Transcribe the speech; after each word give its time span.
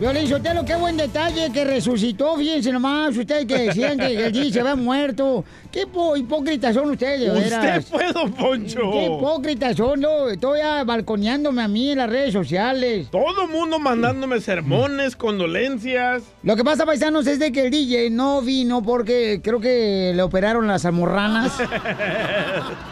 Violín 0.00 0.26
Sotelo, 0.26 0.64
qué 0.64 0.74
buen 0.76 0.96
detalle 0.96 1.52
que 1.52 1.62
resucitó, 1.62 2.34
fíjense 2.38 2.72
nomás, 2.72 3.14
ustedes 3.14 3.44
que 3.44 3.66
decían 3.66 3.98
que 3.98 4.06
el 4.06 4.32
G 4.32 4.50
se 4.50 4.60
había 4.60 4.74
muerto. 4.74 5.44
Qué 5.70 5.86
hipócritas 6.16 6.74
son 6.74 6.92
ustedes, 6.92 7.20
de 7.20 7.38
veras. 7.38 7.84
Usted 7.84 7.98
fue, 7.98 8.10
don 8.10 8.32
Poncho. 8.32 8.92
Qué 8.92 9.04
hipócritas 9.04 9.76
son, 9.76 10.00
no, 10.00 10.30
estoy 10.30 10.60
balconeándome 10.86 11.60
a 11.60 11.68
mí 11.68 11.90
en 11.90 11.98
las 11.98 12.08
redes 12.08 12.32
sociales. 12.32 13.10
Todo 13.10 13.46
mundo 13.46 13.78
mandándome 13.78 14.40
sermones, 14.40 15.14
condolencias. 15.16 16.22
Lo 16.44 16.56
que 16.56 16.64
pasa, 16.64 16.86
paisanos, 16.86 17.26
es 17.26 17.38
de 17.38 17.52
que 17.52 17.66
el 17.66 17.70
DJ 17.70 18.08
no 18.08 18.40
vino 18.40 18.82
porque 18.82 19.42
creo 19.44 19.60
que 19.60 20.12
le 20.16 20.22
operaron 20.22 20.66
las 20.66 20.86
almorranas. 20.86 21.52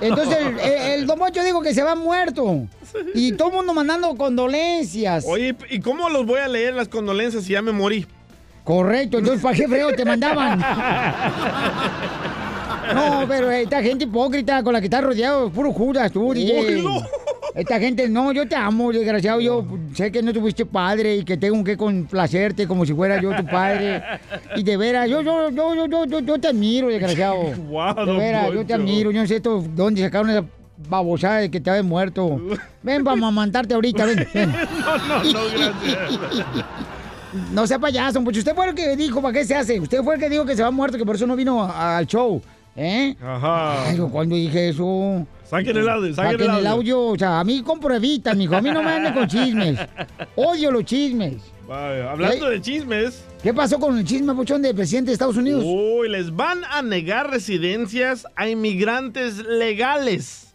Entonces 0.00 0.36
el, 0.38 0.58
el, 0.60 1.00
el 1.00 1.06
Don 1.06 1.18
Poncho 1.18 1.42
dijo 1.42 1.62
que 1.62 1.74
se 1.74 1.82
va 1.82 1.94
muerto. 1.94 2.66
Y 3.14 3.32
todo 3.32 3.48
el 3.48 3.54
mundo 3.54 3.74
mandando 3.74 4.14
condolencias. 4.16 5.24
Oye, 5.26 5.54
¿y 5.70 5.80
cómo 5.80 6.08
los 6.08 6.26
voy 6.26 6.40
a 6.40 6.48
leer 6.48 6.74
las 6.74 6.88
condolencias 6.88 7.44
si 7.44 7.52
ya 7.52 7.62
me 7.62 7.72
morí? 7.72 8.06
Correcto, 8.64 9.18
entonces 9.18 9.42
¿para 9.42 9.56
qué 9.56 9.66
freo 9.66 9.92
te 9.94 10.04
mandaban? 10.04 10.60
No, 12.94 13.24
pero 13.28 13.50
esta 13.50 13.82
gente 13.82 14.04
hipócrita 14.04 14.62
con 14.62 14.72
la 14.72 14.80
que 14.80 14.86
estás 14.86 15.02
rodeado, 15.04 15.50
puro 15.50 15.72
Judas, 15.72 16.10
tú, 16.12 16.32
DJ. 16.32 16.58
Oilo. 16.60 17.02
Esta 17.54 17.80
gente, 17.80 18.08
no, 18.08 18.30
yo 18.32 18.46
te 18.46 18.54
amo, 18.54 18.92
desgraciado. 18.92 19.40
Yo 19.40 19.64
sé 19.94 20.12
que 20.12 20.22
no 20.22 20.32
tuviste 20.32 20.64
padre 20.64 21.16
y 21.16 21.24
que 21.24 21.36
tengo 21.36 21.62
que 21.64 21.76
complacerte 21.76 22.66
como 22.68 22.86
si 22.86 22.94
fuera 22.94 23.20
yo 23.20 23.34
tu 23.34 23.44
padre. 23.44 24.02
Y 24.54 24.62
de 24.62 24.76
veras, 24.76 25.08
yo, 25.08 25.20
yo, 25.22 25.50
yo, 25.50 25.74
yo, 25.74 25.86
yo, 25.86 26.04
yo, 26.06 26.20
yo 26.20 26.38
te 26.40 26.48
admiro, 26.48 26.88
desgraciado. 26.88 27.42
De 28.06 28.12
veras, 28.16 28.52
yo 28.52 28.64
te 28.64 28.74
admiro. 28.74 29.10
Yo 29.10 29.20
no 29.20 29.26
sé 29.26 29.36
esto, 29.36 29.64
dónde 29.74 30.00
sacaron 30.00 30.30
esa 30.30 30.44
babosada 30.88 31.38
de 31.38 31.50
que 31.50 31.60
te 31.60 31.70
habías 31.70 31.84
muerto. 31.84 32.40
Ven 32.82 33.02
para 33.02 33.14
amamantarte 33.14 33.74
ahorita, 33.74 34.04
ven. 34.06 34.26
ven. 34.32 34.52
No, 34.80 34.96
no, 35.08 35.24
no, 35.24 35.40
gracias. 35.50 36.66
No 37.52 37.66
sea 37.66 37.78
payaso, 37.78 38.22
pues 38.24 38.38
usted 38.38 38.54
fue 38.54 38.68
el 38.68 38.74
que 38.74 38.96
dijo, 38.96 39.20
¿para 39.22 39.34
qué 39.34 39.44
se 39.44 39.54
hace? 39.54 39.78
Usted 39.78 40.02
fue 40.02 40.14
el 40.16 40.20
que 40.20 40.28
dijo 40.28 40.44
que 40.44 40.56
se 40.56 40.62
va 40.62 40.70
muerto, 40.72 40.98
que 40.98 41.04
por 41.04 41.14
eso 41.14 41.26
no 41.26 41.36
vino 41.36 41.62
a- 41.62 41.98
al 41.98 42.06
show. 42.06 42.40
¿Eh? 42.82 43.14
Ajá. 43.22 43.90
Ay, 43.90 43.98
cuando 44.10 44.36
dije 44.36 44.70
eso. 44.70 45.26
Saquen 45.44 45.76
el 45.76 45.86
audio, 45.86 46.14
saquen 46.14 46.34
el 46.36 46.40
el 46.40 46.50
audio. 46.50 46.70
audio. 46.70 47.06
O 47.08 47.18
sea, 47.18 47.40
a 47.40 47.44
mí 47.44 47.62
con 47.62 47.78
pruebitas, 47.78 48.34
mijo. 48.34 48.56
A 48.56 48.62
mí 48.62 48.70
no 48.70 48.82
me 48.82 48.90
anden 48.90 49.12
con 49.12 49.28
chismes. 49.28 49.78
Odio 50.34 50.70
los 50.70 50.86
chismes. 50.86 51.42
Vaya, 51.68 52.10
hablando 52.10 52.48
Ey. 52.48 52.54
de 52.54 52.62
chismes. 52.62 53.22
¿Qué 53.42 53.52
pasó 53.52 53.78
con 53.78 53.98
el 53.98 54.04
chisme, 54.06 54.34
pochón, 54.34 54.62
del 54.62 54.74
presidente 54.74 55.10
de 55.10 55.12
Estados 55.12 55.36
Unidos? 55.36 55.62
Uy, 55.66 56.08
les 56.08 56.34
van 56.34 56.62
a 56.70 56.80
negar 56.80 57.30
residencias 57.30 58.26
a 58.34 58.48
inmigrantes 58.48 59.44
legales 59.44 60.54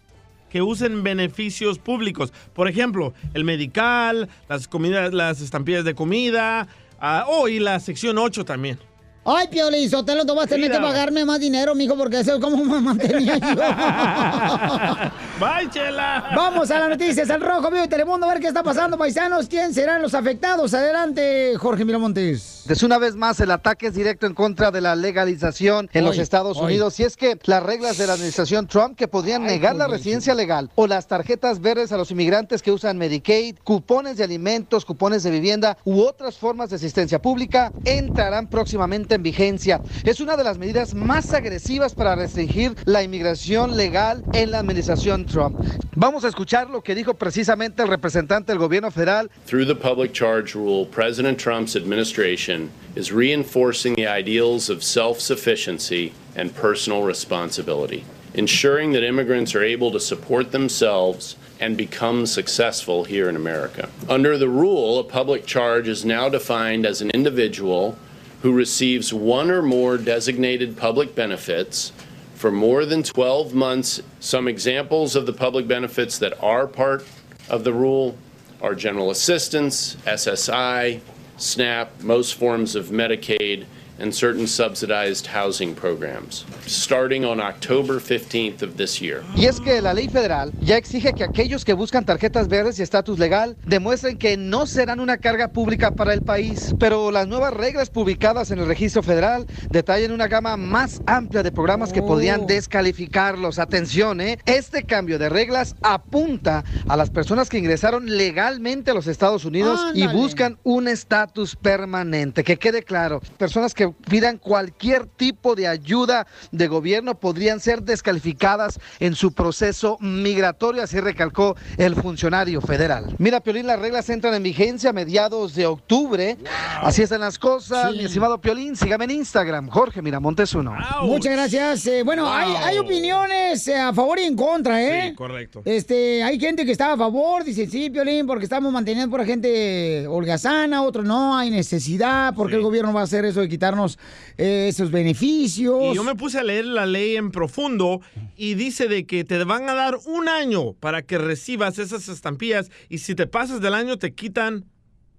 que 0.49 0.63
usen 0.63 1.03
beneficios 1.03 1.77
públicos. 1.77 2.33
Por 2.53 2.67
ejemplo, 2.67 3.13
el 3.35 3.43
medical, 3.43 4.29
las 4.49 4.67
comidas, 4.67 5.13
las 5.13 5.41
estampillas 5.41 5.85
de 5.85 5.93
comida, 5.93 6.67
ah, 6.99 7.25
oh, 7.27 7.47
y 7.47 7.59
la 7.59 7.79
sección 7.79 8.17
8 8.17 8.45
también. 8.45 8.79
Ay, 9.27 9.47
Piolín, 9.47 9.89
Sotelo, 9.89 10.23
tú 10.23 10.35
vas 10.35 10.45
a 10.45 10.49
tener 10.49 10.69
que 10.69 10.77
pagarme 10.77 11.25
más 11.25 11.39
dinero, 11.39 11.73
mijo, 11.73 11.97
porque 11.97 12.19
eso 12.19 12.35
es 12.35 12.39
como 12.39 12.63
me 12.63 12.79
mantenía 12.79 13.39
yo. 13.39 13.55
¡Bye, 15.39 15.67
chela! 15.71 16.29
Vamos 16.35 16.69
a 16.69 16.79
las 16.79 16.89
noticias, 16.89 17.27
al 17.31 17.41
Rojo 17.41 17.71
Vivo 17.71 17.81
de 17.81 17.87
Telemundo, 17.87 18.27
a 18.27 18.33
ver 18.33 18.39
qué 18.39 18.47
está 18.47 18.61
pasando, 18.61 18.99
paisanos. 18.99 19.47
¿Quién 19.47 19.73
serán 19.73 20.03
los 20.03 20.13
afectados? 20.13 20.75
Adelante, 20.75 21.55
Jorge 21.57 21.83
Miramontes. 21.85 22.65
Es 22.69 22.83
una 22.83 22.99
vez 22.99 23.15
más 23.15 23.39
el 23.39 23.49
ataque 23.49 23.87
es 23.87 23.95
directo 23.95 24.27
en 24.27 24.35
contra 24.35 24.69
de 24.69 24.81
la 24.81 24.95
legalización 24.95 25.89
en 25.91 26.05
los 26.05 26.19
Estados 26.19 26.57
hoy. 26.57 26.65
Unidos. 26.65 26.99
Y 26.99 27.03
es 27.03 27.17
que 27.17 27.37
las 27.45 27.63
reglas 27.63 27.97
de 27.97 28.07
la 28.07 28.13
administración 28.13 28.67
Trump 28.67 28.95
que 28.95 29.07
podrían 29.07 29.43
Ay, 29.43 29.55
negar 29.55 29.75
la 29.75 29.87
pues, 29.87 29.99
residencia 29.99 30.35
legal 30.35 30.69
o 30.75 30.85
las 30.87 31.07
tarjetas 31.07 31.61
verdes 31.61 31.91
a 31.91 31.97
los 31.97 32.11
inmigrantes 32.11 32.61
que 32.61 32.71
usan 32.71 32.97
Medicaid, 32.97 33.57
cupones 33.63 34.17
de 34.17 34.23
alimentos, 34.23 34.85
cupones 34.85 35.23
de 35.23 35.31
vivienda 35.31 35.77
u 35.83 36.01
otras 36.01 36.37
formas 36.37 36.69
de 36.69 36.77
asistencia 36.77 37.21
pública 37.21 37.71
entrarán 37.83 38.47
próximamente 38.47 39.14
en 39.15 39.23
vigencia. 39.23 39.81
Es 40.03 40.19
una 40.19 40.37
de 40.37 40.43
las 40.43 40.57
medidas 40.57 40.93
más 40.93 41.33
agresivas 41.33 41.95
para 41.95 42.15
restringir 42.15 42.75
la 42.85 43.01
inmigración 43.01 43.75
legal 43.75 44.23
en 44.33 44.51
la 44.51 44.59
administración 44.59 45.25
Trump. 45.25 45.59
Vamos 45.95 46.23
a 46.25 46.27
escuchar 46.27 46.69
lo 46.69 46.81
que 46.81 46.93
dijo 46.93 47.13
precisamente 47.15 47.81
el 47.81 47.87
representante 47.87 48.51
del 48.51 48.59
gobierno 48.59 48.91
federal 48.91 49.29
Through 49.45 49.65
the 49.65 49.75
public 49.75 50.13
charge 50.13 50.55
rule, 50.55 50.85
President 50.85 51.39
Trump's 51.39 51.75
administration 51.75 52.69
is 52.95 53.11
reinforcing 53.11 53.95
the 53.95 54.07
ideals 54.07 54.69
of 54.69 54.83
self 54.83 55.19
sufficiency 55.19 56.13
and 56.35 56.53
personal 56.53 57.03
responsibility, 57.03 58.03
ensuring 58.33 58.91
that 58.93 59.03
immigrants 59.03 59.55
are 59.55 59.63
able 59.63 59.91
to 59.91 59.99
support 59.99 60.51
themselves 60.51 61.37
and 61.59 61.77
become 61.77 62.25
successful 62.25 63.05
here 63.05 63.29
in 63.29 63.35
America. 63.35 63.87
Under 64.09 64.37
the 64.37 64.49
rule, 64.49 64.99
a 64.99 65.03
public 65.03 65.45
charge 65.45 65.87
is 65.87 66.03
now 66.03 66.27
defined 66.27 66.85
as 66.85 67.01
an 67.01 67.11
individual 67.11 67.97
who 68.45 68.53
receives 68.53 69.11
one 69.11 69.49
or 69.49 69.63
more 69.63 69.97
designated 69.97 70.77
public 70.77 71.15
benefits 71.15 71.91
for 72.35 72.51
more 72.51 72.85
than 72.85 73.01
12 73.01 73.55
months. 73.55 73.99
Some 74.19 74.47
examples 74.47 75.15
of 75.15 75.25
the 75.25 75.33
public 75.33 75.67
benefits 75.67 76.19
that 76.19 76.39
are 76.43 76.67
part 76.67 77.07
of 77.49 77.63
the 77.63 77.73
rule 77.73 78.15
are 78.61 78.75
general 78.75 79.09
assistance, 79.09 79.95
SSI, 80.05 81.01
SNAP, 81.37 82.03
most 82.03 82.35
forms 82.35 82.75
of 82.75 82.89
Medicaid, 82.89 83.65
and 83.99 84.13
certain 84.13 84.47
subsidized 84.47 85.27
housing 85.27 85.73
programs, 85.73 86.45
starting 86.67 87.23
on 87.25 87.39
October 87.39 87.99
15th 87.99 88.61
of 88.61 88.75
this 88.77 88.99
year. 89.01 89.21
Y 89.35 89.45
es 89.45 89.59
que 89.59 89.81
la 89.81 89.93
ley 89.93 90.09
federal 90.09 90.51
ya 90.61 90.77
exige 90.77 91.13
que 91.13 91.23
aquellos 91.23 91.63
que 91.63 91.73
buscan 91.73 92.05
tarjetas 92.05 92.47
verdes 92.47 92.77
y 92.79 92.83
estatus 92.83 93.19
legal 93.19 93.55
demuestren 93.65 94.17
que 94.17 94.35
no 94.37 94.65
serán 94.65 94.99
una 94.99 95.17
carga 95.17 95.47
pública 95.49 95.91
para 95.91 96.13
el 96.13 96.21
país. 96.21 96.73
Pero 96.79 97.11
las 97.11 97.27
nuevas 97.27 97.53
reglas 97.53 97.89
publicadas 97.89 98.51
en 98.51 98.59
el 98.59 98.67
registro 98.67 99.01
federal 99.03 99.45
detallan 99.69 100.11
una 100.11 100.27
gama 100.27 100.57
más 100.57 101.01
amplia 101.05 101.43
de 101.43 101.51
programas 101.51 101.91
que 101.93 102.01
Oh. 102.01 102.07
podrían 102.07 102.45
descalificarlos. 102.45 103.59
Atención, 103.59 104.21
¿eh? 104.21 104.37
Este 104.45 104.83
cambio 104.83 105.17
de 105.17 105.29
reglas 105.29 105.75
apunta 105.81 106.63
a 106.87 106.95
las 106.97 107.09
personas 107.09 107.49
que 107.49 107.57
ingresaron 107.57 108.05
legalmente 108.17 108.91
a 108.91 108.93
los 108.93 109.07
Estados 109.07 109.45
Unidos 109.45 109.79
y 109.93 110.05
buscan 110.07 110.57
un 110.63 110.87
estatus 110.87 111.55
permanente. 111.55 112.43
Que 112.43 112.57
quede 112.57 112.83
claro, 112.83 113.21
personas 113.37 113.73
que 113.73 113.84
pidan 113.91 114.37
cualquier 114.37 115.05
tipo 115.05 115.55
de 115.55 115.67
ayuda 115.67 116.27
de 116.51 116.67
gobierno 116.67 117.15
podrían 117.19 117.59
ser 117.59 117.81
descalificadas 117.83 118.79
en 118.99 119.15
su 119.15 119.33
proceso 119.33 119.97
migratorio, 119.99 120.83
así 120.83 120.99
recalcó 120.99 121.55
el 121.77 121.95
funcionario 121.95 122.61
federal. 122.61 123.15
Mira, 123.17 123.39
Piolín, 123.41 123.67
las 123.67 123.79
reglas 123.79 124.09
entran 124.09 124.33
en 124.35 124.43
vigencia 124.43 124.91
a 124.91 124.93
mediados 124.93 125.55
de 125.55 125.65
octubre. 125.65 126.37
Así 126.81 127.01
están 127.01 127.21
las 127.21 127.39
cosas, 127.39 127.91
Sí. 127.91 127.97
mi 127.97 128.05
estimado 128.05 128.39
Piolín. 128.39 128.75
Sígame 128.75 129.05
en 129.05 129.11
Instagram, 129.11 129.69
Jorge 129.69 130.01
Miramontes 130.01 130.53
uno. 130.55 130.75
Muchas 131.03 131.33
gracias. 131.33 131.85
Eh, 131.87 132.03
bueno, 132.03 132.31
hay, 132.31 132.49
Wow. 132.51 132.57
hay 132.63 132.77
opiniones 132.77 133.67
eh, 133.67 133.75
a 133.77 133.93
favor 133.93 134.19
y 134.19 134.23
en 134.23 134.35
contra, 134.35 134.81
¿eh? 134.81 135.09
Sí, 135.09 135.15
correcto. 135.15 135.61
Este, 135.65 136.23
hay 136.23 136.39
gente 136.39 136.65
que 136.65 136.71
está 136.71 136.93
a 136.93 136.97
favor, 136.97 137.43
dice 137.43 137.67
sí, 137.67 137.89
Piolín, 137.89 138.25
porque 138.27 138.43
estamos 138.45 138.71
manteniendo 138.71 139.09
por 139.15 139.25
gente 139.25 140.05
holgazana, 140.07 140.81
otros 140.83 141.05
no, 141.05 141.37
hay 141.37 141.49
necesidad, 141.49 142.33
porque 142.35 142.53
Sí. 142.53 142.57
el 142.57 142.63
gobierno 142.63 142.93
va 142.93 143.01
a 143.01 143.03
hacer 143.03 143.25
eso 143.25 143.41
de 143.41 143.49
quitarnos 143.75 143.99
eh, 144.37 144.67
esos 144.69 144.91
beneficios. 144.91 145.79
Y 145.91 145.95
yo 145.95 146.03
me 146.03 146.15
puse 146.15 146.39
a 146.39 146.43
leer 146.43 146.65
la 146.65 146.85
ley 146.85 147.15
en 147.15 147.31
profundo 147.31 148.01
y 148.37 148.55
dice 148.55 148.87
de 148.87 149.05
que 149.05 149.23
te 149.23 149.43
van 149.43 149.69
a 149.69 149.73
dar 149.73 149.97
un 150.05 150.29
año 150.29 150.73
para 150.73 151.01
que 151.01 151.17
recibas 151.17 151.77
esas 151.79 152.07
estampillas 152.07 152.69
y 152.89 152.99
si 152.99 153.15
te 153.15 153.27
pasas 153.27 153.61
del 153.61 153.73
año 153.73 153.97
te 153.97 154.13
quitan 154.13 154.65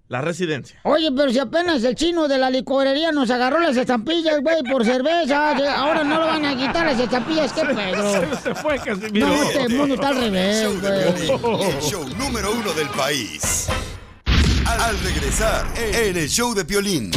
la 0.09 0.21
residencia. 0.21 0.79
Oye, 0.85 1.11
pero 1.17 1.33
si 1.33 1.39
apenas 1.41 1.83
el 1.83 1.97
chino 1.97 2.29
de 2.29 2.39
la 2.39 2.49
licorería 2.49 3.11
nos 3.11 3.29
agarró 3.29 3.59
las 3.59 3.77
estampillas, 3.77 4.41
güey, 4.41 4.63
por 4.71 4.85
cerveza, 4.85 5.57
ahora 5.77 6.05
no 6.05 6.21
lo 6.21 6.27
van 6.27 6.45
a 6.45 6.57
quitar 6.57 6.87
las 6.87 7.01
estampillas, 7.01 7.53
¿qué 7.53 7.63
pedo? 7.63 8.37
Se 8.45 8.55
fue, 8.55 8.79
Casimiro. 8.79 9.27
No, 9.27 9.43
este 9.43 9.69
mundo 9.69 9.95
está 9.97 10.09
al 10.09 10.17
revés, 10.17 10.81
güey. 10.81 11.71
El 11.71 11.81
show 11.83 12.09
número 12.17 12.53
uno 12.53 12.73
del 12.73 12.89
país. 12.91 13.67
Al 14.65 14.99
regresar 15.01 15.67
en 15.77 16.17
el 16.17 16.29
show 16.29 16.55
de 16.55 16.65
Piolín. 16.65 17.11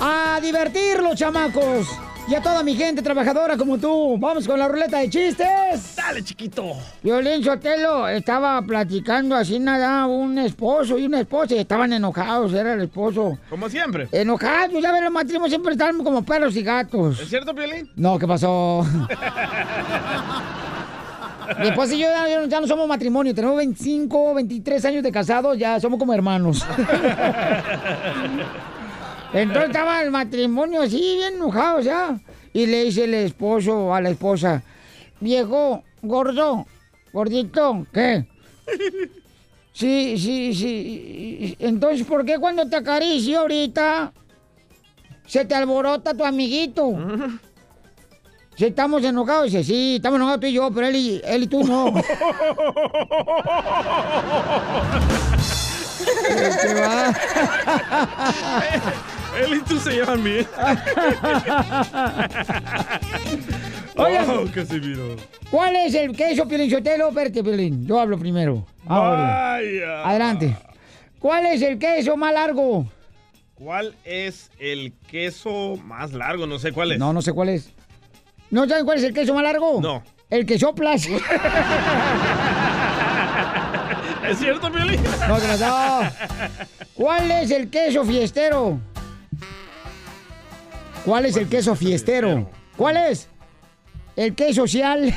a 0.00 0.40
divertirlos, 0.40 1.14
chamacos. 1.16 1.86
Y 2.26 2.34
a 2.34 2.40
toda 2.40 2.62
mi 2.62 2.74
gente 2.76 3.02
trabajadora 3.02 3.56
como 3.56 3.76
tú. 3.76 4.16
Vamos 4.16 4.46
con 4.46 4.56
la 4.58 4.68
ruleta 4.68 4.98
de 5.00 5.10
chistes. 5.10 5.96
Dale, 5.96 6.22
chiquito. 6.22 6.76
Violín 7.02 7.42
Sotelo 7.42 8.06
estaba 8.08 8.62
platicando 8.62 9.34
así 9.34 9.58
nada, 9.58 10.06
un 10.06 10.38
esposo 10.38 10.96
y 10.96 11.06
una 11.06 11.20
esposa. 11.20 11.56
y 11.56 11.58
estaban 11.58 11.92
enojados, 11.92 12.54
era 12.54 12.74
el 12.74 12.82
esposo. 12.82 13.36
Como 13.50 13.68
siempre. 13.68 14.08
Enojados, 14.12 14.80
ya 14.80 14.92
ven, 14.92 15.02
los 15.04 15.12
matrimonios 15.12 15.50
siempre 15.50 15.72
están 15.72 16.02
como 16.04 16.24
perros 16.24 16.54
y 16.54 16.62
gatos. 16.62 17.20
¿Es 17.20 17.28
cierto, 17.28 17.52
Piolín? 17.52 17.90
No, 17.96 18.16
¿qué 18.18 18.28
pasó? 18.28 18.86
Esposa 21.58 21.94
y 21.94 21.98
yo 21.98 22.08
ya, 22.48 22.60
no- 22.60 22.66
somos 22.66 22.86
matrimonio, 22.88 23.34
tenemos 23.34 23.56
25, 23.56 24.34
23 24.34 24.84
años 24.84 25.02
de 25.02 25.10
casados, 25.12 25.58
ya 25.58 25.80
somos 25.80 25.98
como 25.98 26.12
hermanos. 26.14 26.64
Entonces 29.32 29.66
estaba 29.70 30.02
el 30.02 30.10
matrimonio 30.10 30.82
así, 30.82 31.16
bien 31.16 31.34
enojados 31.34 31.84
ya. 31.84 32.18
Y 32.52 32.66
le 32.66 32.84
dice 32.84 33.04
el 33.04 33.14
esposo 33.14 33.94
a 33.94 34.00
la 34.00 34.10
esposa, 34.10 34.62
viejo, 35.20 35.84
gordo, 36.02 36.66
gordito, 37.12 37.86
¿qué? 37.92 38.26
Sí, 39.72 40.16
sí, 40.18 40.52
sí. 40.54 41.56
Entonces, 41.60 42.04
¿por 42.06 42.24
qué 42.24 42.38
cuando 42.38 42.68
te 42.68 42.74
acaricio 42.76 43.40
ahorita 43.40 44.12
se 45.26 45.44
te 45.44 45.54
alborota 45.54 46.12
tu 46.12 46.24
amiguito? 46.24 46.92
Si 48.60 48.66
estamos 48.66 49.02
enojados, 49.02 49.44
dice, 49.44 49.64
sí, 49.64 49.96
estamos 49.96 50.18
enojados 50.18 50.40
tú 50.40 50.46
y 50.48 50.52
yo, 50.52 50.70
pero 50.70 50.88
él 50.88 50.94
y, 50.94 51.18
él 51.24 51.44
y 51.44 51.46
tú 51.46 51.64
no. 51.64 51.94
Este 56.28 56.74
va. 56.74 57.08
Él 59.40 59.54
y 59.54 59.60
tú 59.60 59.78
se 59.78 59.92
llevan 59.92 60.22
bien. 60.22 60.46
Oigan. 63.96 64.26
Wow, 64.26 64.50
Casimiro. 64.54 65.16
¿Cuál 65.50 65.76
es 65.76 65.94
el 65.94 66.14
queso, 66.14 66.46
Piolín 66.46 66.70
Sotelo? 66.70 67.08
Espérate, 67.08 67.42
Piolín, 67.42 67.86
yo 67.86 67.98
hablo 67.98 68.18
primero. 68.18 68.66
Ahora. 68.86 69.22
Vaya. 69.22 70.06
Adelante. 70.06 70.54
¿Cuál 71.18 71.46
es 71.46 71.62
el 71.62 71.78
queso 71.78 72.14
más 72.18 72.34
largo? 72.34 72.84
¿Cuál 73.54 73.94
es 74.04 74.50
el 74.58 74.92
queso 75.10 75.78
más 75.82 76.12
largo? 76.12 76.46
No 76.46 76.58
sé 76.58 76.72
cuál 76.72 76.92
es. 76.92 76.98
No, 76.98 77.14
no 77.14 77.22
sé 77.22 77.32
cuál 77.32 77.48
es. 77.48 77.72
¿No 78.50 78.66
saben 78.66 78.84
cuál 78.84 78.98
es 78.98 79.04
el 79.04 79.14
queso 79.14 79.32
más 79.34 79.44
largo? 79.44 79.80
No. 79.80 80.02
El 80.28 80.44
que 80.44 80.58
soplas. 80.58 81.06
¿Es 84.28 84.38
cierto, 84.38 84.70
Piolín? 84.70 85.00
No, 85.28 85.38
no, 85.38 85.56
no. 85.56 86.00
¿Cuál 86.94 87.30
es 87.30 87.50
el 87.50 87.70
queso 87.70 88.04
fiestero? 88.04 88.78
¿Cuál 91.04 91.26
es 91.26 91.36
el 91.36 91.48
queso 91.48 91.74
fiestero? 91.74 92.48
¿Cuál 92.76 92.96
es? 92.96 93.28
El 94.16 94.34
queso 94.34 94.62
social. 94.62 95.14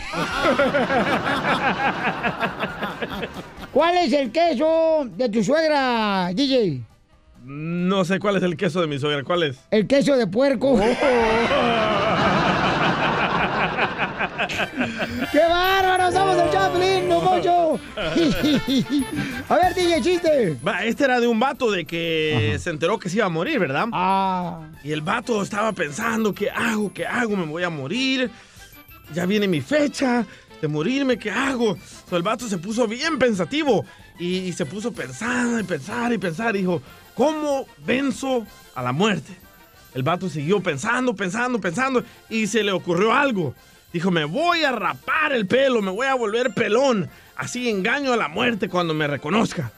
¿Cuál 3.73 3.97
es 3.97 4.13
el 4.13 4.31
queso 4.31 5.07
de 5.17 5.29
tu 5.29 5.43
suegra, 5.43 6.29
DJ? 6.33 6.81
No 7.43 8.05
sé 8.05 8.19
cuál 8.19 8.37
es 8.37 8.43
el 8.43 8.55
queso 8.55 8.79
de 8.81 8.87
mi 8.87 8.97
suegra. 8.99 9.23
¿Cuál 9.23 9.43
es? 9.43 9.59
El 9.71 9.87
queso 9.87 10.15
de 10.15 10.27
puerco. 10.27 10.79
¡Qué 15.31 15.39
bárbaro! 15.39 16.11
¡Somos 16.11 16.37
el 16.37 16.49
Chaplin, 16.51 17.07
no 17.07 17.21
mocho! 17.21 17.79
A 19.49 19.55
ver, 19.55 19.75
DJ, 19.75 20.01
chiste. 20.01 20.57
Va, 20.65 20.83
este 20.83 21.03
era 21.05 21.19
de 21.19 21.27
un 21.27 21.39
vato 21.39 21.71
de 21.71 21.85
que 21.85 22.57
se 22.59 22.69
enteró 22.69 22.99
que 22.99 23.09
se 23.09 23.17
iba 23.17 23.25
a 23.25 23.29
morir, 23.29 23.59
¿verdad? 23.59 23.87
Ah. 23.91 24.61
Y 24.83 24.91
el 24.91 25.01
vato 25.01 25.41
estaba 25.41 25.71
pensando, 25.73 26.33
¿qué 26.33 26.49
hago? 26.49 26.93
¿Qué 26.93 27.05
hago? 27.05 27.35
Me 27.35 27.45
voy 27.45 27.63
a 27.63 27.69
morir. 27.69 28.29
Ya 29.13 29.25
viene 29.25 29.47
mi 29.47 29.61
fecha 29.61 30.25
de 30.61 30.67
morirme, 30.67 31.17
¿qué 31.17 31.29
hago? 31.29 31.77
So, 32.09 32.15
el 32.17 32.23
vato 32.23 32.47
se 32.47 32.57
puso 32.57 32.87
bien 32.87 33.19
pensativo 33.19 33.85
y, 34.17 34.37
y 34.37 34.53
se 34.53 34.65
puso 34.65 34.89
a 34.89 34.91
pensar 34.91 35.59
y 35.59 35.63
pensar 35.63 36.13
y 36.13 36.17
pensar. 36.17 36.55
Y 36.55 36.59
dijo, 36.59 36.81
¿cómo 37.15 37.65
venzo 37.85 38.45
a 38.73 38.81
la 38.81 38.91
muerte? 38.91 39.33
El 39.93 40.03
vato 40.03 40.29
siguió 40.29 40.61
pensando, 40.61 41.15
pensando, 41.15 41.59
pensando 41.59 42.03
y 42.29 42.47
se 42.47 42.63
le 42.63 42.71
ocurrió 42.71 43.13
algo. 43.13 43.53
Dijo, 43.93 44.09
me 44.09 44.25
voy 44.25 44.63
a 44.63 44.71
rapar 44.71 45.31
el 45.33 45.45
pelo, 45.45 45.81
me 45.81 45.91
voy 45.91 46.07
a 46.07 46.15
volver 46.15 46.51
pelón. 46.53 47.09
Así 47.35 47.69
engaño 47.69 48.11
a 48.11 48.17
la 48.17 48.27
muerte 48.27 48.67
cuando 48.67 48.93
me 48.93 49.07
reconozca. 49.07 49.71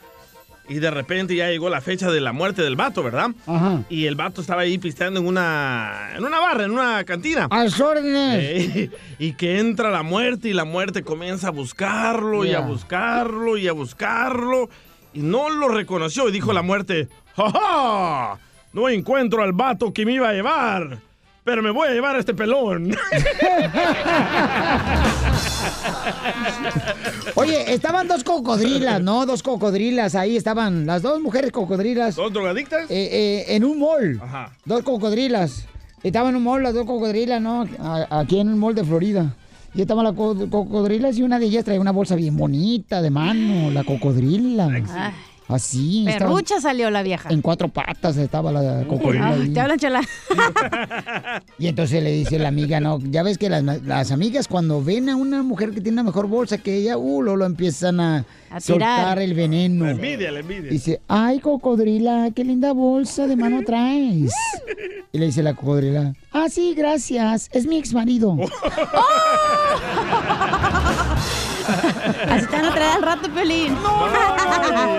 Y 0.67 0.75
de 0.75 0.89
repente 0.89 1.35
ya 1.35 1.49
llegó 1.49 1.69
la 1.69 1.79
fecha 1.79 2.09
de 2.09 2.21
la 2.21 2.31
muerte 2.31 2.63
del 2.63 2.75
vato, 2.75 3.03
¿verdad? 3.03 3.29
Ajá. 3.45 3.83
Y 3.87 4.05
el 4.07 4.15
vato 4.15 4.41
estaba 4.41 4.61
ahí 4.61 4.77
pisteando 4.79 5.19
en 5.19 5.27
una, 5.27 6.11
en 6.15 6.23
una 6.23 6.39
barra, 6.39 6.63
en 6.63 6.71
una 6.71 7.03
cantina. 7.03 7.47
A 7.51 7.65
las 7.65 7.79
órdenes. 7.79 8.39
Eh, 8.39 8.89
y 9.19 9.33
que 9.33 9.59
entra 9.59 9.91
la 9.91 10.01
muerte 10.01 10.49
y 10.49 10.53
la 10.53 10.65
muerte 10.65 11.03
comienza 11.03 11.49
a 11.49 11.51
buscarlo 11.51 12.45
y 12.45 12.53
a 12.53 12.61
buscarlo 12.61 13.57
y 13.57 13.67
a 13.67 13.73
buscarlo. 13.73 14.69
Y 15.13 15.19
no 15.19 15.49
lo 15.49 15.67
reconoció 15.67 16.27
y 16.29 16.31
dijo 16.31 16.51
la 16.51 16.63
muerte, 16.63 17.09
¡Ja, 17.35 17.51
ja! 17.51 18.39
No 18.73 18.89
encuentro 18.89 19.43
al 19.43 19.53
vato 19.53 19.93
que 19.93 20.05
me 20.05 20.13
iba 20.13 20.29
a 20.29 20.33
llevar, 20.33 20.99
pero 21.45 21.61
me 21.63 21.69
voy 21.71 21.87
a 21.87 21.91
llevar 21.91 22.15
a 22.15 22.19
este 22.19 22.33
pelón. 22.33 22.89
Oye, 27.35 27.71
estaban 27.73 28.07
dos 28.07 28.23
cocodrilas, 28.23 28.99
¿no? 29.01 29.25
Dos 29.27 29.43
cocodrilas, 29.43 30.15
ahí 30.15 30.35
estaban 30.35 30.85
las 30.87 31.01
dos 31.03 31.21
mujeres 31.21 31.51
cocodrilas. 31.51 32.15
¿Dos 32.15 32.33
drogadictas? 32.33 32.89
Eh, 32.89 33.09
eh, 33.11 33.45
en 33.55 33.63
un 33.63 33.79
mall. 33.79 34.19
Ajá. 34.23 34.51
Dos 34.65 34.81
cocodrilas. 34.83 35.65
Estaban 36.01 36.29
en 36.31 36.37
un 36.37 36.43
mall 36.43 36.63
las 36.63 36.73
dos 36.73 36.85
cocodrilas, 36.85 37.39
¿no? 37.41 37.67
Aquí 38.09 38.39
en 38.39 38.49
el 38.49 38.55
mall 38.55 38.73
de 38.75 38.83
Florida. 38.83 39.35
Y 39.75 39.81
estaban 39.81 40.03
las 40.05 40.13
co- 40.13 40.49
cocodrilas 40.49 41.17
y 41.17 41.21
una 41.23 41.37
de 41.37 41.45
ellas 41.45 41.63
traía 41.65 41.79
una 41.81 41.91
bolsa 41.91 42.15
bien 42.15 42.37
bonita 42.37 43.01
de 43.03 43.09
mano, 43.11 43.69
la 43.71 43.83
cocodrila. 43.83 44.67
Ay, 44.67 44.83
Así. 45.47 46.05
estaba- 46.07 46.31
perrucha 46.31 46.59
salió 46.59 46.89
la 46.89 47.03
vieja. 47.03 47.29
En 47.29 47.41
cuatro 47.41 47.67
patas 47.67 48.17
estaba 48.17 48.51
la 48.51 48.83
cocodrila. 48.87 49.29
Ahí. 49.29 49.49
te 49.49 49.59
hablan, 49.59 49.77
chala. 49.79 50.01
Y 51.59 51.67
entonces 51.67 52.03
le 52.03 52.11
dice 52.11 52.39
la 52.39 52.47
amiga, 52.49 52.79
no, 52.79 52.99
ya 52.99 53.23
ves 53.23 53.37
que 53.37 53.49
las, 53.49 53.63
las 53.63 54.11
amigas 54.11 54.47
cuando 54.47 54.83
ven 54.83 55.09
a 55.09 55.15
una 55.15 55.43
mujer 55.43 55.71
que 55.71 55.81
tiene 55.81 55.93
una 56.01 56.03
mejor 56.03 56.27
bolsa 56.27 56.57
que 56.57 56.75
ella, 56.75 56.97
uh, 56.97 57.21
lo, 57.21 57.35
lo 57.35 57.45
empiezan 57.45 57.99
a, 57.99 58.25
A 58.55 58.61
soltar 58.61 58.99
tirar. 58.99 59.19
el 59.19 59.33
veneno. 59.33 59.83
La 59.83 59.91
envidia, 59.91 60.31
la 60.31 60.39
envidia. 60.39 60.71
Dice, 60.71 61.01
ay, 61.09 61.39
cocodrila, 61.39 62.29
qué 62.33 62.45
linda 62.45 62.71
bolsa 62.71 63.27
de 63.27 63.35
mano 63.35 63.63
traes. 63.65 64.31
Y 65.11 65.17
le 65.17 65.25
dice 65.25 65.43
la 65.43 65.55
cocodrila, 65.55 66.13
ah, 66.31 66.47
sí, 66.49 66.73
gracias, 66.73 67.49
es 67.51 67.67
mi 67.67 67.77
ex 67.77 67.93
marido. 67.93 68.37
Así 72.29 72.45
te 72.45 72.55
van 72.55 72.65
a 72.65 72.73
traer 72.73 72.97
al 72.97 73.01
rato, 73.01 73.29
Pelín. 73.33 73.73
No, 73.81 74.07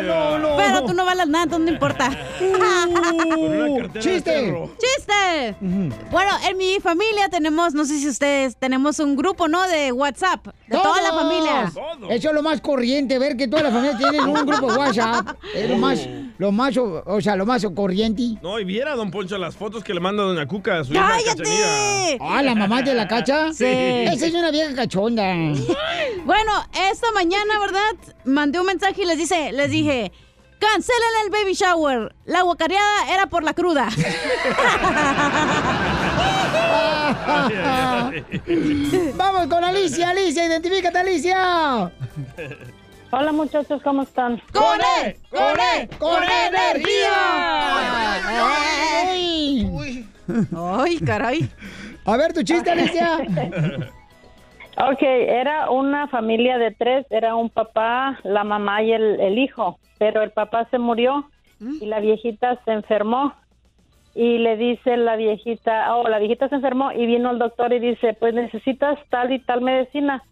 no, 0.02 0.38
no. 0.38 0.56
Pero 0.56 0.84
tú 0.84 0.94
no 0.94 1.04
vales 1.04 1.28
nada, 1.28 1.44
entonces 1.44 1.66
no 1.66 1.72
importa. 1.72 2.10
¡Chiste! 4.00 4.54
¡Chiste! 4.78 5.56
Bueno, 6.10 6.30
en 6.48 6.56
mi 6.56 6.78
familia 6.80 7.28
tenemos, 7.28 7.74
no 7.74 7.84
sé 7.84 7.98
si 7.98 8.08
ustedes, 8.08 8.56
tenemos 8.56 8.98
un 8.98 9.16
grupo, 9.16 9.48
¿no? 9.48 9.62
De 9.68 9.92
WhatsApp. 9.92 10.48
De 10.66 10.76
toda 10.76 11.00
la 11.02 11.12
familia. 11.12 11.72
Eso 12.10 12.28
es 12.28 12.34
lo 12.34 12.42
más 12.42 12.60
corriente, 12.60 13.18
ver 13.18 13.36
que 13.36 13.45
toda 13.48 13.64
la 13.64 13.70
familia 13.70 13.96
tiene 13.96 14.20
un 14.20 14.46
grupo 14.46 14.72
de 14.72 14.78
WhatsApp. 14.78 15.36
Es 15.54 15.68
lo 15.68 15.76
más, 15.76 16.08
lo 16.38 16.52
más, 16.52 16.76
o, 16.76 17.20
sea, 17.20 17.36
lo 17.36 17.46
más 17.46 17.66
corriente. 17.74 18.22
No, 18.42 18.58
y 18.58 18.64
viera, 18.64 18.94
don 18.94 19.10
Poncho, 19.10 19.38
las 19.38 19.56
fotos 19.56 19.82
que 19.82 19.94
le 19.94 20.00
manda 20.00 20.22
doña 20.22 20.46
Cuca 20.46 20.80
a 20.80 20.84
su 20.84 20.92
hija. 20.92 21.08
¡Cállate! 21.08 22.18
Ah, 22.20 22.42
la 22.42 22.54
mamá 22.54 22.82
de 22.82 22.94
la 22.94 23.08
cacha. 23.08 23.52
Sí. 23.52 23.64
Esa 23.64 24.26
es 24.26 24.34
una 24.34 24.50
vieja 24.50 24.74
cachonda. 24.74 25.26
Bueno, 26.24 26.52
esta 26.90 27.10
mañana, 27.12 27.58
¿verdad? 27.60 28.14
Mandé 28.24 28.58
un 28.58 28.66
mensaje 28.66 29.02
y 29.02 29.06
les 29.06 29.16
dice, 29.16 29.52
les 29.52 29.70
dije, 29.70 30.10
cancelen 30.58 31.08
el 31.24 31.30
baby 31.30 31.54
shower. 31.54 32.14
La 32.24 32.42
guacareada 32.42 33.14
era 33.14 33.26
por 33.26 33.44
la 33.44 33.54
cruda. 33.54 33.88
Vamos 39.16 39.46
con 39.46 39.64
Alicia, 39.64 40.10
Alicia, 40.10 40.46
identifícate, 40.46 40.98
Alicia. 40.98 41.92
Hola 43.18 43.32
muchachos, 43.32 43.80
¿cómo 43.82 44.02
están? 44.02 44.42
¡Con 44.52 44.78
él! 45.02 45.16
¡Con 45.30 45.40
él! 45.40 45.88
¡Con 45.98 46.22
energía! 46.22 47.14
¡Ay! 49.06 50.04
Ay, 50.54 50.98
caray. 50.98 51.48
A 52.04 52.18
ver, 52.18 52.34
tu 52.34 52.42
chiste, 52.42 52.70
Alicia. 52.70 53.18
Ok, 54.78 55.00
era 55.00 55.70
una 55.70 56.06
familia 56.08 56.58
de 56.58 56.70
tres, 56.72 57.06
era 57.08 57.34
un 57.34 57.48
papá, 57.48 58.18
la 58.24 58.44
mamá 58.44 58.82
y 58.82 58.92
el, 58.92 59.18
el 59.20 59.38
hijo, 59.38 59.78
pero 59.96 60.20
el 60.20 60.32
papá 60.32 60.68
se 60.70 60.78
murió 60.78 61.30
y 61.80 61.86
la 61.86 62.00
viejita 62.00 62.60
se 62.66 62.72
enfermó. 62.72 63.32
Y 64.14 64.36
le 64.36 64.58
dice 64.58 64.98
la 64.98 65.16
viejita, 65.16 65.96
oh, 65.96 66.06
la 66.06 66.18
viejita 66.18 66.50
se 66.50 66.56
enfermó 66.56 66.92
y 66.92 67.06
vino 67.06 67.30
el 67.30 67.38
doctor 67.38 67.72
y 67.72 67.78
dice, 67.78 68.12
pues 68.20 68.34
necesitas 68.34 68.98
tal 69.08 69.32
y 69.32 69.38
tal 69.38 69.62
medicina. 69.62 70.22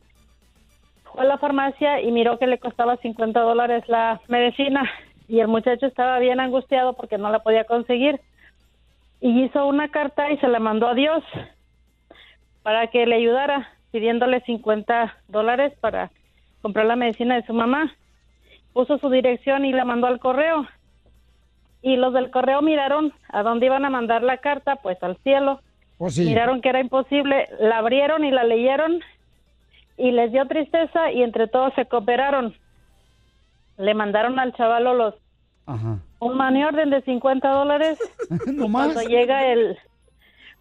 Fue 1.14 1.22
a 1.22 1.28
la 1.28 1.38
farmacia 1.38 2.00
y 2.00 2.10
miró 2.10 2.40
que 2.40 2.48
le 2.48 2.58
costaba 2.58 2.96
50 2.96 3.38
dólares 3.38 3.84
la 3.86 4.20
medicina 4.26 4.82
y 5.28 5.38
el 5.38 5.46
muchacho 5.46 5.86
estaba 5.86 6.18
bien 6.18 6.40
angustiado 6.40 6.94
porque 6.94 7.18
no 7.18 7.30
la 7.30 7.38
podía 7.38 7.64
conseguir. 7.64 8.20
Y 9.20 9.44
hizo 9.44 9.64
una 9.66 9.88
carta 9.90 10.32
y 10.32 10.38
se 10.38 10.48
la 10.48 10.58
mandó 10.58 10.88
a 10.88 10.94
Dios 10.94 11.22
para 12.64 12.88
que 12.88 13.06
le 13.06 13.14
ayudara, 13.14 13.68
pidiéndole 13.92 14.40
50 14.40 15.16
dólares 15.28 15.72
para 15.80 16.10
comprar 16.62 16.86
la 16.86 16.96
medicina 16.96 17.36
de 17.36 17.46
su 17.46 17.54
mamá. 17.54 17.94
Puso 18.72 18.98
su 18.98 19.08
dirección 19.08 19.64
y 19.64 19.72
la 19.72 19.84
mandó 19.84 20.08
al 20.08 20.18
correo. 20.18 20.66
Y 21.80 21.94
los 21.94 22.12
del 22.12 22.32
correo 22.32 22.60
miraron 22.60 23.12
a 23.28 23.44
dónde 23.44 23.66
iban 23.66 23.84
a 23.84 23.90
mandar 23.90 24.24
la 24.24 24.38
carta, 24.38 24.76
pues 24.76 25.00
al 25.00 25.16
cielo. 25.18 25.60
Pues 25.96 26.16
sí. 26.16 26.24
Miraron 26.24 26.60
que 26.60 26.70
era 26.70 26.80
imposible, 26.80 27.48
la 27.60 27.78
abrieron 27.78 28.24
y 28.24 28.32
la 28.32 28.42
leyeron 28.42 29.00
y 29.96 30.10
les 30.12 30.32
dio 30.32 30.46
tristeza 30.46 31.12
y 31.12 31.22
entre 31.22 31.46
todos 31.48 31.72
se 31.74 31.86
cooperaron. 31.86 32.54
Le 33.76 33.94
mandaron 33.94 34.38
al 34.38 34.52
chavalo 34.54 34.94
los 34.94 35.14
Ajá. 35.66 35.98
un 36.20 36.36
money 36.36 36.64
orden 36.64 36.90
de 36.90 37.02
50 37.02 37.48
dólares. 37.50 37.98
¿No 38.46 38.68
más? 38.68 38.92
Cuando 38.92 39.08
llega 39.10 39.52
el, 39.52 39.78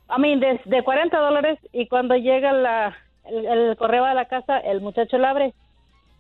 a 0.07 0.17
mí, 0.17 0.39
de, 0.39 0.59
de 0.65 0.83
40 0.83 1.17
dólares 1.17 1.59
y 1.71 1.87
cuando 1.87 2.15
llega 2.15 2.51
la, 2.53 2.95
el, 3.25 3.45
el 3.45 3.77
correo 3.77 4.05
a 4.05 4.13
la 4.13 4.25
casa, 4.25 4.57
el 4.59 4.81
muchacho 4.81 5.17
la 5.17 5.31
abre 5.31 5.53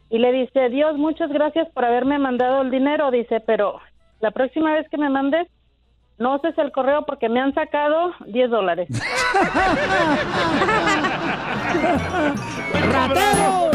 y 0.09 0.19
le 0.19 0.31
dice, 0.31 0.69
Dios, 0.69 0.97
muchas 0.97 1.31
gracias 1.31 1.67
por 1.69 1.85
haberme 1.85 2.19
mandado 2.19 2.61
el 2.61 2.69
dinero, 2.69 3.09
dice, 3.09 3.39
pero 3.39 3.79
la 4.19 4.29
próxima 4.31 4.73
vez 4.73 4.87
que 4.89 4.97
me 4.97 5.09
mandes, 5.09 5.47
no 6.17 6.35
uses 6.35 6.57
el 6.57 6.71
correo 6.71 7.05
porque 7.05 7.29
me 7.29 7.39
han 7.41 7.53
sacado 7.53 8.13
10 8.25 8.49
dólares. 8.49 8.87
¡Ratero! 12.91 13.71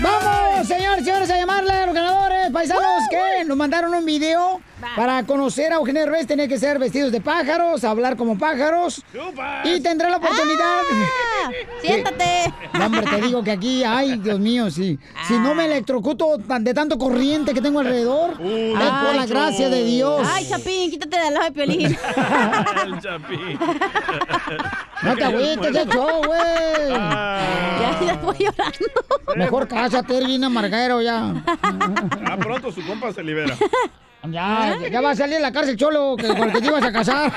Vamos, 0.00 0.68
señores, 0.68 1.04
señores, 1.04 1.30
a 1.30 1.36
llamarle 1.36 1.72
a 1.72 1.86
los 1.86 1.94
ganadores, 1.94 2.27
paisanos, 2.50 3.02
que 3.10 3.44
nos 3.44 3.56
mandaron 3.56 3.94
un 3.94 4.04
video 4.04 4.60
para 4.96 5.22
conocer 5.24 5.72
a 5.72 5.76
Eugenio 5.76 6.02
Derbez. 6.02 6.26
Tenía 6.26 6.48
que 6.48 6.58
ser 6.58 6.78
vestidos 6.78 7.12
de 7.12 7.20
pájaros, 7.20 7.84
hablar 7.84 8.16
como 8.16 8.38
pájaros. 8.38 9.02
Y 9.64 9.80
tendrá 9.80 10.08
la 10.10 10.16
oportunidad. 10.18 10.80
¡Ah! 10.92 11.50
¡Siéntate! 11.82 12.52
No, 12.74 12.86
hombre, 12.86 13.02
te 13.02 13.20
digo 13.22 13.42
que 13.42 13.50
aquí, 13.52 13.82
ay, 13.84 14.18
Dios 14.18 14.38
mío, 14.38 14.70
si, 14.70 14.98
si 15.26 15.34
no 15.38 15.54
me 15.54 15.64
electrocuto 15.66 16.38
tan- 16.38 16.62
de 16.64 16.74
tanto 16.74 16.98
corriente 16.98 17.54
que 17.54 17.60
tengo 17.60 17.80
alrededor, 17.80 18.32
es 18.32 18.90
por 18.90 19.14
la 19.14 19.26
gracia 19.26 19.68
de 19.68 19.84
Dios. 19.84 20.26
Ay, 20.30 20.46
Chapín, 20.48 20.90
quítate 20.90 21.18
de 21.18 21.30
lado 21.30 21.44
de 21.46 21.52
Piolín. 21.52 21.98
El 22.84 23.00
chapín. 23.00 23.58
No 25.00 25.14
te 25.14 25.24
agüites, 25.24 25.72
ya 25.72 25.84
güey. 25.84 27.67
Voy 28.22 28.36
llorando. 28.38 29.36
Mejor 29.36 29.68
cásate, 29.68 30.24
bien 30.24 30.44
amarguero 30.44 31.02
ya. 31.02 31.34
Ah, 31.62 32.36
pronto 32.38 32.72
su 32.72 32.84
compa 32.86 33.12
se 33.12 33.22
libera. 33.22 33.56
Ya, 34.30 34.76
ya 34.90 35.00
va 35.00 35.10
a 35.12 35.16
salir 35.16 35.36
de 35.36 35.42
la 35.42 35.52
cárcel 35.52 35.76
cholo 35.76 36.16
que 36.16 36.26
con 36.28 36.48
el 36.48 36.52
que 36.52 36.60
te 36.60 36.66
ibas 36.66 36.82
a 36.82 36.92
casar. 36.92 37.32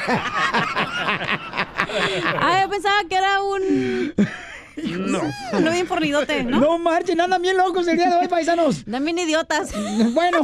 Ah, 2.39 2.61
yo 2.63 2.69
pensaba 2.69 3.03
que 3.07 3.15
era 3.15 3.41
un... 3.41 4.13
No. 4.77 5.21
No 5.59 5.71
bien 5.71 5.85
fornidote, 5.85 6.43
¿no? 6.43 6.59
No 6.59 6.79
marchen, 6.79 7.19
andan 7.19 7.41
bien 7.41 7.57
locos 7.57 7.87
el 7.87 7.97
día 7.97 8.09
de 8.09 8.15
hoy, 8.15 8.27
paisanos. 8.27 8.85
También 8.85 9.17
idiotas. 9.19 9.71
Bueno, 10.13 10.39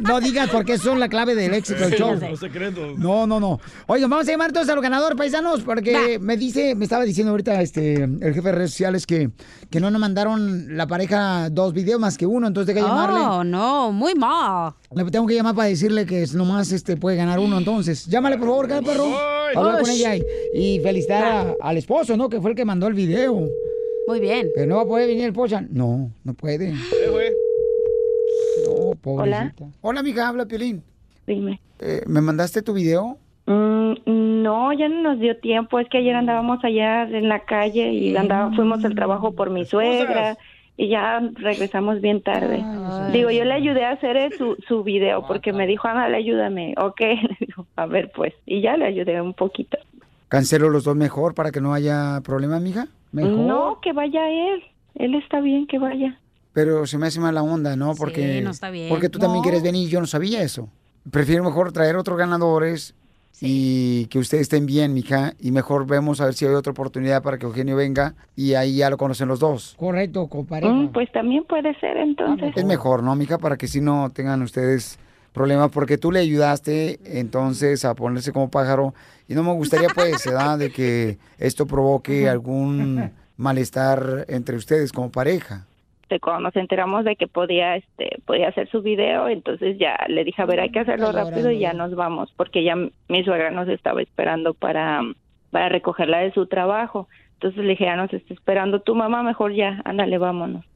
no 0.00 0.20
digas 0.20 0.48
porque 0.50 0.78
son 0.78 1.00
la 1.00 1.08
clave 1.08 1.34
del 1.34 1.54
éxito 1.54 1.80
del 1.88 1.94
show. 1.98 2.14
Los 2.20 2.40
secretos. 2.40 2.98
No, 2.98 3.26
no, 3.26 3.40
no. 3.40 3.60
Oigan, 3.86 4.10
vamos 4.10 4.28
a 4.28 4.30
llamar 4.30 4.48
entonces 4.48 4.70
a 4.70 4.74
los 4.74 4.82
ganadores, 4.82 5.16
paisanos, 5.16 5.62
porque 5.62 6.18
me 6.20 6.36
dice, 6.36 6.74
me 6.74 6.84
estaba 6.84 7.04
diciendo 7.04 7.30
ahorita 7.30 7.60
este 7.62 7.94
el 8.04 8.34
jefe 8.34 8.42
de 8.42 8.52
redes 8.52 8.70
sociales 8.70 9.06
que, 9.06 9.30
que 9.70 9.80
no 9.80 9.90
nos 9.90 10.00
mandaron 10.00 10.76
la 10.76 10.86
pareja 10.86 11.48
dos 11.50 11.72
videos 11.72 12.00
más 12.00 12.18
que 12.18 12.26
uno, 12.26 12.46
entonces 12.46 12.74
hay 12.76 12.82
que 12.82 12.86
llamarle. 12.88 13.20
Oh, 13.20 13.44
no, 13.44 13.90
muy 13.92 14.14
mal. 14.14 14.74
Le 14.94 15.04
tengo 15.10 15.26
que 15.26 15.34
llamar 15.34 15.54
para 15.54 15.68
decirle 15.68 16.04
que 16.06 16.22
es 16.22 16.34
nomás 16.34 16.72
este 16.72 16.96
puede 16.96 17.16
ganar 17.16 17.38
uno, 17.38 17.58
entonces. 17.58 18.06
Llámale, 18.06 18.36
por 18.38 18.48
favor, 18.48 18.68
cada 18.68 18.82
perro. 18.82 19.04
Voy. 19.08 19.18
Hablar 19.56 19.80
con 19.82 19.90
ella 19.90 20.16
y, 20.16 20.22
y 20.54 20.80
felicitar 20.80 21.24
a- 21.24 21.54
al 21.68 21.76
esposo, 21.76 22.16
¿no? 22.16 22.28
Que 22.28 22.40
fue 22.40 22.50
el 22.50 22.56
que 22.56 22.64
mandó 22.64 22.86
el 22.86 22.94
video. 22.94 23.46
Muy 24.06 24.20
bien. 24.20 24.48
Pero 24.54 24.66
no 24.66 24.76
va 24.76 24.82
a 24.82 24.86
poder 24.86 25.08
venir 25.08 25.24
el 25.24 25.32
pocha. 25.32 25.62
No, 25.70 26.10
no 26.24 26.34
puede. 26.34 26.74
Güey. 27.10 27.30
No, 28.66 28.94
pobrecita. 29.00 29.66
Hola, 29.80 30.02
mija, 30.02 30.28
habla 30.28 30.46
Piolín. 30.46 30.82
Dime. 31.26 31.60
Eh, 31.78 32.02
¿Me 32.06 32.20
mandaste 32.20 32.62
tu 32.62 32.72
video? 32.72 33.18
Mm, 33.46 33.94
no, 34.42 34.72
ya 34.72 34.88
no 34.88 35.02
nos 35.02 35.20
dio 35.20 35.36
tiempo. 35.38 35.78
Es 35.78 35.88
que 35.88 35.98
ayer 35.98 36.14
andábamos 36.14 36.64
allá 36.64 37.02
en 37.02 37.28
la 37.28 37.44
calle 37.44 37.92
y 37.92 38.16
andaba, 38.16 38.54
fuimos 38.54 38.84
al 38.84 38.94
trabajo 38.94 39.32
por 39.32 39.50
mi 39.50 39.64
suegra 39.64 40.36
y 40.76 40.88
ya 40.88 41.20
regresamos 41.34 42.00
bien 42.00 42.22
tarde. 42.22 42.64
Digo, 43.12 43.30
yo 43.30 43.44
le 43.44 43.52
ayudé 43.52 43.84
a 43.84 43.92
hacer 43.92 44.32
su, 44.36 44.56
su 44.66 44.82
video 44.82 45.26
porque 45.26 45.52
me 45.52 45.66
dijo, 45.66 45.88
ándale, 45.88 46.16
ayúdame. 46.16 46.74
Ok, 46.78 47.00
a 47.76 47.86
ver 47.86 48.10
pues. 48.14 48.34
Y 48.46 48.62
ya 48.62 48.76
le 48.76 48.86
ayudé 48.86 49.20
un 49.20 49.34
poquito. 49.34 49.78
Cancelo 50.28 50.70
los 50.70 50.84
dos 50.84 50.96
mejor 50.96 51.34
para 51.34 51.50
que 51.50 51.60
no 51.60 51.74
haya 51.74 52.20
problema, 52.24 52.58
mija. 52.58 52.88
Mejor. 53.12 53.32
No, 53.32 53.78
que 53.80 53.92
vaya 53.92 54.28
él. 54.28 54.62
Él 54.94 55.14
está 55.14 55.40
bien 55.40 55.66
que 55.66 55.78
vaya. 55.78 56.18
Pero 56.52 56.86
se 56.86 56.98
me 56.98 57.06
hace 57.06 57.20
mala 57.20 57.42
onda, 57.42 57.76
¿no? 57.76 57.94
Porque, 57.94 58.40
no 58.42 58.50
está 58.50 58.70
bien. 58.70 58.88
porque 58.88 59.08
tú 59.08 59.18
también 59.18 59.42
quieres 59.42 59.62
venir 59.62 59.88
y 59.88 59.90
yo 59.90 60.00
no 60.00 60.06
sabía 60.06 60.42
eso. 60.42 60.68
Prefiero 61.10 61.42
mejor 61.44 61.72
traer 61.72 61.96
otros 61.96 62.18
ganadores 62.18 62.94
y 63.40 64.06
que 64.06 64.18
ustedes 64.18 64.42
estén 64.42 64.66
bien, 64.66 64.92
mija. 64.92 65.32
Y 65.40 65.50
mejor 65.50 65.86
vemos 65.86 66.20
a 66.20 66.26
ver 66.26 66.34
si 66.34 66.46
hay 66.46 66.54
otra 66.54 66.72
oportunidad 66.72 67.22
para 67.22 67.38
que 67.38 67.46
Eugenio 67.46 67.74
venga 67.74 68.14
y 68.36 68.54
ahí 68.54 68.76
ya 68.76 68.90
lo 68.90 68.98
conocen 68.98 69.28
los 69.28 69.40
dos. 69.40 69.74
Correcto, 69.78 70.28
compadre. 70.28 70.68
Mm, 70.68 70.92
pues 70.92 71.10
también 71.10 71.44
puede 71.44 71.74
ser 71.80 71.96
entonces. 71.96 72.52
Es 72.54 72.64
mejor, 72.64 73.02
¿no, 73.02 73.16
mija? 73.16 73.38
Para 73.38 73.56
que 73.56 73.66
si 73.66 73.80
no 73.80 74.10
tengan 74.10 74.42
ustedes 74.42 74.98
problemas, 75.32 75.70
porque 75.70 75.98
tú 75.98 76.12
le 76.12 76.20
ayudaste 76.20 77.00
entonces 77.18 77.84
a 77.84 77.94
ponerse 77.94 78.32
como 78.32 78.50
pájaro. 78.50 78.94
Y 79.32 79.34
no 79.34 79.42
me 79.42 79.52
gustaría, 79.52 79.88
pues, 79.94 80.26
¿verdad? 80.26 80.58
De 80.58 80.70
que 80.70 81.16
esto 81.38 81.66
provoque 81.66 82.28
algún 82.28 83.10
malestar 83.36 84.26
entre 84.28 84.56
ustedes 84.56 84.92
como 84.92 85.10
pareja. 85.10 85.66
Este, 86.12 86.20
cuando 86.20 86.42
nos 86.42 86.56
enteramos 86.56 87.04
de 87.04 87.16
que 87.16 87.26
podía 87.26 87.76
este 87.76 88.18
podía 88.26 88.48
hacer 88.48 88.68
su 88.68 88.82
video, 88.82 89.28
entonces 89.28 89.78
ya 89.78 89.96
le 90.08 90.24
dije, 90.24 90.42
a 90.42 90.46
ver, 90.46 90.60
hay 90.60 90.70
que 90.70 90.80
hacerlo 90.80 91.10
rápido 91.10 91.50
y 91.50 91.60
ya 91.60 91.72
nos 91.72 91.94
vamos, 91.94 92.30
porque 92.36 92.62
ya 92.62 92.76
mi 92.76 93.24
suegra 93.24 93.50
nos 93.50 93.68
estaba 93.68 94.02
esperando 94.02 94.52
para, 94.52 95.00
para 95.50 95.70
recogerla 95.70 96.18
de 96.18 96.32
su 96.32 96.46
trabajo. 96.46 97.08
Entonces 97.34 97.64
le 97.64 97.70
dije, 97.70 97.84
ya 97.84 97.96
nos 97.96 98.12
está 98.12 98.34
esperando 98.34 98.82
tu 98.82 98.94
mamá, 98.94 99.22
mejor 99.22 99.54
ya, 99.54 99.80
ándale, 99.84 100.18
vámonos. 100.18 100.66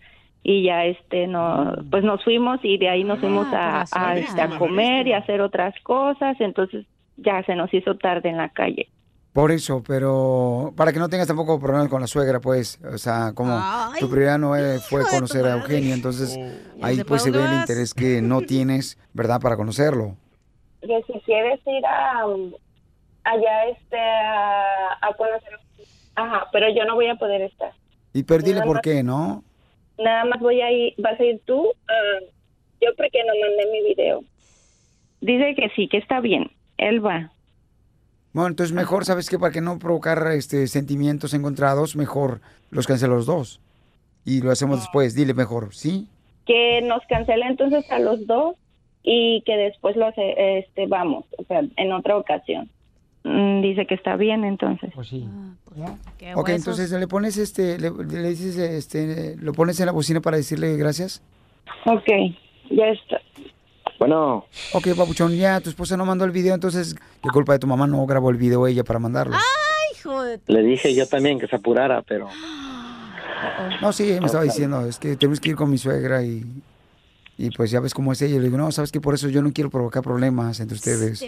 Y 0.42 0.62
ya 0.62 0.86
este 0.86 1.26
no, 1.26 1.74
pues 1.90 2.02
nos 2.02 2.22
fuimos 2.24 2.60
y 2.62 2.78
de 2.78 2.88
ahí 2.88 3.04
nos 3.04 3.18
fuimos 3.18 3.46
a, 3.48 3.50
la 3.50 3.80
a, 3.82 3.86
suegra. 3.86 4.18
este, 4.18 4.40
a 4.40 4.58
comer 4.58 5.06
y 5.06 5.12
a 5.12 5.18
hacer 5.18 5.40
otras 5.42 5.74
cosas, 5.82 6.40
entonces 6.40 6.86
ya 7.16 7.42
se 7.44 7.54
nos 7.54 7.72
hizo 7.72 7.96
tarde 7.96 8.28
en 8.28 8.36
la 8.36 8.48
calle. 8.50 8.88
Por 9.32 9.52
eso, 9.52 9.82
pero 9.86 10.72
para 10.76 10.92
que 10.94 10.98
no 10.98 11.10
tengas 11.10 11.26
tampoco 11.28 11.60
problemas 11.60 11.88
con 11.88 12.00
la 12.00 12.06
suegra, 12.06 12.40
pues, 12.40 12.80
o 12.82 12.96
sea, 12.96 13.32
como 13.34 13.52
Ay, 13.52 14.00
tu 14.00 14.08
prioridad 14.08 14.38
no 14.38 14.52
fue 14.88 15.02
conocer 15.10 15.44
a. 15.44 15.56
Eugenio, 15.58 15.92
entonces 15.94 16.38
ahí 16.80 16.96
¿Desde 16.96 17.04
pues 17.04 17.22
se 17.22 17.30
ve 17.30 17.44
el 17.44 17.52
interés 17.60 17.92
que 17.92 18.22
no 18.22 18.40
tienes, 18.46 18.98
¿verdad? 19.12 19.38
Para 19.40 19.56
conocerlo. 19.56 20.16
que 20.80 21.02
si 21.06 21.20
quieres 21.20 21.60
ir 21.66 21.84
a 21.84 22.22
allá 23.24 23.64
este 23.66 23.98
a, 23.98 24.92
a 25.02 25.12
conocer 25.18 25.52
ajá 26.14 26.46
pero 26.52 26.68
yo 26.74 26.84
no 26.84 26.94
voy 26.94 27.08
a 27.08 27.16
poder 27.16 27.42
estar 27.42 27.72
Y 28.14 28.22
pero 28.22 28.42
dile 28.42 28.60
Nada 28.60 28.66
por 28.66 28.80
qué, 28.80 29.02
¿no? 29.02 29.42
nada 29.98 30.24
más 30.26 30.40
voy 30.40 30.60
a 30.62 30.70
ir 30.70 30.94
vas 30.98 31.18
a 31.20 31.24
ir 31.24 31.40
tú 31.44 31.66
Ah, 31.88 32.20
yo 32.80 32.88
porque 32.96 33.18
no 33.26 33.32
mandé 33.42 33.66
mi 33.72 33.82
video 33.88 34.22
dice 35.20 35.54
que 35.56 35.68
sí 35.74 35.88
que 35.88 35.98
está 35.98 36.20
bien 36.20 36.50
él 36.78 37.04
va 37.04 37.30
Bueno, 38.32 38.48
entonces 38.48 38.74
mejor, 38.74 39.04
¿sabes 39.04 39.28
qué? 39.30 39.38
Para 39.38 39.52
que 39.52 39.60
no 39.60 39.78
provocar 39.78 40.26
este 40.32 40.66
sentimientos 40.66 41.34
encontrados, 41.34 41.96
mejor 41.96 42.40
los 42.70 42.86
cancelo 42.86 43.16
los 43.16 43.26
dos. 43.26 43.60
Y 44.24 44.42
lo 44.42 44.50
hacemos 44.50 44.80
después, 44.80 45.14
dile 45.14 45.34
mejor, 45.34 45.74
¿sí? 45.74 46.08
que 46.46 46.80
nos 46.82 47.02
cancele 47.08 47.44
entonces 47.46 47.90
a 47.90 47.98
los 47.98 48.24
dos 48.26 48.54
y 49.02 49.42
que 49.46 49.56
después 49.56 49.96
lo 49.96 50.06
hace, 50.06 50.58
este 50.58 50.86
vamos 50.86 51.24
o 51.38 51.44
sea 51.44 51.62
en 51.76 51.92
otra 51.92 52.16
ocasión 52.16 52.70
Mm, 53.28 53.60
dice 53.60 53.86
que 53.86 53.94
está 53.96 54.14
bien 54.14 54.44
entonces 54.44 54.92
Pues 54.94 55.08
sí. 55.08 55.26
Qué 56.16 56.32
Ok, 56.36 56.46
huesos. 56.46 56.58
entonces 56.78 56.92
le 56.92 57.08
pones 57.08 57.36
este, 57.38 57.76
le, 57.76 57.90
le 57.90 58.28
dices, 58.28 58.56
este, 58.56 59.34
lo 59.36 59.52
pones 59.52 59.80
en 59.80 59.86
la 59.86 59.92
bocina 59.92 60.20
para 60.20 60.36
decirle 60.36 60.76
gracias. 60.76 61.22
Ok, 61.86 62.06
ya 62.70 62.86
está 62.86 63.20
Bueno, 63.98 64.44
Ok, 64.72 64.88
papuchón, 64.96 65.34
ya 65.36 65.60
tu 65.60 65.70
esposa 65.70 65.96
no 65.96 66.04
mandó 66.04 66.24
el 66.24 66.30
video, 66.30 66.54
entonces, 66.54 66.94
¿qué 67.22 67.28
culpa 67.30 67.54
de 67.54 67.58
tu 67.58 67.66
mamá 67.66 67.86
no 67.86 68.04
grabó 68.06 68.30
el 68.30 68.36
video 68.36 68.66
ella 68.66 68.84
para 68.84 68.98
mandarlo? 68.98 69.34
Ay, 69.34 69.42
Hijo 69.98 70.22
de... 70.22 70.38
Le 70.46 70.62
dije 70.62 70.94
yo 70.94 71.06
también 71.06 71.38
que 71.38 71.46
se 71.46 71.56
apurara, 71.56 72.02
pero 72.02 72.28
No, 73.80 73.92
sí, 73.92 74.16
me 74.20 74.26
estaba 74.26 74.44
diciendo, 74.44 74.86
es 74.86 74.98
que 74.98 75.16
tenemos 75.16 75.40
que 75.40 75.50
ir 75.50 75.56
con 75.56 75.70
mi 75.70 75.78
suegra 75.78 76.22
y, 76.22 76.44
y 77.38 77.50
pues 77.50 77.70
ya 77.70 77.80
ves 77.80 77.94
cómo 77.94 78.12
es 78.12 78.22
ella. 78.22 78.36
Y 78.36 78.38
le 78.38 78.44
digo, 78.44 78.58
no, 78.58 78.70
sabes 78.72 78.92
que 78.92 79.00
por 79.00 79.14
eso 79.14 79.28
yo 79.28 79.42
no 79.42 79.52
quiero 79.52 79.70
provocar 79.70 80.02
problemas 80.02 80.60
entre 80.60 80.76
ustedes. 80.76 81.24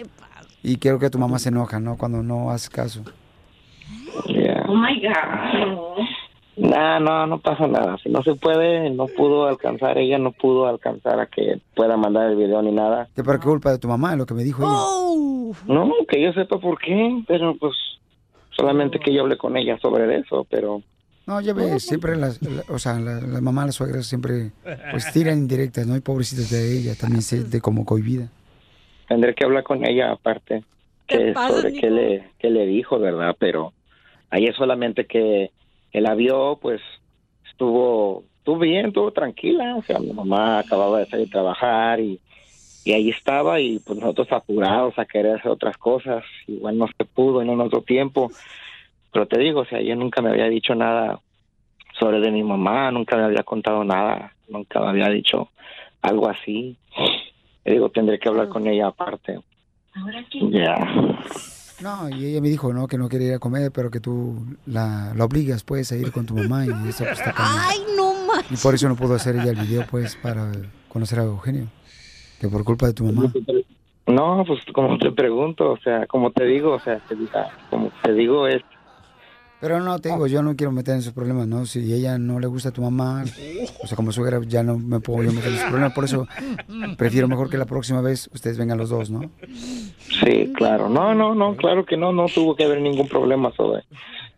Y 0.63 0.77
quiero 0.77 0.99
que 0.99 1.09
tu 1.09 1.17
mamá 1.19 1.39
se 1.39 1.49
enoja, 1.49 1.79
¿no? 1.79 1.97
Cuando 1.97 2.21
no 2.23 2.51
haces 2.51 2.69
caso. 2.69 3.03
Oh 4.25 4.75
my 4.75 5.01
God. 5.01 6.05
No, 6.59 6.99
no, 6.99 7.25
no 7.27 7.39
pasa 7.39 7.67
nada. 7.67 7.97
Si 8.03 8.09
no 8.09 8.21
se 8.23 8.35
puede, 8.35 8.89
no 8.89 9.07
pudo 9.07 9.47
alcanzar, 9.47 9.97
ella 9.97 10.17
no 10.17 10.31
pudo 10.31 10.67
alcanzar 10.67 11.19
a 11.19 11.25
que 11.27 11.59
pueda 11.75 11.95
mandar 11.95 12.29
el 12.31 12.35
video 12.35 12.61
ni 12.61 12.71
nada. 12.71 13.07
¿De 13.15 13.23
por 13.23 13.39
qué 13.39 13.45
culpa 13.45 13.71
de 13.71 13.79
tu 13.79 13.87
mamá? 13.87 14.15
Lo 14.15 14.25
que 14.25 14.33
me 14.33 14.43
dijo 14.43 14.63
ella. 14.63 14.71
Oh. 14.73 15.55
No, 15.67 15.91
que 16.07 16.21
yo 16.21 16.33
sepa 16.33 16.59
por 16.59 16.77
qué, 16.79 17.23
pero 17.27 17.55
pues 17.55 17.73
solamente 18.51 18.99
que 18.99 19.13
yo 19.13 19.21
hablé 19.21 19.37
con 19.37 19.55
ella 19.57 19.77
sobre 19.81 20.17
eso, 20.17 20.45
pero 20.49 20.81
No, 21.25 21.39
ya 21.41 21.53
ves, 21.53 21.83
siempre 21.83 22.15
las, 22.17 22.41
la- 22.41 22.63
o 22.73 22.77
sea, 22.77 22.99
la, 22.99 23.21
la 23.21 23.39
mamá, 23.41 23.65
las 23.65 23.75
suegras 23.75 24.05
siempre 24.05 24.51
pues 24.91 25.11
tiran 25.13 25.37
indirectas, 25.37 25.87
¿no? 25.87 25.95
Y 25.95 26.01
pobrecitas 26.01 26.49
de 26.49 26.77
ella, 26.77 26.93
también 26.99 27.21
se 27.21 27.37
siente 27.37 27.61
como 27.61 27.85
cohibida. 27.85 28.27
tendré 29.07 29.33
que 29.33 29.45
hablar 29.45 29.63
con 29.63 29.85
ella 29.87 30.11
aparte 30.11 30.63
que 31.07 31.31
pasa, 31.33 31.55
sobre 31.61 31.73
qué 31.73 31.89
le, 31.89 32.29
qué 32.37 32.49
le 32.49 32.65
dijo, 32.65 32.99
¿verdad? 32.99 33.35
Pero 33.39 33.73
ayer 34.29 34.53
solamente 34.55 35.05
que, 35.05 35.51
que 35.91 36.01
la 36.01 36.15
vio, 36.15 36.59
pues 36.61 36.81
estuvo, 37.49 38.23
estuvo 38.37 38.59
bien, 38.59 38.87
estuvo 38.87 39.11
tranquila, 39.11 39.75
o 39.75 39.83
sea, 39.83 39.99
mi 39.99 40.11
mamá 40.11 40.59
acababa 40.59 40.99
de 40.99 41.05
salir 41.07 41.27
a 41.27 41.31
trabajar 41.31 41.99
y, 41.99 42.19
y 42.85 42.93
ahí 42.93 43.09
estaba 43.09 43.59
y 43.59 43.79
pues 43.79 43.99
nosotros 43.99 44.31
apurados 44.31 44.97
a 44.97 45.05
querer 45.05 45.37
hacer 45.37 45.51
otras 45.51 45.77
cosas, 45.77 46.23
igual 46.47 46.77
no 46.77 46.87
se 46.87 47.05
pudo 47.05 47.41
en 47.41 47.59
otro 47.59 47.81
tiempo, 47.81 48.31
pero 49.11 49.27
te 49.27 49.39
digo, 49.39 49.61
o 49.61 49.65
sea, 49.65 49.81
yo 49.81 49.95
nunca 49.95 50.21
me 50.21 50.29
había 50.29 50.47
dicho 50.47 50.75
nada 50.75 51.19
sobre 51.99 52.19
de 52.19 52.31
mi 52.31 52.43
mamá, 52.43 52.91
nunca 52.91 53.17
me 53.17 53.23
había 53.23 53.43
contado 53.43 53.83
nada, 53.83 54.33
nunca 54.47 54.79
me 54.79 54.87
había 54.87 55.09
dicho 55.09 55.49
algo 56.01 56.29
así. 56.29 56.77
Te 57.63 57.73
digo, 57.73 57.89
tendré 57.89 58.19
que 58.19 58.29
hablar 58.29 58.49
con 58.49 58.67
ella 58.67 58.87
aparte. 58.87 59.39
Ya. 60.49 60.75
No, 61.81 62.09
y 62.09 62.25
ella 62.25 62.41
me 62.41 62.49
dijo, 62.49 62.73
no, 62.73 62.87
que 62.87 62.97
no 62.97 63.07
quería 63.09 63.27
ir 63.29 63.33
a 63.35 63.39
comer, 63.39 63.71
pero 63.71 63.89
que 63.89 63.99
tú 63.99 64.35
la, 64.65 65.13
la 65.15 65.25
obligas, 65.25 65.63
pues, 65.63 65.91
a 65.91 65.97
ir 65.97 66.11
con 66.11 66.25
tu 66.25 66.35
mamá 66.35 66.65
y 66.65 66.69
eso 66.89 67.03
pues, 67.05 67.19
está. 67.19 67.33
Ay, 67.37 67.79
no 67.95 68.13
Y 68.49 68.57
por 68.57 68.73
eso 68.75 68.87
no 68.89 68.95
pudo 68.95 69.15
hacer 69.15 69.35
ella 69.35 69.51
el 69.51 69.55
video, 69.55 69.85
pues, 69.89 70.15
para 70.17 70.51
conocer 70.89 71.19
a 71.19 71.23
Eugenio. 71.23 71.67
Que 72.39 72.47
por 72.47 72.63
culpa 72.63 72.87
de 72.87 72.93
tu 72.93 73.05
mamá. 73.05 73.31
No, 74.07 74.43
pues 74.47 74.59
como 74.73 74.97
te 74.97 75.11
pregunto, 75.11 75.71
o 75.71 75.77
sea, 75.77 76.07
como 76.07 76.31
te 76.31 76.45
digo, 76.45 76.73
o 76.73 76.79
sea, 76.79 76.99
te 77.07 77.15
diga- 77.15 77.49
como 77.69 77.91
te 78.01 78.13
digo 78.13 78.47
es, 78.47 78.61
Pero 79.61 79.81
no, 79.81 79.99
te 79.99 80.09
digo, 80.09 80.25
yo 80.27 80.41
no 80.41 80.55
quiero 80.55 80.71
meter 80.71 80.93
en 80.93 81.01
esos 81.01 81.13
problemas, 81.13 81.45
¿no? 81.45 81.65
Si 81.65 81.93
ella 81.93 82.17
no 82.17 82.39
le 82.39 82.47
gusta 82.47 82.69
a 82.69 82.71
tu 82.71 82.81
mamá, 82.81 83.25
o 83.83 83.87
sea, 83.87 83.95
como 83.97 84.13
suegra, 84.13 84.39
ya 84.47 84.63
no 84.63 84.77
me 84.77 85.01
puedo 85.01 85.23
yo 85.23 85.33
meter 85.33 85.49
en 85.49 85.55
esos 85.55 85.67
problemas. 85.67 85.93
Por 85.93 86.05
eso 86.05 86.27
prefiero 86.97 87.27
mejor 87.27 87.49
que 87.49 87.57
la 87.57 87.65
próxima 87.65 87.99
vez 88.01 88.29
ustedes 88.33 88.57
vengan 88.57 88.77
los 88.77 88.89
dos, 88.89 89.09
¿no? 89.09 89.29
sí, 90.23 90.51
claro, 90.55 90.89
no, 90.89 91.13
no, 91.13 91.35
no, 91.35 91.55
claro 91.55 91.85
que 91.85 91.97
no, 91.97 92.11
no 92.11 92.25
tuvo 92.27 92.55
que 92.55 92.63
haber 92.63 92.81
ningún 92.81 93.07
problema 93.07 93.51
sobre 93.55 93.83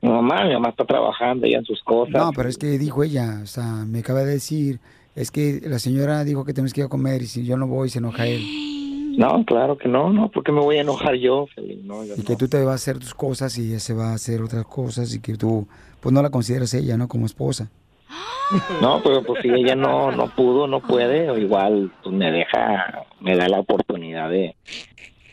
mi 0.02 0.10
mamá, 0.10 0.44
mi 0.46 0.54
mamá 0.54 0.70
está 0.70 0.86
trabajando 0.86 1.46
ya 1.48 1.60
en 1.60 1.66
sus 1.66 1.82
cosas. 1.84 2.16
No, 2.16 2.32
pero 2.34 2.50
es 2.50 2.58
que 2.58 2.78
dijo 2.78 3.04
ella, 3.04 3.42
o 3.44 3.46
sea, 3.46 3.86
me 3.86 4.00
acaba 4.00 4.22
de 4.22 4.32
decir, 4.34 4.80
es 5.16 5.30
que 5.30 5.62
la 5.64 5.80
señora 5.80 6.24
dijo 6.24 6.46
que 6.46 6.54
tenemos 6.54 6.74
que 6.74 6.82
ir 6.82 6.86
a 6.86 6.90
comer 6.90 7.22
y 7.22 7.28
si 7.28 7.46
yo 7.46 7.58
no 7.58 7.68
voy 7.68 7.90
se 7.90 8.00
enoja 8.00 8.26
él. 8.26 8.42
No, 9.18 9.44
claro 9.46 9.78
que 9.78 9.88
no, 9.88 10.12
no, 10.12 10.30
porque 10.30 10.52
me 10.52 10.62
voy 10.62 10.78
a 10.78 10.82
enojar 10.82 11.16
yo, 11.16 11.48
Felipe, 11.54 11.82
no, 11.84 12.04
yo 12.04 12.14
Y 12.18 12.24
que 12.24 12.36
tú 12.36 12.48
te 12.48 12.64
vas 12.64 12.72
a 12.72 12.76
hacer 12.76 13.00
tus 13.00 13.14
cosas 13.14 13.58
y 13.58 13.70
ella 13.70 13.80
se 13.80 13.94
va 13.94 14.12
a 14.12 14.14
hacer 14.14 14.42
otras 14.42 14.66
cosas 14.66 15.14
y 15.14 15.20
que 15.20 15.36
tú, 15.36 15.68
pues 16.00 16.14
no 16.14 16.22
la 16.22 16.30
consideras 16.30 16.74
ella, 16.74 16.98
¿no? 16.98 17.08
Como 17.08 17.26
esposa. 17.26 17.70
No, 18.82 19.02
pero 19.02 19.24
pues 19.24 19.42
si 19.42 19.50
ella 19.50 19.76
no 19.76 20.12
no 20.12 20.28
pudo, 20.36 20.68
no 20.68 20.82
puede, 20.82 21.30
o 21.30 21.38
igual 21.38 21.92
pues 22.04 22.14
me 22.14 22.32
deja, 22.32 23.06
me 23.22 23.36
da 23.38 23.48
la 23.48 23.60
oportunidad 23.60 24.30
de, 24.30 24.56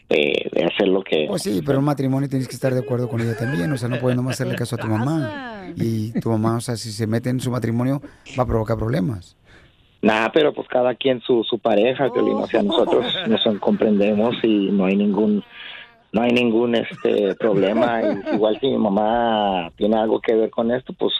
de, 0.08 0.50
de 0.52 0.64
hacer 0.64 0.88
lo 0.88 1.02
que... 1.02 1.26
Pues 1.28 1.42
sí, 1.42 1.60
pero 1.64 1.80
un 1.80 1.84
matrimonio 1.84 2.28
tienes 2.28 2.48
que 2.48 2.54
estar 2.54 2.72
de 2.72 2.80
acuerdo 2.80 3.08
con 3.08 3.20
ella 3.20 3.36
también, 3.36 3.72
o 3.72 3.76
sea, 3.76 3.88
no 3.88 3.98
puedes 3.98 4.16
nomás 4.16 4.34
hacerle 4.34 4.54
caso 4.54 4.76
a 4.76 4.78
tu 4.78 4.86
mamá. 4.86 5.72
Y 5.76 6.12
tu 6.20 6.30
mamá, 6.30 6.56
o 6.56 6.60
sea, 6.60 6.76
si 6.76 6.92
se 6.92 7.06
mete 7.06 7.30
en 7.30 7.40
su 7.40 7.50
matrimonio, 7.50 8.00
va 8.38 8.44
a 8.44 8.46
provocar 8.46 8.76
problemas. 8.76 9.36
Nada, 10.00 10.30
pero 10.32 10.52
pues 10.52 10.68
cada 10.68 10.94
quien 10.94 11.20
su, 11.22 11.42
su 11.44 11.58
pareja, 11.58 12.12
Piolín, 12.12 12.36
o 12.36 12.46
sea, 12.46 12.62
nosotros 12.62 13.06
nos 13.28 13.42
comprendemos 13.58 14.36
y 14.42 14.70
no 14.70 14.84
hay 14.84 14.96
ningún 14.96 15.44
no 16.10 16.22
hay 16.22 16.30
ningún 16.30 16.74
este 16.74 17.34
problema 17.34 18.00
y 18.30 18.34
igual 18.34 18.58
si 18.60 18.68
mi 18.68 18.78
mamá 18.78 19.70
tiene 19.76 19.96
algo 19.96 20.20
que 20.20 20.34
ver 20.34 20.50
con 20.50 20.70
esto, 20.70 20.92
pues 20.92 21.12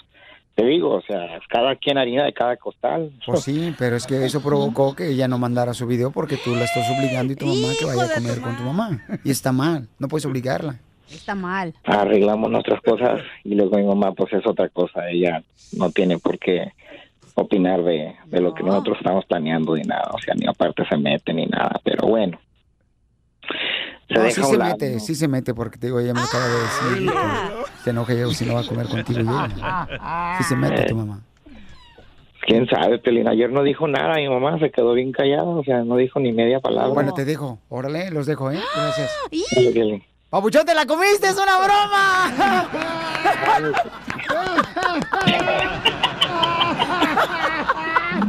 te 0.55 0.64
digo, 0.64 0.91
o 0.91 1.03
sea, 1.03 1.38
cada 1.49 1.77
quien 1.77 1.99
harina 1.99 2.25
de 2.25 2.33
cada 2.33 2.57
costal. 2.57 3.12
Pues 3.25 3.43
sí, 3.43 3.75
pero 3.79 3.95
es 3.95 4.07
que 4.07 4.25
eso 4.25 4.41
provocó 4.41 4.95
que 4.97 5.11
ella 5.11 5.29
no 5.29 5.38
mandara 5.38 5.75
su 5.75 5.87
video 5.87 6.11
porque 6.11 6.37
tú 6.37 6.55
la 6.55 6.64
estás 6.64 6.88
obligando 6.91 7.33
y 7.33 7.37
tu 7.37 7.47
mamá 7.47 7.69
que 7.79 7.85
vaya 7.85 8.05
a 8.05 8.14
comer 8.14 8.41
con 8.41 8.57
tu 8.57 8.62
mamá. 8.64 9.05
Y 9.25 9.31
está 9.31 9.53
mal, 9.53 9.88
no 9.99 10.09
puedes 10.09 10.27
obligarla. 10.27 10.81
Está 11.11 11.35
mal. 11.35 11.75
Arreglamos 11.85 12.51
nuestras 12.51 12.81
cosas 12.83 13.23
y 13.45 13.55
luego 13.55 13.77
mi 13.77 13.85
mamá 13.85 14.12
pues 14.12 14.33
es 14.33 14.47
otra 14.47 14.69
cosa, 14.69 15.09
ella 15.09 15.43
no 15.77 15.91
tiene 15.91 16.19
por 16.19 16.38
qué 16.38 16.73
opinar 17.42 17.83
de, 17.83 18.16
de 18.27 18.40
lo 18.40 18.55
que 18.55 18.62
nosotros 18.62 18.96
estamos 18.98 19.24
planeando 19.27 19.74
ni 19.74 19.83
nada, 19.83 20.11
o 20.12 20.18
sea, 20.18 20.35
ni 20.35 20.46
aparte 20.46 20.85
se 20.88 20.96
mete 20.96 21.33
ni 21.33 21.46
nada, 21.46 21.81
pero 21.85 22.07
bueno. 22.09 22.38
Se 24.09 24.14
No, 24.14 24.22
deja 24.22 24.35
sí 24.35 24.40
un 24.40 24.46
se 24.46 24.57
lado, 24.57 24.70
mete, 24.72 24.92
¿no? 24.94 25.01
sí 25.01 25.14
se 25.14 25.29
mete 25.29 25.55
porque 25.55 25.79
te 25.79 25.87
digo, 25.88 26.01
ella 26.01 26.14
me 26.14 26.20
acaba 26.22 26.46
de 26.46 26.55
decir 26.61 27.09
que 27.11 27.14
se 27.85 27.90
enoja 27.90 28.12
ella 28.14 28.27
si 28.29 28.44
no 28.46 28.55
va 28.55 28.61
a 28.61 28.64
comer 28.66 28.87
contigo 28.88 29.20
y 29.20 29.22
ella. 29.22 30.35
Sí 30.38 30.44
se 30.44 30.57
mete 30.57 30.85
tu 30.85 30.96
mamá. 30.96 31.20
Quién 32.46 32.66
sabe, 32.66 32.98
Pelín. 32.98 33.29
Ayer 33.29 33.51
no 33.51 33.62
dijo 33.62 33.87
nada, 33.87 34.14
mi 34.14 34.27
mamá 34.29 34.59
se 34.59 34.70
quedó 34.70 34.94
bien 34.94 35.12
callada, 35.12 35.44
o 35.44 35.62
sea, 35.64 35.83
no 35.85 35.96
dijo 35.96 36.18
ni 36.20 36.33
media 36.33 36.61
palabra. 36.61 36.94
Bueno, 36.94 37.12
te 37.12 37.27
dejo. 37.27 37.59
Órale, 37.68 38.11
los 38.11 38.24
dejo, 38.27 38.51
¿eh? 38.51 38.59
Gracias. 38.74 39.11
Piolín. 39.74 40.03
¡Papuchón, 40.31 40.64
te 40.64 40.74
la 40.74 40.87
comiste! 40.87 41.27
¡Es 41.29 41.37
una 41.37 41.59
broma! 41.59 42.33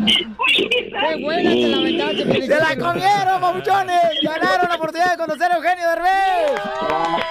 ¡Qué 0.09 1.15
buena 1.21 1.49
te 1.51 1.67
la 1.67 1.77
aventaste, 1.77 2.25
Piolín! 2.25 2.47
¡Se 2.47 2.57
la 2.57 2.75
comieron, 2.77 3.41
papuchones! 3.41 4.01
¡Ganaron 4.23 4.69
la 4.69 4.75
oportunidad 4.75 5.11
de 5.11 5.17
conocer 5.17 5.51
a 5.51 5.55
Eugenio 5.55 5.89
Derbez! 5.89 7.29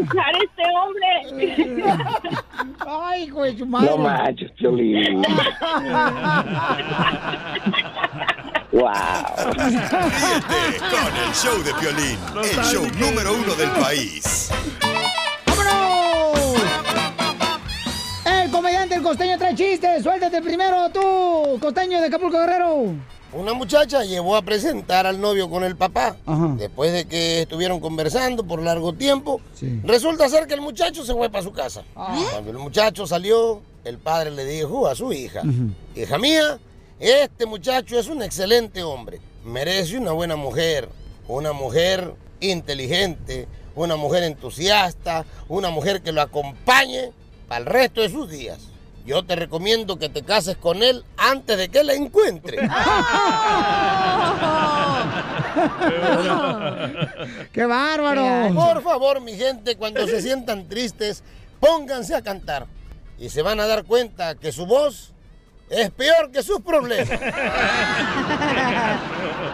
¡Dejar 0.00 0.34
este 0.44 0.62
hombre! 0.76 1.10
¡Ay, 2.86 3.28
güey, 3.30 3.58
su 3.58 3.66
madre! 3.66 3.90
No 3.90 3.96
manches, 3.98 4.50
Piolín. 4.52 5.22
wow. 8.72 8.92
Ríete 9.54 10.78
con 10.90 11.16
el 11.16 11.32
show 11.34 11.62
de 11.62 11.74
Piolín, 11.74 12.18
el 12.42 12.64
show 12.64 12.86
número 12.98 13.34
uno 13.34 13.54
del 13.54 13.70
país. 13.70 14.50
¡Vámonos! 15.46 16.83
Comediante, 18.54 18.94
el 18.94 19.02
costeño, 19.02 19.36
trae 19.36 19.52
chistes. 19.56 20.04
Suéltate 20.04 20.40
primero 20.40 20.88
tú, 20.90 21.58
costeño 21.60 22.00
de 22.00 22.06
Acapulco 22.06 22.38
Guerrero. 22.38 22.94
Una 23.32 23.52
muchacha 23.52 24.04
llevó 24.04 24.36
a 24.36 24.42
presentar 24.42 25.08
al 25.08 25.20
novio 25.20 25.50
con 25.50 25.64
el 25.64 25.74
papá. 25.74 26.16
Después 26.56 26.92
de 26.92 27.04
que 27.06 27.42
estuvieron 27.42 27.80
conversando 27.80 28.44
por 28.44 28.62
largo 28.62 28.92
tiempo, 28.92 29.40
resulta 29.82 30.28
ser 30.28 30.46
que 30.46 30.54
el 30.54 30.60
muchacho 30.60 31.04
se 31.04 31.12
fue 31.12 31.28
para 31.30 31.42
su 31.42 31.52
casa. 31.52 31.82
Cuando 31.94 32.52
el 32.52 32.58
muchacho 32.58 33.08
salió, 33.08 33.60
el 33.82 33.98
padre 33.98 34.30
le 34.30 34.44
dijo 34.44 34.86
a 34.86 34.94
su 34.94 35.12
hija, 35.12 35.42
hija 35.96 36.16
mía, 36.18 36.60
este 37.00 37.46
muchacho 37.46 37.98
es 37.98 38.06
un 38.06 38.22
excelente 38.22 38.84
hombre, 38.84 39.20
merece 39.44 39.98
una 39.98 40.12
buena 40.12 40.36
mujer, 40.36 40.88
una 41.26 41.52
mujer 41.52 42.14
inteligente, 42.38 43.48
una 43.74 43.96
mujer 43.96 44.22
entusiasta, 44.22 45.24
una 45.48 45.70
mujer 45.70 46.02
que 46.02 46.12
lo 46.12 46.22
acompañe 46.22 47.10
para 47.54 47.64
el 47.64 47.66
resto 47.66 48.00
de 48.00 48.10
sus 48.10 48.28
días. 48.28 48.58
Yo 49.06 49.24
te 49.24 49.36
recomiendo 49.36 49.96
que 49.96 50.08
te 50.08 50.24
cases 50.24 50.56
con 50.56 50.82
él 50.82 51.04
antes 51.16 51.56
de 51.56 51.68
que 51.68 51.84
la 51.84 51.94
encuentre. 51.94 52.56
¡Qué 57.52 57.64
bárbaro! 57.64 58.52
Por 58.54 58.82
favor, 58.82 59.20
mi 59.20 59.34
gente, 59.34 59.76
cuando 59.76 60.04
se 60.08 60.20
sientan 60.20 60.68
tristes, 60.68 61.22
pónganse 61.60 62.16
a 62.16 62.22
cantar. 62.22 62.66
Y 63.20 63.28
se 63.28 63.42
van 63.42 63.60
a 63.60 63.68
dar 63.68 63.84
cuenta 63.84 64.34
que 64.34 64.50
su 64.50 64.66
voz 64.66 65.12
es 65.70 65.90
peor 65.90 66.30
que 66.30 66.42
sus 66.42 66.60
problemas. 66.60 67.08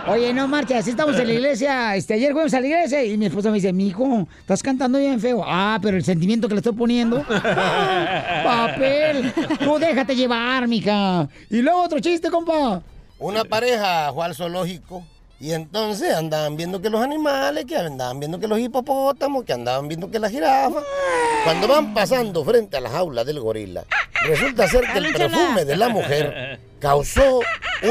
Oye, 0.07 0.33
no 0.33 0.49
marcha, 0.49 0.79
así 0.79 0.91
estamos 0.91 1.19
en 1.19 1.27
la 1.27 1.33
iglesia. 1.33 1.97
Este, 1.97 2.15
ayer 2.15 2.33
fuimos 2.33 2.53
a 2.55 2.61
la 2.61 2.67
iglesia 2.67 3.05
y 3.05 3.17
mi 3.17 3.27
esposa 3.27 3.51
me 3.51 3.57
dice, 3.57 3.73
mijo, 3.73 4.27
estás 4.39 4.63
cantando 4.63 4.99
bien 4.99 5.21
feo. 5.21 5.43
Ah, 5.47 5.79
pero 5.81 5.97
el 5.97 6.05
sentimiento 6.05 6.49
que 6.49 6.55
le 6.55 6.61
estoy 6.61 6.73
poniendo. 6.73 7.23
Papel. 8.45 9.33
Tú 9.59 9.79
déjate 9.79 10.17
llevar, 10.17 10.67
mija. 10.67 11.29
Y 11.49 11.63
luego 11.63 11.83
otro 11.83 12.01
chiste, 12.01 12.31
compa. 12.31 12.83
Una 13.19 13.45
pareja 13.45 14.13
fue 14.13 14.25
al 14.25 14.35
zoológico 14.35 15.05
Y 15.41 15.53
entonces 15.53 16.15
andaban 16.15 16.55
viendo 16.59 16.83
que 16.83 16.91
los 16.91 17.01
animales, 17.01 17.65
que 17.65 17.75
andaban 17.75 18.21
viendo 18.21 18.39
que 18.39 18.47
los 18.47 18.59
hipopótamos, 18.59 19.45
que 19.45 19.55
andaban 19.55 19.89
viendo 19.89 20.11
que 20.11 20.19
las 20.19 20.31
jirafas. 20.31 20.85
Cuando 21.45 21.67
van 21.67 21.95
pasando 21.95 22.45
frente 22.45 22.77
a 22.77 22.81
la 22.81 22.91
jaula 22.91 23.25
del 23.25 23.41
gorila, 23.41 23.85
resulta 24.27 24.69
ser 24.69 24.85
que 24.93 24.99
el 24.99 25.13
perfume 25.15 25.65
de 25.65 25.77
la 25.77 25.89
mujer 25.89 26.61
causó 26.79 27.41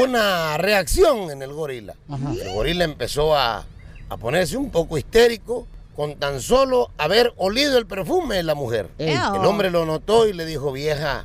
una 0.00 0.56
reacción 0.58 1.32
en 1.32 1.42
el 1.42 1.52
gorila. 1.52 1.94
El 2.40 2.52
gorila 2.54 2.84
empezó 2.84 3.36
a, 3.36 3.66
a 4.08 4.16
ponerse 4.16 4.56
un 4.56 4.70
poco 4.70 4.96
histérico 4.96 5.66
con 5.96 6.14
tan 6.20 6.40
solo 6.40 6.92
haber 6.98 7.32
olido 7.36 7.78
el 7.78 7.86
perfume 7.86 8.36
de 8.36 8.42
la 8.44 8.54
mujer. 8.54 8.88
El 8.96 9.44
hombre 9.44 9.70
lo 9.72 9.84
notó 9.86 10.28
y 10.28 10.32
le 10.34 10.46
dijo, 10.46 10.70
vieja, 10.70 11.24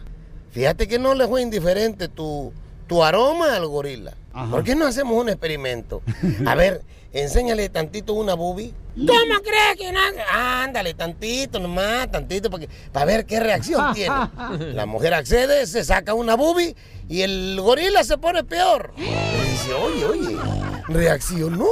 fíjate 0.52 0.88
que 0.88 0.98
no 0.98 1.14
le 1.14 1.28
fue 1.28 1.44
indiferente 1.44 2.08
tu, 2.08 2.52
tu 2.88 3.04
aroma 3.04 3.56
al 3.56 3.68
gorila. 3.68 4.14
¿Por 4.52 4.64
qué 4.64 4.76
no 4.76 4.86
hacemos 4.86 5.20
un 5.22 5.30
experimento? 5.30 6.02
A 6.46 6.56
ver, 6.56 6.82
enséñale 7.14 7.70
tantito 7.70 8.14
una 8.14 8.34
boobie. 8.34 8.74
¿Cómo 8.96 9.42
crees 9.44 9.78
que 9.78 9.92
no? 9.92 10.00
Ándale, 10.34 10.94
tantito 10.94 11.60
nomás, 11.60 12.10
tantito, 12.12 12.50
para, 12.50 12.66
que- 12.66 12.74
para 12.92 13.06
ver 13.06 13.26
qué 13.26 13.40
reacción 13.40 13.94
tiene. 13.94 14.16
La 14.74 14.86
mujer 14.86 15.14
accede, 15.14 15.66
se 15.68 15.84
saca 15.84 16.14
una 16.14 16.36
boobie 16.36 16.76
y 17.10 17.22
el 17.22 17.58
gorila 17.62 18.04
se 18.04 18.18
pone 18.18 18.44
peor. 18.44 18.94
Le 18.98 19.52
dice, 19.52 19.74
oye, 19.74 20.06
oye, 20.06 20.38
reaccionó. 20.88 21.66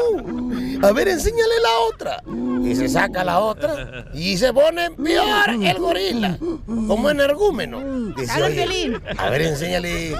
A 0.82 0.91
ver, 0.91 1.08
enséñale 1.08 1.54
la 1.62 1.80
otra. 1.89 2.23
Y 2.63 2.76
se 2.76 2.89
saca 2.89 3.23
la 3.23 3.39
otra 3.39 4.06
y 4.13 4.38
se 4.38 4.54
pone 4.54 4.91
peor 4.91 5.49
el 5.49 5.78
gorila, 5.78 6.38
como 6.65 7.10
energúmeno. 7.10 8.13
Dice, 8.15 8.41
oye, 8.41 9.02
a 9.17 9.30
ver, 9.30 9.41
enséñale 9.41 10.15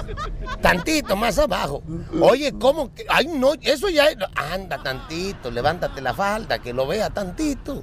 tantito 0.60 1.16
más 1.16 1.38
abajo. 1.38 1.82
Oye, 2.20 2.52
¿cómo 2.58 2.92
que? 2.94 3.04
Ay, 3.08 3.26
no, 3.26 3.54
eso 3.62 3.88
ya. 3.88 4.06
Anda 4.34 4.82
tantito, 4.82 5.50
levántate 5.50 6.00
la 6.00 6.14
falda, 6.14 6.58
que 6.58 6.72
lo 6.72 6.86
vea 6.86 7.10
tantito. 7.10 7.82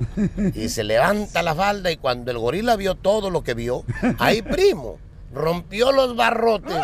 Y 0.54 0.70
se 0.70 0.84
levanta 0.84 1.42
la 1.42 1.56
falda 1.56 1.92
y 1.92 1.98
cuando 1.98 2.32
el 2.32 2.38
gorila 2.38 2.76
vio 2.76 2.96
todo 2.96 3.30
lo 3.30 3.44
que 3.44 3.54
vio, 3.54 3.84
ahí 4.20 4.42
primo, 4.42 5.00
rompió 5.34 5.92
los 5.92 6.16
barrotes. 6.16 6.78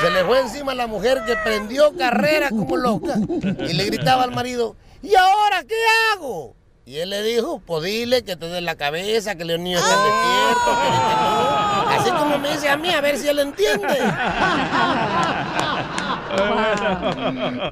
Se 0.00 0.10
le 0.10 0.24
fue 0.24 0.40
encima 0.40 0.72
a 0.72 0.74
la 0.74 0.86
mujer 0.86 1.22
que 1.26 1.36
prendió 1.36 1.96
carrera 1.96 2.50
como 2.50 2.76
loca 2.76 3.14
y 3.16 3.72
le 3.72 3.84
gritaba 3.86 4.24
al 4.24 4.32
marido, 4.32 4.76
¿y 5.02 5.14
ahora 5.14 5.62
qué 5.66 5.74
hago? 6.12 6.54
Y 6.84 6.98
él 6.98 7.10
le 7.10 7.22
dijo, 7.22 7.60
pues 7.66 7.82
dile 7.82 8.22
que 8.22 8.36
te 8.36 8.46
dé 8.46 8.60
la 8.60 8.76
cabeza, 8.76 9.34
que 9.34 9.44
los 9.44 9.58
niños 9.58 9.82
están 9.82 10.04
despiertos, 10.04 10.76
que 10.76 10.86
ahorita 10.86 11.20
no". 11.20 11.90
Así 11.90 12.10
como 12.10 12.38
me 12.38 12.52
dice 12.52 12.68
a 12.68 12.76
mí, 12.76 12.90
a 12.90 13.00
ver 13.00 13.18
si 13.18 13.26
él 13.26 13.40
entiende. 13.40 13.98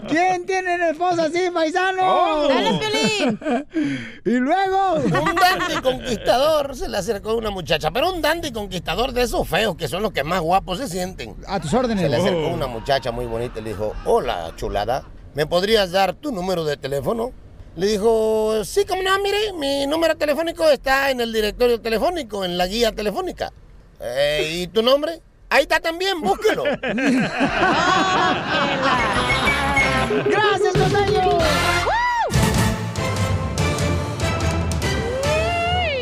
¿Quién 0.09 0.47
tiene 0.47 0.75
una 0.77 0.91
esposa 0.91 1.25
así, 1.25 1.51
paisano? 1.53 2.01
Oh. 2.03 2.49
Dale, 2.49 2.79
Piolín. 2.79 3.67
y 4.25 4.31
luego. 4.31 4.95
Un 4.95 5.35
dandy 5.35 5.81
conquistador 5.83 6.77
se 6.77 6.89
le 6.89 6.97
acercó 6.99 7.31
a 7.31 7.35
una 7.35 7.51
muchacha, 7.51 7.91
pero 7.91 8.13
un 8.13 8.23
dandy 8.23 8.53
conquistador 8.53 9.13
de 9.13 9.23
esos 9.23 9.49
feos 9.49 9.77
que 9.77 9.89
son 9.89 10.03
los 10.03 10.13
que 10.13 10.25
más 10.25 10.41
guapos 10.41 10.79
se 10.79 10.89
sienten. 10.89 11.37
A 11.47 11.61
tus 11.61 11.73
órdenes. 11.75 12.03
Se 12.05 12.09
le 12.09 12.17
acercó 12.17 12.49
Oh. 12.49 12.55
una 12.55 12.67
muchacha 12.67 13.11
muy 13.13 13.27
bonita 13.27 13.61
y 13.61 13.63
le 13.63 13.71
dijo, 13.71 13.95
hola 14.05 14.53
chulada, 14.57 15.05
¿me 15.35 15.47
podrías 15.47 15.91
dar 15.93 16.15
tu 16.15 16.31
número 16.33 16.65
de 16.65 16.77
teléfono? 16.77 17.33
Le 17.77 17.87
dijo, 17.89 18.65
sí, 18.65 18.85
como 18.85 19.03
no, 19.03 19.19
mire, 19.21 19.53
mi 19.55 19.87
número 19.87 20.17
telefónico 20.17 20.69
está 20.71 21.11
en 21.11 21.21
el 21.21 21.33
directorio 21.33 21.81
telefónico, 21.81 22.45
en 22.45 22.57
la 22.57 22.67
guía 22.67 22.93
telefónica. 22.93 23.53
"Eh, 24.01 24.51
¿Y 24.63 24.67
tu 24.69 24.83
nombre? 24.83 25.21
Ahí 25.51 25.63
está 25.63 25.79
también, 25.81 26.21
búsquelo. 26.21 26.65
¡Gracias, 30.27 30.73
costeño! 30.75 31.39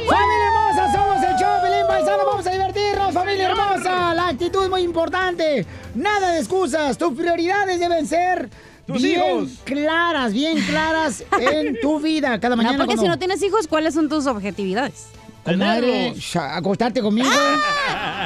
¡Familia 0.09 0.47
hermosa! 0.47 0.93
Somos 0.93 1.23
el 1.23 1.37
show, 1.37 1.63
Pelín 1.63 1.87
Paisano. 1.87 2.25
Vamos 2.27 2.47
a 2.47 2.51
divertirnos, 2.51 3.15
familia 3.15 3.49
hermosa. 3.51 4.15
La 4.15 4.29
actitud 4.29 4.65
es 4.65 4.71
muy 4.71 4.83
importante. 4.83 5.67
Nada 5.95 6.33
de 6.33 6.39
excusas. 6.39 6.97
Tus 6.99 7.13
prioridades 7.17 7.79
deben 7.81 8.07
ser 8.07 8.49
Tus 8.87 9.03
bien 9.03 9.21
hijos. 9.21 9.51
claras, 9.65 10.33
bien 10.33 10.59
claras 10.61 11.25
en 11.39 11.79
tu 11.83 12.01
vida. 12.01 12.39
Cada 12.41 12.57
mañana. 12.57 12.73
No, 12.73 12.79
porque 12.85 12.95
cuando- 12.97 13.03
si 13.03 13.09
no 13.09 13.19
tienes 13.19 13.43
hijos, 13.43 13.67
¿cuáles 13.67 13.95
son 13.95 14.09
tus 14.09 14.27
objetividades? 14.27 15.09
Comadre, 15.45 16.15
acostarte 16.53 17.01
conmigo. 17.03 17.29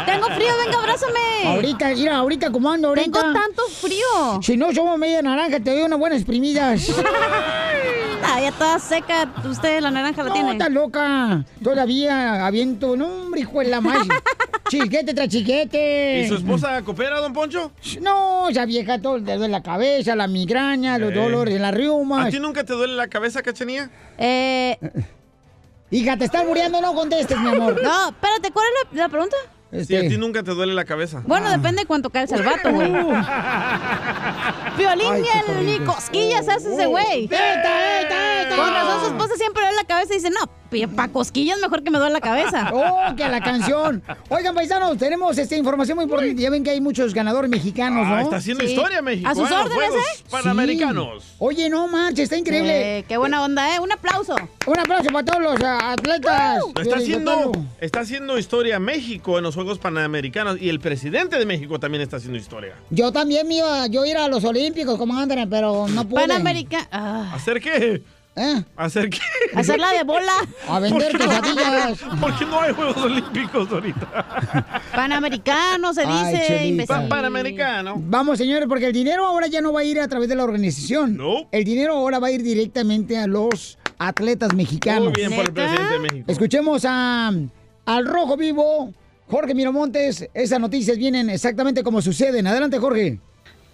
Tengo 0.05 0.27
frío, 0.27 0.53
venga, 0.65 0.79
abrázame. 0.79 1.19
Ahorita, 1.47 1.89
mira, 1.95 2.17
ahorita 2.19 2.51
como 2.51 2.71
ando 2.71 2.89
ahorita. 2.89 3.21
Tengo 3.21 3.33
tanto 3.35 3.63
frío. 3.81 4.41
Si 4.43 4.57
no 4.57 4.73
somos 4.73 4.99
media 4.99 5.23
naranja, 5.23 5.59
te 5.61 5.71
doy 5.71 5.83
unas 5.83 5.99
buenas 5.99 6.19
exprimidas. 6.21 6.91
Ah, 8.29 8.41
ya 8.41 8.51
toda 8.51 8.79
seca. 8.81 9.31
Usted 9.49 9.81
la 9.81 9.91
naranja 9.91 10.23
la 10.23 10.31
no, 10.31 10.35
tiene. 10.35 10.53
estás 10.53 10.71
loca. 10.73 11.45
Todavía 11.63 12.45
aviento. 12.47 12.97
No, 12.97 13.07
hombre, 13.07 13.43
hijo 13.43 13.61
de 13.61 13.67
la 13.67 13.81
más. 13.81 14.07
chiquete 14.69 15.15
tras 15.15 15.29
chiquete. 15.29 16.23
¿Y 16.25 16.29
su 16.29 16.35
esposa 16.37 16.83
coopera, 16.83 17.21
don 17.21 17.33
Poncho? 17.33 17.71
No, 18.01 18.49
esa 18.49 18.65
vieja 18.65 19.01
todo 19.01 19.19
le 19.19 19.37
duele 19.37 19.49
la 19.53 19.63
cabeza, 19.63 20.17
la 20.17 20.27
migraña, 20.27 20.99
los 20.99 21.13
Eh. 21.13 21.15
dolores 21.15 21.55
de 21.55 21.61
la 21.61 21.71
riuma. 21.71 22.25
¿A 22.25 22.31
ti 22.31 22.41
nunca 22.41 22.65
te 22.65 22.73
duele 22.73 22.95
la 22.95 23.07
cabeza, 23.07 23.43
cachanía? 23.43 23.91
Eh. 24.19 24.77
Hija, 25.91 26.17
te 26.17 26.25
estás 26.25 26.45
muriendo, 26.45 26.81
no 26.81 26.95
contestes, 26.95 27.39
mi 27.39 27.49
amor. 27.49 27.81
No, 27.83 28.09
espérate, 28.09 28.51
¿cuál 28.53 28.67
es 28.67 28.93
la, 28.93 29.03
la 29.03 29.09
pregunta? 29.09 29.37
Sí, 29.85 29.97
a 29.97 30.01
ti 30.09 30.17
nunca 30.17 30.43
te 30.43 30.53
duele 30.53 30.75
la 30.75 30.85
cabeza. 30.85 31.23
Bueno, 31.27 31.51
depende 31.51 31.83
de 31.83 31.87
cuánto 31.87 32.11
cae 32.11 32.25
el 32.25 32.43
vato, 32.43 32.73
güey. 32.73 32.91
Violín 34.79 35.13
Ay, 35.13 35.25
ni, 35.65 35.79
cosquillas 35.81 36.49
hace 36.49 36.73
ese 36.73 36.87
güey. 36.87 37.25
¡Eta, 37.25 37.61
eta, 37.61 38.43
eta! 38.43 38.57
Con 38.57 38.73
razón 38.73 39.01
su 39.01 39.07
esposa 39.07 39.35
siempre 39.37 39.63
le 39.63 39.69
duele 39.69 39.83
la 39.83 39.89
cabeza 39.89 40.15
y 40.15 40.17
dice, 40.17 40.31
no, 40.31 40.49
para 40.95 41.13
cosquillas 41.13 41.59
mejor 41.61 41.83
que 41.83 41.91
me 41.91 41.99
duele 41.99 42.13
la 42.13 42.21
cabeza. 42.21 42.73
Oh, 42.77 43.17
que 43.17 43.27
la 43.27 43.41
canción. 43.41 44.03
Oigan, 44.29 44.55
paisanos, 44.55 44.99
tenemos 44.99 45.39
esta 45.39 45.57
información 45.57 45.97
muy 45.97 46.05
importante. 46.05 46.41
Ya 46.41 46.51
ven 46.51 46.63
que 46.63 46.71
hay 46.71 46.81
muchos 46.81 47.15
ganadores 47.15 47.51
mexicanos, 47.51 48.07
¿no? 48.07 48.15
Ah, 48.15 48.23
está 48.23 48.37
haciendo 48.37 48.65
historia 48.65 49.01
México, 49.01 49.29
A 49.29 49.35
sus 49.35 49.51
¿eh? 49.51 49.55
Los 49.55 49.65
órdenes, 49.65 49.89
Juegos 49.89 50.05
¿eh? 50.05 50.25
Panamericanos. 50.31 51.25
Sí. 51.25 51.31
Oye, 51.39 51.71
no 51.71 51.89
marches, 51.89 52.25
está 52.25 52.37
increíble. 52.37 52.99
Eh, 52.99 53.05
qué 53.09 53.17
buena 53.17 53.43
onda, 53.43 53.75
¿eh? 53.75 53.81
Un 53.81 53.93
aplauso. 53.93 54.37
Un 54.67 54.79
aplauso 54.79 55.09
para 55.11 55.25
todos 55.25 55.43
los 55.43 55.61
ah, 55.63 55.93
atletas. 55.93 56.61
Está 56.77 56.97
haciendo, 56.97 57.53
Piolín 57.53 57.69
está 57.81 58.01
haciendo 58.01 58.39
historia 58.39 58.79
México 58.79 59.39
en 59.39 59.45
los 59.45 59.55
Juegos 59.55 59.79
Panamericanos 59.79 60.61
y 60.61 60.69
el 60.69 60.81
presidente 60.81 61.39
de 61.39 61.47
México 61.47 61.79
también 61.79 62.03
está 62.03 62.17
haciendo 62.17 62.39
historia. 62.39 62.75
Yo 62.91 63.13
también 63.13 63.47
me 63.49 63.57
iba, 63.57 63.87
yo 63.87 64.05
iba 64.05 64.25
a 64.25 64.29
los 64.29 64.45
Olímpicos, 64.45 64.99
comandante, 64.99 65.47
pero 65.49 65.87
no 65.89 66.07
pude. 66.07 66.23
Panamericano. 66.23 66.87
Ah. 66.91 67.33
¿Hacer 67.35 67.61
qué? 67.61 68.03
¿Eh? 68.39 68.63
¿Hacer 68.77 69.09
qué? 69.09 69.19
Hacerla 69.55 69.93
de 69.93 70.05
bola. 70.05 70.33
A 70.69 70.79
vender 70.79 71.11
¿Por 71.13 71.21
qué 71.21 71.27
no- 71.27 71.41
quesadillas. 71.43 71.99
¿Por 72.21 72.39
qué 72.39 72.45
no 72.45 72.61
hay 72.61 72.73
Juegos 72.75 72.97
Olímpicos 72.99 73.71
ahorita? 73.73 74.83
Panamericano 74.95 75.95
se 75.95 76.03
Ay, 76.03 76.33
dice, 76.33 76.47
Chelita. 76.47 76.65
imbécil. 76.67 76.87
Pa- 76.97 77.09
Panamericano. 77.09 77.95
Vamos, 77.99 78.39
señores, 78.39 78.67
porque 78.69 78.87
el 78.87 78.93
dinero 78.93 79.25
ahora 79.27 79.47
ya 79.47 79.61
no 79.61 79.73
va 79.73 79.81
a 79.81 79.85
ir 79.85 80.01
a 80.01 80.09
través 80.09 80.29
de 80.29 80.35
la 80.37 80.45
organización. 80.45 81.17
No. 81.17 81.49
El 81.51 81.65
dinero 81.65 81.95
ahora 81.95 82.19
va 82.19 82.27
a 82.29 82.31
ir 82.31 82.43
directamente 82.43 83.17
a 83.19 83.27
los 83.27 83.79
atletas 83.99 84.55
mexicanos. 84.55 85.05
Muy 85.05 85.13
bien 85.15 85.33
por 85.35 85.47
el 85.47 85.53
presidente 85.53 85.93
de 85.95 85.99
México. 85.99 86.25
Escuchemos 86.31 86.85
a, 86.87 87.33
al 87.87 88.07
Rojo 88.07 88.37
Vivo, 88.37 88.93
Jorge 89.29 89.55
Miramontes. 89.55 90.29
Esas 90.35 90.61
noticias 90.61 90.99
vienen 90.99 91.31
exactamente 91.31 91.83
como 91.83 92.03
suceden. 92.03 92.47
Adelante, 92.47 92.79
Jorge. 92.79 93.19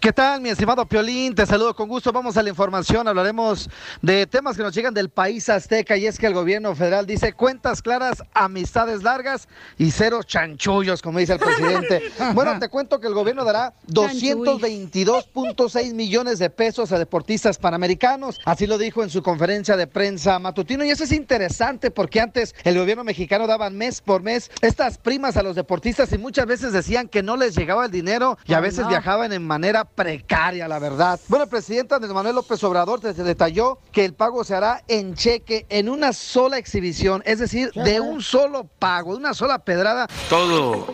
¿Qué 0.03 0.13
tal, 0.13 0.41
mi 0.41 0.49
estimado 0.49 0.85
Piolín? 0.85 1.33
Te 1.33 1.47
saludo 1.47 1.77
con 1.77 1.89
gusto. 1.89 2.11
Vamos 2.11 2.37
a 2.37 2.43
la 2.43 2.49
información. 2.49 3.07
Hablaremos 3.07 3.71
de 4.01 4.27
temas 4.27 4.57
que 4.57 4.65
nos 4.65 4.75
llegan 4.75 4.93
del 4.93 5.11
país 5.11 5.49
azteca 5.49 5.97
y 5.97 6.09
es 6.09 6.19
que 6.19 6.27
el 6.27 6.35
gobierno 6.35 6.75
federal 6.75 7.07
dice 7.07 7.35
cuentas 7.35 7.83
claras, 7.83 8.25
amistades 8.35 9.05
largas 9.05 9.47
y 9.79 9.93
cero 9.93 10.25
chanchullos, 10.25 11.03
como 11.03 11.21
dice 11.21 11.35
el 11.35 11.39
presidente. 11.39 12.03
bueno, 12.35 12.59
te 12.59 12.69
cuento 12.69 12.99
que 12.99 13.07
el 13.07 13.15
gobierno 13.15 13.45
dará 13.45 13.75
222.6 13.87 15.95
millones 15.95 16.41
de 16.41 16.51
pesos 16.51 16.91
a 16.91 16.99
deportistas 16.99 17.59
panamericanos. 17.59 18.41
Así 18.45 18.67
lo 18.67 18.79
dijo 18.79 19.05
en 19.05 19.11
su 19.11 19.23
conferencia 19.23 19.77
de 19.77 19.87
prensa 19.87 20.41
matutino. 20.41 20.85
Y 20.85 20.91
eso 20.91 21.05
es 21.05 21.13
interesante 21.13 21.93
porque 21.93 22.21
antes 22.21 22.57
el 22.65 22.77
gobierno 22.77 23.05
mexicano 23.05 23.47
daba 23.47 23.71
mes 23.71 24.01
por 24.01 24.21
mes 24.21 24.51
estas 24.63 24.99
primas 24.99 25.37
a 25.37 25.45
los 25.45 25.55
deportistas 25.55 26.13
y 26.13 26.19
muchas 26.19 26.47
veces 26.47 26.73
decían 26.73 27.07
que 27.07 27.23
no 27.23 27.37
les 27.37 27.55
llegaba 27.55 27.85
el 27.85 27.93
dinero 27.93 28.37
y 28.47 28.55
a 28.55 28.59
veces 28.59 28.81
no. 28.81 28.89
viajaban 28.89 29.33
en 29.33 29.47
manera 29.47 29.92
precaria, 29.95 30.67
la 30.69 30.79
verdad. 30.79 31.21
Bueno, 31.29 31.45
el 31.45 31.51
presidente 31.51 31.95
Andrés 31.95 32.13
Manuel 32.13 32.35
López 32.35 32.63
Obrador 32.65 33.01
detalló 33.01 33.79
que 33.93 34.05
el 34.05 34.15
pago 34.15 34.43
se 34.45 34.55
hará 34.55 34.83
en 34.89 35.15
cheque, 35.15 35.67
en 35.69 35.89
una 35.89 36.13
sola 36.13 36.59
exhibición, 36.59 37.23
es 37.27 37.39
decir, 37.39 37.71
de 37.73 38.01
un 38.01 38.23
solo 38.23 38.65
pago, 38.79 39.13
de 39.13 39.19
una 39.19 39.35
sola 39.35 39.59
pedrada. 39.59 40.07
todo 40.29 40.87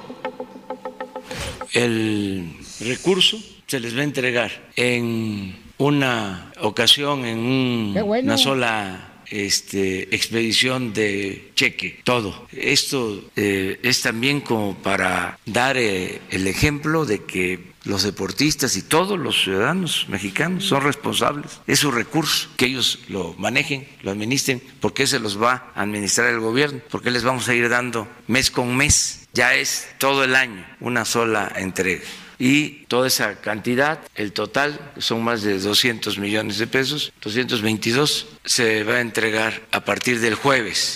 el 1.73 2.51
recurso 2.81 3.39
se 3.67 3.81
les 3.81 3.95
va 3.97 4.01
a 4.01 4.05
entregar 4.05 4.51
en 4.77 5.57
una 5.79 6.53
ocasión, 6.61 7.25
en 7.25 7.39
un- 7.39 7.91
Qué 7.95 8.03
bueno. 8.03 8.27
una 8.27 8.39
sola 8.39 9.05
este, 9.31 10.15
expedición 10.15 10.95
de 10.95 11.53
cheque, 11.55 12.01
todo. 12.03 12.47
Esto 12.51 13.23
eh, 13.37 13.79
es 13.83 14.01
también 14.01 14.41
como 14.41 14.75
para 14.77 15.39
dar 15.45 15.77
eh, 15.77 16.21
el 16.31 16.47
ejemplo 16.47 17.05
de 17.05 17.25
que 17.25 17.73
los 17.89 18.03
deportistas 18.05 18.77
y 18.77 18.83
todos 18.83 19.19
los 19.19 19.43
ciudadanos 19.43 20.07
mexicanos 20.09 20.65
son 20.65 20.83
responsables. 20.83 21.61
Es 21.67 21.81
su 21.81 21.91
recurso, 21.91 22.49
que 22.57 22.67
ellos 22.67 23.01
lo 23.09 23.35
manejen, 23.39 23.89
lo 24.03 24.13
administren, 24.13 24.63
porque 24.81 25.07
se 25.07 25.19
los 25.19 25.43
va 25.43 25.73
a 25.75 25.83
administrar 25.83 26.29
el 26.29 26.39
gobierno, 26.39 26.81
porque 26.91 27.11
les 27.11 27.25
vamos 27.25 27.49
a 27.49 27.55
ir 27.55 27.69
dando 27.69 28.07
mes 28.27 28.51
con 28.51 28.77
mes. 28.77 29.27
Ya 29.33 29.55
es 29.55 29.89
todo 29.99 30.23
el 30.23 30.37
año 30.37 30.65
una 30.81 31.05
sola 31.05 31.53
entrega 31.57 32.05
y 32.39 32.85
toda 32.87 33.09
esa 33.09 33.37
cantidad, 33.41 33.99
el 34.15 34.33
total, 34.33 34.93
son 34.99 35.25
más 35.25 35.43
de 35.43 35.59
200 35.59 36.19
millones 36.19 36.59
de 36.59 36.67
pesos, 36.67 37.13
222, 37.23 38.29
se 38.45 38.85
va 38.85 38.95
a 38.95 39.01
entregar 39.01 39.63
a 39.73 39.85
partir 39.85 40.21
del 40.21 40.35
jueves. 40.35 40.95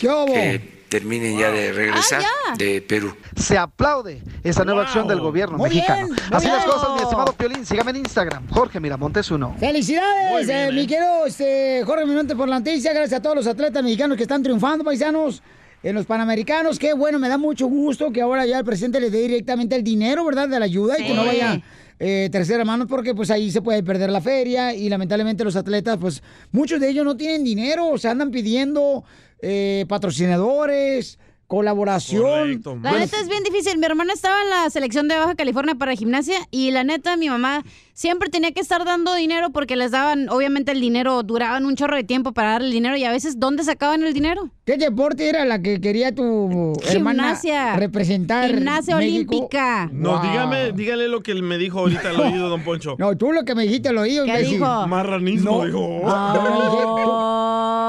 Terminen 0.92 1.38
ya 1.38 1.50
de 1.50 1.72
regresar 1.72 2.22
de 2.58 2.82
Perú. 2.82 3.16
Se 3.34 3.56
aplaude 3.56 4.20
esta 4.44 4.62
nueva 4.62 4.82
acción 4.82 5.08
del 5.08 5.20
gobierno 5.20 5.56
Muy 5.56 5.70
mexicano. 5.70 6.08
bien, 6.08 6.18
muy 6.28 6.36
Así 6.36 6.48
las 6.48 6.66
cosas, 6.66 6.90
mi 6.94 7.00
estimado 7.00 7.32
Piolín. 7.32 7.64
Sígame 7.64 7.92
en 7.92 7.96
Instagram, 7.96 8.46
Jorge 8.50 8.78
Miramontes 8.78 9.30
uno. 9.30 9.56
¡Felicidades, 9.58 10.46
bien, 10.46 10.58
eh, 10.58 10.70
mi 10.70 10.82
eh. 10.82 10.86
querido 10.86 11.24
este, 11.24 11.82
Jorge 11.86 12.04
Mirante 12.04 12.36
por 12.36 12.46
la 12.46 12.58
noticia! 12.58 12.92
Gracias 12.92 13.20
a 13.20 13.22
todos 13.22 13.36
los 13.36 13.46
atletas 13.46 13.82
mexicanos 13.82 14.18
que 14.18 14.24
están 14.24 14.42
triunfando, 14.42 14.84
paisanos, 14.84 15.42
en 15.82 15.94
los 15.94 16.04
Panamericanos. 16.04 16.78
Qué 16.78 16.92
bueno, 16.92 17.18
me 17.18 17.30
da 17.30 17.38
mucho 17.38 17.68
gusto 17.68 18.12
que 18.12 18.20
ahora 18.20 18.44
ya 18.44 18.58
el 18.58 18.64
presidente 18.66 19.00
le 19.00 19.08
dé 19.08 19.22
directamente 19.22 19.74
el 19.74 19.82
dinero, 19.82 20.26
¿verdad?, 20.26 20.46
de 20.46 20.58
la 20.58 20.66
ayuda 20.66 20.96
y 20.98 21.06
que 21.06 21.14
no 21.14 21.24
vaya 21.24 21.58
eh, 22.00 22.28
tercera 22.30 22.64
mano 22.64 22.86
porque 22.86 23.14
pues 23.14 23.30
ahí 23.30 23.50
se 23.50 23.62
puede 23.62 23.82
perder 23.82 24.10
la 24.10 24.20
feria 24.20 24.74
y 24.74 24.88
lamentablemente 24.88 25.42
los 25.42 25.56
atletas, 25.56 25.96
pues 25.98 26.22
muchos 26.50 26.80
de 26.80 26.90
ellos 26.90 27.04
no 27.04 27.16
tienen 27.16 27.44
dinero, 27.44 27.88
o 27.88 27.96
sea, 27.96 28.10
andan 28.10 28.30
pidiendo 28.30 29.04
eh, 29.42 29.84
patrocinadores, 29.88 31.18
colaboración. 31.46 32.62
La 32.82 32.92
neta 32.98 33.20
es 33.20 33.28
bien 33.28 33.42
difícil. 33.42 33.76
Mi 33.76 33.84
hermana 33.84 34.14
estaba 34.14 34.40
en 34.42 34.48
la 34.48 34.70
selección 34.70 35.06
de 35.08 35.16
Baja 35.18 35.34
California 35.34 35.74
para 35.74 35.94
gimnasia 35.94 36.38
y 36.50 36.70
la 36.70 36.82
neta 36.82 37.18
mi 37.18 37.28
mamá 37.28 37.62
siempre 37.94 38.28
tenía 38.30 38.52
que 38.52 38.60
estar 38.60 38.84
dando 38.84 39.14
dinero 39.14 39.50
porque 39.50 39.76
les 39.76 39.90
daban, 39.90 40.28
obviamente 40.28 40.72
el 40.72 40.80
dinero, 40.80 41.22
duraban 41.22 41.66
un 41.66 41.76
chorro 41.76 41.96
de 41.96 42.04
tiempo 42.04 42.32
para 42.32 42.50
dar 42.52 42.62
el 42.62 42.72
dinero 42.72 42.96
y 42.96 43.04
a 43.04 43.10
veces 43.10 43.38
¿dónde 43.38 43.64
sacaban 43.64 44.02
el 44.02 44.14
dinero? 44.14 44.50
¿Qué 44.64 44.76
deporte 44.76 45.28
era 45.28 45.44
la 45.44 45.60
que 45.60 45.80
quería 45.80 46.14
tu 46.14 46.72
hermana 46.88 47.22
Gimnasia. 47.24 47.76
representar? 47.76 48.48
Gimnasia 48.50 48.96
México? 48.96 49.34
olímpica. 49.36 49.88
No, 49.92 50.12
Wow. 50.12 50.22
dígame, 50.22 50.72
dígale 50.72 51.08
lo 51.08 51.22
que 51.22 51.34
me 51.34 51.58
dijo 51.58 51.80
ahorita 51.80 52.10
al 52.10 52.20
oído, 52.20 52.48
don 52.48 52.62
Poncho. 52.62 52.96
No, 52.98 53.16
tú 53.16 53.32
lo 53.32 53.44
que 53.44 53.54
me 53.54 53.62
dijiste 53.64 53.88
al 53.88 53.98
oído. 53.98 54.24
¿Qué 54.24 54.30
imbécil. 54.32 54.52
dijo? 54.58 54.86
Marranismo, 54.86 55.58
No. 55.58 55.64
dijo. 55.66 55.78
Yo 55.78 56.42
no 56.42 56.70
dije, 56.70 56.82
tú- 56.84 57.12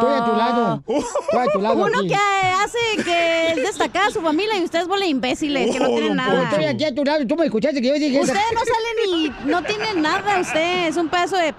Estoy 0.04 0.20
a 0.20 0.26
tu 0.26 0.36
lado. 0.36 0.84
Estoy 0.88 1.40
a 1.48 1.52
tu 1.52 1.62
lado. 1.62 1.76
Uno 1.86 2.00
aquí. 2.00 2.08
que 2.10 2.16
hace 2.16 3.04
que 3.04 3.48
es 3.52 3.56
destacada 3.58 4.10
su 4.10 4.22
familia 4.22 4.58
y 4.60 4.64
ustedes 4.64 4.88
bola 4.88 5.06
imbéciles 5.06 5.72
que 5.72 5.80
no 5.80 5.90
Oh, 5.90 5.96
tienen 5.96 6.16
nada. 6.16 6.44
Estoy 6.44 6.66
aquí 6.66 6.84
a 6.86 6.94
tu 6.96 7.04
lado. 7.06 7.26
Tú 7.28 7.36
me 7.36 7.46
escuchaste 7.46 7.82
que 7.82 7.88
yo 7.88 7.94
dije 7.94 8.20
Usted 8.20 8.34
eso. 8.34 8.54
no 8.54 8.60
sale 8.62 9.34
ni, 9.46 9.52
no 9.52 9.64
tiene 9.64 9.93
nada 9.96 10.40
usted, 10.40 10.88
es 10.88 10.98
un 10.98 11.10
pedazo 11.10 11.38
de... 11.38 11.54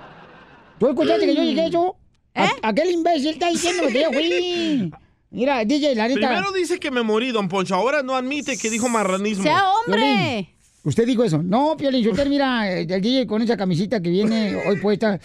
¿Tú 0.78 0.88
escuchaste 0.88 1.26
que 1.26 1.34
yo 1.34 1.42
dije 1.42 1.66
eso? 1.66 1.96
¿Eh? 2.34 2.48
Aquel 2.62 2.90
imbécil 2.90 3.30
está 3.30 3.48
diciendo 3.48 3.86
que 3.88 4.02
yo 4.02 4.12
fui. 4.12 4.92
Mira, 5.30 5.64
DJ, 5.64 5.94
la 5.94 6.08
neta. 6.08 6.28
Primero 6.28 6.52
dice 6.52 6.78
que 6.78 6.90
me 6.90 7.02
morí, 7.02 7.32
don 7.32 7.48
Poncho. 7.48 7.74
Ahora 7.74 8.02
no 8.02 8.14
admite 8.14 8.56
que 8.56 8.70
dijo 8.70 8.88
marranismo. 8.88 9.42
¡Sea 9.42 9.64
hombre! 9.70 9.98
Piolín, 9.98 10.48
Usted 10.84 11.06
dijo 11.06 11.24
eso. 11.24 11.42
No, 11.42 11.76
Piolín, 11.76 12.08
usted 12.08 12.26
mira, 12.28 12.70
eh, 12.70 12.86
el 12.88 13.00
DJ 13.00 13.26
con 13.26 13.42
esa 13.42 13.56
camisita 13.56 14.00
que 14.00 14.10
viene 14.10 14.56
hoy 14.66 14.78
puesta. 14.80 15.18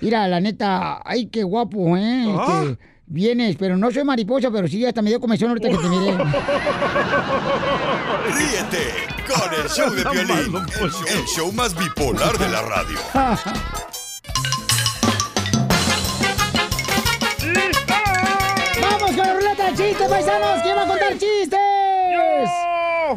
Mira, 0.00 0.26
la 0.28 0.40
neta, 0.40 1.00
ay, 1.04 1.26
qué 1.26 1.42
guapo, 1.42 1.96
¿eh? 1.96 2.24
Ah. 2.28 2.64
Este, 2.64 2.78
vienes, 3.06 3.56
pero 3.56 3.76
no 3.76 3.90
soy 3.90 4.04
mariposa, 4.04 4.50
pero 4.50 4.66
sí, 4.66 4.84
hasta 4.84 5.02
me 5.02 5.10
dio 5.10 5.20
comezón 5.20 5.48
ahorita 5.50 5.68
que 5.68 5.76
te 5.76 5.88
miré. 5.88 6.12
Ríete 8.34 9.09
con 9.34 9.54
el 9.54 9.68
show 9.68 9.90
de 9.90 10.02
Piolín, 10.04 10.56
el, 10.80 11.18
el 11.18 11.24
show 11.26 11.52
más 11.52 11.74
bipolar 11.76 12.36
de 12.38 12.48
la 12.48 12.62
radio. 12.62 12.98
¡Vamos 18.80 19.10
con 19.10 19.16
la 19.18 19.34
ruleta 19.34 19.70
de 19.70 19.76
chistes, 19.76 20.08
paisanos! 20.08 20.62
¿Quién 20.62 20.76
va 20.76 20.82
a 20.82 20.86
contar 20.86 21.12
chistes? 21.12 22.50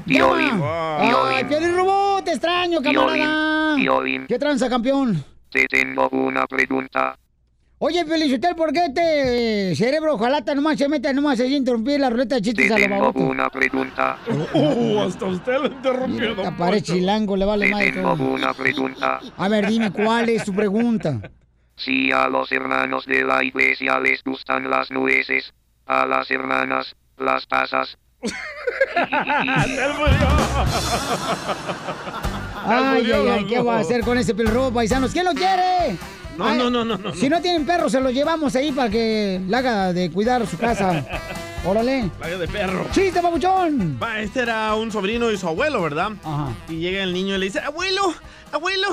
Piolín, 0.05 0.61
Ay, 0.63 1.07
Piolín. 1.09 1.47
Piolín 1.47 1.75
Robot, 1.75 2.23
te 2.25 2.31
extraño, 2.31 2.81
camarada. 2.81 3.75
Piolín, 3.75 4.25
¿Qué 4.27 4.39
tranza, 4.39 4.69
campeón? 4.69 5.23
te 5.49 5.65
tengo 5.67 6.09
una 6.09 6.47
pregunta. 6.47 7.15
Oye, 7.85 8.05
Felicitero, 8.05 8.55
¿por 8.55 8.71
qué 8.71 8.85
este 8.85 9.75
cerebro 9.75 10.17
jalata 10.17 10.55
nomás 10.55 10.77
se 10.77 10.87
mete 10.87 11.13
nomás 11.13 11.37
a 11.41 11.45
interrumpir 11.45 11.99
la 11.99 12.09
ruleta 12.09 12.35
de 12.35 12.41
Te 12.41 12.53
chistes 12.53 12.71
a 12.71 12.79
la 12.79 13.11
tengo 13.11 13.29
una 13.29 13.49
pregunta. 13.49 14.19
Oh, 14.53 15.01
hasta 15.05 15.25
usted 15.25 15.59
lo 15.59 15.65
interrumpió, 15.65 16.33
don 16.33 16.55
Parece 16.55 16.93
chilango, 16.93 17.35
le 17.35 17.43
vale 17.43 17.65
Te 17.65 17.71
madre 17.73 17.91
tengo 17.91 18.15
todo. 18.15 18.35
una 18.35 18.53
pregunta. 18.53 19.19
A 19.35 19.49
ver, 19.49 19.67
dime, 19.67 19.91
¿cuál 19.91 20.29
es 20.29 20.45
tu 20.45 20.55
pregunta? 20.55 21.29
Si 21.75 22.09
a 22.13 22.29
los 22.29 22.53
hermanos 22.53 23.05
de 23.05 23.25
la 23.25 23.43
iglesia 23.43 23.99
les 23.99 24.23
gustan 24.23 24.69
las 24.69 24.89
nueces, 24.89 25.53
a 25.85 26.05
las 26.05 26.31
hermanas, 26.31 26.95
las 27.17 27.45
pasas. 27.47 27.97
Ay, 32.65 33.11
ay, 33.11 33.27
ay, 33.27 33.45
¿qué 33.45 33.59
va 33.59 33.75
a 33.75 33.79
hacer 33.79 34.05
con 34.05 34.17
ese 34.17 34.33
pelirrojo, 34.33 34.71
paisanos? 34.71 35.11
¿Quién 35.11 35.25
lo 35.25 35.33
quiere? 35.33 35.97
No, 36.37 36.45
Ay, 36.45 36.57
no, 36.57 36.69
no, 36.69 36.83
no, 36.83 36.97
no, 36.97 37.13
Si 37.13 37.29
no 37.29 37.41
tienen 37.41 37.65
perro, 37.65 37.89
se 37.89 37.99
los 37.99 38.11
llevamos 38.11 38.55
ahí 38.55 38.71
para 38.71 38.89
que 38.89 39.39
la 39.47 39.59
haga 39.59 39.93
de 39.93 40.11
cuidar 40.11 40.45
su 40.47 40.57
casa. 40.57 41.05
Órale. 41.65 42.09
Vaya 42.19 42.37
de 42.37 42.47
perro. 42.47 42.87
¡Chiste, 42.91 43.21
papuchón! 43.21 43.97
Va, 44.01 44.19
este 44.19 44.41
era 44.41 44.73
un 44.75 44.91
sobrino 44.91 45.31
y 45.31 45.37
su 45.37 45.47
abuelo, 45.47 45.81
¿verdad? 45.81 46.11
Ajá. 46.23 46.51
Y 46.67 46.79
llega 46.79 47.03
el 47.03 47.13
niño 47.13 47.35
y 47.35 47.37
le 47.37 47.45
dice, 47.45 47.59
abuelo, 47.59 48.13
abuelo, 48.51 48.87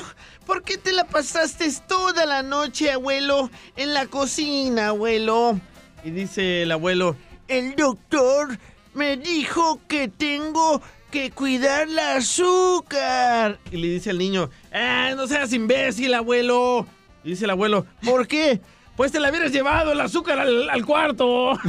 ¿por 0.46 0.62
qué 0.62 0.76
te 0.78 0.92
la 0.92 1.04
pasaste 1.04 1.68
toda 1.88 2.26
la 2.26 2.42
noche, 2.42 2.92
abuelo, 2.92 3.50
en 3.76 3.94
la 3.94 4.06
cocina, 4.06 4.88
abuelo? 4.88 5.58
Y 6.04 6.10
dice 6.10 6.62
el 6.62 6.72
abuelo, 6.72 7.16
el 7.48 7.74
doctor 7.74 8.56
me 8.94 9.16
dijo 9.16 9.80
que 9.88 10.08
tengo 10.08 10.80
que 11.10 11.30
cuidar 11.32 11.88
la 11.88 12.16
azúcar. 12.16 13.58
Y 13.72 13.78
le 13.78 13.88
dice 13.88 14.10
el 14.10 14.18
niño, 14.18 14.50
ah, 14.72 15.12
no 15.16 15.26
seas 15.26 15.52
imbécil, 15.52 16.14
abuelo. 16.14 16.86
Y 17.24 17.30
dice 17.30 17.44
el 17.44 17.50
abuelo, 17.50 17.86
¿por 18.04 18.26
qué? 18.26 18.60
Pues 18.96 19.12
te 19.12 19.20
la 19.20 19.30
hubieras 19.30 19.52
llevado 19.52 19.92
el 19.92 20.00
azúcar 20.00 20.38
al, 20.40 20.68
al 20.68 20.84
cuarto. 20.84 21.52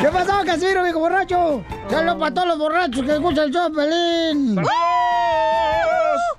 ¿Qué 0.00 0.08
pasó, 0.08 0.44
Casimiro, 0.44 0.82
viejo 0.82 0.98
borracho? 0.98 1.64
Saludos 1.88 2.18
para 2.18 2.34
todos 2.34 2.48
los 2.48 2.58
borrachos 2.58 3.04
que 3.04 3.12
escuchan 3.12 3.44
el 3.46 3.52
show, 3.54 3.72
Pelín. 3.72 4.62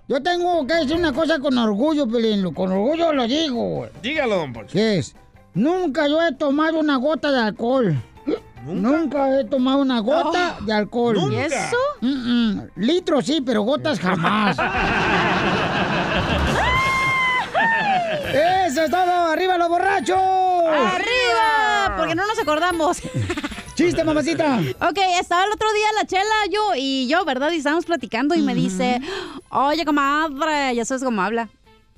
Yo 0.08 0.22
tengo 0.24 0.66
que 0.68 0.74
decir 0.76 0.96
una 0.96 1.12
cosa 1.14 1.40
con 1.40 1.58
orgullo, 1.58 2.08
Pelín. 2.08 2.54
Con 2.54 2.72
orgullo 2.72 3.12
lo 3.14 3.28
digo. 3.28 3.88
Dígalo, 4.02 4.36
don 4.38 4.54
Poncho. 4.54 4.74
¿Qué 4.74 5.00
es? 5.00 5.16
Nunca 5.54 6.08
yo 6.08 6.22
he 6.22 6.34
tomado 6.36 6.80
una 6.80 6.98
gota 6.98 7.32
de 7.32 7.40
alcohol. 7.40 7.96
¿Nunca? 8.68 9.40
he 9.40 9.46
tomado 9.46 9.80
una 9.80 10.00
gota 10.00 10.58
de 10.62 10.74
alcohol. 10.74 11.18
¿Y 11.18 11.22
¿Nunca? 11.22 11.46
eso? 11.46 11.78
Mm, 12.02 12.52
mm. 12.52 12.70
Litros 12.76 13.26
sí, 13.26 13.42
pero 13.46 13.62
gotas 13.62 14.00
jamás. 14.00 14.58
¡Eso 18.68 18.84
es 18.84 18.92
todo! 18.92 19.32
¡Arriba 19.32 19.58
los 19.58 19.70
borrachos! 19.70 20.18
¡Arriba! 20.18 21.96
Porque 21.98 22.16
no 22.16 22.28
nos 22.28 22.38
acordamos. 22.40 23.02
¡Chiste, 23.76 24.04
mamacita! 24.04 24.60
Ok, 24.82 24.98
estaba 25.20 25.46
el 25.46 25.52
otro 25.52 25.72
día 25.72 25.88
la 25.96 26.06
chela, 26.06 26.36
yo 26.52 26.72
y 26.76 27.08
yo, 27.08 27.24
¿verdad? 27.26 27.52
Y 27.52 27.58
estábamos 27.58 27.86
platicando 27.86 28.36
y 28.36 28.42
me 28.42 28.56
dice, 28.56 29.00
oye, 29.50 29.86
comadre, 29.86 30.76
ya 30.76 30.84
sabes 30.84 31.04
cómo 31.04 31.22
habla. 31.22 31.48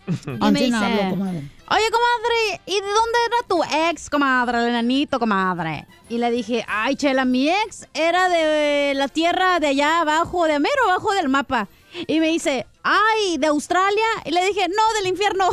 Y 0.10 0.52
me 0.52 0.60
dice, 0.60 0.70
no 0.72 0.78
hablo, 0.86 1.10
comadre. 1.12 1.38
oye, 1.70 1.84
comadre, 1.92 2.62
¿y 2.66 2.74
de 2.74 2.88
dónde 2.88 3.20
era 3.28 3.48
tu 3.48 3.64
ex, 3.90 4.10
comadre, 4.10 4.58
el 4.60 4.70
enanito, 4.70 5.20
comadre? 5.20 5.86
Y 6.10 6.18
le 6.18 6.32
dije, 6.32 6.66
ay, 6.68 6.96
chela, 6.96 7.26
mi 7.26 7.50
ex 7.50 7.88
era 7.94 8.30
de 8.30 8.94
la 8.96 9.08
tierra 9.08 9.60
de 9.60 9.68
allá 9.68 10.02
abajo, 10.02 10.46
de 10.46 10.60
mero 10.60 10.84
abajo 10.90 11.14
del 11.14 11.30
mapa. 11.30 11.68
Y 12.08 12.20
me 12.20 12.28
dice, 12.28 12.66
ay, 12.84 13.38
¿de 13.38 13.48
Australia? 13.48 14.06
Y 14.26 14.32
le 14.32 14.46
dije, 14.46 14.68
no, 14.70 14.94
del 15.00 15.08
infierno. 15.08 15.50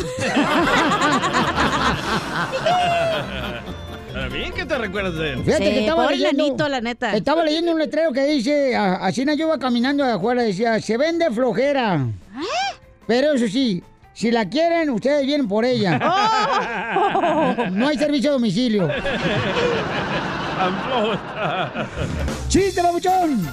Está 4.09 4.29
bien 4.29 4.53
que 4.53 4.65
te 4.65 4.79
recuerdas 4.79 5.15
de 5.15 5.33
él. 5.33 5.45
Fíjate 5.45 5.65
que 5.65 5.81
estaba 5.81 6.11
leyendo. 6.11 6.43
nenito, 6.43 6.69
la 6.69 6.81
neta. 6.81 7.15
Estaba 7.17 7.43
leyendo 7.45 7.73
un 7.73 7.79
letrero 7.79 8.13
que 8.13 8.25
dice: 8.25 8.75
a- 8.75 8.97
Así 9.07 9.25
yo 9.25 9.33
iba 9.33 9.59
caminando 9.59 10.05
de 10.05 10.13
afuera, 10.13 10.43
decía: 10.43 10.81
Se 10.81 10.97
vende 10.97 11.31
flojera. 11.31 11.97
¿Eh? 11.97 12.77
Pero 13.07 13.33
eso 13.35 13.47
sí, 13.47 13.83
si 14.17 14.31
la 14.33 14.49
quieren, 14.49 14.89
ustedes 14.91 15.25
vienen 15.27 15.47
por 15.47 15.65
ella. 15.65 16.01
Oh. 16.03 17.65
No 17.71 17.89
hay 17.89 17.99
servicio 17.99 18.31
a 18.31 18.33
domicilio. 18.35 18.89
¡Chiste, 22.49 22.81
babuchón! 22.83 23.47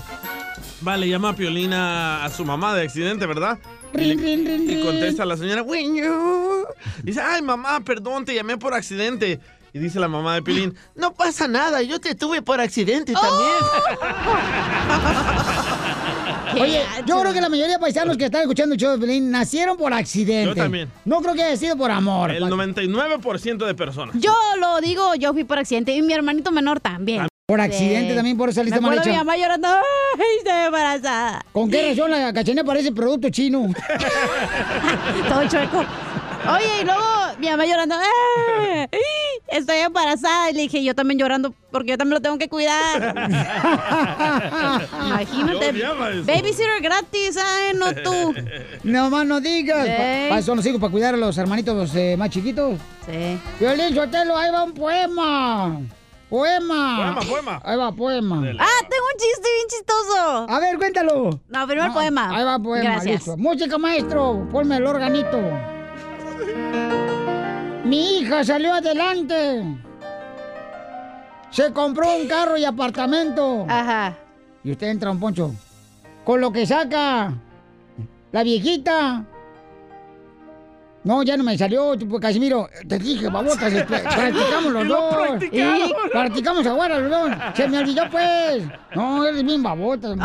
Vale, 0.81 1.07
llama 1.09 1.29
a 1.29 1.35
Piolina 1.35 2.23
a 2.25 2.29
su 2.29 2.43
mamá 2.45 2.73
de 2.75 2.83
accidente, 2.83 3.25
¿verdad? 3.25 3.57
Y, 3.93 3.97
le- 3.97 4.15
Rin, 4.15 4.19
rin, 4.23 4.45
rin, 4.45 4.63
y 4.69 4.75
rin. 4.75 4.85
contesta 4.85 5.25
la 5.25 5.37
señora, 5.37 5.61
"Güeño". 5.61 6.63
Dice, 7.03 7.21
ay, 7.21 7.41
mamá, 7.41 7.79
perdón, 7.81 8.25
te 8.25 8.33
llamé 8.33 8.57
por 8.57 8.73
accidente. 8.73 9.39
Y 9.73 9.79
dice 9.79 9.99
la 9.99 10.07
mamá 10.07 10.35
de 10.35 10.43
Piolín, 10.43 10.75
no 10.95 11.13
pasa 11.15 11.47
nada, 11.47 11.81
yo 11.81 11.99
te 11.99 12.13
tuve 12.13 12.41
por 12.43 12.61
accidente 12.61 13.11
también. 13.13 13.53
Oye, 16.61 16.81
yo 17.05 17.19
creo 17.19 17.33
que 17.33 17.41
la 17.41 17.49
mayoría 17.49 17.73
de 17.73 17.79
paisanos 17.79 18.17
que 18.17 18.25
están 18.25 18.41
escuchando 18.41 18.73
el 18.75 18.79
show 18.79 18.91
de 18.91 18.97
Pelín 18.99 19.31
nacieron 19.31 19.77
por 19.77 19.93
accidente. 19.93 20.45
Yo 20.45 20.55
también. 20.55 20.89
No 21.05 21.21
creo 21.21 21.33
que 21.33 21.43
haya 21.43 21.57
sido 21.57 21.75
por 21.77 21.91
amor. 21.91 22.31
El 22.31 22.43
99% 22.43 23.65
de 23.65 23.75
personas. 23.75 24.15
Yo 24.19 24.33
lo 24.59 24.79
digo, 24.81 25.15
yo 25.15 25.33
fui 25.33 25.43
por 25.43 25.59
accidente 25.59 25.93
y 25.93 26.01
mi 26.01 26.13
hermanito 26.13 26.51
menor 26.51 26.79
también. 26.79 27.27
Por 27.45 27.59
accidente 27.59 28.15
también, 28.15 28.37
por 28.37 28.49
eso 28.49 28.61
saliste 28.61 28.79
mal 28.79 28.91
de 28.99 29.01
mi 29.05 29.11
hecha. 29.11 29.17
mamá 29.19 29.35
llorando, 29.35 29.67
¡ay, 29.67 30.37
estoy 30.37 30.53
embarazada! 30.65 31.45
¿Con 31.51 31.69
qué 31.69 31.89
razón 31.95 32.09
la 32.09 32.31
cachanilla 32.33 32.63
parece 32.63 32.91
producto 32.93 33.29
chino? 33.29 33.67
Todo 35.27 35.47
chueco. 35.49 35.85
Oye, 36.49 36.81
y 36.81 36.85
luego 36.85 37.01
mi 37.39 37.49
mamá 37.49 37.65
llorando, 37.65 37.95
¡eh! 37.95 38.89
Estoy 39.47 39.77
embarazada. 39.77 40.49
Y 40.49 40.53
le 40.53 40.61
dije, 40.63 40.83
yo 40.83 40.93
también 40.95 41.19
llorando 41.19 41.53
porque 41.71 41.91
yo 41.91 41.97
también 41.97 42.15
lo 42.15 42.21
tengo 42.21 42.37
que 42.37 42.49
cuidar. 42.49 43.13
Imagínate. 45.07 45.71
Babysitter 46.23 46.81
gratis, 46.81 47.37
ay, 47.37 47.75
no 47.75 47.93
tú. 47.95 48.33
No 48.83 49.09
más 49.09 49.25
no 49.25 49.39
digas. 49.41 49.85
Para 49.87 50.37
eso 50.39 50.47
son 50.47 50.57
los 50.57 50.65
hijos, 50.65 50.79
para 50.79 50.91
cuidar 50.91 51.13
a 51.13 51.17
los 51.17 51.37
hermanitos 51.37 51.95
eh, 51.95 52.15
más 52.17 52.29
chiquitos. 52.29 52.77
Sí. 53.05 53.39
Violín 53.59 53.93
Sotelo, 53.95 54.37
ahí 54.37 54.51
va 54.51 54.63
un 54.63 54.73
poema. 54.73 55.79
Poema. 56.29 57.13
Poema, 57.15 57.21
poema. 57.29 57.61
Ahí 57.63 57.77
va, 57.77 57.91
poema. 57.91 58.35
Ah, 58.59 58.81
tengo 58.89 59.05
un 59.13 59.19
chiste 59.19 59.47
bien 59.55 59.67
chistoso. 59.69 60.45
A 60.49 60.59
ver, 60.59 60.77
cuéntalo. 60.77 61.39
No, 61.47 61.67
primero 61.67 61.85
el 61.85 61.91
Ah, 61.91 61.93
poema. 61.93 62.35
Ahí 62.35 62.43
va, 62.43 62.57
poema. 62.59 62.83
Gracias. 62.91 63.15
listo. 63.27 63.37
Música, 63.37 63.77
maestro. 63.77 64.47
Ponme 64.51 64.77
el 64.77 64.87
organito. 64.87 65.37
Mi 67.85 68.19
hija 68.19 68.43
salió 68.43 68.73
adelante. 68.73 69.63
Se 71.51 71.71
compró 71.71 72.15
un 72.15 72.27
carro 72.27 72.57
y 72.57 72.65
apartamento. 72.65 73.65
Ajá. 73.69 74.17
Y 74.63 74.71
usted 74.71 74.87
entra, 74.87 75.11
un 75.11 75.19
poncho. 75.19 75.53
Con 76.23 76.41
lo 76.41 76.51
que 76.51 76.65
saca 76.65 77.33
la 78.31 78.43
viejita. 78.43 79.25
No, 81.03 81.21
ya 81.21 81.35
no 81.35 81.43
me 81.43 81.57
salió, 81.57 81.95
Casimiro. 82.19 82.69
Te 82.87 82.97
dije, 82.97 83.27
babotas, 83.27 83.71
practicamos 83.87 84.71
los 84.71 84.87
dos. 84.87 85.15
practicaron. 85.15 85.77
Y 85.77 85.93
practicamos 86.11 86.65
ahora 86.65 86.97
los 86.97 87.09
dos. 87.09 87.31
Se 87.55 87.67
me 87.67 87.77
olvidó, 87.77 88.09
pues. 88.09 88.63
No, 88.95 89.25
eres 89.25 89.43
bien 89.43 89.61
babotas. 89.61 90.17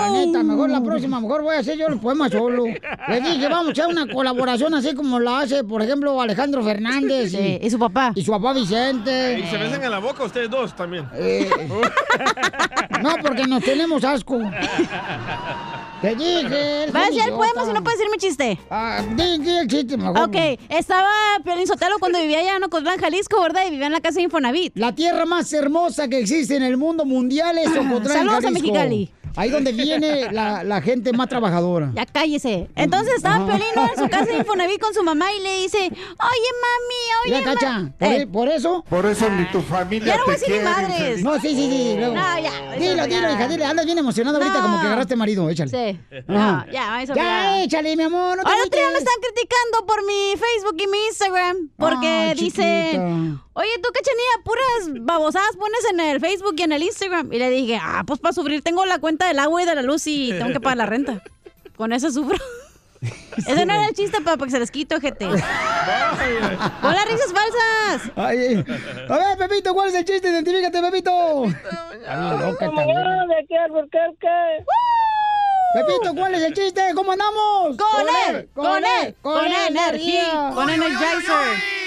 La 0.00 0.10
neta, 0.10 0.42
mejor 0.42 0.70
la 0.70 0.82
próxima, 0.82 1.20
mejor 1.20 1.42
voy 1.42 1.56
a 1.56 1.58
hacer 1.58 1.76
yo 1.76 1.88
los 1.88 2.00
poemas 2.00 2.30
solo. 2.32 2.64
Le 2.64 3.20
dije, 3.20 3.48
vamos 3.48 3.68
a 3.68 3.70
echar 3.70 3.88
una 3.88 4.06
colaboración 4.06 4.74
así 4.74 4.94
como 4.94 5.18
la 5.20 5.40
hace, 5.40 5.64
por 5.64 5.82
ejemplo, 5.82 6.20
Alejandro 6.20 6.62
Fernández. 6.62 7.30
Sí, 7.32 7.58
y 7.62 7.70
su 7.70 7.78
papá. 7.78 8.12
Y 8.14 8.24
su 8.24 8.30
papá 8.30 8.52
Vicente. 8.52 9.40
Y 9.40 9.46
se 9.50 9.56
besan 9.58 9.82
en 9.82 9.90
la 9.90 9.98
boca 9.98 10.24
ustedes 10.24 10.50
dos 10.50 10.74
también. 10.74 11.06
Eh. 11.14 11.48
No, 13.02 13.14
porque 13.22 13.46
nos 13.46 13.62
tenemos 13.62 14.04
asco. 14.04 14.38
Te 16.00 16.14
dije. 16.14 16.86
Va 16.94 17.02
a 17.02 17.06
decir 17.06 17.22
el 17.26 17.32
poema 17.32 17.64
si 17.66 17.72
no 17.72 17.82
puedes 17.82 17.98
decir 17.98 18.10
mi 18.10 18.16
chiste. 18.16 18.58
Ah, 18.70 19.02
di, 19.14 19.38
di 19.38 19.50
el 19.58 19.66
chiste 19.66 19.96
mejor. 19.98 20.18
Ok, 20.28 20.36
estaba 20.70 21.10
Piolín 21.44 21.66
Sotelo 21.66 21.98
cuando 21.98 22.18
vivía 22.20 22.38
allá 22.40 22.56
en 22.56 22.64
Ocotlán, 22.64 22.98
Jalisco, 22.98 23.40
¿verdad? 23.42 23.62
Y 23.66 23.70
vivía 23.70 23.86
en 23.86 23.92
la 23.92 24.00
casa 24.00 24.16
de 24.16 24.22
Infonavit. 24.22 24.72
La 24.76 24.94
tierra 24.94 25.26
más 25.26 25.52
hermosa 25.52 26.08
que 26.08 26.18
existe 26.20 26.56
en 26.56 26.62
el 26.62 26.78
mundo 26.78 27.04
mundial 27.04 27.58
es 27.58 27.68
Ocotlán, 27.68 28.02
Saludos 28.04 28.38
a 28.38 28.48
Jalisco. 28.48 28.50
Mexicali. 28.52 29.10
Ahí 29.36 29.50
donde 29.50 29.72
viene 29.72 30.30
la, 30.32 30.64
la 30.64 30.80
gente 30.82 31.12
más 31.12 31.28
trabajadora. 31.28 31.90
Ya 31.94 32.06
cállese. 32.06 32.68
Entonces 32.76 33.14
estaba. 33.16 33.46
Piolín 33.46 33.64
¿no? 33.74 33.82
en 33.88 33.96
su 33.96 34.08
casa 34.08 34.26
de 34.26 34.36
Infonavit 34.38 34.80
con 34.80 34.92
su 34.94 35.02
mamá 35.02 35.32
y 35.32 35.42
le 35.42 35.62
dice, 35.62 35.78
oye 35.78 36.50
mami, 36.62 37.02
oye 37.24 37.32
Ya, 37.32 37.44
Cacha, 37.44 37.72
ma-". 37.78 37.92
por, 37.98 38.08
Eh, 38.08 38.20
e- 38.22 38.26
por 38.26 38.48
eso. 38.48 38.84
Por 38.88 39.06
eso 39.06 39.30
ni 39.30 39.44
tu 39.46 39.60
familia 39.62 40.14
Ya 40.14 40.16
no 40.18 40.24
voy 40.26 40.34
a 40.34 40.38
te 40.38 40.46
decir 40.50 40.62
madres. 40.64 41.22
No, 41.22 41.34
sí, 41.40 41.48
sí, 41.54 41.70
sí. 41.70 41.94
luego. 41.96 42.14
No, 42.14 42.38
ya, 42.40 42.72
Dilo, 42.78 42.96
ya. 42.96 43.06
dilo, 43.06 43.32
hija, 43.32 43.48
dile. 43.48 43.64
Andas 43.64 43.86
bien 43.86 43.98
emocionado 43.98 44.38
ahorita 44.38 44.60
como 44.62 44.80
que 44.80 44.86
agarraste 44.86 45.16
marido. 45.16 45.48
Échale. 45.48 45.70
Sí. 45.70 46.00
Ajá. 46.28 46.64
No, 46.66 46.72
ya, 46.72 47.02
eso 47.02 47.14
Ya, 47.14 47.62
échale, 47.62 47.96
mi 47.96 48.02
amor. 48.02 48.36
No 48.36 48.42
te 48.42 48.48
Ahora 48.50 48.62
otro 48.66 48.78
día 48.78 48.88
me 48.90 48.98
están 48.98 49.14
criticando 49.22 49.86
por 49.86 50.04
mi 50.04 50.32
Facebook 50.36 50.76
y 50.78 50.86
mi 50.86 50.98
Instagram. 51.08 51.56
Porque 51.76 52.06
Ay, 52.06 52.34
dicen, 52.34 52.90
chiquita. 52.90 53.44
Oye, 53.60 53.70
tú, 53.82 53.90
cachanilla, 53.92 54.44
puras 54.44 55.04
babosadas 55.04 55.56
pones 55.56 55.84
en 55.90 56.00
el 56.00 56.20
Facebook 56.20 56.54
y 56.56 56.62
en 56.62 56.72
el 56.72 56.82
Instagram. 56.82 57.32
Y 57.32 57.38
le 57.38 57.50
dije, 57.50 57.78
ah, 57.80 58.02
pues 58.06 58.20
para 58.20 58.32
sufrir 58.32 58.62
tengo 58.62 58.84
la 58.86 58.98
cuenta 58.98 59.28
del 59.28 59.38
agua 59.38 59.62
y 59.62 59.66
de 59.66 59.74
la 59.74 59.82
luz 59.82 60.06
y 60.06 60.30
tengo 60.30 60.52
que 60.52 60.60
pagar 60.60 60.78
la 60.78 60.86
renta. 60.86 61.22
Con 61.76 61.92
eso 61.92 62.10
sufro. 62.10 62.38
Ese 63.36 63.64
no 63.64 63.72
era 63.72 63.86
el 63.86 63.94
chiste, 63.94 64.20
para 64.20 64.36
que 64.36 64.50
se 64.50 64.58
les 64.58 64.70
quite, 64.70 64.94
ojete. 64.94 65.26
¡Con 66.80 66.94
las 66.94 67.04
risas 67.06 67.32
falsas! 67.32 68.12
Ay, 68.16 68.64
a 69.08 69.16
ver, 69.16 69.38
Pepito, 69.38 69.72
¿cuál 69.72 69.88
es 69.88 69.94
el 69.94 70.04
chiste? 70.04 70.28
Identifícate, 70.28 70.80
Pepito. 70.82 71.44
Ay, 72.06 72.38
loca 72.38 72.66
también. 72.66 72.88
de 73.28 73.38
aquí 73.42 73.56
al 73.56 73.70
Burquerque. 73.70 74.64
Pepito, 75.72 76.14
¿cuál 76.14 76.34
es 76.34 76.42
el 76.42 76.52
chiste? 76.52 76.82
¿Cómo 76.94 77.12
andamos? 77.12 77.76
Con 77.76 78.06
él, 78.28 78.48
con 78.52 78.84
él, 78.84 79.14
con 79.22 79.46
energía, 79.46 80.50
con 80.52 80.68
energizer. 80.68 81.79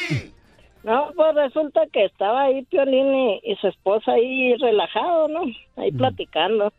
No, 0.84 1.12
pues 1.16 1.34
resulta 1.36 1.88
que 1.88 2.06
estaba 2.06 2.44
ahí 2.44 2.64
Piolín 2.64 3.16
y, 3.16 3.40
y 3.44 3.56
su 3.56 3.68
esposa 3.68 4.14
ahí 4.14 4.56
relajado, 4.56 5.30
¿no? 5.30 5.44
Ahí 5.78 5.92
platicando. 5.92 6.74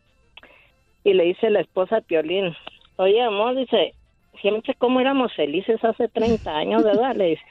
Y 1.03 1.13
le 1.13 1.23
dice 1.25 1.49
la 1.49 1.61
esposa 1.61 1.97
a 1.97 2.01
Piolín, 2.01 2.55
oye, 2.97 3.21
amor, 3.21 3.55
dice, 3.55 3.93
siempre 4.41 4.75
cómo 4.75 4.99
éramos 4.99 5.33
felices 5.33 5.83
hace 5.83 6.07
30 6.07 6.49
años, 6.55 6.83
¿verdad? 6.83 7.15
Le 7.15 7.25
dice. 7.29 7.45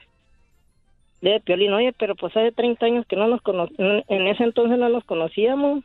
Le 1.20 1.30
dice 1.30 1.44
Piolín, 1.44 1.72
oye, 1.72 1.92
pero 1.98 2.14
pues 2.14 2.36
hace 2.36 2.52
30 2.52 2.86
años 2.86 3.06
que 3.06 3.16
no 3.16 3.26
nos 3.26 3.42
conocíamos, 3.42 4.04
en 4.08 4.26
ese 4.28 4.44
entonces 4.44 4.78
no 4.78 4.88
nos 4.88 5.04
conocíamos. 5.04 5.82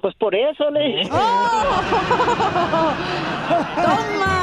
Pues 0.00 0.14
por 0.14 0.32
eso 0.34 0.70
le 0.70 0.96
dice. 0.96 1.10
¡Toma! 3.74 4.37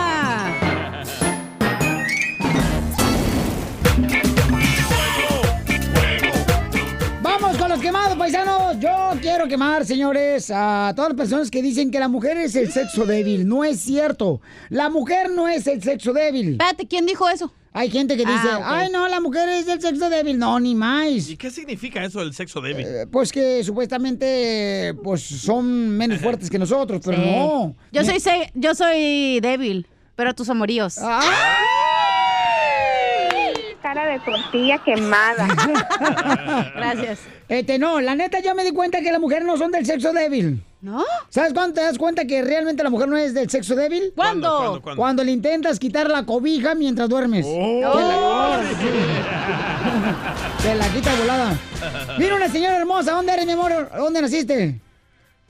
Los 7.75 7.81
quemados, 7.83 8.17
paisanos. 8.17 8.79
Yo 8.79 8.89
quiero 9.21 9.47
quemar, 9.47 9.85
señores, 9.85 10.49
a 10.53 10.93
todas 10.95 11.09
las 11.11 11.17
personas 11.17 11.51
que 11.51 11.61
dicen 11.61 11.91
que 11.91 11.99
la 11.99 12.07
mujer 12.07 12.37
es 12.37 12.55
el 12.55 12.71
sexo 12.71 13.05
débil. 13.05 13.45
No 13.47 13.63
es 13.65 13.81
cierto. 13.81 14.39
La 14.69 14.89
mujer 14.89 15.29
no 15.29 15.47
es 15.49 15.67
el 15.67 15.83
sexo 15.83 16.13
débil. 16.13 16.51
Espérate, 16.51 16.87
¿quién 16.87 17.05
dijo 17.05 17.27
eso? 17.27 17.51
Hay 17.73 17.89
gente 17.91 18.15
que 18.15 18.23
Ah, 18.25 18.31
dice, 18.31 18.47
ay, 18.63 18.89
no, 18.93 19.07
la 19.09 19.19
mujer 19.19 19.49
es 19.49 19.67
el 19.67 19.81
sexo 19.81 20.09
débil. 20.09 20.39
No, 20.39 20.57
ni 20.61 20.73
más. 20.73 21.27
¿Y 21.29 21.35
qué 21.35 21.51
significa 21.51 22.01
eso 22.05 22.21
del 22.21 22.33
sexo 22.33 22.61
débil? 22.61 22.85
Eh, 22.87 23.07
Pues 23.11 23.33
que 23.33 23.61
supuestamente 23.65 24.93
pues 25.03 25.21
son 25.21 25.89
menos 25.89 26.21
fuertes 26.21 26.49
que 26.49 26.57
nosotros, 26.57 27.01
pero 27.03 27.17
Sí. 27.17 27.23
no. 27.25 27.75
Yo 27.91 28.05
soy, 28.05 28.21
se- 28.21 28.51
yo 28.53 28.73
soy 28.73 29.41
débil, 29.41 29.85
pero 30.15 30.33
tus 30.33 30.49
amoríos. 30.49 30.97
Ah. 31.01 31.19
Cara 33.85 34.07
de 34.07 34.19
tortilla 34.19 34.79
quemada. 34.79 35.45
Gracias. 36.75 37.19
Este, 37.47 37.77
no, 37.77 38.01
la 38.01 38.15
neta 38.15 38.39
ya 38.39 38.55
me 38.55 38.63
di 38.63 38.71
cuenta 38.71 38.99
que 38.99 39.11
las 39.11 39.21
mujeres 39.21 39.45
no 39.45 39.57
son 39.57 39.69
del 39.69 39.85
sexo 39.85 40.11
débil. 40.11 40.63
¿No? 40.81 41.03
¿Sabes 41.29 41.53
cuándo 41.53 41.75
te 41.75 41.81
das 41.81 41.99
cuenta 41.99 42.25
que 42.25 42.41
realmente 42.41 42.81
la 42.81 42.89
mujer 42.89 43.07
no 43.07 43.15
es 43.15 43.35
del 43.35 43.47
sexo 43.47 43.75
débil? 43.75 44.11
¿Cuándo? 44.15 44.47
¿Cuándo, 44.47 44.57
cuándo, 44.57 44.81
cuándo? 44.81 44.99
Cuando 44.99 45.23
le 45.23 45.33
intentas 45.33 45.77
quitar 45.77 46.09
la 46.09 46.25
cobija 46.25 46.73
mientras 46.73 47.07
duermes. 47.09 47.45
Te 47.45 47.81
la, 47.81 48.59
te 50.63 50.73
la 50.73 50.87
quita 50.87 51.13
volada. 51.19 51.55
Mira 52.17 52.37
una 52.37 52.49
señora 52.49 52.77
hermosa, 52.77 53.11
¿dónde 53.11 53.33
eres, 53.33 53.45
mi 53.45 53.51
amor? 53.51 53.91
¿Dónde 53.95 54.19
naciste? 54.23 54.79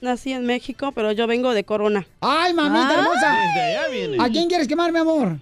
Nací 0.02 0.34
en 0.34 0.46
México, 0.46 0.92
pero 0.92 1.14
yo 1.14 1.26
vengo 1.26 1.54
de 1.54 1.64
Corona. 1.64 2.06
Ay, 2.20 2.54
mamita 2.54 2.90
Ay. 2.90 2.98
hermosa. 2.98 4.26
¿A 4.26 4.30
quién 4.30 4.50
quieres 4.50 4.68
quemar, 4.68 4.92
mi 4.92 5.00
amor? 5.00 5.38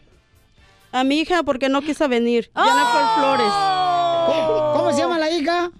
A 0.93 1.03
mi 1.03 1.19
hija 1.19 1.41
porque 1.41 1.69
no 1.69 1.82
quiso 1.82 2.08
venir. 2.08 2.51
Jennifer 2.56 3.06
Flores. 3.17 3.53
¿Cómo, 4.27 4.73
cómo 4.73 4.91
se 4.93 4.99
llama 4.99 5.17
la 5.17 5.32
hija? 5.32 5.71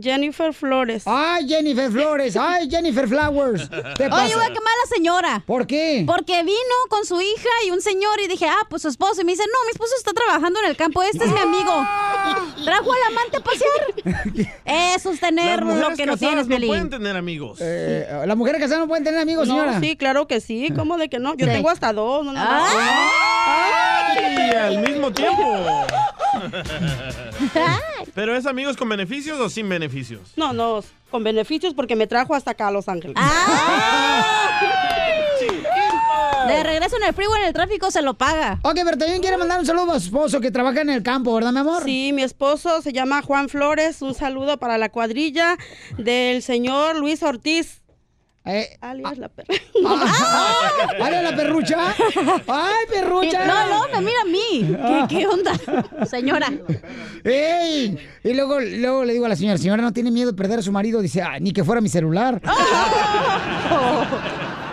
Jennifer 0.00 0.54
Flores. 0.54 1.02
Ay, 1.06 1.46
Jennifer 1.46 1.90
Flores. 1.90 2.36
Ay, 2.40 2.68
Jennifer 2.70 3.06
Flowers. 3.06 3.68
¿Qué 3.68 4.04
Oye, 4.04 4.08
pasa? 4.10 4.34
voy 4.36 4.44
a 4.44 4.48
quemar 4.48 4.72
a 4.72 4.88
la 4.88 4.94
señora. 4.96 5.42
¿Por 5.46 5.66
qué? 5.66 6.04
Porque 6.06 6.42
vino 6.44 6.76
con 6.88 7.04
su 7.04 7.20
hija 7.20 7.48
y 7.66 7.70
un 7.70 7.82
señor 7.82 8.18
y 8.24 8.28
dije, 8.28 8.46
ah, 8.48 8.66
pues 8.70 8.82
su 8.82 8.88
esposo. 8.88 9.20
Y 9.20 9.24
me 9.24 9.32
dice, 9.32 9.44
no, 9.46 9.64
mi 9.66 9.70
esposo 9.72 9.92
está 9.98 10.12
trabajando 10.12 10.60
en 10.60 10.66
el 10.70 10.76
campo, 10.76 11.02
este 11.02 11.24
es 11.24 11.30
mi 11.30 11.40
amigo. 11.40 11.72
Trajo 12.64 12.92
al 12.92 13.02
amante 13.12 13.36
a 13.36 13.40
pasear. 13.40 14.24
Eso 14.94 15.10
es 15.10 15.20
tener 15.20 15.62
Las 15.64 15.76
lo 15.78 15.96
que 15.96 16.06
no 16.06 16.16
tienes, 16.16 16.48
no 16.48 16.56
pueden 16.66 16.88
tener 16.90 17.16
amigos. 17.16 17.58
Eh, 17.60 18.08
¿Las 18.26 18.36
mujeres 18.36 18.60
casadas 18.60 18.80
no 18.80 18.88
pueden 18.88 19.04
tener 19.04 19.20
amigos, 19.20 19.46
No, 19.48 19.54
señora? 19.54 19.80
sí, 19.80 19.96
claro 19.96 20.26
que 20.26 20.40
sí. 20.40 20.70
¿Cómo 20.74 20.96
de 20.96 21.08
que 21.10 21.18
no? 21.18 21.34
Yo 21.34 21.46
Sí. 21.46 21.52
tengo 21.52 21.68
hasta 21.68 21.92
dos. 21.92 22.24
No, 22.24 22.32
nada 22.32 22.60
más. 22.60 22.72
¡Ay! 23.46 24.50
Al 24.56 24.78
mismo 24.78 25.10
tiempo. 25.12 25.42
¿Pero 28.14 28.36
es 28.36 28.46
amigos 28.46 28.76
con 28.76 28.88
beneficios 28.88 29.38
o 29.40 29.48
sin 29.48 29.68
beneficios? 29.68 30.32
No, 30.36 30.52
no, 30.52 30.82
con 31.10 31.24
beneficios 31.24 31.74
porque 31.74 31.96
me 31.96 32.06
trajo 32.06 32.34
hasta 32.34 32.52
acá 32.52 32.68
a 32.68 32.70
Los 32.70 32.88
Ángeles. 32.88 33.16
De 36.46 36.62
regreso 36.64 36.96
en 36.96 37.04
el 37.04 37.14
freeway, 37.14 37.42
en 37.42 37.48
el 37.48 37.54
tráfico, 37.54 37.90
se 37.90 38.02
lo 38.02 38.14
paga. 38.14 38.58
Ok, 38.62 38.74
pero 38.84 38.98
también 38.98 39.20
quiere 39.20 39.36
mandar 39.36 39.60
un 39.60 39.66
saludo 39.66 39.92
a 39.92 40.00
su 40.00 40.06
esposo 40.06 40.40
que 40.40 40.50
trabaja 40.50 40.80
en 40.80 40.90
el 40.90 41.02
campo, 41.02 41.34
¿verdad, 41.34 41.52
mi 41.52 41.60
amor? 41.60 41.84
Sí, 41.84 42.12
mi 42.12 42.22
esposo 42.22 42.82
se 42.82 42.92
llama 42.92 43.22
Juan 43.22 43.48
Flores. 43.48 44.02
Un 44.02 44.14
saludo 44.14 44.58
para 44.58 44.76
la 44.76 44.88
cuadrilla 44.88 45.56
del 45.98 46.42
señor 46.42 46.96
Luis 46.96 47.22
Ortiz. 47.22 47.81
Eh, 48.44 48.76
Alias 48.80 49.18
la 49.18 49.28
perra. 49.28 49.54
¿Vale 50.98 51.22
la 51.30 51.36
perrucha? 51.36 51.94
¡Ay, 52.48 52.86
perrucha! 52.90 53.46
No, 53.46 53.68
no, 53.68 53.84
me 53.92 54.00
mira 54.00 54.20
a 54.22 54.24
mí. 54.24 54.76
¿Qué, 55.08 55.16
qué 55.16 55.26
onda, 55.28 55.52
señora? 56.06 56.48
¡Ey! 57.22 57.96
Y 58.24 58.34
luego, 58.34 58.58
luego 58.60 59.04
le 59.04 59.12
digo 59.12 59.26
a 59.26 59.28
la 59.28 59.36
señora, 59.36 59.58
señora, 59.58 59.80
¿no 59.82 59.92
tiene 59.92 60.10
miedo 60.10 60.32
de 60.32 60.36
perder 60.36 60.58
a 60.58 60.62
su 60.62 60.72
marido? 60.72 61.00
Dice, 61.00 61.22
ah, 61.22 61.38
ni 61.38 61.52
que 61.52 61.62
fuera 61.62 61.80
mi 61.80 61.88
celular. 61.88 62.42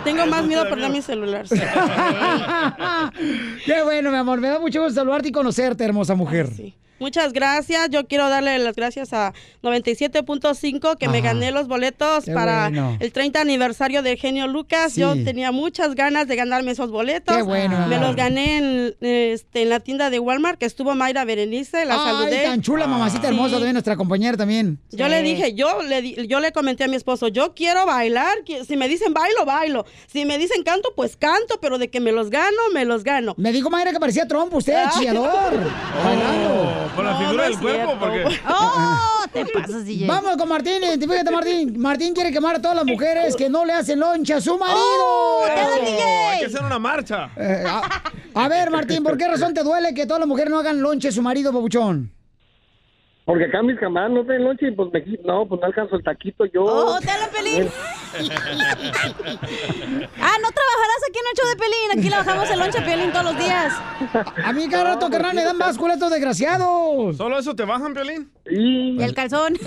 Tengo 0.04 0.26
más 0.26 0.44
miedo 0.46 0.62
a 0.62 0.68
perder 0.68 0.90
mi 0.90 1.02
celular. 1.02 1.46
sí. 1.46 1.54
Qué 3.66 3.82
bueno, 3.82 4.10
mi 4.10 4.16
amor. 4.16 4.40
Me 4.40 4.48
da 4.48 4.58
mucho 4.58 4.80
gusto 4.82 4.94
saludarte 4.94 5.28
y 5.28 5.32
conocerte, 5.32 5.84
hermosa 5.84 6.14
mujer. 6.16 6.48
Muchas 7.00 7.32
gracias. 7.32 7.88
Yo 7.90 8.06
quiero 8.06 8.28
darle 8.28 8.58
las 8.58 8.76
gracias 8.76 9.12
a 9.12 9.32
97.5 9.62 10.96
que 10.98 11.08
me 11.08 11.20
gané 11.20 11.50
los 11.50 11.66
boletos 11.66 12.24
Qué 12.24 12.32
para 12.32 12.68
bueno. 12.68 12.96
el 13.00 13.12
30 13.12 13.40
aniversario 13.40 14.02
de 14.02 14.16
Genio 14.16 14.46
Lucas. 14.46 14.92
Sí. 14.92 15.00
Yo 15.00 15.14
tenía 15.24 15.50
muchas 15.50 15.94
ganas 15.94 16.28
de 16.28 16.36
ganarme 16.36 16.72
esos 16.72 16.90
boletos. 16.90 17.34
Qué 17.36 17.42
bueno, 17.42 17.86
Me 17.88 17.98
los 17.98 18.14
gané 18.16 18.58
en, 18.58 18.94
este, 19.00 19.62
en 19.62 19.68
la 19.70 19.80
tienda 19.80 20.10
de 20.10 20.18
Walmart 20.18 20.58
que 20.58 20.66
estuvo 20.66 20.94
Mayra 20.94 21.24
Berenice. 21.24 21.84
La 21.86 21.94
Ay, 21.94 22.00
saludé. 22.12 22.42
tan 22.44 22.60
chula, 22.62 22.86
mamacita 22.86 23.28
hermosa, 23.28 23.48
Sí. 23.48 23.54
también 23.54 23.72
nuestra 23.74 23.96
compañera 23.96 24.36
también. 24.36 24.78
Yo 24.90 25.08
le 25.08 25.22
dije, 25.22 25.54
yo 25.54 25.82
le, 25.82 26.02
di- 26.02 26.26
yo 26.28 26.40
le 26.40 26.52
comenté 26.52 26.84
a 26.84 26.88
mi 26.88 26.96
esposo, 26.96 27.28
yo 27.28 27.54
quiero 27.54 27.86
bailar, 27.86 28.34
si 28.66 28.76
me 28.76 28.88
dicen 28.88 29.14
bailo, 29.14 29.44
bailo, 29.46 29.86
si 30.06 30.24
me 30.24 30.36
dicen 30.38 30.62
canto, 30.62 30.92
pues 30.94 31.16
canto, 31.16 31.58
pero 31.60 31.78
de 31.78 31.88
que 31.90 32.00
me 32.00 32.12
los 32.12 32.28
gano, 32.30 32.56
me 32.74 32.84
los 32.84 33.04
gano. 33.04 33.34
Me 33.38 33.52
dijo 33.52 33.70
Mayra 33.70 33.92
que 33.92 34.00
parecía 34.00 34.26
trompo 34.28 34.58
usted, 34.58 34.84
chillador. 34.98 35.30
Oh, 36.02 36.89
¿Con 36.96 37.04
la 37.04 37.16
figura 37.16 37.36
no 37.36 37.42
del 37.42 37.58
cuerpo? 37.58 37.96
Porque... 37.98 38.24
¡Oh! 38.48 39.24
Te 39.32 39.46
pasas, 39.46 39.84
DJ. 39.84 40.06
Vamos 40.06 40.36
con 40.36 40.48
Martín, 40.48 40.82
identifícate 40.82 41.30
Martín. 41.30 41.80
Martín 41.80 42.14
quiere 42.14 42.32
quemar 42.32 42.56
a 42.56 42.60
todas 42.60 42.76
las 42.76 42.86
mujeres 42.86 43.36
que 43.36 43.48
no 43.48 43.64
le 43.64 43.72
hacen 43.72 44.00
loncha 44.00 44.36
a 44.36 44.40
su 44.40 44.58
marido. 44.58 44.78
¡Oh! 44.78 45.44
Hay 46.32 46.40
que 46.40 46.46
hacer 46.46 46.62
una 46.64 46.78
marcha. 46.78 47.30
Eh, 47.36 47.64
a, 47.66 48.02
a 48.34 48.48
ver, 48.48 48.70
Martín, 48.70 49.02
¿por 49.02 49.16
qué 49.16 49.28
razón 49.28 49.54
te 49.54 49.62
duele 49.62 49.94
que 49.94 50.06
todas 50.06 50.20
las 50.20 50.28
mujeres 50.28 50.50
no 50.50 50.58
hagan 50.58 50.80
lonche 50.82 51.08
a 51.08 51.12
su 51.12 51.22
marido, 51.22 51.52
babuchón? 51.52 52.10
Porque 53.30 53.44
acá 53.44 53.62
mis 53.62 53.78
camaradas 53.78 54.12
no 54.12 54.24
tienen 54.24 54.42
lonche 54.42 54.66
y 54.66 54.72
pues 54.72 54.88
me 54.92 55.04
no, 55.24 55.46
pues 55.46 55.60
no 55.60 55.66
alcanzo 55.68 55.94
el 55.94 56.02
taquito 56.02 56.46
yo. 56.46 56.64
¡Oh, 56.64 56.98
te 56.98 57.08
hablan, 57.08 57.30
Pelín! 57.30 57.68
Ah, 60.22 60.36
no 60.42 60.48
trabajarás 60.50 61.00
aquí 61.08 61.18
en 61.18 61.26
el 61.30 61.36
show 61.36 61.46
de 61.48 61.56
Pelín. 61.56 61.90
Aquí 61.92 62.10
le 62.10 62.16
bajamos 62.16 62.50
el 62.50 62.58
lonche 62.58 62.78
a 62.78 62.84
Pelín 62.84 63.12
todos 63.12 63.26
los 63.26 63.38
días. 63.38 63.72
A 64.44 64.52
mí 64.52 64.68
cada 64.68 64.82
rato, 64.94 65.08
carnal, 65.10 65.34
me 65.34 65.44
dan 65.44 65.58
báscula 65.58 65.94
estos 65.94 66.10
desgraciados. 66.10 67.16
¿Solo 67.16 67.38
eso 67.38 67.54
te 67.54 67.64
bajan, 67.64 67.94
Piolín? 67.94 68.28
Y 68.50 69.00
el 69.00 69.14
calzón. 69.14 69.54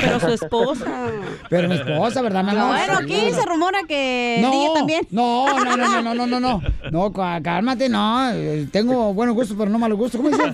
Pero 0.00 0.18
su 0.20 0.28
esposa. 0.28 0.86
Pero 1.48 1.68
mi 1.68 1.76
esposa, 1.76 2.22
¿verdad? 2.22 2.42
Bueno, 2.44 2.98
aquí 2.98 3.30
se 3.30 3.44
rumora 3.46 3.82
que 3.86 4.38
DJ 4.44 4.74
también. 4.74 5.06
No, 5.10 5.46
no, 5.64 5.76
no, 5.76 5.76
no, 5.76 6.02
no, 6.02 6.14
no, 6.14 6.26
no, 6.26 6.40
no. 6.40 6.62
No, 6.90 7.12
cá- 7.12 7.40
cálmate, 7.42 7.88
no. 7.88 8.30
Tengo 8.72 9.14
buenos 9.14 9.36
gustos, 9.36 9.56
pero 9.56 9.70
no 9.70 9.78
malos 9.78 9.96
gustos. 9.96 10.20
¿Cómo 10.20 10.30
dice? 10.36 10.52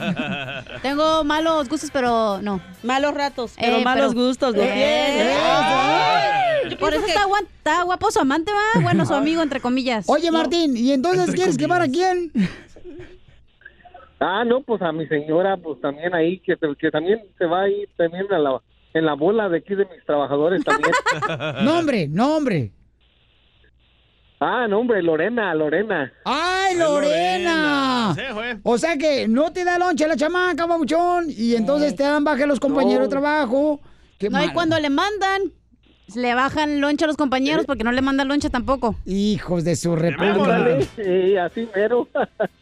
Tengo 0.82 0.97
malos 1.24 1.68
gustos, 1.68 1.90
pero 1.92 2.40
no. 2.42 2.60
Malos 2.82 3.14
ratos, 3.14 3.54
pero 3.58 3.76
Eh, 3.78 3.84
malos 3.84 4.14
pero- 4.14 4.26
gustos, 4.26 4.54
¿no? 4.54 4.62
Eh, 4.62 5.36
Ay, 5.40 6.76
Por 6.76 6.92
eso 6.94 7.06
está, 7.06 7.24
guan- 7.26 7.46
está 7.56 7.82
guapo 7.82 8.10
su 8.10 8.20
amante, 8.20 8.52
va. 8.52 8.80
Bueno, 8.82 9.06
su 9.06 9.14
amigo, 9.14 9.42
entre 9.42 9.60
comillas. 9.60 10.04
Oye, 10.08 10.30
Martín, 10.30 10.76
¿y 10.76 10.92
entonces 10.92 11.34
quieres 11.34 11.56
quemar 11.56 11.82
a 11.82 11.88
quién? 11.88 12.30
Ah, 14.20 14.44
no, 14.44 14.62
pues 14.62 14.82
a 14.82 14.90
mi 14.92 15.06
señora, 15.06 15.56
pues 15.56 15.80
también 15.80 16.12
ahí, 16.14 16.40
que, 16.40 16.56
que 16.78 16.90
también 16.90 17.20
se 17.38 17.46
va 17.46 17.62
ahí 17.62 17.84
también 17.96 18.26
a 18.32 18.38
la, 18.38 18.60
en 18.94 19.06
la 19.06 19.14
bola 19.14 19.48
de 19.48 19.58
aquí 19.58 19.74
de 19.76 19.84
mis 19.86 20.04
trabajadores 20.04 20.62
también. 20.64 20.92
Nombre, 21.64 22.08
nombre. 22.08 22.72
Ah, 24.40 24.66
no, 24.68 24.80
hombre, 24.80 25.02
Lorena, 25.02 25.54
Lorena. 25.54 26.12
¡Ay, 26.24 26.76
Lorena! 26.76 28.16
O 28.62 28.78
sea 28.78 28.96
que 28.96 29.28
no 29.28 29.52
te 29.52 29.64
da 29.64 29.78
lonche 29.78 30.06
la 30.06 30.16
chamaca, 30.16 30.66
babuchón, 30.66 31.26
y 31.28 31.54
entonces 31.54 31.94
te 31.94 32.02
dan 32.02 32.24
baja 32.24 32.46
los 32.46 32.60
compañeros 32.60 33.04
de 33.04 33.08
trabajo. 33.08 33.80
Qué 34.18 34.30
No, 34.30 34.44
y 34.44 34.48
cuando 34.50 34.78
le 34.78 34.90
mandan, 34.90 35.52
le 36.14 36.34
bajan 36.34 36.80
lonche 36.80 37.04
a 37.04 37.08
los 37.08 37.16
compañeros 37.16 37.66
porque 37.66 37.84
no 37.84 37.92
le 37.92 38.02
mandan 38.02 38.28
lonche 38.28 38.50
tampoco. 38.50 38.96
Hijos 39.04 39.64
de 39.64 39.76
su 39.76 39.94
república. 39.94 40.80
Sí, 40.96 41.36
así 41.36 41.68
mero. 41.74 42.08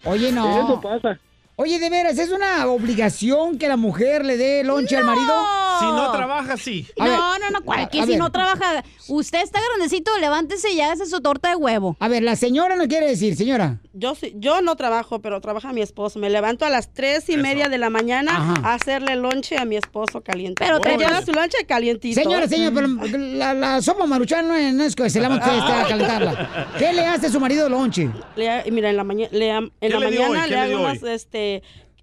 Oye, 0.05 0.33
no. 0.33 0.65
Eso 0.65 0.81
pasa. 0.81 1.19
Oye, 1.59 1.79
de 1.79 1.89
veras, 1.89 2.19
¿es 2.19 2.31
una 2.31 2.67
obligación 2.67 3.57
que 3.57 3.67
la 3.67 3.79
mujer 3.79 4.27
le 4.27 4.37
dé 4.37 4.63
lonche 4.63 4.95
al 4.95 5.05
marido? 5.05 5.33
Si 5.79 5.87
no 5.87 6.13
trabaja, 6.13 6.57
sí. 6.59 6.87
A 6.99 7.05
ver, 7.05 7.13
No, 7.15 7.39
no, 7.39 7.51
no, 7.51 7.63
cual- 7.63 7.89
que 7.89 8.01
a 8.01 8.05
si 8.05 8.11
ver. 8.11 8.19
no 8.19 8.31
trabaja, 8.31 8.85
usted 9.09 9.41
está 9.43 9.59
grandecito, 9.71 10.11
levántese 10.19 10.71
y 10.73 10.83
hace 10.83 11.07
su 11.07 11.21
torta 11.23 11.49
de 11.49 11.57
huevo. 11.57 11.97
A 11.99 12.09
ver, 12.09 12.23
la 12.23 12.37
señora 12.37 12.77
no 12.77 12.87
quiere 12.87 13.09
decir, 13.09 13.37
señora. 13.37 13.79
Yo 13.95 14.13
yo 14.35 14.61
no 14.61 14.77
trabajo, 14.77 15.21
pero 15.23 15.41
trabaja 15.41 15.73
mi 15.73 15.81
esposo. 15.81 16.19
Me 16.19 16.29
levanto 16.29 16.67
a 16.67 16.71
las 16.71 16.93
tres 16.93 17.31
y 17.31 17.39
media 17.39 17.71
de 17.71 17.79
la 17.79 17.89
mañana 17.89 18.33
Ajá. 18.37 18.55
a 18.63 18.75
hacerle 18.75 19.17
lonche 19.17 19.57
a 19.57 19.65
mi 19.65 19.77
esposo 19.77 20.21
caliente. 20.23 20.63
Pero 20.63 20.79
te- 20.81 20.99
lleva 20.99 21.23
su 21.25 21.33
lonche 21.33 21.57
calientito. 21.67 22.21
Señora, 22.21 22.47
señora, 22.49 22.75
pero 22.75 23.17
la, 23.19 23.55
la 23.55 23.81
sopa 23.81 24.05
maruchan 24.05 24.47
no 24.47 24.55
es, 24.55 24.75
no 24.75 24.85
es 24.85 24.95
que 24.95 25.09
se 25.09 25.21
la 25.21 25.31
vamos 25.31 25.43
a 25.71 25.85
calentarla. 25.89 26.67
¿Qué 26.79 26.93
le 26.93 27.07
hace 27.07 27.29
a 27.29 27.31
su 27.31 27.41
marido 27.41 27.71
lonche? 27.71 28.11
Le 28.37 28.51
ha- 28.51 28.65
mira, 28.71 28.91
en 28.91 28.97
la, 28.99 29.05
maña- 29.05 29.29
le 29.31 29.51
ha- 29.53 29.59
en 29.81 29.93
la 29.93 29.99
le 30.01 30.11
dio 30.11 30.21
hoy? 30.25 30.29
mañana 30.29 30.45
¿Qué 30.45 30.51
le 30.51 30.57
le 30.57 30.61
hago 30.61 30.69
dio 30.69 30.81
unos, 30.81 30.99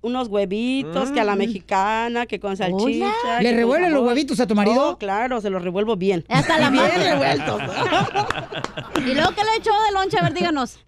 unos 0.02 0.28
huevitos 0.28 1.12
que 1.12 1.20
a 1.22 1.24
la 1.24 1.36
Mm. 1.36 1.40
mexicana, 1.40 2.26
que 2.26 2.40
con 2.40 2.58
salchicha. 2.58 3.40
¿Le 3.40 3.50
que 3.50 3.50
con 3.52 3.58
revuelve 3.58 3.90
los 3.90 4.04
huevitos 4.06 4.40
a 4.42 4.48
tu 4.48 4.54
marido? 4.56 4.90
Oh, 4.92 4.98
claro, 4.98 5.40
se 5.40 5.50
los 5.50 5.62
revuelvo 5.64 5.96
bien. 5.96 6.26
Hasta 6.28 6.60
la 6.60 6.70
bien 6.70 6.84
madre. 6.84 7.12
revueltos. 7.12 7.62
¿Y 8.98 9.14
luego 9.14 9.32
qué 9.36 9.44
le 9.44 9.56
echó 9.60 9.72
de 9.88 9.92
lonche? 9.94 10.18
A 10.20 10.24
ver, 10.24 10.34
díganos. 10.34 10.80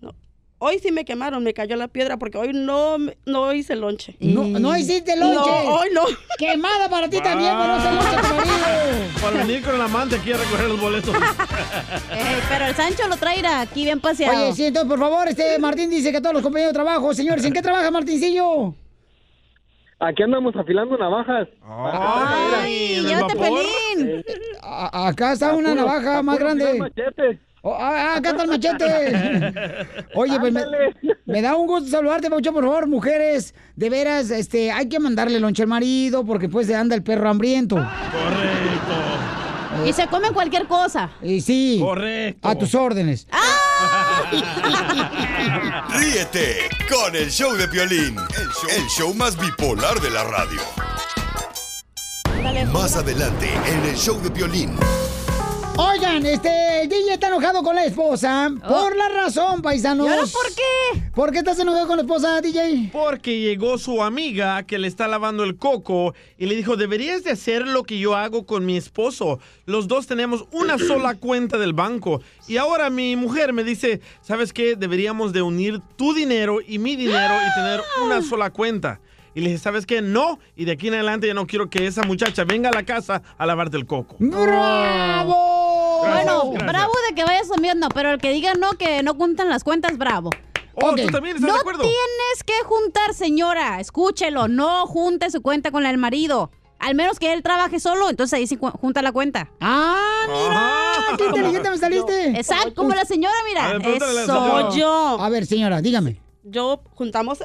Hoy 0.57 0.79
sí 0.79 0.91
me 0.91 1.03
quemaron, 1.03 1.43
me 1.43 1.53
cayó 1.53 1.75
la 1.75 1.89
piedra 1.89 2.15
porque 2.17 2.37
hoy 2.37 2.51
no, 2.53 2.97
me- 2.97 3.17
no 3.25 3.51
hice 3.53 3.75
lonche. 3.75 4.15
No, 4.21 4.43
no 4.45 4.75
hiciste 4.77 5.15
lonche. 5.17 5.35
No, 5.37 5.75
hoy 5.75 5.89
no. 5.93 6.03
Quemada 6.37 6.89
para 6.89 7.09
ti 7.09 7.19
también, 7.21 7.51
pero 7.59 7.75
no 7.75 7.81
se 7.81 7.91
lonche 7.91 8.33
marido. 8.33 9.21
Para 9.21 9.37
venir 9.45 9.61
con 9.63 9.75
el 9.75 9.81
amante 9.81 10.15
aquí 10.15 10.31
a 10.31 10.37
recoger 10.37 10.67
los 10.69 10.79
boletos. 10.79 11.13
Ey, 12.11 12.41
pero 12.49 12.65
el 12.67 12.75
Sancho 12.75 13.05
lo 13.09 13.17
trae 13.17 13.45
aquí 13.45 13.83
bien 13.83 13.99
paseado. 13.99 14.45
Oye, 14.45 14.53
sí, 14.53 14.65
entonces, 14.65 14.89
por 14.89 14.99
favor, 14.99 15.27
este 15.27 15.59
Martín 15.59 15.89
dice 15.89 16.11
que 16.13 16.21
todos 16.21 16.33
los 16.33 16.41
compañeros 16.41 16.71
de 16.71 16.75
trabajo, 16.81 17.13
señores, 17.13 17.43
¿en 17.43 17.51
qué 17.53 17.61
trabaja 17.61 17.91
Martincillo? 17.91 18.73
Aquí 19.99 20.23
andamos 20.23 20.55
afilando 20.55 20.97
navajas. 20.97 21.47
Ay, 21.67 23.01
llévate 23.05 23.35
pelín. 23.35 24.23
A- 24.61 25.07
acá 25.09 25.33
está 25.33 25.51
A 25.51 25.55
una 25.55 25.69
puro- 25.71 25.81
navaja 25.81 26.21
más 26.23 26.39
grande. 26.39 26.79
machete. 26.79 27.39
Oh, 27.67 27.73
ah, 27.73 28.13
ah, 28.13 28.17
acá 28.17 28.29
está 28.29 28.43
el 28.43 28.49
machete. 28.49 28.85
Oye, 30.13 30.39
pues 30.39 30.53
me, 30.53 30.61
me 31.25 31.41
da 31.41 31.55
un 31.55 31.65
gusto 31.65 31.89
saludarte, 31.89 32.29
Paucho, 32.29 32.53
por 32.53 32.63
favor, 32.63 32.85
mujeres. 32.85 33.55
De 33.75 33.89
veras, 33.89 34.29
este, 34.29 34.71
hay 34.71 34.87
que 34.87 34.99
mandarle 34.99 35.39
lonche 35.39 35.63
al 35.63 35.67
marido 35.67 36.23
porque 36.23 36.47
pues 36.47 36.71
anda 36.71 36.93
el 36.93 37.01
perro 37.01 37.27
hambriento. 37.27 37.83
Y 39.83 39.93
se 39.93 40.05
come 40.05 40.29
cualquier 40.29 40.67
cosa. 40.67 41.09
Y 41.23 41.41
sí. 41.41 41.79
Correcto. 41.81 42.47
A 42.47 42.53
tus 42.53 42.75
órdenes. 42.75 43.27
Ríete 45.89 46.69
con 46.87 47.15
el 47.15 47.31
show 47.31 47.55
de 47.55 47.67
Piolín, 47.67 48.15
el 48.15 48.47
show, 48.49 48.69
el 48.77 48.87
show 48.89 49.11
más 49.15 49.35
bipolar 49.39 49.99
de 50.01 50.11
la 50.11 50.23
radio. 50.23 50.61
Más 52.71 52.95
adelante 52.95 53.49
en 53.65 53.89
el 53.89 53.95
show 53.95 54.21
de 54.21 54.29
Piolín. 54.29 54.77
Oigan, 55.77 56.25
este, 56.25 56.83
el 56.83 56.89
DJ 56.89 57.13
está 57.13 57.27
enojado 57.27 57.61
con 57.61 57.75
la 57.75 57.83
esposa 57.83 58.49
por 58.65 58.95
la 58.95 59.09
razón, 59.09 59.61
paisanos. 59.61 60.07
¿Y 60.07 60.09
ahora 60.09 60.21
por 60.21 60.47
qué? 60.55 61.11
¿Por 61.13 61.31
qué 61.31 61.39
estás 61.39 61.59
enojado 61.59 61.85
con 61.87 61.97
la 61.97 62.03
esposa, 62.03 62.39
DJ? 62.39 62.91
Porque 62.93 63.41
llegó 63.41 63.77
su 63.77 64.01
amiga 64.01 64.63
que 64.63 64.79
le 64.79 64.87
está 64.87 65.09
lavando 65.09 65.43
el 65.43 65.57
coco 65.57 66.13
y 66.37 66.45
le 66.45 66.55
dijo, 66.55 66.77
deberías 66.77 67.25
de 67.25 67.31
hacer 67.31 67.67
lo 67.67 67.83
que 67.83 67.99
yo 67.99 68.15
hago 68.15 68.45
con 68.45 68.65
mi 68.65 68.77
esposo. 68.77 69.39
Los 69.65 69.89
dos 69.89 70.07
tenemos 70.07 70.45
una 70.51 70.77
sola 70.79 71.15
cuenta 71.15 71.57
del 71.57 71.73
banco. 71.73 72.21
Y 72.47 72.55
ahora 72.55 72.89
mi 72.89 73.17
mujer 73.17 73.51
me 73.51 73.65
dice, 73.65 73.99
¿sabes 74.21 74.53
qué? 74.53 74.77
Deberíamos 74.77 75.33
de 75.33 75.41
unir 75.41 75.81
tu 75.97 76.13
dinero 76.13 76.59
y 76.65 76.79
mi 76.79 76.95
dinero 76.95 77.33
y 77.35 77.53
tener 77.53 77.81
una 78.01 78.21
sola 78.21 78.49
cuenta. 78.49 79.01
Y 79.35 79.41
le 79.41 79.49
dije, 79.49 79.59
¿sabes 79.61 79.85
qué? 79.85 80.01
No. 80.01 80.39
Y 80.55 80.63
de 80.65 80.71
aquí 80.71 80.87
en 80.87 80.93
adelante 80.95 81.27
ya 81.27 81.33
no 81.33 81.45
quiero 81.45 81.69
que 81.69 81.85
esa 81.85 82.03
muchacha 82.03 82.45
venga 82.45 82.69
a 82.69 82.71
la 82.73 82.83
casa 82.83 83.21
a 83.37 83.45
lavarte 83.45 83.75
el 83.77 83.85
coco. 83.85 84.15
¡Bravo! 84.17 85.99
Bueno, 85.99 86.51
Gracias. 86.51 86.67
bravo 86.71 86.93
de 87.09 87.15
que 87.15 87.23
vayas 87.25 87.47
no, 87.77 87.89
pero 87.89 88.11
el 88.11 88.19
que 88.19 88.31
diga 88.31 88.53
no, 88.53 88.71
que 88.73 89.03
no 89.03 89.13
juntan 89.13 89.49
las 89.49 89.63
cuentas, 89.63 89.97
bravo. 89.97 90.29
Oh, 90.75 90.93
¿tú 90.95 91.07
también 91.07 91.37
estás 91.37 91.47
no 91.49 91.53
de 91.53 91.59
acuerdo? 91.59 91.81
tienes 91.83 92.43
que 92.45 92.53
juntar, 92.65 93.13
señora. 93.13 93.79
Escúchelo, 93.79 94.47
no 94.47 94.85
junte 94.87 95.29
su 95.31 95.41
cuenta 95.41 95.71
con 95.71 95.83
la 95.83 95.89
del 95.89 95.97
marido. 95.97 96.51
Al 96.79 96.95
menos 96.95 97.17
que 97.19 97.33
él 97.33 97.41
trabaje 97.41 97.79
solo, 97.79 98.09
entonces 98.09 98.37
ahí 98.37 98.47
sí 98.47 98.57
junta 98.59 99.01
la 99.01 99.11
cuenta. 99.13 99.49
¡Ah, 99.61 100.25
mira! 100.27 101.17
¡Qué 101.17 101.25
inteligente 101.37 101.69
me 101.69 101.77
saliste! 101.77 102.37
Exacto, 102.37 102.75
como 102.75 102.89
la 102.93 103.05
señora, 103.05 103.35
mira. 103.47 103.77
Ver, 103.77 104.03
Eso. 104.03 104.25
señora. 104.25 104.69
yo. 104.75 105.17
A 105.21 105.29
ver, 105.29 105.45
señora, 105.45 105.81
dígame. 105.81 106.21
Yo 106.43 106.81
juntamos 106.93 107.39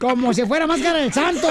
Como 0.00 0.32
si 0.32 0.44
fuera 0.46 0.66
máscara 0.66 0.98
del 0.98 1.12
santo. 1.12 1.46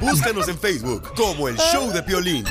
Búscanos 0.00 0.48
en 0.48 0.58
Facebook 0.58 1.12
como 1.14 1.48
el 1.48 1.56
Show 1.56 1.90
de 1.92 2.02
Piolín. 2.02 2.44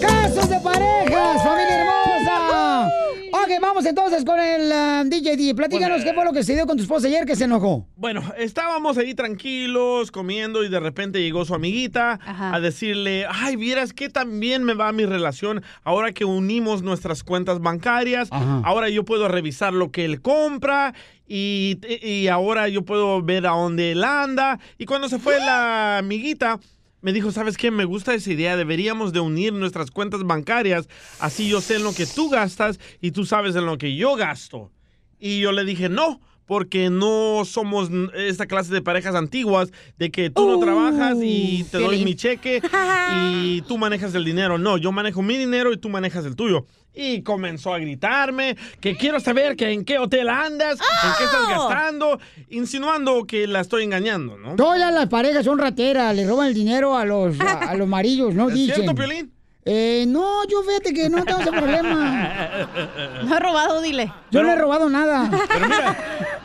¡Casos 0.00 0.48
de 0.48 0.58
parejas, 0.60 1.42
familia 1.44 1.78
hermosa! 1.78 2.88
Ok, 3.32 3.60
vamos 3.60 3.84
entonces 3.86 4.24
con 4.24 4.38
el 4.40 4.72
ah, 4.72 5.04
DJ 5.04 5.36
D. 5.36 5.54
Platícanos 5.54 6.02
qué 6.02 6.14
fue 6.14 6.24
lo 6.24 6.32
que 6.32 6.42
se 6.42 6.54
dio 6.54 6.66
con 6.66 6.76
tu 6.76 6.82
esposa 6.82 7.06
ayer 7.06 7.26
que 7.26 7.36
se 7.36 7.44
enojó. 7.44 7.86
Bueno, 7.96 8.22
estábamos 8.36 8.98
ahí 8.98 9.14
tranquilos, 9.14 10.10
comiendo, 10.10 10.64
y 10.64 10.68
de 10.68 10.80
repente 10.80 11.20
llegó 11.20 11.44
su 11.44 11.54
amiguita 11.54 12.18
Ajá. 12.24 12.54
a 12.54 12.60
decirle, 12.60 13.26
ay, 13.28 13.56
vieras 13.56 13.92
que 13.92 14.08
también 14.08 14.64
me 14.64 14.74
va 14.74 14.92
mi 14.92 15.04
relación 15.04 15.62
ahora 15.84 16.12
que 16.12 16.24
unimos 16.24 16.82
nuestras 16.82 17.22
cuentas 17.22 17.60
bancarias. 17.60 18.28
Ajá. 18.30 18.62
Ahora 18.64 18.88
yo 18.88 19.04
puedo 19.04 19.28
revisar 19.28 19.72
lo 19.72 19.90
que 19.90 20.04
él 20.04 20.20
compra 20.22 20.94
y, 21.26 21.78
y 22.02 22.28
ahora 22.28 22.68
yo 22.68 22.84
puedo 22.84 23.22
ver 23.22 23.46
a 23.46 23.50
dónde 23.50 23.92
él 23.92 24.04
anda. 24.04 24.58
Y 24.78 24.86
cuando 24.86 25.08
se 25.08 25.18
fue 25.18 25.38
la 25.38 25.98
amiguita... 25.98 26.58
Me 27.00 27.12
dijo, 27.12 27.30
¿sabes 27.30 27.56
qué? 27.56 27.70
Me 27.70 27.84
gusta 27.84 28.14
esa 28.14 28.32
idea. 28.32 28.56
Deberíamos 28.56 29.12
de 29.12 29.20
unir 29.20 29.52
nuestras 29.52 29.90
cuentas 29.90 30.24
bancarias. 30.24 30.88
Así 31.20 31.48
yo 31.48 31.60
sé 31.60 31.76
en 31.76 31.84
lo 31.84 31.94
que 31.94 32.06
tú 32.06 32.28
gastas 32.28 32.80
y 33.00 33.12
tú 33.12 33.24
sabes 33.24 33.54
en 33.54 33.66
lo 33.66 33.78
que 33.78 33.94
yo 33.94 34.16
gasto. 34.16 34.72
Y 35.20 35.40
yo 35.40 35.52
le 35.52 35.64
dije, 35.64 35.88
no, 35.88 36.20
porque 36.48 36.88
no 36.90 37.44
somos 37.44 37.90
esta 38.14 38.46
clase 38.46 38.72
de 38.72 38.82
parejas 38.82 39.14
antiguas 39.14 39.70
de 39.98 40.10
que 40.10 40.30
tú 40.30 40.48
no 40.48 40.58
trabajas 40.58 41.18
y 41.22 41.64
te 41.70 41.78
doy 41.78 42.04
mi 42.04 42.16
cheque 42.16 42.62
y 43.34 43.60
tú 43.62 43.78
manejas 43.78 44.14
el 44.14 44.24
dinero. 44.24 44.58
No, 44.58 44.78
yo 44.78 44.90
manejo 44.90 45.22
mi 45.22 45.36
dinero 45.36 45.72
y 45.72 45.76
tú 45.76 45.90
manejas 45.90 46.24
el 46.24 46.34
tuyo. 46.36 46.64
Y 47.00 47.22
comenzó 47.22 47.72
a 47.72 47.78
gritarme 47.78 48.56
que 48.80 48.96
quiero 48.96 49.20
saber 49.20 49.54
que 49.54 49.70
en 49.70 49.84
qué 49.84 49.98
hotel 50.00 50.28
andas, 50.28 50.72
en 50.80 51.12
qué 51.16 51.24
estás 51.24 51.40
¡Oh! 51.56 51.68
gastando, 51.68 52.18
insinuando 52.50 53.24
que 53.24 53.46
la 53.46 53.60
estoy 53.60 53.84
engañando, 53.84 54.36
¿no? 54.36 54.56
Todas 54.56 54.92
las 54.92 55.06
parejas 55.06 55.44
son 55.44 55.58
rateras, 55.58 56.16
le 56.16 56.26
roban 56.26 56.48
el 56.48 56.54
dinero 56.54 56.96
a 56.96 57.04
los, 57.04 57.38
a, 57.40 57.52
a 57.70 57.74
los 57.76 57.86
maridos, 57.86 58.34
¿no? 58.34 58.48
¿Es 58.48 58.54
Dicen. 58.54 58.74
cierto, 58.74 58.96
Piolín? 58.96 59.32
Eh, 59.64 60.06
no, 60.08 60.44
yo 60.48 60.62
fíjate 60.62 60.92
que 60.92 61.08
no 61.08 61.24
tengo 61.24 61.40
ese 61.40 61.52
problema. 61.52 62.66
No 63.24 63.36
he 63.36 63.40
robado, 63.40 63.80
dile. 63.82 64.12
Yo 64.30 64.42
no 64.42 64.50
he 64.50 64.56
robado 64.56 64.88
nada. 64.88 65.30
Pero 65.48 65.68
mira, 65.68 65.96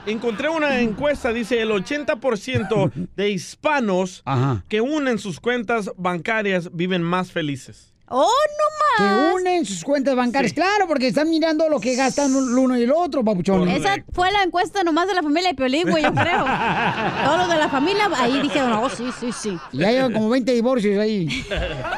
encontré 0.05 0.49
una 0.49 0.81
encuesta, 0.81 1.31
dice 1.31 1.61
el 1.61 1.69
80% 1.69 2.91
de 3.15 3.29
hispanos 3.29 4.21
Ajá. 4.25 4.63
que 4.67 4.81
unen 4.81 5.17
sus 5.19 5.39
cuentas 5.39 5.91
bancarias 5.97 6.69
viven 6.75 7.01
más 7.01 7.31
felices. 7.31 7.92
¡Oh, 8.15 8.29
Que 8.97 9.03
no 9.03 9.09
más! 9.09 9.33
unen 9.33 9.65
sus 9.65 9.83
cuentas 9.83 10.15
bancarias. 10.15 10.53
Claro, 10.53 10.87
porque 10.87 11.07
están 11.07 11.29
mirando 11.31 11.67
lo 11.67 11.79
que 11.79 11.95
gastan 11.95 12.29
el 12.35 12.57
uno 12.57 12.77
y 12.77 12.83
el 12.83 12.91
otro, 12.91 13.23
papuchón. 13.23 13.67
Esa 13.67 13.95
fue 14.13 14.31
la 14.31 14.43
encuesta 14.43 14.83
nomás 14.83 15.07
de 15.07 15.15
la 15.15 15.23
familia 15.23 15.49
de 15.49 15.55
Piolín, 15.55 15.89
güey, 15.89 16.03
yo 16.03 16.13
creo. 16.13 16.45
Todos 17.25 17.37
los 17.39 17.49
de 17.49 17.55
la 17.57 17.69
familia, 17.69 18.09
ahí 18.17 18.39
dijeron, 18.41 18.73
oh, 18.73 18.89
sí, 18.89 19.05
sí, 19.19 19.31
sí. 19.31 19.57
Ya 19.71 19.89
llevan 19.91 20.13
como 20.13 20.29
20 20.29 20.51
divorcios 20.53 20.99
ahí. 20.99 21.27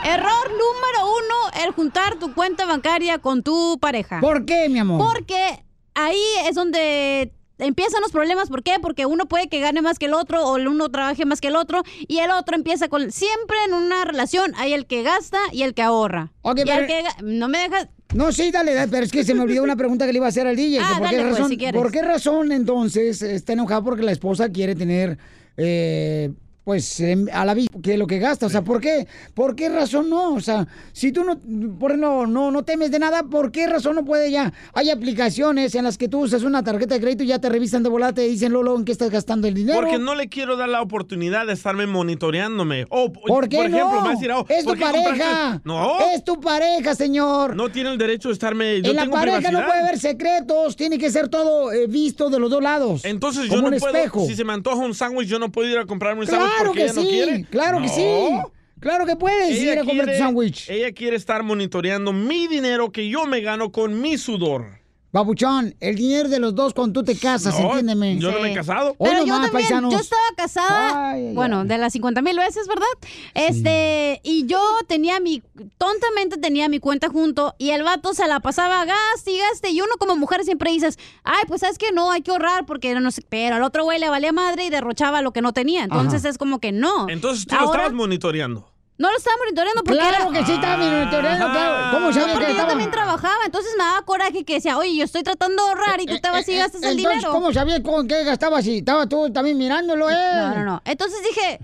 Error 0.05 0.49
número 0.51 1.05
uno, 1.17 1.63
el 1.65 1.71
juntar 1.73 2.15
tu 2.15 2.33
cuenta 2.33 2.65
bancaria 2.65 3.17
con 3.19 3.43
tu 3.43 3.77
pareja. 3.81 4.21
¿Por 4.21 4.45
qué, 4.45 4.69
mi 4.69 4.79
amor? 4.79 4.99
Porque 5.13 5.65
ahí 5.95 6.21
es 6.47 6.55
donde 6.55 7.33
empiezan 7.59 8.01
los 8.01 8.11
problemas. 8.11 8.49
¿Por 8.49 8.63
qué? 8.63 8.73
Porque 8.81 9.05
uno 9.05 9.25
puede 9.27 9.47
que 9.47 9.59
gane 9.59 9.81
más 9.81 9.99
que 9.99 10.05
el 10.05 10.13
otro 10.13 10.45
o 10.45 10.57
el 10.57 10.67
uno 10.67 10.89
trabaje 10.89 11.25
más 11.25 11.41
que 11.41 11.47
el 11.47 11.55
otro 11.55 11.83
y 12.07 12.19
el 12.19 12.31
otro 12.31 12.55
empieza 12.55 12.87
con... 12.87 13.11
Siempre 13.11 13.57
en 13.67 13.73
una 13.73 14.05
relación 14.05 14.53
hay 14.57 14.73
el 14.73 14.85
que 14.85 15.03
gasta 15.03 15.39
y 15.51 15.63
el 15.63 15.73
que 15.73 15.81
ahorra. 15.81 16.31
Ok, 16.41 16.59
y 16.59 16.63
pero- 16.63 16.81
el 16.81 16.87
que... 16.87 17.03
No 17.23 17.47
me 17.47 17.59
dejas... 17.59 17.87
No, 18.13 18.31
sí, 18.31 18.49
dale, 18.51 18.73
dale, 18.73 18.89
pero 18.89 19.03
es 19.03 19.11
que 19.11 19.25
se 19.25 19.33
me 19.33 19.41
olvidó 19.41 19.63
una 19.63 19.75
pregunta 19.75 20.05
que 20.05 20.13
le 20.13 20.17
iba 20.17 20.25
a 20.25 20.29
hacer 20.29 20.47
al 20.47 20.55
DJ. 20.55 20.79
Ah, 20.85 20.99
¿por, 20.99 21.09
qué 21.09 21.15
pues, 21.17 21.25
razón, 21.25 21.49
si. 21.49 21.57
¿Por 21.71 21.91
qué 21.91 22.01
razón 22.01 22.51
entonces 22.51 23.21
está 23.21 23.53
enojado 23.53 23.83
porque 23.83 24.03
la 24.03 24.11
esposa 24.11 24.49
quiere 24.49 24.75
tener, 24.75 25.17
eh, 25.57 26.31
pues, 26.65 26.99
em, 26.99 27.27
a 27.31 27.45
la 27.45 27.53
vista 27.53 27.77
que 27.81 27.95
lo 27.97 28.07
que 28.07 28.19
gasta? 28.19 28.47
O 28.47 28.49
sea, 28.49 28.63
¿por 28.63 28.81
qué? 28.81 29.07
¿Por 29.33 29.55
qué 29.55 29.69
razón 29.69 30.09
no? 30.09 30.33
O 30.33 30.41
sea, 30.41 30.67
si 30.91 31.11
tú 31.13 31.23
no, 31.23 31.39
por 31.79 31.95
no, 31.97 32.25
no, 32.25 32.51
no 32.51 32.63
temes 32.63 32.91
de 32.91 32.99
nada, 32.99 33.23
¿por 33.23 33.51
qué 33.51 33.67
razón 33.67 33.95
no 33.95 34.03
puede 34.03 34.31
ya? 34.31 34.51
Hay 34.73 34.89
aplicaciones 34.89 35.75
en 35.75 35.83
las 35.85 35.97
que 35.97 36.07
tú 36.09 36.21
usas 36.21 36.41
una 36.43 36.63
tarjeta 36.63 36.95
de 36.95 37.01
crédito 37.01 37.23
y 37.23 37.27
ya 37.27 37.39
te 37.39 37.47
revisan 37.49 37.83
de 37.83 37.89
volada, 37.89 38.13
te 38.13 38.21
dicen, 38.21 38.51
Lolo, 38.51 38.75
¿en 38.75 38.83
qué 38.83 38.91
estás 38.91 39.11
gastando 39.11 39.47
el 39.47 39.53
dinero? 39.53 39.79
Porque 39.79 39.99
no 39.99 40.15
le 40.15 40.27
quiero 40.27 40.57
dar 40.57 40.67
la 40.69 40.81
oportunidad 40.81 41.45
de 41.45 41.53
estarme 41.53 41.85
monitoreándome. 41.85 42.85
O, 42.89 43.13
¿Por 43.13 43.47
qué 43.47 43.57
por 43.57 43.65
ejemplo, 43.67 43.85
no? 43.87 43.91
me 43.91 44.01
va 44.01 44.09
a 44.09 44.13
decir, 44.13 44.31
oh, 44.31 44.45
es 44.49 44.59
tu 44.63 44.69
¿por 44.71 44.77
qué 44.77 44.83
compraste- 44.85 45.03
pareja. 45.05 45.61
No, 45.63 45.99
Es 46.15 46.23
tu 46.23 46.39
pareja, 46.41 46.95
señor. 46.95 47.55
no 47.55 47.69
tiene 47.69 47.91
el 47.91 47.97
derecho 47.99 48.29
de 48.29 48.33
estarme. 48.33 48.81
Yo 48.81 48.89
en 48.89 48.95
la 48.95 49.03
tengo 49.03 49.15
pareja 49.15 49.37
privacidad. 49.37 49.61
no 49.61 49.67
puede 49.67 49.79
haber 49.81 49.99
secretos, 49.99 50.75
tiene 50.75 50.97
que 50.97 51.11
ser 51.11 51.27
todo 51.29 51.71
eh, 51.71 51.85
visto 51.87 52.29
de 52.29 52.39
los 52.39 52.49
dos 52.49 52.63
lados. 52.63 53.05
Entonces 53.05 53.49
yo 53.49 53.61
no 53.61 53.67
un 53.69 53.77
puedo, 53.77 53.95
espejo. 53.95 54.25
si 54.25 54.35
se 54.35 54.43
me 54.43 54.53
antoja 54.53 54.77
un 54.77 54.95
sándwich, 54.95 55.27
yo 55.27 55.37
no 55.37 55.51
puedo 55.51 55.69
ir 55.69 55.77
a 55.77 55.85
comprarme 55.85 56.21
un 56.21 56.27
sándwich 56.27 56.51
Claro 56.57 56.73
que 56.73 56.83
ella 56.83 56.93
no 56.93 57.01
sí, 57.01 57.07
quiere. 57.07 57.45
claro 57.49 57.77
que 57.81 57.87
No. 57.87 57.93
sí. 57.93 58.51
Claro 58.79 59.05
que 59.05 59.15
puedes 59.15 59.59
ir 59.61 59.79
a 59.79 59.83
comer 59.83 60.05
tu 60.05 60.17
sándwich. 60.17 60.69
Ella 60.69 60.91
quiere 60.91 61.15
estar 61.15 61.41
monitoreando 61.43 62.13
mi 62.13 62.47
dinero 62.47 62.91
que 62.91 63.07
yo 63.09 63.25
me 63.25 63.41
gano 63.41 63.71
con 63.71 63.99
mi 64.01 64.17
sudor. 64.17 64.79
Babuchón, 65.15 65.73
el 65.79 65.95
dinero 65.95 66.27
de 66.27 66.39
los 66.39 66.53
dos 66.53 66.73
cuando 66.73 66.99
tú 66.99 67.05
te 67.05 67.17
casas, 67.17 67.57
No, 67.57 67.67
entiéndeme. 67.77 68.17
yo 68.19 68.33
no 68.33 68.41
me 68.41 68.51
he 68.51 68.53
casado. 68.53 68.95
Hoy 68.97 69.09
Pero 69.09 69.19
yo 69.21 69.27
nomás, 69.35 69.49
también, 69.49 69.69
paisanos. 69.69 69.93
yo 69.93 69.99
estaba 69.99 70.21
casada, 70.35 71.11
Ay, 71.11 71.27
ay, 71.27 71.33
bueno, 71.33 71.61
ay. 71.61 71.67
de 71.69 71.77
las 71.77 71.93
50 71.93 72.21
mil 72.21 72.37
veces, 72.37 72.67
¿verdad? 72.67 72.85
Este, 73.33 74.19
y 74.23 74.45
yo 74.45 74.59
tenía 74.89 75.21
mi, 75.21 75.41
tontamente 75.77 76.35
tenía 76.37 76.67
mi 76.67 76.79
cuenta 76.79 77.07
junto 77.07 77.55
y 77.57 77.69
el 77.69 77.83
vato 77.83 78.13
se 78.13 78.27
la 78.27 78.41
pasaba 78.41 78.83
gaste 78.83 79.31
y 79.31 79.37
gaste 79.39 79.69
y 79.69 79.79
uno 79.79 79.93
como 79.97 80.17
mujer 80.17 80.43
siempre 80.43 80.71
dices, 80.71 80.99
ay, 81.23 81.43
pues 81.47 81.61
sabes 81.61 81.77
que 81.77 81.93
no, 81.93 82.11
hay 82.11 82.21
que 82.21 82.31
ahorrar 82.31 82.65
porque 82.65 82.93
no 82.95 83.09
sé, 83.09 83.21
pero 83.29 83.55
al 83.55 83.63
otro 83.63 83.85
güey 83.85 83.99
le 84.01 84.09
valía 84.09 84.33
madre 84.33 84.65
y 84.65 84.69
derrochaba 84.69 85.21
lo 85.21 85.31
que 85.31 85.41
no 85.41 85.53
tenía, 85.53 85.85
entonces 85.85 86.23
Ajá. 86.23 86.29
es 86.29 86.37
como 86.37 86.59
que 86.59 86.73
no. 86.73 87.07
Entonces 87.07 87.45
tú 87.47 87.55
lo 87.55 87.65
estabas 87.71 87.93
monitoreando. 87.93 88.69
No 88.97 89.11
lo 89.11 89.17
estaba 89.17 89.35
monitoreando 89.37 89.81
porque 89.83 89.99
Claro 89.99 90.29
era- 90.29 90.39
que 90.39 90.45
sí 90.45 90.51
estaba 90.53 90.77
monitoreando, 90.77 91.51
claro. 91.51 91.91
¿Cómo 91.91 92.07
No, 92.07 92.13
sabía 92.13 92.33
porque 92.33 92.47
que 92.47 92.57
yo 92.57 92.65
también 92.65 92.91
trabajaba, 92.91 93.45
entonces 93.45 93.71
me 93.77 93.83
daba 93.83 94.01
coraje 94.03 94.43
que 94.45 94.53
decía, 94.55 94.77
oye, 94.77 94.95
yo 94.95 95.03
estoy 95.03 95.23
tratando 95.23 95.63
de 95.63 95.69
ahorrar 95.69 95.99
y 96.01 96.05
tú 96.05 96.17
te 96.19 96.29
vas 96.29 96.47
y 96.47 96.55
gastas 96.57 96.81
el 96.83 96.93
Eh, 96.93 96.95
dinero. 96.95 97.31
¿cómo 97.31 97.51
sabías 97.51 97.81
con 97.81 98.07
qué 98.07 98.23
gastabas 98.23 98.63
si 98.63 98.77
estaba 98.77 99.07
tú 99.07 99.31
también 99.33 99.57
mirándolo, 99.57 100.09
eh? 100.09 100.13
No, 100.35 100.55
no, 100.55 100.63
no. 100.63 100.81
Entonces 100.85 101.19
dije, 101.23 101.59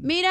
mira, 0.00 0.30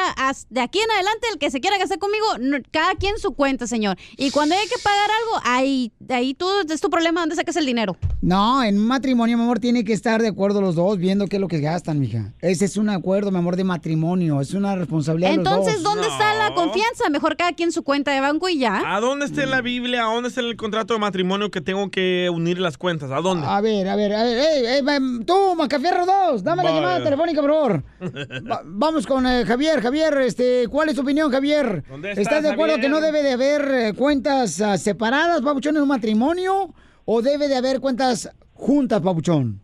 de 0.50 0.60
aquí 0.60 0.78
en 0.78 0.90
adelante 0.90 1.26
el 1.32 1.38
que 1.38 1.50
se 1.50 1.60
quiera 1.60 1.78
casar 1.78 1.98
conmigo, 1.98 2.26
no- 2.40 2.58
cada 2.70 2.94
quien 2.94 3.18
su 3.18 3.32
cuenta, 3.32 3.66
señor. 3.66 3.96
Y 4.16 4.30
cuando 4.30 4.54
hay 4.54 4.66
que 4.68 4.76
pagar 4.82 5.10
algo, 5.10 5.40
ahí, 5.44 5.92
ahí 6.08 6.34
tú, 6.34 6.46
es 6.68 6.80
tu 6.80 6.90
problema, 6.90 7.20
¿dónde 7.20 7.34
sacas 7.36 7.56
el 7.56 7.66
dinero? 7.66 7.96
No, 8.22 8.62
en 8.62 8.78
un 8.78 8.86
matrimonio, 8.86 9.36
mi 9.36 9.42
amor, 9.44 9.58
tiene 9.60 9.84
que 9.84 9.92
estar 9.92 10.20
de 10.22 10.28
acuerdo 10.28 10.60
los 10.60 10.74
dos 10.74 10.98
viendo 10.98 11.26
qué 11.26 11.36
es 11.36 11.40
lo 11.40 11.48
que 11.48 11.60
gastan, 11.60 12.00
mija. 12.00 12.32
Ese 12.40 12.64
es 12.64 12.76
un 12.76 12.88
acuerdo, 12.90 13.30
mi 13.30 13.38
amor, 13.38 13.56
de 13.56 13.64
matrimonio. 13.64 14.40
Es 14.40 14.54
una 14.54 14.74
responsabilidad 14.76 15.30
de 15.30 15.36
los 15.36 15.46
Entonces, 15.46 15.82
dos. 15.82 15.94
¿dónde 15.94 16.08
está 16.08 16.34
la 16.34 16.54
confianza? 16.54 17.08
Mejor 17.10 17.36
cada 17.36 17.52
quien 17.52 17.72
su 17.72 17.82
cuenta 17.82 18.12
de 18.12 18.20
banco 18.20 18.48
y 18.48 18.58
ya. 18.58 18.82
¿A 18.96 19.00
dónde 19.00 19.26
está 19.26 19.42
en 19.42 19.50
la 19.50 19.60
Biblia? 19.60 20.02
¿A 20.06 20.12
dónde 20.12 20.28
está 20.28 20.40
el 20.40 20.56
contrato 20.56 20.94
de 20.94 21.00
matrimonio 21.00 21.50
que 21.50 21.60
tengo 21.60 21.90
que 21.90 22.28
unir 22.32 22.58
las 22.58 22.78
cuentas? 22.78 23.10
¿A 23.10 23.20
dónde? 23.20 23.46
A 23.46 23.60
ver, 23.60 23.88
a 23.88 23.96
ver, 23.96 24.12
a 24.14 24.22
ver, 24.22 24.38
ey, 24.38 24.66
ey, 24.66 24.82
va- 24.82 25.24
tú, 25.24 25.54
Macafierro 25.56 26.04
2, 26.06 26.42
dame 26.42 26.62
la 26.64 26.72
llamada 26.72 27.02
telefónica, 27.04 27.40
por 27.40 27.50
favor. 27.50 27.84
Va- 28.50 28.62
vamos 28.64 29.06
con 29.06 29.26
eh, 29.26 29.44
Javier. 29.56 29.80
Javier, 29.80 30.18
este, 30.18 30.68
¿cuál 30.68 30.90
es 30.90 30.94
tu 30.96 31.00
opinión, 31.00 31.30
Javier? 31.32 31.82
¿Dónde 31.88 32.10
¿Estás 32.10 32.22
estás, 32.26 32.42
de 32.42 32.50
acuerdo 32.50 32.74
Javier? 32.74 32.90
que 32.92 32.94
no 32.94 33.00
debe 33.00 33.22
de 33.22 33.32
haber 33.32 33.62
eh, 33.70 33.92
cuentas 33.96 34.60
ah, 34.60 34.76
separadas, 34.76 35.40
papuchón, 35.40 35.76
en 35.76 35.82
un 35.82 35.88
matrimonio? 35.88 36.74
¿O 37.06 37.22
debe 37.22 37.48
de 37.48 37.56
haber 37.56 37.80
cuentas 37.80 38.30
juntas, 38.52 39.00
papuchón? 39.00 39.60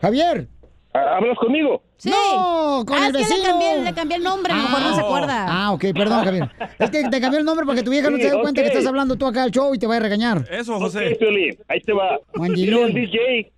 Javier. 0.00 0.48
¿Hablas 0.94 1.38
conmigo? 1.38 1.82
Sí. 1.96 2.10
No, 2.10 2.84
con 2.86 2.96
Ah, 2.98 3.08
el 3.08 3.16
es 3.16 3.28
que 3.28 3.34
vecino. 3.34 3.38
le 3.38 3.50
cambié, 3.50 3.78
le 3.84 3.94
cambié 3.94 4.16
el 4.16 4.22
nombre, 4.22 4.52
a 4.52 4.56
lo 4.56 4.62
mejor 4.64 4.80
no 4.82 4.94
se 4.94 5.00
acuerda. 5.00 5.46
Ah, 5.48 5.72
ok, 5.72 5.84
perdón, 5.94 6.24
Javier. 6.24 6.50
Es 6.78 6.90
que 6.90 7.08
te 7.08 7.20
cambié 7.20 7.38
el 7.40 7.44
nombre 7.44 7.64
para 7.66 7.78
que 7.78 7.84
tu 7.84 7.90
vieja 7.90 8.08
no 8.10 8.16
se 8.16 8.30
dé 8.30 8.40
cuenta 8.40 8.62
que 8.62 8.68
estás 8.68 8.86
hablando 8.86 9.16
tú 9.16 9.26
acá 9.26 9.42
al 9.44 9.50
show 9.50 9.74
y 9.74 9.78
te 9.78 9.86
vaya 9.86 10.00
a 10.00 10.02
regañar. 10.02 10.44
Eso, 10.50 10.76
Ok, 10.76 10.92
Piolín, 11.18 11.56
ahí 11.68 11.80
te 11.80 11.92
va. 11.92 12.18
Dile 12.54 12.84
al 12.84 12.92
DJ 12.94 13.52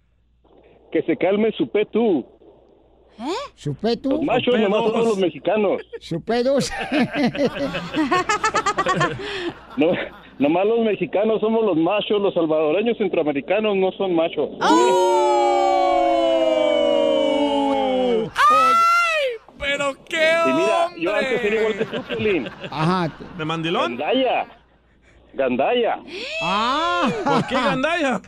que 0.93 1.03
se 1.03 1.17
calme 1.17 1.51
su 1.57 1.69
petú. 1.71 2.25
¿Su 3.55 3.75
petu? 3.75 4.11
Los 4.11 4.23
machos 4.23 4.59
nomás 4.61 4.83
somos 4.85 5.05
los 5.07 5.19
mexicanos. 5.19 5.83
Su 6.01 6.21
pedos. 6.23 6.71
No, 9.77 9.89
Nomás 10.39 10.67
los 10.67 10.81
mexicanos 10.81 11.41
somos 11.41 11.65
los 11.65 11.77
machos, 11.77 12.21
los 12.21 12.35
salvadoreños 12.35 12.99
centroamericanos 12.99 13.77
no 13.77 13.93
son 13.93 14.15
machos. 14.15 14.51
¡Pero 19.61 19.95
qué 20.09 20.31
Y 20.47 20.53
mira, 20.53 20.89
yo 20.99 21.15
antes 21.15 21.45
era 21.45 21.61
igual 21.61 21.79
que 21.79 21.85
tú. 21.85 22.51
Ajá. 22.71 23.13
¿De 23.39 23.45
mandilón? 23.45 23.97
Gandaya. 23.97 24.47
Gandaya. 25.35 25.99
Ah. 26.43 27.09
¿Por 27.25 27.47
qué 27.47 27.55
gandaya? 27.55 28.21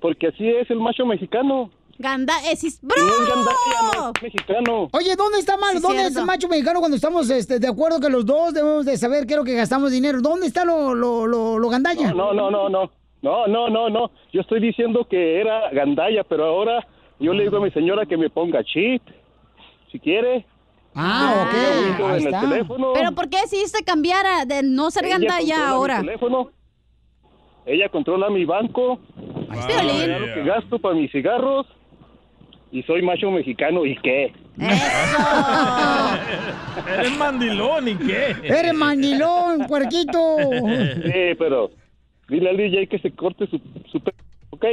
Porque 0.00 0.28
así 0.28 0.46
es 0.46 0.70
el 0.70 0.78
macho 0.78 1.06
mexicano. 1.06 1.70
Ganda, 2.00 2.32
es 2.50 2.82
No 2.82 2.94
es 2.94 3.28
gandaya, 3.28 4.10
es 4.16 4.22
mexicano. 4.22 4.88
Oye, 4.92 5.14
¿dónde 5.16 5.38
está 5.38 5.58
mal? 5.58 5.74
Sí, 5.76 5.82
¿Dónde 5.82 5.98
cierto. 5.98 6.12
es 6.12 6.16
el 6.16 6.24
macho 6.24 6.48
mexicano 6.48 6.78
cuando 6.80 6.96
estamos 6.96 7.28
este, 7.28 7.58
de 7.58 7.68
acuerdo 7.68 8.00
que 8.00 8.08
los 8.08 8.24
dos 8.24 8.54
debemos 8.54 8.86
de 8.86 8.96
saber 8.96 9.26
qué 9.26 9.34
es 9.34 9.38
lo 9.38 9.44
que 9.44 9.54
gastamos 9.54 9.90
dinero? 9.90 10.22
¿Dónde 10.22 10.46
está 10.46 10.64
lo, 10.64 10.94
lo, 10.94 11.26
lo, 11.26 11.58
lo 11.58 11.68
gandalla? 11.68 12.14
No, 12.14 12.32
no, 12.32 12.50
no, 12.50 12.70
no. 12.70 12.90
No, 13.20 13.46
no, 13.46 13.68
no, 13.68 13.90
no. 13.90 14.10
Yo 14.32 14.40
estoy 14.40 14.60
diciendo 14.60 15.06
que 15.10 15.38
era 15.42 15.68
gandaya, 15.72 16.24
pero 16.24 16.46
ahora 16.46 16.86
yo 17.18 17.34
le 17.34 17.42
digo 17.42 17.58
a 17.58 17.60
mi 17.60 17.70
señora 17.70 18.06
que 18.06 18.16
me 18.16 18.30
ponga 18.30 18.64
chip. 18.64 19.02
Si 19.92 20.00
quiere. 20.00 20.46
Ah, 20.94 21.44
ok. 21.46 21.54
Ahí 21.54 22.02
en 22.22 22.26
el 22.28 22.34
está. 22.34 22.40
teléfono. 22.40 22.92
¿Pero 22.94 23.12
por 23.12 23.28
qué 23.28 23.42
decidiste 23.42 23.84
cambiar 23.84 24.24
a- 24.24 24.44
de 24.46 24.62
no 24.62 24.90
ser 24.90 25.04
Ella 25.04 25.18
gandalla 25.18 25.36
controla 25.54 25.66
mi 25.66 25.70
ahora? 25.74 26.00
teléfono. 26.00 26.50
Ella 27.66 27.88
controla 27.90 28.30
mi 28.30 28.46
banco. 28.46 29.00
Me 29.50 30.06
da 30.06 30.18
lo 30.18 30.34
que 30.34 30.42
gasto 30.44 30.78
para 30.78 30.94
mis 30.94 31.12
cigarros. 31.12 31.66
Y 32.72 32.82
soy 32.84 33.02
macho 33.02 33.30
mexicano. 33.30 33.84
¿Y 33.84 33.96
qué? 33.96 34.32
Eres 36.98 37.16
mandilón, 37.18 37.88
¿y 37.88 37.94
qué? 37.96 38.36
Eres 38.44 38.74
mandilón, 38.74 39.66
puerquito. 39.66 40.36
Sí, 41.04 41.34
pero 41.38 41.70
dile 42.28 42.50
al 42.50 42.56
DJ 42.56 42.86
que 42.86 42.98
se 42.98 43.10
corte 43.10 43.46
su, 43.46 43.60
su 43.90 44.00
¿ok? 44.50 44.64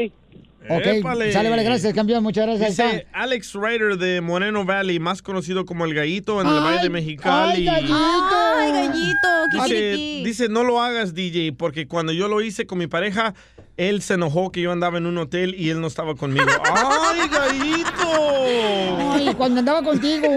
Ok, 0.70 0.86
Épale. 0.86 1.32
sale, 1.32 1.50
vale, 1.50 1.64
gracias, 1.64 1.94
campeón, 1.94 2.24
muchas 2.24 2.46
gracias. 2.46 2.70
Dice 2.92 3.08
Alex 3.14 3.54
Ryder 3.54 3.98
de 3.98 4.22
Moreno 4.22 4.66
Valley, 4.66 5.00
más 5.00 5.22
conocido 5.22 5.66
como 5.66 5.86
el 5.86 5.94
Gallito 5.94 6.42
en 6.42 6.48
el 6.48 6.54
Ay, 6.58 6.60
Valle 6.64 6.84
de 6.84 6.90
Mexicali. 6.90 7.68
ay, 7.68 7.82
gallito. 7.88 7.96
Ay, 7.96 8.72
gallito, 8.72 9.28
Dice, 9.64 10.22
dice, 10.26 10.50
no 10.50 10.64
lo 10.66 10.82
hagas, 10.82 11.14
DJ, 11.14 11.54
porque 11.54 11.88
cuando 11.88 12.12
yo 12.12 12.28
lo 12.28 12.42
hice 12.42 12.66
con 12.68 12.78
mi 12.80 12.88
pareja, 12.88 13.34
él 13.78 14.02
se 14.02 14.16
enojó 14.16 14.52
que 14.52 14.62
yo 14.62 14.72
andaba 14.74 14.98
en 14.98 15.06
un 15.06 15.18
hotel 15.18 15.56
y 15.58 15.70
él 15.70 15.80
no 15.80 15.88
estaba 15.88 16.16
conmigo. 16.16 16.46
¡Ay, 16.76 17.30
gallito! 17.30 19.14
Ay, 19.14 19.34
cuando 19.36 19.60
andaba 19.60 19.84
contigo. 19.84 20.28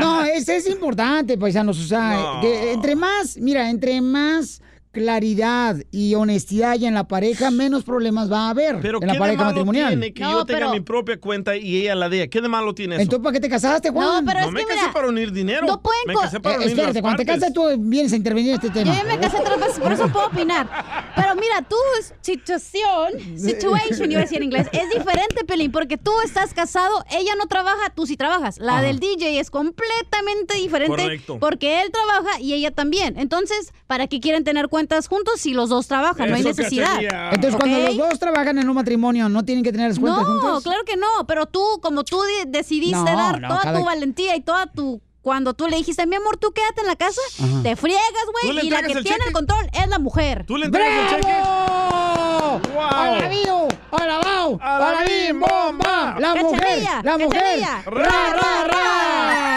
No, 0.00 0.24
ese 0.24 0.56
es 0.56 0.68
importante, 0.68 1.38
paisanos. 1.38 1.78
O 1.78 1.84
sea, 1.86 2.12
No. 2.14 2.40
que 2.40 2.72
entre 2.72 2.96
más, 2.96 3.36
mira, 3.38 3.70
entre 3.70 4.00
más 4.00 4.60
claridad 4.94 5.76
y 5.90 6.14
honestidad 6.14 6.70
haya 6.70 6.88
en 6.88 6.94
la 6.94 7.06
pareja, 7.06 7.50
menos 7.50 7.84
problemas 7.84 8.32
va 8.32 8.46
a 8.46 8.50
haber 8.50 8.80
Pero 8.80 8.98
en 9.02 9.06
la 9.08 9.12
¿qué 9.12 9.16
de 9.16 9.18
pareja 9.20 9.38
malo 9.44 9.50
matrimonial. 9.50 9.88
tiene 9.90 10.14
que 10.14 10.22
yo 10.22 10.46
tenga 10.46 10.70
mi 10.70 10.80
propia 10.80 11.20
cuenta 11.20 11.54
y 11.58 11.76
ella 11.82 11.94
la 11.94 12.08
de 12.08 12.16
ella? 12.22 12.26
¿Qué 12.30 12.40
de 12.40 12.48
malo 12.48 12.74
tiene 12.74 12.94
eso? 12.94 13.02
Entonces, 13.02 13.22
¿para 13.22 13.34
qué 13.34 13.40
te 13.40 13.50
casaste, 13.50 13.90
Juan? 13.90 14.24
No, 14.24 14.32
pero 14.32 14.40
no 14.40 14.46
es 14.46 14.52
me 14.52 14.60
que 14.60 14.66
casé 14.68 14.80
mira, 14.80 14.92
para 14.94 15.08
unir 15.08 15.30
dinero. 15.32 15.66
no 15.66 15.82
pueden 15.82 16.00
me 16.06 16.14
casé 16.14 16.40
para 16.40 16.54
Eh, 16.54 16.58
unir 16.60 16.68
espérate, 16.70 17.02
cuando 17.02 17.18
te 17.18 17.26
casas 17.26 17.52
tú 17.52 17.64
vienes 17.76 18.12
a 18.14 18.16
intervenir 18.16 18.50
en 18.52 18.54
este 18.54 18.70
tema. 18.70 18.94
Yo 18.96 19.02
ya 19.02 19.04
me 19.14 19.20
casé 19.20 19.36
tres 19.44 19.60
veces, 19.60 19.78
por 19.80 19.92
eso 19.92 20.08
puedo 20.08 20.26
opinar. 20.28 20.66
Pero 21.14 21.34
mira, 21.34 21.60
tu 21.68 21.76
situación, 22.22 23.12
situation, 23.38 24.08
yo 24.10 24.18
decía 24.18 24.38
en 24.38 24.44
inglés, 24.44 24.68
es 24.72 24.88
diferente, 24.90 25.44
Pelín, 25.46 25.72
porque 25.72 25.98
tú 25.98 26.10
estás 26.24 26.54
casado, 26.54 27.04
ella 27.10 27.32
no 27.38 27.46
trabaja, 27.46 27.90
tú 27.94 28.06
sí 28.06 28.16
trabajas. 28.16 28.58
La 28.58 28.74
Ajá. 28.74 28.82
del 28.82 29.00
DJ 29.00 29.40
es 29.40 29.50
completamente 29.50 30.54
diferente 30.56 30.96
Correcto. 30.96 31.38
porque 31.40 31.82
él 31.82 31.90
trabaja 31.90 32.40
y 32.40 32.52
ella 32.54 32.70
también. 32.70 33.18
Entonces, 33.18 33.72
¿para 33.86 34.06
qué 34.06 34.20
quieren 34.20 34.44
tener 34.44 34.68
cuentas 34.84 35.08
juntos 35.08 35.40
si 35.40 35.54
los 35.54 35.70
dos 35.70 35.86
trabajan? 35.86 36.28
no 36.28 36.36
hay 36.36 36.42
necesidad. 36.42 36.98
Entonces, 37.32 37.56
cuando 37.58 37.78
los 37.78 37.96
dos 37.96 38.18
trabajan 38.18 38.58
en 38.58 38.68
un 38.68 38.74
matrimonio, 38.74 39.28
¿no 39.30 39.42
tienen 39.44 39.64
que 39.64 39.72
tener 39.72 39.88
las 39.88 39.98
cuentas 39.98 40.22
No, 40.26 40.40
juntas? 40.40 40.62
claro 40.62 40.84
que 40.84 40.96
no, 40.96 41.06
pero 41.26 41.46
tú, 41.46 41.62
como 41.82 42.04
tú 42.04 42.20
de- 42.20 42.44
decidiste 42.50 42.96
No, 42.96 43.04
dar 43.04 43.40
no, 43.40 43.48
toda 43.48 43.60
cada- 43.62 43.78
tu 43.78 43.84
valentía 43.84 44.36
y 44.36 44.40
toda 44.42 44.66
tu... 44.66 45.00
Cuando 45.22 45.54
tú 45.54 45.68
le 45.68 45.78
dijiste, 45.78 46.06
mi 46.06 46.16
amor, 46.16 46.36
tú 46.36 46.52
quédate 46.52 46.82
en 46.82 46.86
la 46.86 46.96
casa, 46.96 47.18
Ajá. 47.42 47.62
te 47.62 47.76
friegas, 47.76 48.02
¿Tú 48.26 48.32
güey, 48.52 48.66
y 48.66 48.68
la 48.68 48.82
que 48.82 48.92
el 48.92 49.02
tiene 49.02 49.16
cheque? 49.16 49.28
el 49.28 49.32
control 49.32 49.70
es 49.72 49.88
la 49.88 49.98
mujer. 49.98 50.44
¿Tú 50.46 50.58
le 50.58 50.66
entregas 50.66 51.12
el 51.14 51.16
cheque? 51.22 51.32
¡Bravo! 51.32 52.60
Wow. 52.74 52.82
¡Alabío! 52.90 53.68
¡Alabao! 53.90 54.58
¡Alabim! 54.60 55.40
¡Bomba! 55.40 56.16
¡La 56.20 56.34
mujer! 56.34 56.84
¡La 57.02 57.16
mujer! 57.16 57.60
¡Ra, 57.86 58.34
ra, 58.34 58.64
ra! 58.70 59.53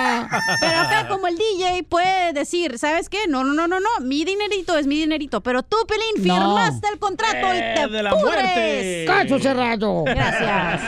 Pero 0.60 0.80
acá 0.80 1.08
como 1.08 1.28
el 1.28 1.38
DJ 1.38 1.84
puede 1.84 2.34
decir, 2.34 2.78
¿sabes 2.80 3.10
qué? 3.10 3.28
No, 3.28 3.44
no, 3.44 3.54
no, 3.54 3.68
no, 3.68 3.80
no, 3.80 3.90
mi 4.02 4.24
dinerito 4.26 4.78
es 4.78 4.88
mi 4.88 4.98
dinerito, 5.00 5.42
pero 5.42 5.64
tú, 5.64 5.78
Pelín, 5.88 6.28
No. 6.28 6.36
firmaste 6.36 6.88
el 6.92 7.00
contrato 7.00 7.54
y 7.54 7.58
Eh, 7.58 7.74
te 7.76 7.88
de 7.88 8.04
la 8.04 8.10
pudres. 8.12 8.24
muerte. 8.24 9.06
¡Cacho 9.08 9.40
cerrado! 9.40 10.04
Gracias. 10.06 10.82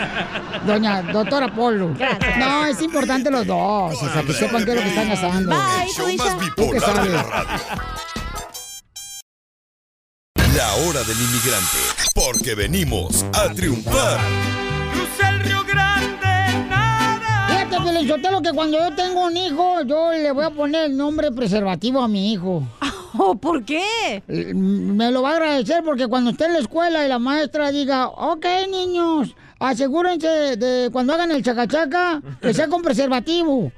Doña 0.65 1.01
doctora 1.03 1.53
Polo. 1.53 1.93
Gracias. 1.97 2.37
No, 2.37 2.65
es 2.65 2.81
importante 2.81 3.29
los 3.31 3.45
dos. 3.45 4.01
O 4.01 4.09
sea, 4.13 4.23
que 4.23 4.33
sepan 4.33 4.65
qué 4.65 4.71
es 4.71 4.77
lo 4.77 4.83
que 4.83 4.89
están 4.89 5.09
gastando. 5.09 5.49
Bye, 5.55 5.87
show 5.93 6.07
más 6.17 6.39
bipolar 6.39 7.03
de 7.03 7.09
la 7.09 7.23
radio. 7.23 7.49
La 10.55 10.73
hora 10.75 11.03
del 11.03 11.17
inmigrante, 11.21 11.77
porque 12.13 12.55
venimos 12.55 13.23
a 13.33 13.49
triunfar. 13.53 14.19
Fíjate, 17.99 17.99
Felizotelo, 17.99 18.41
que 18.41 18.53
cuando 18.53 18.77
yo 18.77 18.95
tengo 18.95 19.25
un 19.25 19.37
hijo, 19.37 19.81
yo 19.83 20.11
le 20.11 20.31
voy 20.31 20.45
a 20.45 20.49
poner 20.49 20.85
el 20.85 20.97
nombre 20.97 21.31
preservativo 21.31 22.01
a 22.01 22.07
mi 22.07 22.33
hijo. 22.33 22.63
Oh, 23.17 23.35
¿Por 23.35 23.65
qué? 23.65 24.21
Eh, 24.27 24.53
Me 24.53 25.09
lo 25.09 25.23
va 25.23 25.31
a 25.31 25.33
agradecer 25.33 25.83
porque 25.83 26.07
cuando 26.07 26.29
esté 26.29 26.45
en 26.45 26.53
la 26.53 26.59
escuela 26.59 27.03
y 27.03 27.09
la 27.09 27.17
maestra 27.17 27.71
diga, 27.71 28.07
ok, 28.07 28.45
niños, 28.69 29.35
asegúrense 29.59 30.27
de 30.57 30.89
cuando 30.91 31.15
hagan 31.15 31.31
el 31.31 31.43
chacachaca 31.43 32.21
que 32.39 32.53
sea 32.53 32.67
con 32.67 32.83
preservativo. 32.83 33.71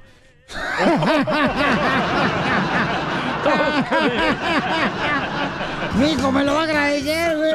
Mi 5.98 6.12
hijo 6.12 6.32
me 6.32 6.42
lo 6.42 6.54
va 6.54 6.60
a 6.60 6.64
agradecer, 6.64 7.36
güey. 7.36 7.52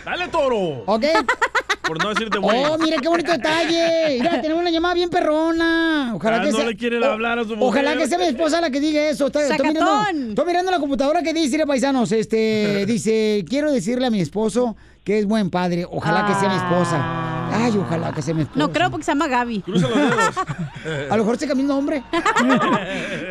¡Dale, 0.04 0.28
toro! 0.28 0.82
Ok. 0.86 1.04
Por 1.86 2.02
no 2.02 2.08
decirte 2.10 2.38
güey. 2.38 2.64
Oh, 2.64 2.78
mira 2.78 2.96
qué 3.00 3.08
bonito 3.08 3.30
detalle. 3.32 4.18
Mira, 4.20 4.40
tenemos 4.42 4.60
una 4.60 4.70
llamada 4.70 4.94
bien 4.94 5.08
perrona. 5.10 6.12
Ojalá 6.14 6.38
Ah, 6.38 6.44
que 6.44 6.50
no 6.50 6.56
sea. 6.58 6.66
le 6.66 6.76
quiere 6.76 6.98
o- 6.98 7.04
hablar 7.12 7.38
a 7.38 7.44
su 7.44 7.52
Ojalá 7.60 7.90
mujer. 7.92 7.98
que 7.98 8.08
sea 8.08 8.18
mi 8.18 8.24
esposa 8.24 8.60
la 8.60 8.70
que 8.70 8.80
diga 8.80 9.08
eso. 9.08 9.26
Estoy, 9.26 9.42
estoy 9.42 9.68
mirando, 9.68 9.80
Sacatón. 9.90 10.28
estoy 10.30 10.46
mirando 10.46 10.70
la 10.72 10.78
computadora 10.78 11.22
que 11.22 11.32
dice, 11.32 11.52
mire, 11.52 11.66
paisanos, 11.66 12.10
este, 12.12 12.84
dice, 12.86 13.44
quiero 13.48 13.70
decirle 13.72 14.06
a 14.06 14.10
mi 14.10 14.20
esposo 14.20 14.76
que 15.04 15.18
es 15.20 15.26
buen 15.26 15.50
padre. 15.50 15.86
Ojalá 15.88 16.26
que 16.26 16.34
sea 16.34 16.48
mi 16.48 16.56
esposa. 16.56 17.22
Ay, 17.52 17.76
ojalá 17.78 18.12
que 18.12 18.22
sea 18.22 18.34
mi 18.34 18.42
esposa. 18.42 18.58
No 18.58 18.72
creo 18.72 18.90
porque 18.90 19.04
se 19.04 19.12
llama 19.12 19.28
Gaby. 19.28 19.60
Cruza 19.62 19.88
los 19.88 19.96
dedos. 19.96 20.34
A 21.10 21.16
lo 21.16 21.22
mejor 21.22 21.38
se 21.38 21.46
cambió 21.46 21.62
el 21.62 21.68
nombre. 21.68 22.02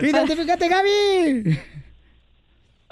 Identifícate, 0.02 0.68
Gaby. 0.70 1.60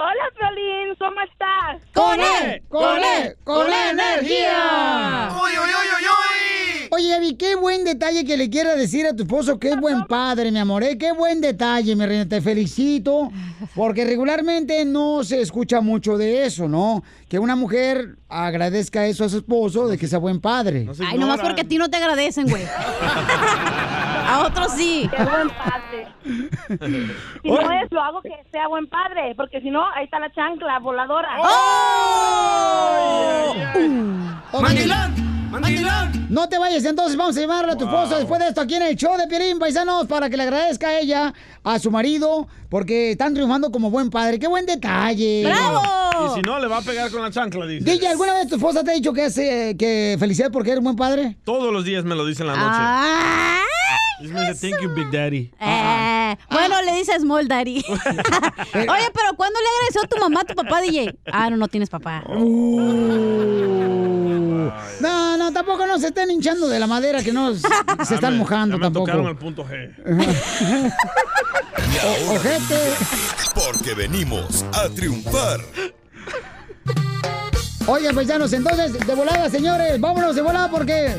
Hola, 0.03 0.29
Piolín, 0.37 0.95
¿cómo 0.99 1.15
estás? 1.21 1.81
¡Con 1.93 2.19
él! 2.19 2.61
¡Con 2.67 2.97
él! 3.01 3.37
¡Con 3.45 3.69
la 3.69 3.91
energía! 3.91 5.29
¡Uy, 5.31 5.51
uy, 5.51 5.69
uy, 5.69 5.87
uy, 5.97 6.03
uy! 6.03 6.89
Oye, 6.91 7.09
Gaby, 7.09 7.35
qué 7.37 7.55
buen 7.55 7.85
detalle 7.85 8.25
que 8.25 8.35
le 8.35 8.49
quiera 8.49 8.75
decir 8.75 9.05
a 9.07 9.15
tu 9.15 9.23
esposo 9.23 9.57
que 9.59 9.69
es 9.69 9.79
buen 9.79 10.03
padre, 10.03 10.51
mi 10.51 10.59
amor. 10.59 10.83
¿eh? 10.83 10.97
Qué 10.97 11.13
buen 11.13 11.39
detalle, 11.39 11.95
mi 11.95 12.05
reina. 12.05 12.27
Te 12.27 12.41
felicito. 12.41 13.31
Porque 13.75 14.03
regularmente 14.03 14.83
no 14.83 15.23
se 15.23 15.39
escucha 15.39 15.79
mucho 15.79 16.17
de 16.17 16.47
eso, 16.47 16.67
¿no? 16.67 17.01
Que 17.29 17.39
una 17.39 17.55
mujer 17.55 18.17
agradezca 18.27 19.07
eso 19.07 19.23
a 19.23 19.29
su 19.29 19.37
esposo 19.37 19.87
de 19.87 19.97
que 19.97 20.09
sea 20.09 20.19
buen 20.19 20.41
padre. 20.41 20.85
Ay, 21.07 21.17
nomás 21.17 21.39
porque 21.39 21.61
a 21.61 21.67
ti 21.67 21.77
no 21.77 21.89
te 21.89 21.95
agradecen, 21.95 22.49
güey. 22.49 22.63
A 24.25 24.47
otros 24.47 24.71
sí. 24.73 25.09
Qué 25.15 25.23
buen 25.23 25.49
padre. 25.49 26.07
Si 27.41 27.49
no 27.49 27.71
es, 27.71 27.91
lo 27.91 28.01
hago 28.01 28.21
que 28.21 28.31
sea 28.51 28.67
buen 28.67 28.87
padre, 28.87 29.33
porque 29.35 29.61
si 29.61 29.69
no, 29.69 29.83
ahí 29.95 30.05
está 30.05 30.19
la 30.19 30.31
chancla 30.31 30.79
voladora. 30.79 31.29
¡Mandilón! 34.61 35.49
¡Mandilón! 35.51 36.27
No 36.29 36.49
te 36.49 36.57
vayas, 36.57 36.83
entonces 36.85 37.15
vamos 37.15 37.37
a 37.37 37.41
llamarle 37.41 37.73
a 37.73 37.77
tu 37.77 37.85
esposo 37.85 38.17
después 38.17 38.39
de 38.39 38.47
esto 38.47 38.61
aquí 38.61 38.73
en 38.73 38.81
el 38.81 38.95
show 38.95 39.15
de 39.17 39.27
Piolín, 39.27 39.59
paisanos, 39.59 40.07
para 40.07 40.29
que 40.29 40.37
le 40.37 40.43
agradezca 40.43 40.87
a 40.87 40.99
ella, 40.99 41.33
a 41.63 41.77
su 41.77 41.91
marido, 41.91 42.47
porque 42.69 43.11
están 43.11 43.35
triunfando 43.35 43.71
como 43.71 43.91
buen 43.91 44.09
padre. 44.09 44.39
¡Qué 44.39 44.47
buen 44.47 44.65
detalle! 44.65 45.41
Y 45.43 46.35
si 46.35 46.41
no, 46.41 46.59
le 46.59 46.67
va 46.67 46.77
a 46.77 46.81
pegar 46.81 47.11
con 47.11 47.21
la 47.21 47.29
chancla, 47.29 47.67
dice. 47.67 47.83
DJ, 47.85 48.07
¿alguna 48.07 48.33
vez 48.33 48.47
tu 48.47 48.55
esposa 48.55 48.83
te 48.83 48.91
ha 48.91 48.93
dicho 48.95 49.13
que, 49.13 49.25
es, 49.25 49.37
eh, 49.37 49.75
que 49.77 50.15
felicidad 50.19 50.51
porque 50.51 50.71
eres 50.71 50.83
buen 50.83 50.95
padre? 50.95 51.37
Todos 51.43 51.71
los 51.71 51.85
días 51.85 52.03
me 52.03 52.15
lo 52.15 52.25
dice 52.25 52.41
en 52.41 52.47
la 52.47 52.55
noche. 52.55 52.77
Ay, 52.79 53.62
Dice, 54.23 54.55
thank 54.69 54.81
you, 54.81 54.89
Big 54.93 55.11
Daddy. 55.11 55.51
eh, 55.59 56.37
bueno, 56.49 56.81
le 56.81 56.93
dices 56.95 57.21
Small 57.21 57.47
Daddy. 57.47 57.83
Oye, 57.87 59.09
pero 59.13 59.33
¿cuándo 59.35 59.59
le 59.59 59.67
agradeció 59.75 60.01
a 60.03 60.07
tu 60.07 60.17
mamá 60.19 60.41
a 60.41 60.45
tu 60.45 60.55
papá, 60.55 60.81
DJ? 60.81 61.13
Ah, 61.31 61.49
no, 61.49 61.57
no 61.57 61.67
tienes 61.67 61.89
papá. 61.89 62.23
No, 64.99 65.37
no, 65.37 65.51
tampoco 65.51 65.85
no 65.85 65.99
se 65.99 66.07
estén 66.07 66.31
hinchando 66.31 66.67
de 66.69 66.79
la 66.79 66.87
madera 66.87 67.21
que 67.23 67.33
no 67.33 67.53
se 67.55 67.67
están 68.15 68.19
Ya 68.21 68.29
me- 68.31 68.37
mojando 68.37 68.75
ya 68.75 68.79
me 68.79 68.83
tampoco. 68.85 69.05
tocaron 69.05 69.27
el 69.27 69.35
punto 69.37 69.65
G. 69.65 69.93
Y 71.93 71.97
ahora, 71.97 72.39
Ojete. 72.39 72.79
porque 73.53 73.93
venimos 73.93 74.63
a 74.73 74.89
triunfar. 74.89 75.59
Oye, 77.87 78.13
paisanos, 78.13 78.53
entonces, 78.53 78.93
de 79.05 79.15
volada, 79.15 79.49
señores, 79.49 79.99
vámonos 79.99 80.35
de 80.35 80.41
volada 80.41 80.69
porque 80.69 81.17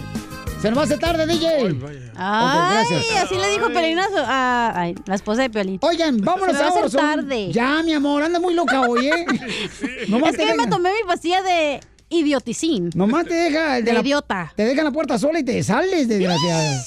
se 0.64 0.70
nos 0.70 0.78
va 0.78 0.82
a 0.82 0.84
hacer 0.86 0.98
tarde, 0.98 1.26
DJ. 1.26 1.46
Ay, 2.16 2.86
gracias. 2.88 3.22
así 3.22 3.34
le 3.34 3.50
dijo 3.50 3.68
Pelín 3.68 3.98
a, 3.98 4.72
ay, 4.74 4.94
la 5.04 5.14
esposa 5.14 5.42
de 5.42 5.50
Pelín. 5.50 5.78
Oigan, 5.82 6.16
vámonos 6.16 6.46
Se 6.46 6.52
me 6.54 6.58
va 6.58 6.64
a 6.64 6.86
hacer 6.86 7.00
tarde. 7.00 7.52
Ya, 7.52 7.82
mi 7.82 7.92
amor, 7.92 8.22
anda 8.22 8.40
muy 8.40 8.54
loca 8.54 8.80
hoy, 8.80 9.08
¿eh? 9.08 9.26
Nomás 10.08 10.30
es 10.30 10.38
que 10.38 10.54
me 10.54 10.66
tomé 10.66 10.88
mi 10.88 11.06
pastilla 11.06 11.42
de 11.42 11.80
idioticín. 12.08 12.88
Nomás 12.94 13.26
te 13.26 13.34
deja 13.34 13.76
el 13.76 13.84
de, 13.84 13.90
De 13.90 13.94
la 13.94 14.00
idiota. 14.00 14.54
Te 14.56 14.64
dejan 14.64 14.86
la 14.86 14.90
puerta 14.90 15.18
sola 15.18 15.38
y 15.38 15.44
te 15.44 15.62
sales, 15.62 16.08
desgraciada. 16.08 16.82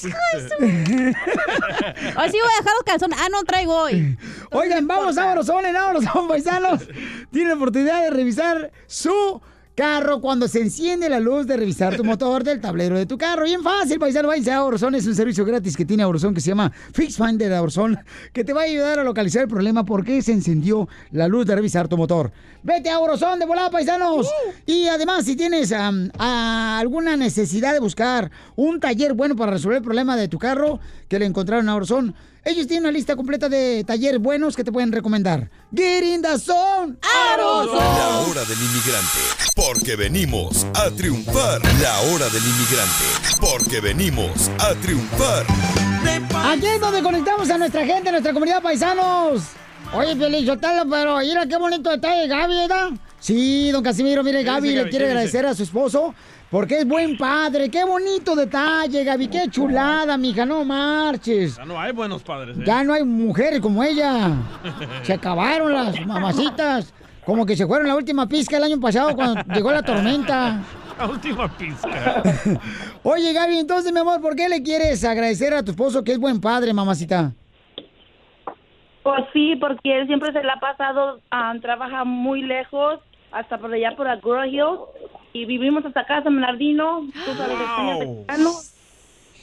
Hoy 0.58 2.30
sí 2.30 2.36
voy 2.36 2.50
a 2.50 2.58
dejar 2.58 2.74
los 2.74 2.84
calzones. 2.84 3.16
Ah, 3.22 3.28
no 3.30 3.44
traigo 3.44 3.76
hoy. 3.76 4.18
Oigan, 4.50 4.88
vamos, 4.88 5.14
vámonos, 5.14 5.46
vámonos, 5.46 6.04
vamos, 6.04 6.28
paisanos. 6.28 6.80
Tienen 7.30 7.50
la 7.50 7.54
oportunidad 7.54 8.02
de 8.02 8.10
revisar 8.10 8.72
su 8.88 9.40
carro 9.78 10.20
cuando 10.20 10.48
se 10.48 10.60
enciende 10.60 11.08
la 11.08 11.20
luz 11.20 11.46
de 11.46 11.56
revisar 11.56 11.96
tu 11.96 12.02
motor 12.12 12.42
del 12.42 12.60
tablero 12.60 12.98
de 12.98 13.06
tu 13.06 13.16
carro. 13.16 13.44
Bien 13.44 13.62
fácil, 13.62 14.00
paisano, 14.00 14.26
váyanse 14.26 14.50
a 14.50 14.56
Auroson. 14.56 14.96
Es 14.96 15.06
un 15.06 15.14
servicio 15.14 15.44
gratis 15.44 15.76
que 15.76 15.84
tiene 15.84 16.02
Auroson 16.02 16.34
que 16.34 16.40
se 16.40 16.48
llama 16.48 16.72
Fix 16.92 17.16
Finder 17.16 17.48
de 17.48 17.54
Auroson, 17.54 17.96
que 18.32 18.42
te 18.42 18.52
va 18.52 18.62
a 18.62 18.64
ayudar 18.64 18.98
a 18.98 19.04
localizar 19.04 19.42
el 19.42 19.48
problema 19.48 19.84
por 19.84 20.04
qué 20.04 20.20
se 20.20 20.32
encendió 20.32 20.88
la 21.12 21.28
luz 21.28 21.46
de 21.46 21.54
revisar 21.54 21.86
tu 21.86 21.96
motor. 21.96 22.32
Vete 22.64 22.90
a 22.90 22.96
Auroson 22.96 23.38
de 23.38 23.46
volada, 23.46 23.70
paisanos. 23.70 24.28
Y 24.66 24.88
además, 24.88 25.24
si 25.24 25.36
tienes 25.36 25.72
a- 25.72 26.78
alguna 26.80 27.16
necesidad 27.16 27.72
de 27.72 27.78
buscar 27.78 28.32
un 28.56 28.80
taller 28.80 29.14
bueno 29.14 29.36
para 29.36 29.52
resolver 29.52 29.78
el 29.78 29.84
problema 29.84 30.16
de 30.16 30.26
tu 30.26 30.38
carro, 30.40 30.80
que 31.08 31.20
le 31.20 31.26
encontraron 31.26 31.66
en 31.66 31.68
Auroson, 31.70 32.14
ellos 32.48 32.66
tienen 32.66 32.84
una 32.84 32.92
lista 32.92 33.14
completa 33.14 33.48
de 33.48 33.84
talleres 33.84 34.20
buenos 34.20 34.56
que 34.56 34.64
te 34.64 34.72
pueden 34.72 34.90
recomendar. 34.90 35.50
The 35.74 36.38
zone, 36.38 36.96
La 37.02 38.20
hora 38.20 38.44
del 38.44 38.58
inmigrante, 38.58 39.18
porque 39.54 39.96
venimos 39.96 40.66
a 40.74 40.90
triunfar. 40.90 41.60
La 41.80 42.00
hora 42.00 42.28
del 42.30 42.42
inmigrante, 42.42 43.38
porque 43.40 43.80
venimos 43.80 44.50
a 44.60 44.74
triunfar. 44.76 45.46
Aquí 46.46 46.66
es 46.66 46.80
donde 46.80 47.02
conectamos 47.02 47.50
a 47.50 47.58
nuestra 47.58 47.84
gente, 47.84 48.08
a 48.08 48.12
nuestra 48.12 48.32
comunidad 48.32 48.62
paisanos. 48.62 49.42
Oye, 49.92 50.16
Feliz 50.16 50.46
Sotelo, 50.46 50.88
pero 50.88 51.18
mira 51.18 51.46
qué 51.46 51.56
bonito 51.56 51.90
detalle, 51.90 52.28
Gaby, 52.28 52.54
¿verdad? 52.54 52.90
Sí, 53.20 53.70
don 53.72 53.82
Casimiro, 53.82 54.22
mire, 54.22 54.38
dice, 54.38 54.50
Gaby 54.50 54.68
le 54.70 54.76
Gaby? 54.76 54.90
quiere 54.90 55.06
agradecer 55.06 55.44
a 55.46 55.54
su 55.54 55.62
esposo 55.64 56.14
porque 56.50 56.78
es 56.78 56.88
buen 56.88 57.16
padre. 57.16 57.70
Qué 57.70 57.84
bonito 57.84 58.34
detalle, 58.34 59.04
Gaby, 59.04 59.28
qué 59.28 59.48
chulada, 59.50 60.16
mija, 60.16 60.46
no 60.46 60.64
marches. 60.64 61.56
Ya 61.56 61.64
no 61.64 61.78
hay 61.78 61.92
buenos 61.92 62.22
padres, 62.22 62.58
¿eh? 62.58 62.62
Ya 62.64 62.82
no 62.84 62.92
hay 62.92 63.04
mujeres 63.04 63.60
como 63.60 63.82
ella. 63.82 64.30
Se 65.02 65.12
acabaron 65.12 65.72
las 65.72 66.04
mamacitas. 66.06 66.94
Como 67.24 67.44
que 67.44 67.56
se 67.56 67.66
fueron 67.66 67.86
la 67.86 67.94
última 67.94 68.26
pizca 68.26 68.56
el 68.56 68.62
año 68.62 68.80
pasado 68.80 69.14
cuando 69.14 69.42
llegó 69.52 69.70
la 69.70 69.82
tormenta. 69.82 70.62
La 70.98 71.06
última 71.06 71.46
pizca. 71.46 72.22
Oye, 73.02 73.34
Gaby, 73.34 73.58
entonces, 73.58 73.92
mi 73.92 74.00
amor, 74.00 74.22
¿por 74.22 74.34
qué 74.34 74.48
le 74.48 74.62
quieres 74.62 75.04
agradecer 75.04 75.52
a 75.52 75.62
tu 75.62 75.72
esposo 75.72 76.02
que 76.02 76.12
es 76.12 76.18
buen 76.18 76.40
padre, 76.40 76.72
mamacita? 76.72 77.34
Pues 79.02 79.24
sí, 79.34 79.56
porque 79.56 80.00
él 80.00 80.06
siempre 80.06 80.32
se 80.32 80.42
la 80.42 80.54
ha 80.54 80.60
pasado, 80.60 81.20
ah, 81.30 81.52
trabaja 81.60 82.04
muy 82.04 82.40
lejos, 82.40 83.00
hasta 83.30 83.58
por 83.58 83.74
allá 83.74 83.94
por 83.94 84.08
Agura 84.08 84.46
Hills, 84.46 84.80
y 85.42 85.44
vivimos 85.46 85.84
hasta 85.84 86.00
acá, 86.00 86.22
San 86.22 86.34
Bernardino, 86.34 87.02
tú 87.24 87.32
sabes, 87.34 87.58
España, 87.60 87.96
mexicano. 87.98 88.50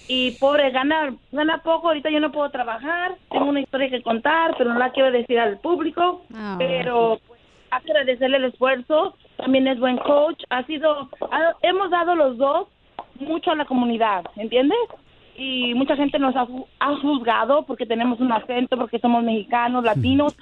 Y 0.07 0.31
pobre, 0.39 0.69
gana, 0.69 1.15
gana 1.31 1.57
poco, 1.63 1.87
ahorita 1.87 2.11
yo 2.11 2.19
no 2.19 2.31
puedo 2.31 2.49
trabajar, 2.51 3.15
tengo 3.31 3.45
una 3.45 3.61
historia 3.61 3.89
que 3.89 4.03
contar, 4.03 4.53
pero 4.57 4.71
no 4.71 4.79
la 4.79 4.91
quiero 4.91 5.11
decir 5.11 5.39
al 5.39 5.57
público, 5.59 6.21
Ah. 6.35 6.55
pero 6.59 7.19
pues, 7.27 7.39
hay 7.71 7.81
que 7.83 7.91
agradecerle 7.91 8.37
el 8.37 8.45
esfuerzo, 8.45 9.15
también 9.37 9.67
es 9.67 9.79
buen 9.79 9.97
coach, 9.97 10.43
ha 10.51 10.63
sido, 10.65 11.09
ha- 11.31 11.53
hemos 11.63 11.89
dado 11.89 12.13
los 12.13 12.37
dos 12.37 12.67
mucho 13.19 13.49
a 13.51 13.55
la 13.55 13.65
comunidad, 13.65 14.23
¿entiendes? 14.35 14.77
y 15.37 15.73
mucha 15.73 15.97
gente 15.97 16.17
nos 16.17 16.33
ha, 16.37 16.47
ha 16.79 16.95
juzgado 16.95 17.63
porque 17.65 17.85
tenemos 17.85 18.21
un 18.21 18.31
acento, 18.31 18.77
porque 18.77 18.99
somos 18.99 19.21
mexicanos, 19.21 19.83
latinos. 19.83 20.33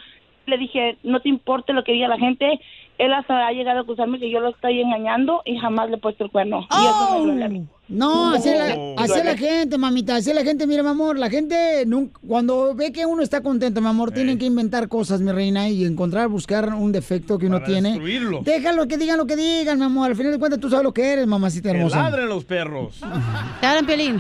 Le 0.46 0.56
dije, 0.60 0.98
no 1.02 1.20
te 1.20 1.30
importe 1.30 1.74
lo 1.74 1.84
que 1.84 1.94
diga 1.94 2.08
la 2.08 2.20
gente. 2.20 2.60
Él 3.00 3.12
hasta 3.12 3.48
ha 3.48 3.52
llegado 3.52 3.80
a 3.80 3.82
acusarme 3.82 4.20
que 4.20 4.30
yo 4.30 4.40
lo 4.40 4.50
estoy 4.50 4.80
engañando 4.82 5.42
y 5.46 5.58
jamás 5.58 5.90
le 5.90 5.96
he 5.96 6.00
puesto 6.00 6.26
el 6.26 6.32
cuerno. 6.32 6.68
Y 6.72 6.86
eso 6.86 7.10
me 7.20 7.26
duele 7.26 7.46
a 7.46 7.50
mí. 7.50 7.66
No, 7.90 8.32
así 8.34 8.50
es 8.50 8.58
la, 8.58 8.76
Oh. 8.78 8.96
la 9.24 9.36
gente, 9.38 9.78
mamita, 9.78 10.16
así 10.16 10.32
la 10.34 10.44
gente, 10.44 10.66
mira, 10.68 10.84
mi 10.84 10.90
amor, 10.90 11.18
la 11.20 11.30
gente 11.30 11.84
nunca, 11.86 12.20
cuando 12.26 12.74
ve 12.76 12.92
que 12.94 13.06
uno 13.06 13.22
está 13.24 13.42
contento, 13.42 13.82
mi 13.82 13.88
amor, 13.88 14.12
tienen 14.12 14.38
que 14.38 14.46
inventar 14.46 14.88
cosas, 14.88 15.22
mi 15.22 15.32
reina, 15.32 15.68
y 15.70 15.84
encontrar, 15.86 16.28
buscar 16.30 16.70
un 16.74 16.92
defecto 16.92 17.38
que 17.38 17.48
uno 17.48 17.58
Para 17.58 17.68
tiene. 17.72 17.90
destruirlo. 17.90 18.40
Déjalo 18.44 18.88
que 18.88 18.98
digan 18.98 19.18
lo 19.18 19.26
que 19.28 19.36
digan, 19.36 19.78
mi 19.80 19.86
amor, 19.86 20.12
al 20.12 20.16
final 20.16 20.32
de 20.32 20.40
cuentas 20.40 20.60
tú 20.60 20.70
sabes 20.70 20.84
lo 20.86 20.94
que 20.94 21.14
eres, 21.14 21.28
mamacita 21.28 21.72
Que 21.72 21.78
hermosa. 21.78 22.04
ladren 22.04 22.30
los 22.30 22.46
perros. 22.46 23.00
Te 23.60 23.68
hablan, 23.68 23.86
Piolín. 23.86 24.18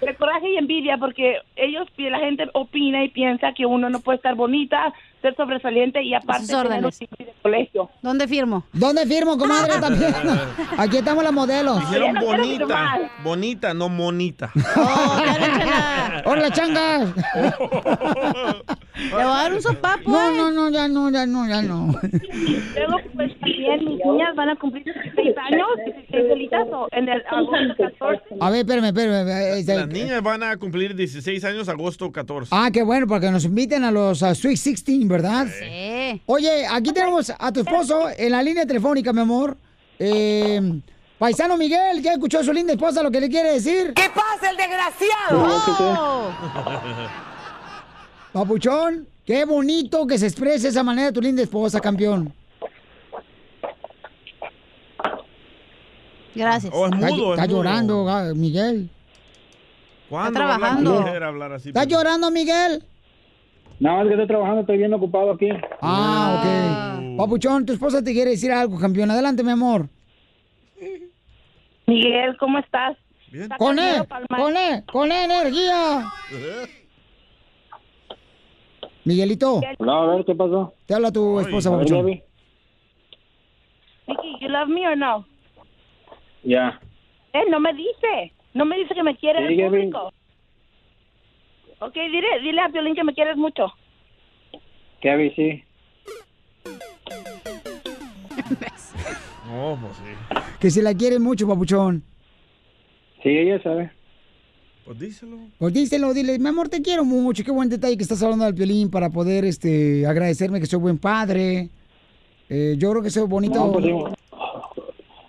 De 0.00 0.14
coraje 0.16 0.48
y 0.50 0.56
envidia 0.56 0.96
porque 0.98 1.36
ellos, 1.56 1.86
la 1.98 2.18
gente 2.20 2.44
opina 2.54 3.04
y 3.04 3.10
piensa 3.10 3.52
que 3.54 3.66
uno 3.66 3.90
no 3.90 4.00
puede 4.00 4.16
estar 4.16 4.34
bonita, 4.34 4.92
ser 5.20 5.34
sobresaliente 5.36 6.02
y 6.02 6.14
aparte 6.14 6.46
tener 6.46 6.90
título 6.90 7.26
de 7.26 7.34
colegio. 7.42 7.90
¿Dónde 8.02 8.26
firmo? 8.28 8.64
¿Dónde 8.72 9.06
firmo, 9.06 9.36
comadre, 9.38 9.72
también? 9.80 10.14
Aquí 10.78 10.98
estamos 10.98 11.22
las 11.24 11.32
modelos. 11.32 11.80
Dijeron 11.80 12.14
no 12.14 12.24
bonita. 12.24 12.98
Bonita, 13.22 13.74
no 13.74 13.88
monita. 13.88 14.50
¡Hola, 16.24 16.50
changas! 16.52 17.14
Le 18.96 19.10
voy 19.10 19.22
a 19.22 19.24
dar 19.26 19.52
un 19.54 19.62
sopapo. 19.62 20.10
No, 20.10 20.30
eh. 20.30 20.34
no, 20.36 20.50
no, 20.50 20.70
ya 20.70 20.88
no, 20.88 21.10
ya 21.10 21.24
no, 21.26 21.48
ya 21.48 21.62
no. 21.62 21.86
Luego, 22.02 22.98
pues 23.14 23.32
también 23.40 23.84
mis 23.84 24.04
niñas 24.04 24.34
van 24.36 24.50
a 24.50 24.56
cumplir 24.56 24.84
16 24.84 25.36
años, 25.50 25.66
16 25.86 26.28
solitas, 26.28 26.66
o 26.70 26.88
en 26.92 27.08
el 27.08 27.22
agosto 27.30 27.74
14. 27.78 28.22
A 28.40 28.50
ver, 28.50 28.60
espérame, 28.60 28.84
espérame. 28.86 29.28
eh, 29.28 29.60
eh, 29.60 29.64
Las 29.66 29.88
niñas 29.88 30.22
van 30.22 30.42
a 30.42 30.56
cumplir 30.58 30.94
16 30.94 31.44
años 31.44 31.68
agosto 31.68 32.12
14. 32.12 32.50
Ah, 32.54 32.70
qué 32.72 32.82
bueno, 32.82 33.06
porque 33.06 33.30
nos 33.30 33.44
inviten 33.44 33.84
a 33.84 33.90
los 33.90 34.22
a 34.22 34.34
Sweet 34.34 34.50
16, 34.60 35.08
¿verdad? 35.10 35.46
Sí. 35.48 36.22
Oye, 36.26 36.66
aquí 36.66 36.92
tenemos 36.92 37.30
a 37.38 37.52
tu 37.52 37.60
esposo 37.60 38.08
en 38.16 38.32
la 38.32 38.42
línea 38.42 38.64
telefónica, 38.64 39.12
mi 39.12 39.20
amor. 39.20 39.56
Eh, 39.98 40.80
Paisano 41.18 41.58
Miguel, 41.58 42.00
¿ya 42.00 42.12
escuchó 42.14 42.38
a 42.38 42.44
su 42.44 42.52
linda 42.52 42.72
esposa 42.72 43.02
lo 43.02 43.10
que 43.10 43.20
le 43.20 43.28
quiere 43.28 43.52
decir? 43.52 43.92
¿Qué 43.94 44.08
pasa, 44.14 44.50
el 44.50 44.56
desgraciado? 44.56 46.32
Papuchón, 48.32 49.06
qué 49.26 49.44
bonito 49.44 50.06
que 50.06 50.16
se 50.16 50.26
exprese 50.26 50.62
de 50.62 50.68
esa 50.70 50.82
manera 50.82 51.12
tu 51.12 51.20
linda 51.20 51.42
esposa, 51.42 51.80
campeón. 51.80 52.32
Gracias. 56.34 56.72
Oh, 56.74 56.86
es 56.86 56.92
Está, 56.94 57.08
mudo, 57.10 57.34
es 57.34 57.38
está 57.40 57.46
mudo. 57.48 57.56
llorando, 57.56 58.34
Miguel. 58.36 58.88
¿Cuándo 60.08 60.28
Está 60.30 60.56
trabajando. 60.58 60.98
hablar 61.26 61.52
así? 61.52 61.68
¿Está 61.68 61.84
llorando, 61.84 62.30
Miguel? 62.30 62.84
No, 63.80 64.02
es 64.02 64.08
que 64.08 64.12
estoy 64.12 64.26
trabajando, 64.26 64.60
estoy 64.60 64.76
bien 64.76 64.92
ocupado 64.92 65.32
aquí. 65.32 65.48
Ah, 65.80 66.36
ok. 66.38 67.16
Papuchón, 67.16 67.64
tu 67.64 67.72
esposa 67.72 68.04
te 68.04 68.12
quiere 68.12 68.32
decir 68.32 68.52
algo, 68.52 68.78
campeón. 68.78 69.10
Adelante, 69.10 69.42
mi 69.42 69.50
amor. 69.50 69.88
Miguel, 71.86 72.36
¿cómo 72.38 72.58
estás? 72.58 72.96
Con 73.58 73.78
él, 73.78 74.02
con 74.28 74.56
él, 74.56 74.84
con 74.92 75.10
él, 75.10 75.30
energía. 75.30 76.04
Miguelito. 79.04 79.60
Hola, 79.78 80.02
a 80.02 80.06
ver, 80.16 80.24
¿qué 80.26 80.34
pasó? 80.34 80.74
Te 80.86 80.94
habla 80.94 81.10
tu 81.10 81.40
esposa, 81.40 81.70
ver, 81.70 81.78
Papuchón. 81.78 82.06
Vicky, 82.06 82.22
you 84.40 84.48
love 84.48 84.68
me 84.68 84.86
or 84.86 84.96
no? 84.96 85.24
Ya. 86.42 86.78
Eh, 87.32 87.44
no 87.48 87.60
me 87.60 87.72
dice. 87.72 88.32
No 88.52 88.64
me 88.66 88.76
dice 88.76 88.94
que 88.94 89.02
me 89.02 89.16
quiere 89.16 89.46
Sí, 89.48 89.60
el 89.60 89.70
público. 89.70 90.12
Ok, 91.80 91.94
dile, 91.94 92.26
dile 92.42 92.60
a 92.60 92.68
Violín 92.68 92.94
que 92.94 93.04
me 93.04 93.14
quieres 93.14 93.36
mucho. 93.36 93.66
Gaby, 95.02 95.30
sí. 95.30 95.64
No, 99.50 99.76
pues 99.80 99.96
sí. 99.96 100.04
Que 100.60 100.70
se 100.70 100.80
la 100.80 100.94
quiere 100.94 101.18
mucho, 101.18 101.48
Papuchón. 101.48 102.04
Sí, 103.20 103.30
ella 103.30 103.60
sabe. 103.62 103.90
Pues 104.84 104.98
díselo. 104.98 105.38
Pues 105.58 105.74
díselo, 105.74 106.14
dile, 106.14 106.38
mi 106.38 106.48
amor, 106.48 106.68
te 106.68 106.80
quiero 106.80 107.04
mucho. 107.04 107.42
Qué 107.42 107.50
buen 107.50 107.68
detalle 107.68 107.96
que 107.96 108.04
estás 108.04 108.22
hablando 108.22 108.44
del 108.44 108.54
violín 108.54 108.90
para 108.90 109.10
poder 109.10 109.44
este, 109.44 110.06
agradecerme 110.06 110.60
que 110.60 110.66
soy 110.66 110.78
buen 110.78 110.98
padre. 110.98 111.68
Eh, 112.48 112.76
yo 112.78 112.90
creo 112.90 113.02
que 113.02 113.10
soy 113.10 113.26
bonito. 113.26 113.54
No, 113.54 113.72
pues 113.72 113.84
sí. 113.84 113.92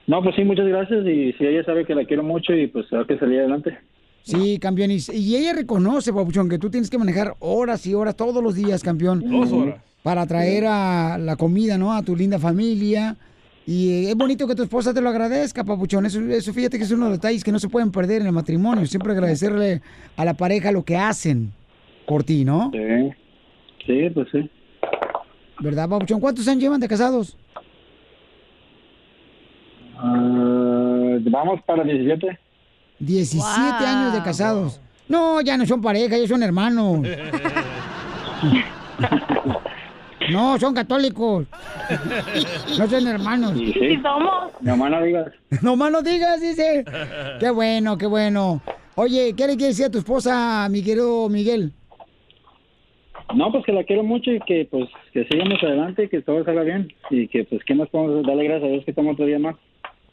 No, 0.05 0.21
pues 0.21 0.35
sí, 0.35 0.43
muchas 0.43 0.67
gracias. 0.67 1.05
Y 1.05 1.33
sí, 1.33 1.45
ella 1.45 1.63
sabe 1.63 1.85
que 1.85 1.95
la 1.95 2.05
quiero 2.05 2.21
mucho 2.21 2.53
y 2.53 2.67
pues 2.67 2.91
hay 2.93 3.05
que 3.05 3.17
salir 3.17 3.39
adelante. 3.39 3.77
Sí, 4.23 4.59
campeón. 4.59 4.91
Y, 4.91 4.99
y 5.13 5.35
ella 5.35 5.53
reconoce, 5.53 6.13
Papuchón, 6.13 6.49
que 6.49 6.59
tú 6.59 6.69
tienes 6.69 6.89
que 6.89 6.97
manejar 6.97 7.35
horas 7.39 7.85
y 7.85 7.93
horas 7.93 8.15
todos 8.15 8.43
los 8.43 8.55
días, 8.55 8.83
campeón. 8.83 9.23
Dos 9.29 9.51
horas. 9.51 9.81
Para 10.03 10.25
traer 10.25 10.65
a 10.65 11.17
la 11.17 11.35
comida, 11.35 11.77
¿no? 11.77 11.93
A 11.93 12.01
tu 12.01 12.15
linda 12.15 12.39
familia. 12.39 13.17
Y 13.67 14.07
es 14.07 14.15
bonito 14.15 14.47
que 14.47 14.55
tu 14.55 14.63
esposa 14.63 14.93
te 14.93 15.01
lo 15.01 15.09
agradezca, 15.09 15.63
Papuchón. 15.63 16.05
Eso, 16.05 16.19
eso 16.21 16.53
fíjate 16.53 16.77
que 16.77 16.83
es 16.83 16.91
uno 16.91 17.05
de 17.05 17.11
los 17.11 17.19
detalles 17.19 17.43
que 17.43 17.51
no 17.51 17.59
se 17.59 17.69
pueden 17.69 17.91
perder 17.91 18.21
en 18.21 18.27
el 18.27 18.33
matrimonio. 18.33 18.85
Siempre 18.85 19.11
agradecerle 19.13 19.81
a 20.17 20.25
la 20.25 20.33
pareja 20.33 20.71
lo 20.71 20.83
que 20.83 20.97
hacen 20.97 21.51
por 22.07 22.23
ti, 22.23 22.43
¿no? 22.43 22.71
Sí. 22.73 23.13
Sí, 23.85 24.09
pues 24.13 24.27
sí. 24.31 24.49
¿Verdad, 25.59 25.87
Papuchón? 25.89 26.19
¿Cuántos 26.19 26.47
años 26.47 26.61
llevan 26.63 26.79
de 26.79 26.87
casados? 26.87 27.37
Ah, 29.97 31.17
vamos 31.29 31.61
para 31.65 31.83
17. 31.83 32.39
17 33.01 33.85
años 33.85 34.13
de 34.13 34.23
casados. 34.23 34.79
No, 35.07 35.41
ya 35.41 35.57
no 35.57 35.65
son 35.65 35.81
pareja, 35.81 36.17
ya 36.17 36.27
son 36.27 36.43
hermanos. 36.43 37.05
No, 40.29 40.57
son 40.59 40.73
católicos. 40.73 41.45
No 42.77 42.87
son 42.87 43.07
hermanos. 43.07 43.53
Sí, 43.57 43.73
sí. 43.73 43.95
somos. 44.01 44.51
No 44.61 44.77
más 44.77 44.91
no 44.91 45.03
digas. 45.03 45.31
No 45.61 45.75
más 45.75 45.91
no 45.91 46.01
digas, 46.01 46.39
dice. 46.39 46.85
Qué 47.39 47.49
bueno, 47.49 47.97
qué 47.97 48.05
bueno. 48.05 48.61
Oye, 48.95 49.33
¿qué 49.35 49.47
le 49.47 49.57
quieres 49.57 49.77
decir 49.77 49.85
a 49.85 49.91
tu 49.91 49.97
esposa, 49.97 50.67
mi 50.69 50.83
querido 50.83 51.27
Miguel? 51.27 51.73
No, 53.35 53.51
pues 53.51 53.65
que 53.65 53.71
la 53.71 53.83
quiero 53.83 54.03
mucho 54.03 54.31
y 54.31 54.39
que 54.41 54.67
pues 54.69 54.89
que 55.13 55.25
sigamos 55.25 55.61
adelante, 55.63 56.07
que 56.09 56.21
todo 56.21 56.43
salga 56.43 56.63
bien 56.63 56.93
y 57.09 57.27
que 57.27 57.45
pues 57.45 57.63
que 57.63 57.75
nos 57.75 57.89
podemos 57.89 58.25
darle 58.25 58.43
gracias 58.43 58.69
a 58.69 58.71
Dios 58.73 58.85
que 58.85 58.91
estamos 58.91 59.13
otro 59.13 59.25
día 59.25 59.39
más. 59.39 59.55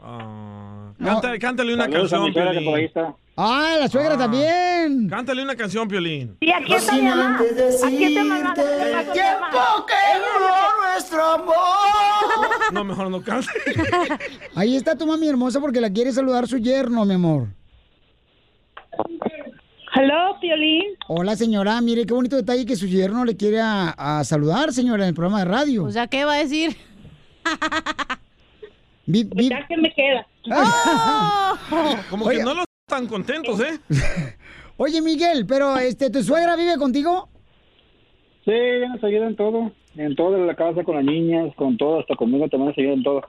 Cántale, 0.01 1.38
cántale 1.38 1.74
una 1.74 1.84
Saludos 1.84 2.11
canción, 2.11 2.24
mi 2.24 2.32
suegra 2.32 2.53
que 2.53 2.61
por 2.64 2.74
ahí 2.78 2.88
Piolín. 2.88 3.07
está. 3.09 3.14
Ah, 3.36 3.76
la 3.78 3.88
suegra 3.88 4.16
también. 4.18 5.09
Cántale 5.09 5.42
una 5.42 5.57
canción, 5.57 5.86
Piolín. 5.88 6.36
Sí, 6.40 6.51
aquí 6.53 6.74
está 6.74 6.92
mi 6.94 7.03
mamá. 7.03 7.38
Aquí 7.40 8.05
está 8.05 8.24
mamá. 8.24 8.55
El 8.57 9.12
tiempo 9.12 9.86
que 9.86 10.18
duró 10.18 10.90
nuestro 10.92 11.24
amor. 11.24 11.55
No, 12.72 12.84
mejor 12.84 13.11
no 13.11 13.22
cante. 13.22 13.49
Ahí 14.55 14.76
está 14.76 14.94
tu 14.94 15.07
mami 15.07 15.26
hermosa 15.26 15.59
porque 15.59 15.80
la 15.80 15.90
quiere 15.90 16.12
saludar 16.12 16.46
su 16.46 16.59
yerno, 16.59 17.03
mi 17.07 17.14
amor. 17.14 17.49
Hello, 19.94 20.38
Piolín. 20.38 20.84
Hola, 21.09 21.34
señora. 21.34 21.80
Mire 21.80 22.05
qué 22.05 22.12
bonito 22.12 22.36
detalle 22.36 22.66
que 22.66 22.76
su 22.76 22.86
yerno 22.86 23.24
le 23.24 23.38
quiere 23.38 23.61
a, 23.62 23.88
a 23.96 24.22
saludar, 24.24 24.72
señora, 24.74 25.05
en 25.05 25.09
el 25.09 25.14
programa 25.14 25.38
de 25.38 25.44
radio. 25.46 25.84
O 25.84 25.90
sea, 25.90 26.09
¿qué 26.09 26.26
va 26.26 26.34
a 26.34 26.38
decir? 26.38 26.76
Ya 29.11 29.66
que 29.66 29.76
me 29.76 29.92
queda. 29.94 30.26
Como 32.11 32.26
Oiga. 32.26 32.40
que 32.40 32.44
no 32.44 32.54
los 32.54 32.64
están 32.86 33.06
contentos, 33.06 33.61
¿eh? 33.61 33.78
Oye, 34.76 35.00
Miguel, 35.02 35.46
pero 35.46 35.76
este, 35.78 36.11
¿tu 36.11 36.22
suegra 36.22 36.56
vive 36.56 36.76
contigo? 36.76 37.28
Sí, 38.44 38.52
ella 38.52 38.88
nos 38.88 39.02
ayuda 39.02 39.26
en 39.26 39.36
todo, 39.36 39.72
en 39.96 40.14
todo, 40.14 40.36
en 40.36 40.46
la 40.46 40.54
casa, 40.54 40.84
con 40.84 40.96
las 40.96 41.04
niñas, 41.04 41.52
con 41.56 41.76
todo, 41.76 42.00
hasta 42.00 42.14
conmigo 42.16 42.48
también 42.48 42.68
nos 42.68 42.78
ayuda 42.78 42.92
en 42.94 43.02
todo. 43.02 43.22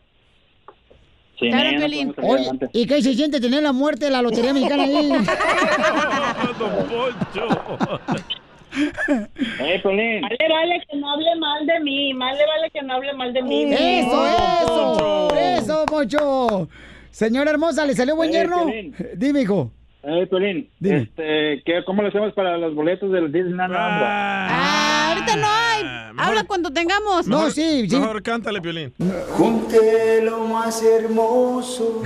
Sin 1.40 1.52
Claro, 1.52 1.80
salir 1.80 2.14
Oye. 2.22 2.50
¿y 2.74 2.86
qué 2.86 3.02
se 3.02 3.14
siente 3.14 3.40
tener 3.40 3.64
la 3.64 3.72
muerte 3.72 4.06
de 4.06 4.12
la 4.12 4.22
lotería 4.22 4.54
mexicana 4.54 4.84
ahí? 4.84 5.10
Eh, 8.76 9.80
Piolín. 9.82 10.22
Más 10.22 10.32
le 10.40 10.50
vale 10.50 10.82
que 10.90 10.98
no 10.98 11.12
hable 11.12 11.36
mal 11.38 11.66
de 11.66 11.80
mí. 11.82 12.14
Más 12.14 12.38
le 12.38 12.46
vale 12.46 12.70
que 12.72 12.82
no 12.82 12.94
hable 12.94 13.14
mal 13.14 13.34
de 13.34 13.42
mí. 13.44 13.64
¡Eso, 13.74 14.28
eso! 14.28 15.36
¡Eso, 15.36 15.86
Poncho! 15.86 16.70
Señora 17.12 17.52
hermosa, 17.52 17.86
¿le 17.86 17.96
salió 17.96 18.16
buen 18.16 18.30
Eh, 18.30 18.34
yerno? 18.34 18.66
Piolín. 18.66 18.96
Dime, 19.16 19.42
hijo. 19.42 19.72
Eh, 20.04 20.26
Piolín, 20.28 20.70
Dime. 20.80 20.98
este, 21.02 21.62
¿qué, 21.66 21.84
¿cómo 21.86 22.02
le 22.02 22.08
hacemos 22.08 22.32
para 22.34 22.58
los 22.58 22.74
boletos 22.74 23.12
del 23.12 23.32
Disneyland? 23.32 23.74
Ah, 23.76 25.10
ahorita 25.14 25.36
no 25.36 25.48
hay. 25.48 25.84
Habla 26.18 26.44
cuando 26.46 26.72
tengamos. 26.72 27.28
No, 27.28 27.50
sí, 27.50 27.90
sí. 27.90 27.98
Mejor 28.00 28.22
cántale, 28.24 28.62
Piolín. 28.62 28.94
Junté 29.32 30.22
lo 30.24 30.46
más 30.46 30.82
hermoso 30.84 32.02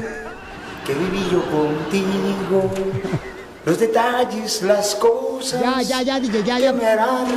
que 0.88 0.94
viví 0.94 1.20
yo 1.32 1.44
contigo. 1.52 2.72
Los 3.66 3.80
detalles, 3.80 4.62
las 4.62 4.96
cosas. 4.96 5.62
Ya, 5.62 5.82
ya, 5.82 6.02
ya, 6.02 6.20
DJ, 6.20 6.44
ya, 6.44 6.60
ya. 6.60 6.74
me 6.74 6.86
harán. 6.86 7.28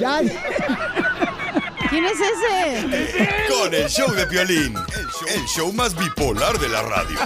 Ya. 0.00 0.20
¿Quién 1.90 2.06
es 2.06 2.18
ese? 2.18 3.52
Con 3.52 3.74
el 3.74 3.86
show 3.86 4.10
de 4.12 4.26
Piolín, 4.26 4.74
el 4.74 5.06
show, 5.08 5.28
el 5.28 5.44
show 5.46 5.72
más 5.74 5.94
bipolar 5.94 6.58
de 6.58 6.68
la 6.70 6.80
radio. 6.80 7.18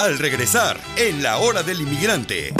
Al 0.00 0.18
regresar, 0.18 0.78
en 0.96 1.22
la 1.22 1.38
hora 1.38 1.62
del 1.62 1.80
inmigrante. 1.80 2.52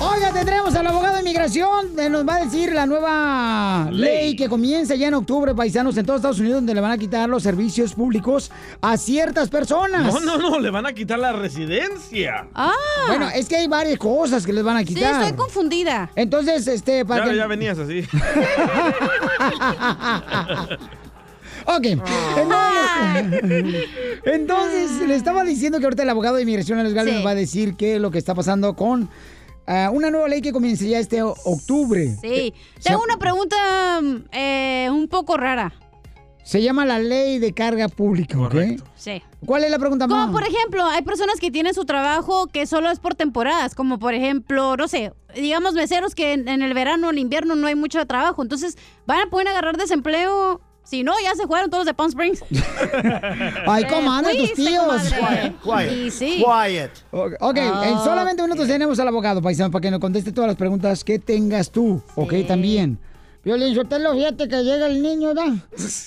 Oiga, 0.00 0.32
tendremos 0.32 0.74
al 0.74 0.86
abogado 0.86 1.14
de 1.14 1.20
inmigración. 1.22 1.98
eh, 1.98 2.08
Nos 2.10 2.26
va 2.28 2.36
a 2.36 2.44
decir 2.44 2.72
la 2.72 2.84
nueva 2.84 3.88
ley. 3.90 4.36
que 4.36 4.48
comienza 4.48 4.94
ya 4.96 5.08
en 5.08 5.14
octubre, 5.14 5.54
paisanos, 5.54 5.96
en 5.96 6.04
todos 6.04 6.18
Estados 6.18 6.40
Unidos, 6.40 6.56
donde 6.58 6.74
le 6.74 6.80
van 6.80 6.90
a 6.92 6.98
quitar 6.98 7.28
los 7.28 7.42
servicios 7.42 7.94
públicos 7.94 8.50
a 8.82 8.96
ciertas 8.96 9.48
personas. 9.48 10.12
No, 10.12 10.20
no, 10.20 10.36
no, 10.38 10.58
le 10.58 10.70
van 10.70 10.84
a 10.86 10.92
quitar 10.92 11.18
la 11.18 11.32
residencia. 11.32 12.46
Ah. 12.54 12.72
Bueno, 13.08 13.28
es 13.34 13.48
que 13.48 13.56
hay 13.56 13.66
varias 13.68 13.98
cosas 13.98 14.44
que 14.44 14.52
les 14.52 14.62
van 14.64 14.76
a 14.76 14.80
Sí, 14.80 14.86
quitar. 14.94 15.22
estoy 15.22 15.36
confundida. 15.38 16.10
Entonces, 16.16 16.66
este, 16.66 17.04
para 17.04 17.24
Ya, 17.26 17.30
que... 17.30 17.36
ya 17.38 17.46
venías 17.46 17.78
así. 17.78 18.04
Ok. 21.66 21.86
Entonces, 21.86 23.84
entonces, 24.26 24.90
le 25.08 25.14
estaba 25.14 25.44
diciendo 25.44 25.78
que 25.78 25.84
ahorita 25.86 26.02
el 26.02 26.10
abogado 26.10 26.36
de 26.36 26.42
inmigración 26.42 26.82
legal 26.84 27.06
Sí. 27.08 27.12
nos 27.14 27.24
va 27.24 27.30
a 27.30 27.34
decir 27.34 27.74
qué 27.74 27.94
es 27.94 28.00
lo 28.02 28.10
que 28.10 28.18
está 28.18 28.34
pasando 28.34 28.74
con 28.76 29.08
ah, 29.66 29.90
una 29.92 30.10
nueva 30.10 30.28
ley 30.28 30.40
que 30.40 30.52
comienza 30.52 30.84
ya 30.84 30.98
este 30.98 31.22
octubre. 31.22 32.16
Sí. 32.20 32.52
Se- 32.78 32.88
Tengo 32.90 33.02
una 33.02 33.16
pregunta 33.18 33.56
eh, 34.32 34.88
un 34.90 35.08
poco 35.08 35.36
rara. 35.36 35.72
Se 36.42 36.60
llama 36.60 36.84
la 36.84 36.98
ley 36.98 37.38
de 37.38 37.54
carga 37.54 37.88
pública, 37.88 38.38
¿ok? 38.38 38.54
Sí. 38.96 39.22
¿Cuál 39.46 39.64
es 39.64 39.70
la 39.70 39.78
pregunta, 39.78 40.06
Como 40.06 40.20
mamá? 40.20 40.32
por 40.32 40.42
ejemplo, 40.46 40.84
hay 40.84 41.00
personas 41.02 41.40
que 41.40 41.50
tienen 41.50 41.72
su 41.72 41.86
trabajo 41.86 42.48
que 42.48 42.66
solo 42.66 42.90
es 42.90 43.00
por 43.00 43.14
temporadas, 43.14 43.74
como 43.74 43.98
por 43.98 44.12
ejemplo, 44.12 44.76
no 44.76 44.86
sé, 44.86 45.12
digamos 45.34 45.72
meseros 45.72 46.14
que 46.14 46.34
en, 46.34 46.46
en 46.48 46.60
el 46.60 46.74
verano 46.74 47.06
o 47.06 47.10
el 47.12 47.18
invierno 47.18 47.54
no 47.54 47.66
hay 47.66 47.74
mucho 47.74 48.04
trabajo, 48.06 48.42
entonces 48.42 48.76
van 49.06 49.20
a 49.26 49.30
poder 49.30 49.48
agarrar 49.48 49.78
desempleo. 49.78 50.60
Si 50.84 51.02
no, 51.02 51.12
ya 51.22 51.34
se 51.34 51.46
fueron 51.46 51.70
todos 51.70 51.86
de 51.86 51.94
Palm 51.94 52.10
Springs. 52.10 52.42
Ay, 53.66 53.84
¿cómo 53.88 54.12
andan 54.12 54.36
tus 54.36 54.52
tíos? 54.54 54.82
comadre. 54.84 55.54
Quiet, 55.62 55.92
Y 56.06 56.10
sí. 56.10 56.44
Ok, 57.10 57.32
ok, 57.40 57.56
en 57.56 57.98
solamente 58.04 58.42
minutos 58.42 58.66
tenemos 58.66 58.98
al 58.98 59.08
abogado, 59.08 59.40
paisano, 59.42 59.70
para 59.70 59.80
que 59.82 59.90
nos 59.90 60.00
conteste 60.00 60.30
todas 60.32 60.48
las 60.48 60.56
preguntas 60.56 61.02
que 61.02 61.18
tengas 61.18 61.70
tú, 61.70 62.02
ok, 62.14 62.34
también. 62.46 62.98
Violín 63.44 63.74
Sotelo, 63.74 64.14
fíjate 64.14 64.48
que 64.48 64.62
llega 64.62 64.86
el 64.86 65.02
niño, 65.02 65.34
¿da? 65.34 65.44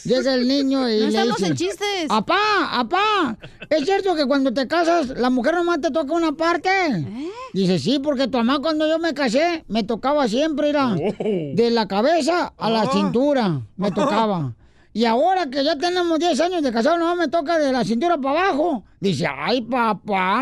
Llega 0.06 0.34
el 0.34 0.48
niño 0.48 0.90
y 0.90 1.00
No 1.02 1.02
le 1.02 1.08
estamos 1.10 1.38
dice... 1.38 1.48
en 1.52 1.56
chistes. 1.56 2.06
¡Apá, 2.10 2.36
apá! 2.72 3.38
¿Es 3.70 3.86
cierto 3.86 4.16
que 4.16 4.26
cuando 4.26 4.52
te 4.54 4.68
casas, 4.68 5.10
la 5.10 5.30
mujer 5.30 5.54
nomás 5.54 5.80
te 5.80 5.92
toca 5.92 6.14
una 6.14 6.32
parte? 6.32 6.70
¿Eh? 6.70 7.30
Dice, 7.54 7.78
sí, 7.78 8.00
porque 8.00 8.28
tu 8.28 8.38
mamá 8.40 8.60
cuando 8.60 8.88
yo 8.88 8.98
me 8.98 9.14
casé, 9.14 9.64
me 9.68 9.84
tocaba 9.84 10.28
siempre, 10.28 10.70
era 10.70 10.96
de 10.96 11.70
la 11.72 11.88
cabeza 11.88 12.54
a 12.58 12.70
la 12.72 12.82
Ah. 12.82 12.90
cintura, 12.92 13.62
me 13.76 13.92
tocaba. 13.92 14.54
Y 14.98 15.06
ahora 15.06 15.46
que 15.46 15.64
ya 15.64 15.78
tenemos 15.78 16.18
10 16.18 16.40
años 16.40 16.64
de 16.64 16.72
casado, 16.72 16.98
no 16.98 17.16
me 17.16 17.28
toca 17.28 17.60
de 17.60 17.72
la 17.72 17.86
cintura 17.86 18.18
para 18.18 18.48
abajo. 18.48 18.84
Dice, 19.00 19.28
ay, 19.28 19.62
papá, 19.62 20.42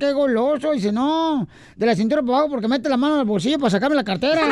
qué 0.00 0.12
goloso. 0.12 0.72
Dice, 0.72 0.90
no, 0.90 1.46
de 1.76 1.84
la 1.84 1.94
cintura 1.94 2.22
para 2.22 2.38
abajo 2.38 2.52
porque 2.52 2.68
mete 2.68 2.88
la 2.88 2.96
mano 2.96 3.16
en 3.16 3.20
el 3.20 3.26
bolsillo 3.26 3.58
para 3.58 3.68
sacarme 3.68 3.94
la 3.94 4.02
cartera. 4.02 4.46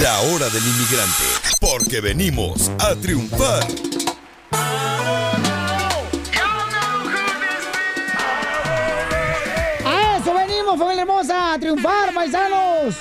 La 0.00 0.20
hora 0.20 0.48
del 0.50 0.62
inmigrante, 0.64 1.24
porque 1.60 2.00
venimos 2.00 2.70
a 2.78 2.94
triunfar. 2.94 3.66
Venimos, 10.68 10.86
familia 10.86 11.02
hermosa, 11.02 11.54
a 11.54 11.58
triunfar, 11.58 12.12
paisanos. 12.12 12.94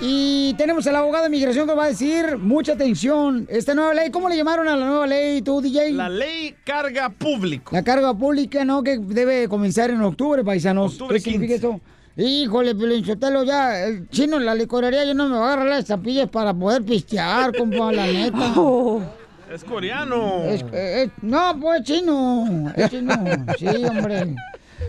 Y 0.00 0.52
tenemos 0.54 0.84
al 0.88 0.96
abogado 0.96 1.24
de 1.24 1.30
migración 1.30 1.68
que 1.68 1.74
va 1.74 1.84
a 1.84 1.88
decir, 1.88 2.36
mucha 2.38 2.72
atención, 2.72 3.46
esta 3.48 3.72
nueva 3.72 3.94
ley, 3.94 4.10
¿cómo 4.10 4.28
le 4.28 4.36
llamaron 4.36 4.66
a 4.66 4.76
la 4.76 4.84
nueva 4.84 5.06
ley 5.06 5.40
tú, 5.42 5.60
DJ? 5.60 5.92
La 5.92 6.08
ley 6.08 6.56
carga 6.64 7.08
público. 7.08 7.70
La 7.72 7.84
carga 7.84 8.12
pública, 8.14 8.64
¿no? 8.64 8.82
Que 8.82 8.98
debe 8.98 9.46
comenzar 9.48 9.90
en 9.90 10.02
octubre, 10.02 10.42
paisanos. 10.42 10.94
Octubre 10.94 11.14
¿Qué 11.18 11.20
significa 11.30 11.54
15. 11.54 11.66
eso? 11.68 11.80
Híjole, 12.16 12.74
Sotelo, 13.04 13.44
ya, 13.44 13.84
el 13.84 14.08
chino 14.08 14.38
en 14.38 14.44
la 14.46 14.56
licorería 14.56 15.04
ya 15.04 15.14
no 15.14 15.28
me 15.28 15.36
va 15.38 15.50
a 15.50 15.52
agarrar 15.52 15.66
las 15.68 15.78
estampillas 15.80 16.28
para 16.28 16.52
poder 16.52 16.82
pistear, 16.82 17.56
compa, 17.56 17.92
la 17.92 18.06
neta. 18.06 18.54
Es 19.54 19.64
coreano. 19.64 20.42
Es- 20.44 20.60
eh, 20.72 21.04
eh, 21.04 21.10
no, 21.22 21.58
pues 21.58 21.82
chino, 21.84 22.70
es 22.76 22.90
chino, 22.90 23.14
sí, 23.58 23.66
hombre. 23.66 24.34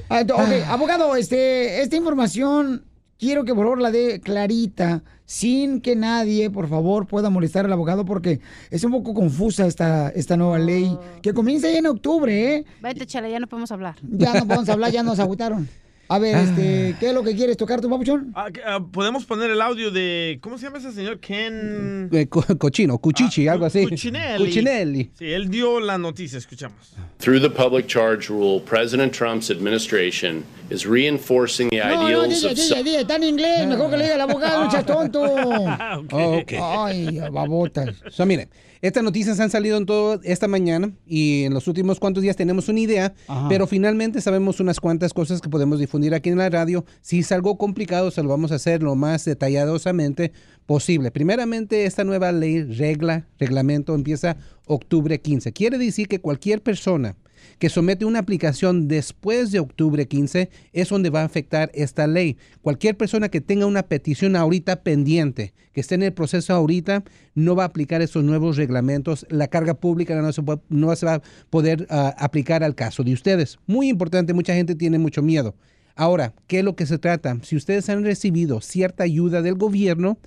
Ah, 0.09 0.21
ento- 0.21 0.35
ok, 0.35 0.67
abogado, 0.69 1.15
este, 1.15 1.81
esta 1.81 1.95
información 1.95 2.83
quiero 3.17 3.43
que 3.43 3.53
por 3.53 3.65
favor 3.65 3.81
la 3.81 3.91
dé 3.91 4.21
clarita, 4.21 5.03
sin 5.25 5.81
que 5.81 5.95
nadie, 5.95 6.49
por 6.49 6.67
favor, 6.69 7.05
pueda 7.05 7.29
molestar 7.29 7.65
al 7.65 7.73
abogado, 7.73 8.05
porque 8.05 8.39
es 8.71 8.83
un 8.83 8.91
poco 8.91 9.13
confusa 9.13 9.67
esta, 9.67 10.09
esta 10.09 10.37
nueva 10.37 10.57
ley, 10.57 10.97
que 11.21 11.33
comienza 11.33 11.69
ya 11.69 11.79
en 11.79 11.85
octubre, 11.87 12.55
¿eh? 12.55 12.65
Vete, 12.81 13.05
chale, 13.05 13.29
ya 13.29 13.39
no 13.39 13.47
podemos 13.47 13.71
hablar. 13.71 13.95
Ya 14.01 14.33
no 14.33 14.47
podemos 14.47 14.69
hablar, 14.69 14.91
ya 14.91 15.03
nos 15.03 15.19
agüitaron. 15.19 15.67
A 16.11 16.17
ver, 16.17 16.35
este, 16.35 16.95
¿qué 16.99 17.09
es 17.09 17.13
lo 17.13 17.21
que 17.23 17.35
quieres 17.35 17.55
tocar 17.55 17.81
tu 17.81 17.89
papuchón? 17.89 18.31
Ah, 18.35 18.47
ah, 18.65 18.79
Podemos 18.91 19.25
poner 19.25 19.51
el 19.51 19.61
audio 19.61 19.91
de. 19.91 20.39
¿Cómo 20.41 20.57
se 20.57 20.65
llama 20.65 20.79
ese 20.79 20.91
señor? 20.91 21.19
Ken. 21.19 22.09
Eh, 22.11 22.25
co- 22.27 22.43
cochino, 22.57 22.97
cuchichi, 22.97 23.47
algo 23.47 23.65
así. 23.65 23.83
Cuccinelli. 23.87 24.45
Cuccinelli. 24.45 25.11
Sí, 25.17 25.25
él 25.31 25.49
dio 25.49 25.79
la 25.79 25.99
noticia, 25.99 26.39
escuchamos. 26.39 26.93
Through 27.19 27.41
the 27.41 27.49
public 27.51 27.85
charge 27.85 28.27
rule, 28.29 28.59
President 28.61 29.13
Trump's 29.13 29.51
administration 29.51 30.43
is 30.71 30.83
reinforcing 30.85 31.69
the 31.69 31.77
No, 31.77 31.89
no, 32.01 32.07
ideals 32.09 32.41
DJ, 32.41 32.45
of 32.47 32.53
DJ, 32.57 32.61
self- 32.75 32.83
DJ, 32.83 32.99
está 33.01 33.15
en 33.17 33.23
inglés, 33.25 33.67
mejor 33.67 33.91
que 33.91 33.97
le 33.97 34.03
diga 34.05 34.15
el 34.15 34.21
abogado, 34.21 34.63
no 34.65 34.71
seas 34.71 34.85
tonto. 34.85 35.19
Oh, 36.11 36.37
ok. 36.39 36.53
Ay, 36.59 37.19
babotas. 37.31 37.95
So, 38.09 38.25
miren, 38.25 38.49
estas 38.81 39.03
noticias 39.03 39.39
han 39.39 39.49
salido 39.49 39.77
en 39.77 39.85
todo 39.85 40.19
esta 40.23 40.47
mañana 40.47 40.91
y 41.05 41.43
en 41.43 41.53
los 41.53 41.67
últimos 41.67 41.99
cuantos 41.99 42.23
días 42.23 42.35
tenemos 42.35 42.69
una 42.69 42.79
idea, 42.79 43.13
Ajá. 43.27 43.47
pero 43.49 43.67
finalmente 43.67 44.21
sabemos 44.21 44.59
unas 44.59 44.79
cuantas 44.79 45.13
cosas 45.13 45.41
que 45.41 45.49
podemos 45.49 45.77
difundir 45.79 45.98
aquí 46.13 46.29
en 46.29 46.37
la 46.37 46.49
radio. 46.49 46.85
Si 47.01 47.19
es 47.19 47.31
algo 47.31 47.57
complicado, 47.57 48.11
se 48.11 48.23
lo 48.23 48.29
vamos 48.29 48.51
a 48.51 48.55
hacer 48.55 48.81
lo 48.81 48.95
más 48.95 49.25
detalladosamente 49.25 50.31
posible. 50.65 51.11
Primeramente, 51.11 51.85
esta 51.85 52.03
nueva 52.03 52.31
ley, 52.31 52.63
regla, 52.63 53.27
reglamento, 53.39 53.95
empieza 53.95 54.37
octubre 54.65 55.19
15. 55.19 55.51
Quiere 55.53 55.77
decir 55.77 56.07
que 56.07 56.21
cualquier 56.21 56.61
persona 56.61 57.15
que 57.57 57.69
somete 57.69 58.05
una 58.05 58.19
aplicación 58.19 58.87
después 58.87 59.51
de 59.51 59.59
octubre 59.59 60.07
15 60.07 60.49
es 60.73 60.89
donde 60.89 61.09
va 61.09 61.21
a 61.21 61.25
afectar 61.25 61.71
esta 61.73 62.07
ley. 62.07 62.37
Cualquier 62.61 62.97
persona 62.97 63.29
que 63.29 63.41
tenga 63.41 63.65
una 63.65 63.83
petición 63.83 64.35
ahorita 64.35 64.83
pendiente, 64.83 65.53
que 65.73 65.81
esté 65.81 65.95
en 65.95 66.03
el 66.03 66.13
proceso 66.13 66.53
ahorita, 66.53 67.03
no 67.35 67.55
va 67.55 67.63
a 67.63 67.67
aplicar 67.67 68.01
esos 68.01 68.23
nuevos 68.23 68.57
reglamentos. 68.57 69.25
La 69.29 69.47
carga 69.47 69.73
pública 69.73 70.15
no 70.21 70.31
se, 70.31 70.41
no 70.69 70.87
va 70.87 71.13
a 71.13 71.21
poder 71.49 71.87
ah, 71.89 72.15
aplicar 72.17 72.63
al 72.63 72.75
caso 72.75 73.03
de 73.03 73.13
ustedes. 73.13 73.59
Muy 73.67 73.89
importante, 73.89 74.33
mucha 74.33 74.53
gente 74.53 74.75
tiene 74.75 74.99
mucho 74.99 75.21
miedo. 75.21 75.55
Ahora, 75.95 76.33
¿qué 76.47 76.59
es 76.59 76.63
lo 76.63 76.75
que 76.75 76.85
se 76.85 76.97
trata? 76.97 77.37
Si 77.43 77.57
ustedes 77.57 77.89
han 77.89 78.03
recibido 78.05 78.61
cierta 78.61 79.03
ayuda 79.03 79.41
del 79.41 79.55
gobierno, 79.55 80.17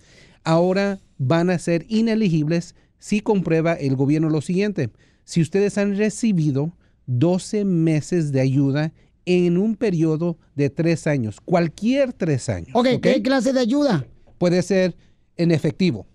ahora 0.44 1.00
van 1.16 1.50
a 1.50 1.58
ser 1.58 1.86
inelegibles 1.88 2.74
si 2.98 3.20
comprueba 3.20 3.72
el 3.72 3.96
gobierno 3.96 4.28
lo 4.28 4.42
siguiente. 4.42 4.90
Si 5.24 5.40
ustedes 5.40 5.78
han 5.78 5.96
recibido 5.96 6.72
12 7.06 7.64
meses 7.64 8.32
de 8.32 8.40
ayuda 8.40 8.92
en 9.24 9.56
un 9.56 9.76
periodo 9.76 10.36
de 10.54 10.70
tres 10.70 11.06
años, 11.06 11.40
cualquier 11.44 12.12
tres 12.12 12.48
años. 12.48 12.70
Ok, 12.74 12.88
¿ok? 12.94 13.00
¿qué 13.02 13.22
clase 13.22 13.52
de 13.52 13.60
ayuda? 13.60 14.06
Puede 14.38 14.62
ser 14.62 14.96
en 15.36 15.50
efectivo, 15.50 16.06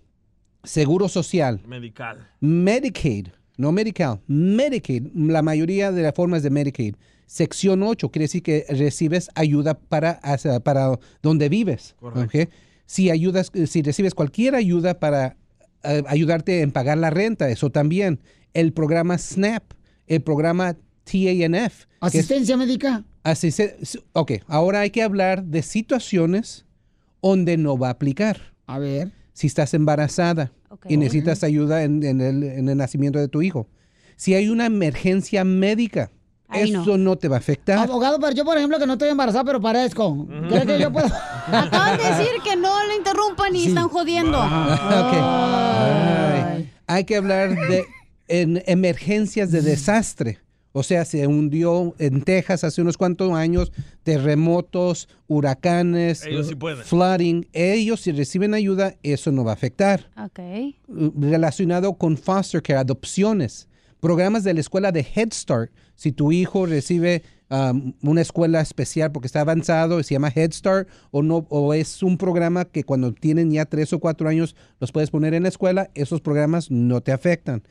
seguro 0.62 1.08
social, 1.08 1.62
Medical. 1.66 2.28
Medicaid, 2.40 3.28
no 3.56 3.72
medical, 3.72 4.20
Medicaid, 4.26 5.04
la 5.14 5.42
mayoría 5.42 5.90
de 5.92 6.02
las 6.02 6.14
formas 6.14 6.42
de 6.42 6.50
Medicaid. 6.50 6.94
Sección 7.26 7.82
8 7.82 8.10
quiere 8.10 8.24
decir 8.24 8.42
que 8.42 8.64
recibes 8.70 9.28
ayuda 9.34 9.74
para, 9.74 10.20
para 10.64 10.98
donde 11.22 11.48
vives. 11.48 11.94
Correcto. 12.00 12.38
¿ok? 12.38 12.48
Si, 12.86 13.10
ayudas, 13.10 13.52
si 13.66 13.82
recibes 13.82 14.14
cualquier 14.14 14.54
ayuda 14.54 14.98
para 14.98 15.36
eh, 15.82 16.02
ayudarte 16.06 16.62
en 16.62 16.72
pagar 16.72 16.96
la 16.96 17.10
renta, 17.10 17.50
eso 17.50 17.70
también. 17.70 18.20
El 18.54 18.72
programa 18.72 19.18
SNAP, 19.18 19.62
el 20.08 20.22
programa 20.22 20.74
TANF. 21.04 21.86
que 21.86 22.08
es- 22.08 22.10
¿Asistencia 22.14 22.56
médica? 22.56 23.04
Asisten- 23.24 23.74
ok, 24.12 24.32
ahora 24.46 24.80
hay 24.80 24.90
que 24.90 25.02
hablar 25.02 25.44
de 25.44 25.62
situaciones 25.62 26.66
donde 27.22 27.56
no 27.56 27.78
va 27.78 27.88
a 27.88 27.92
aplicar. 27.92 28.52
A 28.66 28.78
ver. 28.78 29.12
Si 29.32 29.46
estás 29.46 29.74
embarazada 29.74 30.52
y 30.88 30.96
necesitas 30.96 31.44
ayuda 31.44 31.84
en, 31.84 32.02
en 32.02 32.20
el, 32.20 32.42
en 32.42 32.68
el 32.68 32.76
nacimiento 32.76 33.18
de 33.18 33.28
tu 33.28 33.42
hijo. 33.42 33.68
Si 34.16 34.34
hay 34.34 34.48
una 34.48 34.66
emergencia 34.66 35.44
médica, 35.44 36.10
no. 36.48 36.56
eso 36.56 36.98
no. 36.98 37.16
te 37.16 37.28
va 37.28 37.36
a 37.36 37.38
afectar. 37.38 37.78
Abogado, 37.78 38.18
pero 38.18 38.32
yo, 38.32 38.44
por 38.44 38.56
ejemplo, 38.56 38.78
que 38.78 38.86
no 38.86 38.94
estoy 38.94 39.10
embarazada, 39.10 39.44
pero 39.44 39.60
parezco. 39.60 40.26
¿Cree 40.48 40.66
que 40.66 40.78
yo 40.80 40.92
puedo? 40.92 41.06
Acaban 41.46 41.98
de 41.98 42.04
decir 42.04 42.28
que 42.42 42.56
no 42.56 42.84
le 42.88 42.96
interrumpan 42.96 43.54
y 43.54 43.66
están 43.66 43.88
jodiendo. 43.88 44.38
Ah, 44.40 45.06
ok. 45.06 46.56
Ay. 46.56 46.72
Hay 46.86 47.04
que 47.04 47.16
hablar 47.16 47.50
de 47.68 47.84
en 48.28 48.62
emergencias 48.66 49.50
de 49.50 49.62
desastre. 49.62 50.38
O 50.72 50.82
sea, 50.82 51.04
se 51.04 51.26
hundió 51.26 51.94
en 51.98 52.22
Texas 52.22 52.62
hace 52.62 52.82
unos 52.82 52.96
cuantos 52.96 53.32
años, 53.32 53.72
terremotos, 54.02 55.08
huracanes, 55.26 56.24
Ellos 56.26 56.48
sí 56.48 56.54
pueden. 56.54 56.84
flooding. 56.84 57.44
Ellos 57.52 58.02
si 58.02 58.12
reciben 58.12 58.54
ayuda, 58.54 58.94
eso 59.02 59.32
no 59.32 59.44
va 59.44 59.52
a 59.52 59.54
afectar. 59.54 60.10
Ok. 60.22 60.38
Uh, 60.88 61.10
Relacionado 61.20 61.94
con 61.94 62.16
foster 62.16 62.62
care, 62.62 62.78
adopciones, 62.78 63.66
programas 64.00 64.44
de 64.44 64.54
la 64.54 64.60
escuela 64.60 64.92
de 64.92 65.00
Head 65.14 65.32
Start. 65.32 65.72
Si 65.94 66.12
tu 66.12 66.30
hijo 66.30 66.66
recibe 66.66 67.22
um, 67.50 67.92
una 68.02 68.20
escuela 68.20 68.60
especial 68.60 69.10
porque 69.10 69.26
está 69.26 69.40
avanzado, 69.40 70.00
se 70.02 70.14
llama 70.14 70.32
Head 70.32 70.52
Start, 70.52 70.88
o, 71.10 71.22
no, 71.22 71.46
o 71.48 71.74
es 71.74 72.02
un 72.02 72.18
programa 72.18 72.66
que 72.66 72.84
cuando 72.84 73.12
tienen 73.12 73.50
ya 73.50 73.64
tres 73.64 73.92
o 73.92 73.98
cuatro 73.98 74.28
años 74.28 74.54
los 74.80 74.92
puedes 74.92 75.10
poner 75.10 75.34
en 75.34 75.42
la 75.44 75.48
escuela, 75.48 75.90
esos 75.94 76.20
programas 76.20 76.70
no 76.70 77.00
te 77.00 77.10
afectan. 77.10 77.62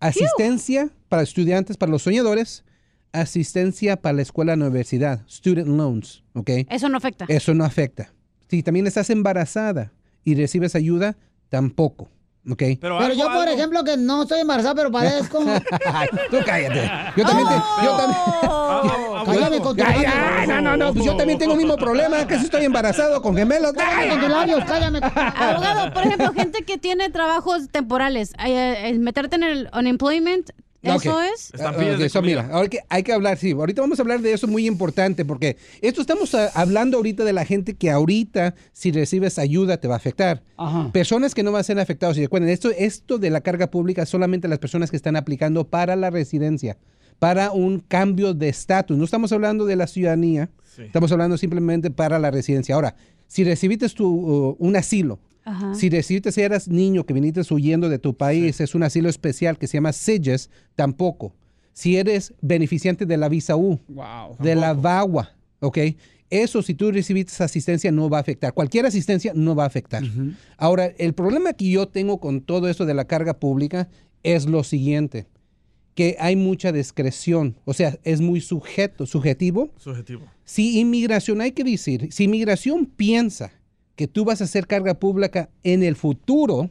Asistencia 0.00 0.90
para 1.08 1.22
estudiantes, 1.22 1.76
para 1.76 1.90
los 1.90 2.02
soñadores, 2.02 2.64
asistencia 3.12 4.00
para 4.00 4.14
la 4.14 4.22
escuela 4.22 4.56
la 4.56 4.66
universidad, 4.66 5.24
student 5.28 5.68
loans, 5.68 6.22
¿ok? 6.34 6.50
Eso 6.70 6.88
no 6.88 6.98
afecta. 6.98 7.24
Eso 7.28 7.54
no 7.54 7.64
afecta. 7.64 8.12
Si 8.48 8.62
también 8.62 8.86
estás 8.86 9.10
embarazada 9.10 9.92
y 10.24 10.34
recibes 10.34 10.74
ayuda, 10.74 11.16
tampoco, 11.48 12.10
¿ok? 12.50 12.62
Pero, 12.80 13.12
yo, 13.14 13.32
por 13.32 13.48
ejemplo, 13.48 13.84
que 13.84 13.96
no 13.96 14.22
estoy 14.22 14.40
embarazada, 14.40 14.74
pero 14.74 14.90
parezco. 14.90 15.40
Ay, 15.92 16.08
tú 16.30 16.36
cállate. 16.44 16.90
Yo 17.16 17.24
también, 17.24 17.48
te- 17.48 17.84
yo 17.84 17.96
también. 17.96 18.20
Cállame 19.28 19.60
con 19.60 19.76
tu 19.76 19.82
Ay, 19.84 20.46
no, 20.46 20.60
no, 20.60 20.76
no, 20.76 20.92
pues 20.94 21.04
yo 21.04 21.16
también 21.16 21.38
tengo 21.38 21.52
el 21.52 21.58
mismo 21.58 21.76
problema, 21.76 22.26
que 22.26 22.38
si 22.38 22.44
estoy 22.44 22.64
embarazado 22.64 23.20
con 23.20 23.36
gemelos. 23.36 23.72
Cállame 23.72 24.08
con 24.10 24.20
tus 24.20 24.28
labios, 24.30 24.64
cállame. 24.64 25.00
Abogado, 25.14 25.92
por 25.92 26.02
ejemplo, 26.04 26.32
gente 26.32 26.64
que 26.64 26.78
tiene 26.78 27.10
trabajos 27.10 27.68
temporales, 27.68 28.32
eh, 28.44 28.88
el 28.88 29.00
meterte 29.00 29.36
en 29.36 29.42
el 29.42 29.70
unemployment, 29.76 30.50
Ah, 30.90 31.72
ok, 31.76 32.00
eso, 32.00 32.22
mira, 32.22 32.48
ahora 32.52 32.68
que 32.68 32.80
hay 32.88 33.02
que 33.02 33.12
hablar, 33.12 33.38
sí, 33.38 33.52
ahorita 33.52 33.80
vamos 33.80 33.98
a 33.98 34.02
hablar 34.02 34.20
de 34.20 34.32
eso 34.32 34.46
muy 34.46 34.66
importante 34.66 35.24
porque 35.24 35.56
esto 35.80 36.00
estamos 36.00 36.34
ah, 36.34 36.50
hablando 36.54 36.96
ahorita 36.96 37.24
de 37.24 37.32
la 37.32 37.44
gente 37.44 37.74
que 37.74 37.90
ahorita 37.90 38.54
si 38.72 38.92
recibes 38.92 39.38
ayuda 39.38 39.78
te 39.78 39.88
va 39.88 39.94
a 39.94 39.98
afectar. 39.98 40.42
Personas 40.92 41.34
que 41.34 41.42
no 41.42 41.52
van 41.52 41.60
a 41.60 41.64
ser 41.64 41.78
afectados. 41.78 42.18
Y 42.18 42.22
recuerden, 42.22 42.50
esto, 42.50 42.70
esto 42.76 43.18
de 43.18 43.30
la 43.30 43.40
carga 43.40 43.70
pública 43.70 44.06
solamente 44.06 44.48
las 44.48 44.58
personas 44.58 44.90
que 44.90 44.96
están 44.96 45.16
aplicando 45.16 45.68
para 45.68 45.96
la 45.96 46.10
residencia, 46.10 46.76
para 47.18 47.52
un 47.52 47.80
cambio 47.80 48.34
de 48.34 48.48
estatus. 48.48 48.96
No 48.96 49.04
estamos 49.04 49.32
hablando 49.32 49.66
de 49.66 49.76
la 49.76 49.86
ciudadanía, 49.86 50.50
estamos 50.78 51.12
hablando 51.12 51.36
simplemente 51.38 51.90
para 51.90 52.18
la 52.18 52.30
residencia. 52.30 52.74
Ahora, 52.74 52.96
si 53.26 53.44
recibiste 53.44 53.88
tu, 53.90 54.06
uh, 54.06 54.56
un 54.58 54.76
asilo, 54.76 55.18
Ajá. 55.48 55.74
si 55.74 55.88
recibiste, 55.88 56.30
si 56.30 56.42
eras 56.42 56.68
niño 56.68 57.04
que 57.04 57.14
viniste 57.14 57.42
huyendo 57.52 57.88
de 57.88 57.98
tu 57.98 58.16
país, 58.16 58.60
es 58.60 58.74
un 58.74 58.82
asilo 58.82 59.08
especial 59.08 59.58
que 59.58 59.66
se 59.66 59.78
llama 59.78 59.92
SIGES, 59.92 60.50
tampoco. 60.74 61.34
Si 61.72 61.96
eres 61.96 62.34
beneficiante 62.40 63.06
de 63.06 63.16
la 63.16 63.28
visa 63.28 63.56
U, 63.56 63.80
de 64.40 64.54
la 64.54 64.74
VAWA, 64.74 65.34
¿ok? 65.60 65.78
Eso, 66.30 66.60
si 66.60 66.74
tú 66.74 66.90
recibiste 66.90 67.42
asistencia, 67.42 67.90
no 67.90 68.10
va 68.10 68.18
a 68.18 68.20
afectar. 68.20 68.52
Cualquier 68.52 68.84
asistencia 68.84 69.32
no 69.34 69.54
va 69.54 69.64
a 69.64 69.68
afectar. 69.68 70.02
Ahora, 70.58 70.86
el 70.98 71.14
problema 71.14 71.54
que 71.54 71.70
yo 71.70 71.88
tengo 71.88 72.20
con 72.20 72.42
todo 72.42 72.68
esto 72.68 72.84
de 72.84 72.94
la 72.94 73.06
carga 73.06 73.38
pública 73.38 73.88
es 74.22 74.46
lo 74.46 74.64
siguiente, 74.64 75.26
que 75.94 76.16
hay 76.18 76.36
mucha 76.36 76.72
discreción, 76.72 77.56
o 77.64 77.72
sea, 77.72 77.98
es 78.04 78.20
muy 78.20 78.40
sujeto, 78.40 79.06
subjetivo. 79.06 79.70
Subjetivo. 79.78 80.26
Si 80.44 80.78
inmigración, 80.80 81.40
hay 81.40 81.52
que 81.52 81.64
decir, 81.64 82.08
si 82.12 82.24
inmigración 82.24 82.86
piensa 82.86 83.52
que 83.98 84.06
tú 84.06 84.24
vas 84.24 84.40
a 84.40 84.44
hacer 84.44 84.68
carga 84.68 84.94
pública 84.94 85.50
en 85.64 85.82
el 85.82 85.96
futuro, 85.96 86.70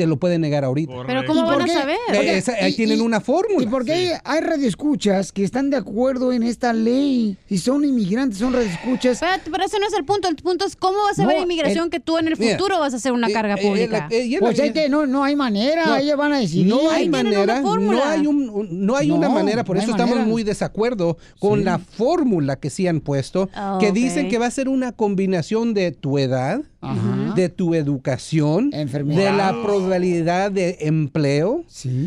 te 0.00 0.06
lo 0.06 0.16
puede 0.16 0.38
negar 0.38 0.64
ahorita. 0.64 0.94
Pero 1.06 1.26
¿cómo 1.26 1.40
¿Y 1.40 1.44
van 1.44 1.60
a 1.60 1.66
saber? 1.66 1.98
Eh, 2.10 2.38
esa- 2.38 2.54
ahí 2.54 2.72
Y- 2.72 2.76
tienen 2.76 3.00
y- 3.00 3.02
una 3.02 3.20
fórmula. 3.20 3.62
¿Y 3.62 3.66
por 3.66 3.84
qué 3.84 4.14
hay 4.24 4.40
radioescuchas 4.40 5.30
que 5.30 5.44
están 5.44 5.68
de 5.68 5.76
acuerdo 5.76 6.32
en 6.32 6.42
esta 6.42 6.72
ley? 6.72 7.36
Si 7.50 7.58
son 7.58 7.84
inmigrantes, 7.84 8.38
son 8.38 8.54
radioescuchas. 8.54 9.12
Espérate, 9.12 9.50
pero 9.50 9.62
ese 9.62 9.78
no 9.78 9.86
es 9.86 9.92
el 9.92 10.06
punto. 10.06 10.26
El 10.28 10.36
punto 10.36 10.64
es 10.64 10.74
cómo 10.74 10.96
va 10.98 11.10
a 11.10 11.22
No, 11.26 11.42
inmigración 11.42 11.84
el- 11.84 11.90
que 11.90 12.00
tú 12.00 12.16
en 12.16 12.28
el 12.28 12.38
Mira, 12.38 12.56
futuro 12.56 12.78
vas 12.78 12.94
a 12.94 12.96
hacer 12.96 13.12
una 13.12 13.28
eh, 13.28 13.32
carga 13.34 13.56
eh, 13.56 13.62
pública. 13.62 14.08
eh, 14.10 14.36
Pues 14.40 14.58
es 14.58 14.72
que 14.72 14.88
no, 14.88 15.06
no 15.06 15.22
hay 15.22 15.36
manera, 15.36 15.84
No, 15.84 15.96
ellos 15.96 16.16
van 16.16 16.32
a 16.32 16.38
decidir. 16.38 16.66
No 16.66 16.88
hay 16.90 17.10
manera, 17.10 17.60
no 17.60 18.02
hay, 18.02 18.26
un, 18.26 18.68
no 18.86 18.96
hay 18.96 19.10
una 19.10 19.28
manera, 19.28 19.64
por 19.64 19.76
eso 19.76 19.90
estamos 19.90 20.14
manera. 20.16 20.26
muy 20.30 20.44
desacuerdo 20.44 21.18
con 21.38 21.58
Sí. 21.58 21.64
la 21.66 21.78
fórmula 21.78 22.56
que 22.56 22.70
sí 22.70 22.86
han 22.86 23.00
puesto, 23.02 23.50
Ah, 23.54 23.76
que 23.78 23.88
ok. 23.88 23.92
dicen 23.94 24.28
que 24.30 24.38
va 24.38 24.46
a 24.46 24.50
ser 24.50 24.70
una 24.70 24.92
combinación 24.92 25.74
de 25.74 25.92
tu 25.92 26.18
edad, 26.18 26.62
Ajá. 26.82 27.34
de 27.36 27.48
tu 27.50 27.74
educación, 27.74 28.70
de 28.70 29.32
la 29.32 29.54
probabilidad 29.62 30.50
de 30.50 30.78
empleo. 30.80 31.64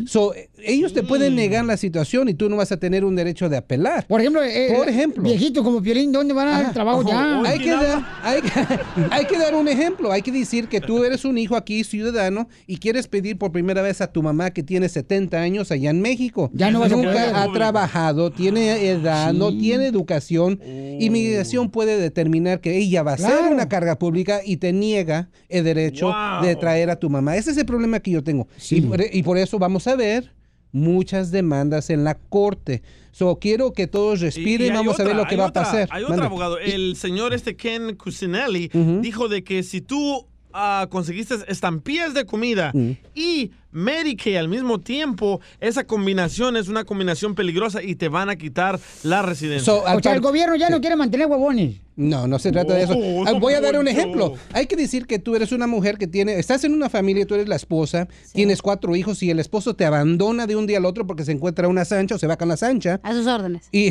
So, 0.07 0.33
eh, 0.33 0.49
ellos 0.65 0.93
te 0.93 1.03
pueden 1.03 1.35
negar 1.35 1.65
la 1.65 1.77
situación 1.77 2.29
y 2.29 2.33
tú 2.33 2.49
no 2.49 2.55
vas 2.57 2.71
a 2.71 2.77
tener 2.77 3.03
un 3.05 3.15
derecho 3.15 3.49
de 3.49 3.57
apelar. 3.57 4.05
Por 4.07 4.21
ejemplo, 4.21 4.43
eh, 4.43 4.73
por 4.75 4.87
ejemplo, 4.89 5.23
viejito 5.23 5.63
como 5.63 5.81
Piolín, 5.81 6.11
¿dónde 6.11 6.33
van 6.33 6.47
a 6.47 6.51
dar 6.51 6.61
Ajá. 6.65 6.73
trabajo 6.73 7.03
ya? 7.07 7.41
Hay 7.41 7.59
que, 7.59 7.69
dar, 7.71 8.05
hay, 8.23 8.41
que- 8.41 8.49
hay 9.11 9.25
que 9.25 9.37
dar 9.37 9.55
un 9.55 9.67
ejemplo. 9.67 10.11
Hay 10.11 10.21
que 10.21 10.31
decir 10.31 10.67
que 10.67 10.79
tú 10.81 11.03
eres 11.03 11.25
un 11.25 11.37
hijo 11.37 11.55
aquí, 11.55 11.83
ciudadano, 11.83 12.47
y 12.67 12.77
quieres 12.77 13.07
pedir 13.07 13.37
por 13.37 13.51
primera 13.51 13.81
vez 13.81 14.01
a 14.01 14.07
tu 14.11 14.23
mamá 14.23 14.51
que 14.51 14.63
tiene 14.63 14.89
70 14.89 15.37
años 15.39 15.71
allá 15.71 15.89
en 15.89 16.01
México. 16.01 16.49
Ya 16.53 16.71
no 16.71 16.79
vas 16.79 16.91
a 16.91 16.95
poder. 16.95 17.07
Nunca 17.27 17.43
ha 17.43 17.51
trabajado, 17.51 18.31
tiene 18.31 18.87
edad, 18.89 19.33
no 19.33 19.49
tiene 19.57 19.87
educación. 19.87 20.59
Inmigración 20.99 21.69
puede 21.69 21.97
determinar 21.97 22.59
que 22.61 22.77
ella 22.77 23.03
va 23.03 23.13
a 23.13 23.17
ser 23.17 23.29
Claro. 23.31 23.51
una 23.53 23.67
carga 23.69 23.97
pública 23.97 24.41
y 24.45 24.57
te 24.57 24.71
niega 24.73 25.29
el 25.49 25.63
derecho 25.63 26.07
Wow. 26.07 26.43
de 26.45 26.55
traer 26.55 26.89
a 26.89 26.95
tu 26.97 27.09
mamá. 27.09 27.35
Ese 27.37 27.51
es 27.51 27.57
el 27.57 27.65
problema 27.65 27.99
que 27.99 28.11
yo 28.11 28.23
tengo. 28.23 28.47
Y, 28.69 28.81
por, 28.81 29.01
y 29.11 29.23
por 29.23 29.37
eso 29.37 29.57
vamos 29.59 29.87
a 29.87 29.95
ver 29.95 30.31
muchas 30.73 31.31
demandas 31.31 31.89
en 31.89 32.03
la 32.03 32.15
corte. 32.15 32.83
So, 33.11 33.37
quiero 33.39 33.71
que 33.71 33.87
todos 33.87 34.19
respiren 34.19 34.67
y, 34.67 34.69
hay 34.71 34.75
vamos 34.75 34.99
a 34.99 35.03
ver 35.03 35.13
otra, 35.13 35.23
lo 35.23 35.29
que 35.29 35.37
va 35.37 35.45
otra, 35.45 35.61
a 35.61 35.65
pasar. 35.65 35.87
Hay 35.91 36.03
otro 36.03 36.15
Mande. 36.15 36.25
abogado, 36.25 36.59
el 36.59 36.97
señor 36.97 37.33
este 37.33 37.55
Ken 37.55 37.95
Cusinelli, 37.95 38.69
dijo 39.01 39.29
de 39.29 39.43
que 39.43 39.63
si 39.63 39.79
tú 39.79 40.27
ah, 40.53 40.87
conseguiste 40.89 41.35
estampillas 41.47 42.13
de 42.13 42.25
comida 42.25 42.71
Mm. 42.73 42.91
y 43.15 43.51
Medicaid 43.71 44.35
al 44.37 44.49
mismo 44.49 44.79
tiempo, 44.79 45.41
esa 45.59 45.83
combinación 45.85 46.57
es 46.57 46.67
una 46.67 46.83
combinación 46.83 47.33
peligrosa 47.33 47.81
y 47.81 47.95
te 47.95 48.07
van 48.07 48.29
a 48.29 48.35
quitar 48.35 48.79
la 49.01 49.23
residencia. 49.23 49.65
So, 49.65 49.87
al 49.87 49.97
O 49.97 50.01
sea, 50.01 50.13
el 50.13 50.21
gobierno 50.21 50.55
ya 50.55 50.69
no 50.69 50.79
quiere 50.79 50.95
mantener 50.95 51.25
huevones. 51.25 51.77
No, 51.95 52.27
no 52.27 52.37
se 52.37 52.51
trata 52.51 52.75
de 52.75 52.83
eso. 52.83 52.93
Oh, 52.95 53.23
Ah, 53.27 53.33
Voy 53.33 53.53
a 53.55 53.61
dar 53.61 53.79
un 53.79 53.87
ejemplo. 53.87 54.35
Hay 54.51 54.67
que 54.67 54.75
decir 54.75 55.07
que 55.07 55.17
tú 55.17 55.35
eres 55.35 55.51
una 55.51 55.65
mujer 55.65 55.97
que 55.97 56.05
tiene, 56.05 56.37
estás 56.37 56.63
en 56.65 56.73
una 56.73 56.87
familia, 56.87 57.25
tú 57.25 57.33
eres 57.33 57.47
la 57.47 57.55
esposa, 57.55 58.07
tienes 58.33 58.61
cuatro 58.61 58.95
hijos 58.95 59.23
y 59.23 59.31
el 59.31 59.39
esposo 59.39 59.75
te 59.75 59.85
abandona 59.85 60.45
de 60.45 60.55
un 60.55 60.67
día 60.67 60.77
al 60.77 60.85
otro 60.85 61.07
porque 61.07 61.25
se 61.25 61.31
encuentra 61.31 61.67
una 61.67 61.83
sancha 61.83 62.13
o 62.13 62.19
se 62.19 62.27
va 62.27 62.37
con 62.37 62.49
la 62.49 62.57
sancha. 62.57 62.99
A 63.03 63.13
sus 63.13 63.25
órdenes. 63.25 63.69
Y, 63.71 63.89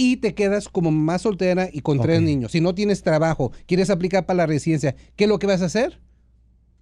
y 0.00 0.18
te 0.18 0.32
quedas 0.32 0.68
como 0.68 0.92
más 0.92 1.22
soltera 1.22 1.68
y 1.72 1.80
con 1.80 2.00
tres 2.00 2.22
niños. 2.22 2.52
Si 2.52 2.60
no 2.60 2.72
tienes 2.72 3.02
trabajo, 3.02 3.50
quieres 3.66 3.90
aplicar 3.90 4.24
para 4.26 4.36
la 4.38 4.46
residencia, 4.46 4.94
¿qué 5.16 5.24
es 5.24 5.28
lo 5.28 5.40
que 5.40 5.48
vas 5.48 5.60
a 5.60 5.64
hacer? 5.64 5.98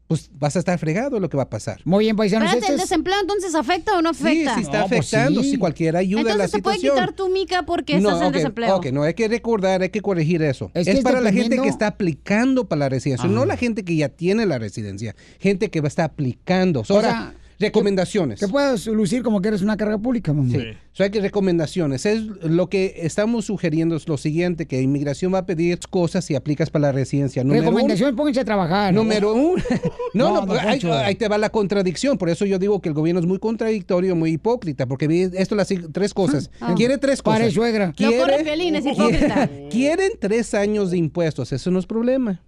Pues 0.07 0.31
vas 0.35 0.55
a 0.55 0.59
estar 0.61 0.79
fregado, 0.79 1.17
es 1.17 1.23
lo 1.23 1.29
que 1.29 1.37
va 1.37 1.45
a 1.45 1.51
pasar. 1.51 1.81
Muy 1.85 2.05
bien, 2.05 2.14
paisanos. 2.14 2.47
Espérate, 2.49 2.67
¿el 2.69 2.75
este 2.75 2.85
es- 2.85 2.91
desempleo 2.91 3.17
entonces 3.21 3.55
afecta 3.57 3.99
o 3.99 4.03
no 4.03 4.12
Sí, 4.14 4.23
afecta? 4.23 4.55
sí 4.55 4.61
está 4.61 4.83
afectando, 4.85 5.43
si 5.43 5.57
cualquier 5.57 5.97
ayuda 5.97 6.21
Entonces 6.21 6.35
a 6.41 6.45
la 6.45 6.49
se 6.49 6.59
puede 6.62 6.77
situación. 6.77 7.07
quitar 7.07 7.17
tu 7.17 7.29
mica 7.31 7.62
porque 7.64 7.97
estás 7.97 8.21
en 8.23 8.33
desempleo. 8.33 8.77
ok, 8.77 8.87
no, 8.93 9.03
hay 9.03 9.14
que 9.14 9.27
recordar, 9.27 9.81
hay 9.83 9.89
que 9.89 10.03
corregir 10.03 10.43
eso. 10.43 10.71
Es 10.75 10.87
Es, 10.87 10.93
que 10.93 10.99
es 10.99 11.05
para 11.05 11.21
la 11.23 11.33
gente 11.33 11.57
que 11.61 11.69
está 11.69 11.87
aplicando 11.89 12.69
para 12.69 12.81
la 12.81 12.89
residencia, 12.91 13.29
no 13.29 13.47
la 13.47 13.57
gente 13.57 13.83
que 13.85 13.97
ya 13.97 14.11
tiene 14.11 14.47
la 14.47 14.59
residencia, 14.61 15.17
gente 15.41 15.71
que 15.71 15.81
va 15.81 15.87
a 15.87 15.89
estar 15.89 16.05
aplicando. 16.05 16.85
So, 16.85 16.95
O 16.95 16.97
ahora, 16.99 17.09
sea, 17.11 17.35
recomendaciones. 17.59 18.40
Que 18.40 18.48
puedas 18.48 18.86
lucir 18.86 19.22
como 19.22 19.40
que 19.40 19.48
eres 19.48 19.62
una 19.62 19.76
carga 19.76 19.98
pública, 19.98 20.32
mamá. 20.32 20.50
Sí. 20.52 20.64
So, 20.92 21.04
hay 21.04 21.11
que 21.11 21.20
recomendaciones. 21.20 22.07
Es 22.07 22.22
lo 22.42 22.68
que 22.68 22.94
estamos 23.02 23.44
sugiriendo 23.46 23.96
es 23.96 24.09
lo 24.09 24.16
siguiente, 24.16 24.66
que 24.66 24.80
inmigración 24.80 25.32
va 25.34 25.38
a 25.38 25.46
pedir 25.46 25.78
cosas 25.90 26.24
si 26.24 26.34
aplicas 26.34 26.70
para 26.70 26.82
la 26.88 26.92
residencia. 26.92 27.44
Número 27.44 27.62
uno- 27.62 27.70
Recomendaciones, 27.70 28.16
pónganse 28.16 28.40
a 28.40 28.44
trabajar. 28.44 28.94
Número 28.94 29.34
uno. 29.34 29.62
No, 30.14 30.28
No, 30.32 30.40
no, 30.40 30.46
don 30.46 30.59
ahí, 30.59 31.14
te 31.14 31.28
va 31.28 31.36
la 31.36 31.50
contradicción. 31.50 32.16
Por 32.16 32.30
eso 32.30 32.46
yo 32.46 32.59
digo 32.59 32.80
que 32.80 32.88
el 32.88 32.94
gobierno 32.94 33.20
es 33.20 33.26
muy 33.26 33.38
contradictorio, 33.38 34.16
muy 34.16 34.30
hipócrita, 34.30 34.86
porque 34.86 35.30
esto 35.34 35.54
las 35.54 35.68
tres 35.92 36.14
cosas. 36.14 36.50
Ah. 36.61 36.72
Quiere 36.74 36.96
tres 36.96 37.20
cosas. 37.20 37.40
Pare, 37.40 37.50
suegra. 37.50 37.88
No 37.88 37.92
corre 37.94 38.16
Quiere, 38.18 38.44
Piolín, 38.44 38.76
es 38.76 38.86
hipócrita. 38.92 39.50
quieren 39.70 40.12
tres 40.18 40.54
años 40.54 40.90
de 40.92 40.96
impuestos. 40.96 41.52
Eso 41.52 41.70
no 41.70 41.78
es 41.78 41.84
problema. 41.86 42.40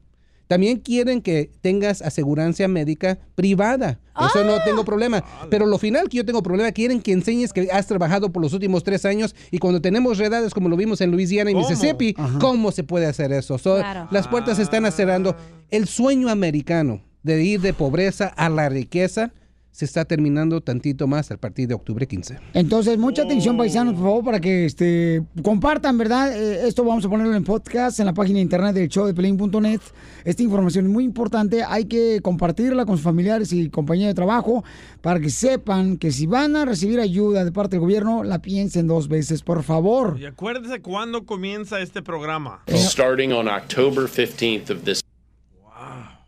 También 0.49 0.79
quieren 0.81 1.23
que 1.23 1.53
tengas 1.61 2.03
asegurancia 2.03 2.67
médica 2.69 3.19
privada. 3.35 4.01
Eso 4.19 4.41
Ah. 4.41 4.45
no 4.45 4.57
tengo 4.65 4.85
problema. 4.85 5.23
Pero 5.51 5.67
lo 5.67 5.79
final 5.79 6.09
que 6.09 6.17
yo 6.17 6.25
tengo 6.25 6.43
problema, 6.43 6.73
quieren 6.73 7.01
que 7.01 7.13
enseñes 7.13 7.53
que 7.53 7.69
has 7.71 7.87
trabajado 7.87 8.33
por 8.33 8.43
los 8.43 8.53
últimos 8.53 8.83
tres 8.83 9.05
años 9.05 9.37
y 9.53 9.59
cuando 9.59 9.81
tenemos 9.81 10.19
redades 10.19 10.53
como 10.55 10.69
lo 10.69 10.77
vimos 10.77 11.01
en 11.01 11.11
Luisiana 11.13 11.51
y 11.51 11.55
¿Cómo? 11.55 11.69
Mississippi, 11.69 12.15
Ajá. 12.19 12.39
¿cómo 12.41 12.73
se 12.73 12.83
puede 12.83 13.07
hacer 13.07 13.31
eso? 13.33 13.59
So, 13.59 13.77
Claro. 13.77 14.09
Las 14.11 14.27
puertas 14.27 14.57
se 14.57 14.63
están 14.65 14.91
cerrando. 14.91 15.37
El 15.71 15.87
sueño 15.87 16.31
americano 16.31 17.03
de 17.23 17.43
ir 17.45 17.61
de 17.61 17.75
pobreza 17.75 18.27
a 18.29 18.49
la 18.49 18.69
riqueza 18.71 19.33
se 19.79 19.85
está 19.85 20.05
terminando 20.05 20.61
tantito 20.61 21.07
más 21.07 21.31
a 21.31 21.37
partir 21.37 21.69
de 21.69 21.75
octubre 21.75 22.05
15. 22.05 22.41
Entonces, 22.53 22.99
mucha 22.99 23.23
atención, 23.23 23.57
paisanos, 23.57 23.95
por 23.95 24.03
favor, 24.03 24.25
para 24.25 24.41
que 24.41 24.65
este, 24.65 25.23
compartan, 25.45 25.97
¿verdad? 25.97 26.37
Eh, 26.37 26.67
esto 26.67 26.83
vamos 26.83 27.05
a 27.05 27.09
ponerlo 27.09 27.37
en 27.37 27.45
podcast, 27.45 28.01
en 28.01 28.07
la 28.07 28.13
página 28.13 28.39
de 28.39 28.43
internet 28.43 28.75
del 28.75 28.89
show 28.89 29.07
de 29.07 29.15
Pelín.net. 29.15 29.81
Esta 30.25 30.43
información 30.43 30.87
es 30.87 30.91
muy 30.91 31.05
importante. 31.05 31.63
Hay 31.63 31.85
que 31.85 32.21
compartirla 32.23 32.87
con 32.87 32.97
sus 32.97 33.05
familiares 33.05 33.53
y 33.53 33.71
compañeros 33.71 34.11
de 34.11 34.15
trabajo 34.15 34.65
para 35.01 35.21
que 35.21 35.31
sepan 35.31 35.97
que 35.97 36.11
si 36.11 36.27
van 36.27 36.57
a 36.57 36.65
recibir 36.65 36.99
ayuda 36.99 37.45
de 37.45 37.53
parte 37.53 37.77
del 37.77 37.81
gobierno, 37.83 38.25
la 38.25 38.43
piensen 38.43 38.89
dos 38.89 39.07
veces, 39.07 39.43
por 39.43 39.63
favor. 39.63 40.19
Y 40.19 40.27
acuérdese 40.27 40.83
cuándo 40.83 41.25
comienza 41.25 41.79
este 41.79 42.03
programa. 42.03 42.65
Starting 42.69 43.31
on 43.31 43.47
October 43.47 44.09
15th 44.09 44.71
of 44.71 44.83
this 44.83 45.08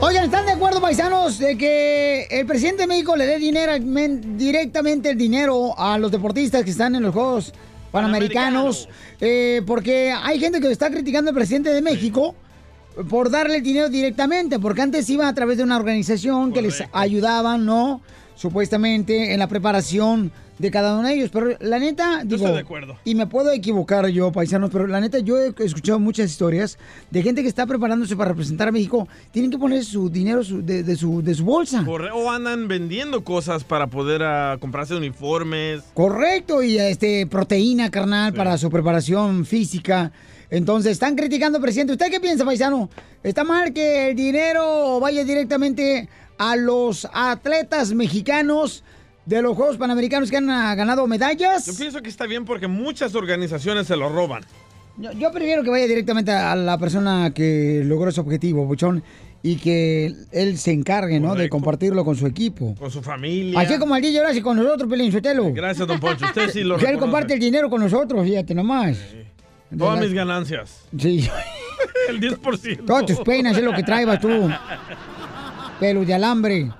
Oigan, 0.00 0.24
¿están 0.24 0.46
de 0.46 0.52
acuerdo, 0.52 0.80
paisanos, 0.80 1.38
de 1.38 1.58
que 1.58 2.22
el 2.30 2.46
presidente 2.46 2.82
de 2.82 2.86
México 2.86 3.14
le 3.16 3.26
dé 3.26 3.38
dinero, 3.38 3.72
men- 3.84 4.38
directamente 4.38 5.10
el 5.10 5.18
dinero 5.18 5.78
a 5.78 5.98
los 5.98 6.10
deportistas 6.10 6.64
que 6.64 6.70
están 6.70 6.94
en 6.94 7.02
los 7.02 7.12
Juegos 7.12 7.52
Panamericanos? 7.92 8.88
Eh, 9.20 9.60
porque 9.66 10.12
hay 10.12 10.40
gente 10.40 10.58
que 10.62 10.70
está 10.72 10.90
criticando 10.90 11.28
al 11.30 11.34
presidente 11.34 11.74
de 11.74 11.82
México 11.82 12.34
por 13.10 13.30
darle 13.30 13.56
el 13.56 13.62
dinero 13.62 13.90
directamente, 13.90 14.58
porque 14.58 14.80
antes 14.80 15.10
iba 15.10 15.28
a 15.28 15.34
través 15.34 15.58
de 15.58 15.64
una 15.64 15.76
organización 15.76 16.54
que 16.54 16.62
les 16.62 16.82
ayudaban, 16.92 17.66
¿no? 17.66 18.00
Supuestamente 18.40 19.34
en 19.34 19.38
la 19.38 19.48
preparación 19.48 20.32
de 20.58 20.70
cada 20.70 20.98
uno 20.98 21.08
de 21.08 21.14
ellos. 21.14 21.30
Pero 21.30 21.56
la 21.60 21.78
neta, 21.78 22.22
digo, 22.24 22.36
estoy 22.36 22.52
de 22.54 22.58
acuerdo. 22.60 22.96
y 23.04 23.14
me 23.14 23.26
puedo 23.26 23.52
equivocar 23.52 24.06
yo, 24.08 24.32
paisanos, 24.32 24.70
pero 24.70 24.86
la 24.86 24.98
neta, 24.98 25.18
yo 25.18 25.38
he 25.38 25.52
escuchado 25.58 25.98
muchas 25.98 26.30
historias 26.30 26.78
de 27.10 27.22
gente 27.22 27.42
que 27.42 27.48
está 27.48 27.66
preparándose 27.66 28.16
para 28.16 28.30
representar 28.30 28.68
a 28.68 28.72
México. 28.72 29.06
Tienen 29.30 29.50
que 29.50 29.58
poner 29.58 29.84
su 29.84 30.08
dinero 30.08 30.42
su- 30.42 30.64
de, 30.64 30.82
de 30.82 30.96
su, 30.96 31.22
de 31.22 31.34
su 31.34 31.44
bolsa. 31.44 31.84
Corre- 31.84 32.10
O 32.14 32.30
andan 32.30 32.66
vendiendo 32.66 33.22
cosas 33.24 33.62
para 33.62 33.88
poder 33.88 34.22
ah, 34.22 34.56
comprarse 34.58 34.94
uniformes. 34.94 35.82
Correcto, 35.92 36.62
y 36.62 36.78
este 36.78 37.26
proteína 37.26 37.90
carnal 37.90 38.32
para 38.32 38.56
su 38.56 38.70
preparación 38.70 39.44
física. 39.44 40.12
Entonces, 40.50 40.92
están 40.92 41.14
criticando 41.14 41.58
al 41.58 41.62
presidente. 41.62 41.92
¿Usted 41.92 42.10
qué 42.10 42.20
piensa, 42.20 42.44
paisano? 42.44 42.88
¿Está 43.22 43.44
mal 43.44 43.72
que 43.72 44.08
el 44.08 44.16
dinero 44.16 44.98
vaya 44.98 45.24
directamente 45.24 46.08
a 46.40 46.56
los 46.56 47.06
atletas 47.12 47.92
mexicanos 47.92 48.82
de 49.26 49.42
los 49.42 49.54
Juegos 49.54 49.76
Panamericanos 49.76 50.30
que 50.30 50.38
han 50.38 50.48
ah, 50.48 50.74
ganado 50.74 51.06
medallas? 51.06 51.66
Yo 51.66 51.76
pienso 51.76 52.00
que 52.00 52.08
está 52.08 52.24
bien 52.24 52.46
porque 52.46 52.66
muchas 52.66 53.14
organizaciones 53.14 53.86
se 53.86 53.94
lo 53.94 54.08
roban. 54.08 54.42
Yo, 54.96 55.12
yo 55.12 55.30
prefiero 55.32 55.62
que 55.62 55.68
vaya 55.68 55.86
directamente 55.86 56.32
a 56.32 56.56
la 56.56 56.78
persona 56.78 57.30
que 57.34 57.82
logró 57.84 58.08
ese 58.08 58.22
objetivo, 58.22 58.64
Buchón, 58.64 59.02
y 59.42 59.56
que 59.56 60.14
él 60.32 60.56
se 60.56 60.72
encargue, 60.72 61.20
¿no? 61.20 61.34
De 61.34 61.50
compartirlo 61.50 62.06
con 62.06 62.16
su 62.16 62.26
equipo. 62.26 62.74
Con 62.78 62.90
su 62.90 63.02
familia. 63.02 63.60
Así 63.60 63.78
como 63.78 63.94
el 63.94 64.00
DJ 64.02 64.22
lo 64.22 64.28
hace 64.28 64.40
con 64.40 64.56
nosotros, 64.56 64.88
Pelín 64.88 65.12
Sotelo. 65.12 65.52
Gracias, 65.52 65.86
don 65.86 66.00
Poncho. 66.00 66.24
Usted 66.24 66.48
sí 66.48 66.64
lo 66.64 66.76
Que 66.78 66.86
él 66.86 66.98
comparte 66.98 67.34
el 67.34 67.40
dinero 67.40 67.68
con 67.68 67.82
nosotros, 67.82 68.24
fíjate 68.24 68.54
nomás. 68.54 68.98
Todas 69.76 70.00
mis 70.00 70.14
ganancias. 70.14 70.86
Sí. 70.98 71.28
El 72.08 72.20
10%. 72.20 72.86
Todas 72.86 73.06
tus 73.06 73.20
penas 73.20 73.56
es 73.56 73.62
lo 73.62 73.72
que 73.72 73.82
traebas 73.82 74.18
tú. 74.20 74.28
Pelos 75.80 76.06
de 76.06 76.12
alambre. 76.12 76.70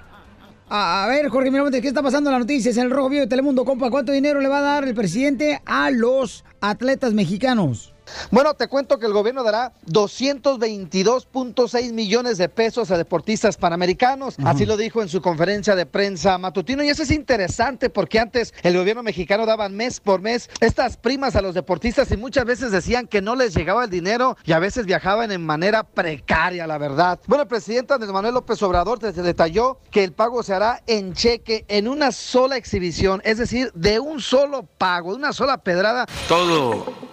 A, 0.68 1.06
ver, 1.08 1.30
Jorge 1.30 1.50
Miramontes, 1.50 1.80
¿qué 1.80 1.88
está 1.88 2.02
pasando 2.02 2.28
en 2.28 2.34
las 2.34 2.40
noticias 2.40 2.76
en 2.76 2.84
el 2.84 2.90
Rojo 2.90 3.08
Vivo 3.08 3.22
de 3.22 3.26
Telemundo, 3.26 3.64
compa? 3.64 3.90
¿Cuánto 3.90 4.12
dinero 4.12 4.40
le 4.40 4.48
va 4.48 4.58
a 4.58 4.62
dar 4.62 4.84
el 4.84 4.94
presidente 4.94 5.60
a 5.64 5.90
los 5.90 6.44
atletas 6.60 7.14
mexicanos? 7.14 7.94
Bueno, 8.30 8.54
te 8.54 8.68
cuento 8.68 8.98
que 8.98 9.06
el 9.06 9.12
gobierno 9.12 9.42
dará 9.42 9.72
222.6 9.86 11.92
millones 11.92 12.38
de 12.38 12.48
pesos 12.48 12.90
a 12.90 12.98
deportistas 12.98 13.56
panamericanos. 13.56 14.36
Así 14.44 14.66
lo 14.66 14.76
dijo 14.76 15.02
en 15.02 15.08
su 15.08 15.20
conferencia 15.20 15.74
de 15.74 15.86
prensa 15.86 16.38
matutino. 16.38 16.82
Y 16.82 16.88
eso 16.88 17.02
es 17.02 17.10
interesante 17.10 17.90
porque 17.90 18.18
antes 18.18 18.54
el 18.62 18.76
gobierno 18.76 19.02
mexicano 19.02 19.46
daba 19.46 19.68
mes 19.68 20.00
por 20.00 20.20
mes 20.20 20.50
estas 20.60 20.96
primas 20.96 21.36
a 21.36 21.42
los 21.42 21.54
deportistas 21.54 22.10
y 22.10 22.16
muchas 22.16 22.44
veces 22.44 22.72
decían 22.72 23.06
que 23.06 23.22
no 23.22 23.36
les 23.36 23.54
llegaba 23.54 23.84
el 23.84 23.90
dinero 23.90 24.36
y 24.44 24.52
a 24.52 24.58
veces 24.58 24.86
viajaban 24.86 25.32
en 25.32 25.44
manera 25.44 25.82
precaria, 25.82 26.66
la 26.66 26.78
verdad. 26.78 27.20
Bueno, 27.26 27.42
el 27.42 27.48
presidente 27.48 27.94
Andrés 27.94 28.12
Manuel 28.12 28.34
López 28.34 28.62
Obrador 28.62 28.98
detalló 28.98 29.78
que 29.90 30.04
el 30.04 30.12
pago 30.12 30.42
se 30.42 30.54
hará 30.54 30.82
en 30.86 31.12
cheque 31.12 31.64
en 31.68 31.88
una 31.88 32.12
sola 32.12 32.56
exhibición, 32.56 33.20
es 33.24 33.38
decir, 33.38 33.70
de 33.74 34.00
un 34.00 34.20
solo 34.20 34.66
pago, 34.78 35.10
de 35.10 35.16
una 35.16 35.32
sola 35.32 35.58
pedrada. 35.58 36.06
Todo 36.28 37.09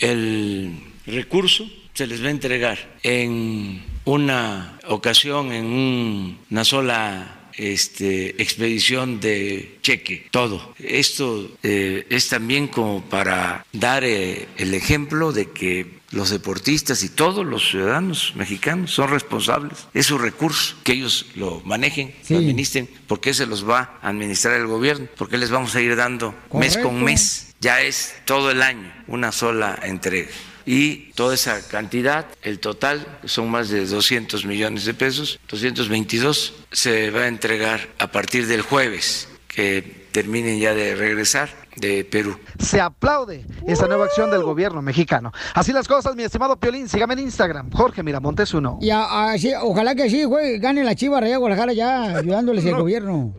el 0.00 0.72
recurso 1.06 1.68
se 1.92 2.06
les 2.06 2.22
va 2.22 2.28
a 2.28 2.30
entregar 2.30 2.96
en 3.02 3.82
una 4.04 4.78
ocasión, 4.88 5.52
en 5.52 5.64
un- 5.66 6.38
una 6.50 6.64
sola 6.64 7.40
este, 7.56 8.42
expedición 8.42 9.20
de 9.20 9.78
cheque, 9.80 10.26
todo. 10.32 10.74
Esto 10.78 11.48
eh, 11.62 12.04
es 12.10 12.28
también 12.28 12.66
como 12.66 13.02
para 13.04 13.64
dar 13.72 14.02
eh, 14.02 14.48
el 14.56 14.74
ejemplo 14.74 15.32
de 15.32 15.50
que 15.52 15.86
los 16.10 16.30
deportistas 16.30 17.04
y 17.04 17.10
todos 17.10 17.46
los 17.46 17.68
ciudadanos 17.70 18.32
mexicanos 18.34 18.90
son 18.92 19.08
responsables. 19.10 19.86
Es 19.94 20.06
su 20.06 20.18
recurso, 20.18 20.74
que 20.82 20.92
ellos 20.94 21.26
lo 21.36 21.60
manejen, 21.64 22.12
lo 22.28 22.38
administren, 22.38 22.88
porque 23.06 23.32
se 23.32 23.46
los 23.46 23.68
va 23.68 23.98
a 24.02 24.08
administrar 24.08 24.60
el 24.60 24.66
gobierno, 24.66 25.06
porque 25.16 25.38
les 25.38 25.50
vamos 25.50 25.76
a 25.76 25.80
ir 25.80 25.94
dando 25.94 26.34
mes 26.52 26.76
con 26.78 27.04
mes 27.04 27.53
ya 27.64 27.80
es 27.80 28.14
todo 28.26 28.50
el 28.50 28.60
año 28.60 28.92
una 29.06 29.32
sola 29.32 29.78
entrega. 29.82 30.28
Y 30.66 31.12
toda 31.14 31.34
esa 31.34 31.66
cantidad, 31.66 32.26
el 32.42 32.58
total, 32.58 33.06
son 33.24 33.50
más 33.50 33.70
de 33.70 33.86
200 33.86 34.44
millones 34.44 34.84
de 34.84 34.92
pesos, 34.92 35.40
222, 35.48 36.54
se 36.70 37.10
va 37.10 37.22
a 37.22 37.28
entregar 37.28 37.88
a 37.98 38.12
partir 38.12 38.46
del 38.46 38.60
jueves, 38.60 39.28
que 39.48 40.08
terminen 40.12 40.60
ya 40.60 40.74
de 40.74 40.94
regresar 40.94 41.48
de 41.76 42.04
Perú. 42.04 42.36
Se 42.58 42.80
aplaude 42.80 43.44
esa 43.66 43.86
nueva 43.86 44.04
acción 44.06 44.30
del 44.30 44.42
gobierno 44.42 44.82
mexicano. 44.82 45.32
Así 45.54 45.72
las 45.72 45.88
cosas, 45.88 46.14
mi 46.16 46.22
estimado 46.22 46.56
Piolín, 46.56 46.88
sígame 46.88 47.14
en 47.14 47.20
Instagram, 47.20 47.70
Jorge 47.72 48.02
Miramontes 48.02 48.52
uno. 48.54 48.78
Y 48.80 48.90
a- 48.90 49.30
así, 49.32 49.52
ojalá 49.60 49.94
que 49.94 50.08
sí, 50.10 50.24
güey, 50.24 50.58
gane 50.58 50.82
la 50.84 50.94
Chiva 50.94 51.20
Raya 51.20 51.36
Guadalajara 51.38 51.72
ya, 51.72 52.04
ayudándoles 52.18 52.64
el 52.64 52.74
gobierno. 52.76 53.34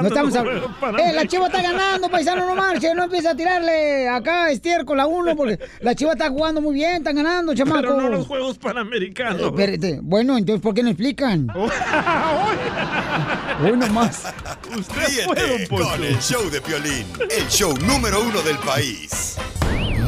No 0.00 0.08
estamos 0.08 0.34
hablando. 0.36 0.60
Juegos 0.60 0.76
Panamericanos. 0.80 1.12
Eh, 1.12 1.12
la 1.14 1.26
Chiva 1.28 1.46
está 1.46 1.62
ganando, 1.62 2.08
paisano, 2.10 2.46
no 2.46 2.54
marche, 2.54 2.94
no 2.94 3.04
empieza 3.04 3.30
a 3.30 3.34
tirarle 3.36 4.08
acá 4.08 4.50
estiércol 4.50 5.00
a 5.00 5.06
uno, 5.06 5.34
porque 5.36 5.58
la 5.80 5.94
Chiva 5.94 6.12
está 6.12 6.28
jugando 6.30 6.60
muy 6.60 6.74
bien, 6.74 6.96
están 6.96 7.16
ganando, 7.16 7.54
chamaco. 7.54 7.80
Pero 7.80 8.00
no 8.00 8.08
los 8.08 8.26
Juegos 8.26 8.58
Panamericanos. 8.58 9.40
Eh, 9.40 9.46
espérate. 9.46 10.00
Bueno, 10.02 10.36
entonces, 10.36 10.62
¿por 10.62 10.74
qué 10.74 10.82
no 10.82 10.90
explican? 10.90 11.48
Hoy 13.64 13.72
nomás. 13.76 14.32
Ríete 14.94 15.68
con 15.68 16.04
el 16.04 16.18
show 16.20 16.48
de 16.50 16.60
Piolín, 16.60 17.06
el 17.30 17.47
show 17.48 17.74
número 17.86 18.20
uno 18.22 18.40
del 18.42 18.56
país. 18.58 19.36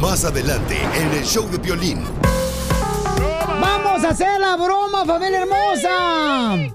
Más 0.01 0.25
adelante 0.25 0.77
en 0.97 1.19
el 1.19 1.25
show 1.25 1.49
de 1.51 1.59
Piolín. 1.59 2.03
¡Vamos 3.61 4.05
a 4.05 4.11
hacer 4.11 4.41
la 4.41 4.57
broma, 4.57 5.05
familia 5.05 5.43
hermosa! 5.43 6.75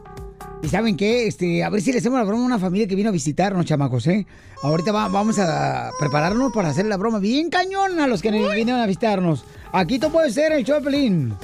¿Y 0.62 0.68
saben 0.68 0.98
qué? 0.98 1.28
Este, 1.28 1.64
a 1.64 1.70
ver 1.70 1.82
si 1.82 1.92
le 1.92 2.00
hacemos 2.00 2.18
la 2.20 2.26
broma 2.26 2.44
a 2.44 2.46
una 2.48 2.60
familia 2.60 2.88
que 2.88 2.96
vino 2.96 3.10
a 3.10 3.12
visitarnos, 3.12 3.66
chamacos, 3.66 4.08
¿eh? 4.08 4.26
Ahorita 4.64 4.92
va- 4.92 5.08
vamos 5.10 5.38
a 5.40 5.92
prepararnos 6.00 6.52
para 6.54 6.70
hacer 6.70 6.86
la 6.86 6.98
broma 6.98 7.20
bien 7.20 7.50
cañón 7.50 8.00
a 8.00 8.08
los 8.08 8.22
que 8.22 8.32
vinieron 8.32 8.82
a 8.82 8.88
visitarnos. 8.88 9.46
Aquí 9.72 10.00
tú 10.00 10.12
puedes 10.12 10.34
ser 10.34 10.52
el 10.54 10.64
show 10.66 10.78
de 10.80 10.82
Pelín. 10.86 11.36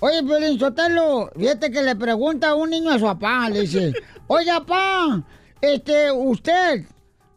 Oye, 0.00 0.22
Pelín, 0.22 0.58
Sotelo, 0.58 1.30
fíjate 1.36 1.70
que 1.70 1.82
le 1.82 1.96
pregunta 1.96 2.50
a 2.50 2.54
un 2.54 2.70
niño 2.70 2.90
a 2.90 2.98
su 2.98 3.04
papá, 3.04 3.48
le 3.50 3.62
dice, 3.62 3.92
oye, 4.28 4.50
papá, 4.50 5.22
este, 5.60 6.10
¿usted 6.12 6.84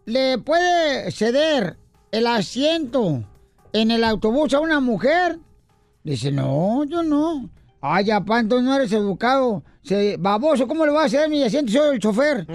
le 0.05 0.37
puede 0.37 1.11
ceder 1.11 1.77
el 2.11 2.27
asiento 2.27 3.23
en 3.71 3.91
el 3.91 4.03
autobús 4.03 4.53
a 4.53 4.59
una 4.59 4.79
mujer? 4.79 5.39
Dice, 6.03 6.31
no, 6.31 6.83
yo 6.83 7.03
no. 7.03 7.49
Ay, 7.81 8.05
papá, 8.05 8.39
entonces 8.39 8.65
no 8.65 8.75
eres 8.75 8.91
educado. 8.93 9.63
Se, 9.81 10.17
baboso, 10.17 10.67
¿cómo 10.67 10.85
le 10.85 10.91
voy 10.91 11.01
a 11.01 11.05
hacer 11.05 11.29
mi 11.29 11.43
asiento? 11.43 11.71
Soy 11.71 11.95
el 11.95 12.01
chofer. 12.01 12.45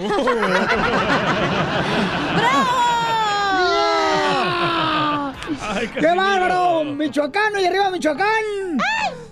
¡Qué 5.99 6.15
bárbaro! 6.15 6.83
¡Michoacano 6.83 7.59
y 7.59 7.65
arriba 7.65 7.91
Michoacán! 7.91 8.77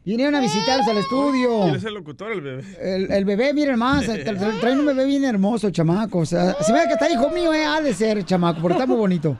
Vinieron 0.04 0.34
a 0.34 0.40
visitarnos 0.40 0.88
al 0.88 0.98
estudio. 0.98 1.60
¿Quién 1.62 1.76
es 1.76 1.84
el 1.84 1.94
locutor, 1.94 2.32
el 2.32 2.40
bebé? 2.40 2.64
El, 2.80 3.12
el 3.12 3.24
bebé, 3.24 3.54
miren 3.54 3.78
más, 3.78 4.04
tra- 4.06 4.24
tra- 4.24 4.60
traen 4.60 4.80
un 4.80 4.86
bebé 4.86 5.04
bien 5.04 5.24
hermoso, 5.24 5.70
chamaco. 5.70 6.18
O 6.18 6.26
sea, 6.26 6.54
se 6.64 6.72
ve 6.72 6.80
que 6.88 6.94
está 6.94 7.08
hijo 7.08 7.30
mío, 7.30 7.54
eh, 7.54 7.64
ha 7.64 7.80
de 7.80 7.94
ser, 7.94 8.24
chamaco, 8.24 8.60
porque 8.60 8.74
está 8.74 8.86
muy 8.86 8.96
bonito. 8.96 9.38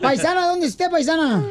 Paisana, 0.00 0.48
¿dónde 0.48 0.66
está, 0.66 0.90
paisana? 0.90 1.44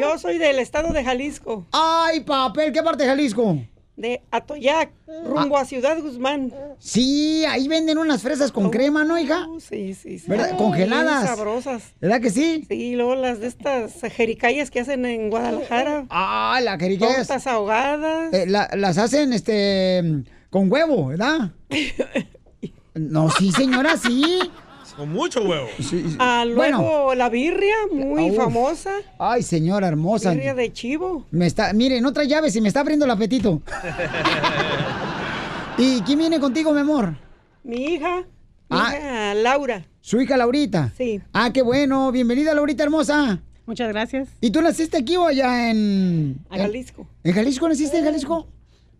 Yo 0.00 0.18
soy 0.18 0.38
del 0.38 0.58
estado 0.58 0.92
de 0.92 1.04
Jalisco. 1.04 1.66
Ay, 1.70 2.18
papel, 2.20 2.72
¿qué 2.72 2.82
parte 2.82 3.04
de 3.04 3.10
Jalisco? 3.10 3.56
De 3.96 4.20
Atoyac, 4.30 4.90
rumbo 5.24 5.56
a 5.56 5.64
Ciudad 5.64 5.98
Guzmán. 6.02 6.52
Sí, 6.78 7.44
ahí 7.46 7.66
venden 7.66 7.96
unas 7.96 8.20
fresas 8.20 8.52
con 8.52 8.68
crema, 8.70 9.04
¿no, 9.04 9.18
hija? 9.18 9.46
Sí, 9.58 9.94
sí, 9.94 10.18
sí. 10.18 10.28
¿Verdad? 10.28 10.56
Congeladas. 10.58 11.22
Bien 11.24 11.34
sabrosas. 11.36 11.82
¿Verdad 12.00 12.20
que 12.20 12.28
sí? 12.30 12.66
Sí, 12.68 12.94
luego 12.94 13.14
las 13.14 13.40
de 13.40 13.46
estas 13.46 13.94
jericayas 14.12 14.70
que 14.70 14.80
hacen 14.80 15.06
en 15.06 15.30
Guadalajara. 15.30 16.04
Ah, 16.10 16.60
la 16.62 16.78
jericayas. 16.78 17.26
Tortas 17.26 17.46
ahogadas. 17.46 18.34
Eh, 18.34 18.44
la- 18.46 18.68
las 18.76 18.98
hacen, 18.98 19.32
este, 19.32 20.24
con 20.50 20.70
huevo, 20.70 21.06
¿verdad? 21.06 21.52
No, 22.94 23.30
sí, 23.30 23.52
señora, 23.52 23.98
sí. 23.98 24.38
Con 24.96 25.12
mucho 25.12 25.42
huevo. 25.42 25.66
Ah, 26.18 26.44
luego 26.46 26.82
Bueno. 26.82 27.14
la 27.14 27.28
birria, 27.28 27.74
muy 27.92 28.30
Uf. 28.30 28.36
famosa. 28.36 28.92
Ay, 29.18 29.42
señora 29.42 29.88
hermosa. 29.88 30.30
Birria 30.30 30.54
de 30.54 30.72
chivo. 30.72 31.26
Me 31.30 31.46
está, 31.46 31.72
mire, 31.74 32.00
no 32.00 32.12
trae 32.14 32.26
llaves 32.28 32.56
y 32.56 32.62
me 32.62 32.68
está 32.68 32.80
abriendo 32.80 33.04
el 33.04 33.10
apetito. 33.10 33.60
¿Y 35.78 36.00
quién 36.02 36.18
viene 36.18 36.40
contigo, 36.40 36.72
mi 36.72 36.80
amor? 36.80 37.14
Mi 37.62 37.76
hija, 37.94 38.20
mi 38.20 38.24
Ah. 38.70 38.94
hija 38.96 39.34
Laura. 39.34 39.86
Su 40.00 40.18
hija 40.20 40.36
Laurita. 40.38 40.92
Sí. 40.96 41.20
Ah, 41.32 41.52
qué 41.52 41.60
bueno. 41.62 42.10
Bienvenida, 42.12 42.54
Laurita 42.54 42.82
hermosa. 42.84 43.40
Muchas 43.66 43.88
gracias. 43.88 44.28
¿Y 44.40 44.50
tú 44.50 44.62
naciste 44.62 44.96
aquí 44.96 45.16
o 45.16 45.26
allá 45.26 45.68
en... 45.70 46.38
A 46.48 46.56
en- 46.56 46.62
Jalisco. 46.62 47.06
¿En 47.24 47.34
Jalisco 47.34 47.68
naciste? 47.68 47.98
¿En 47.98 48.04
Jalisco? 48.04 48.46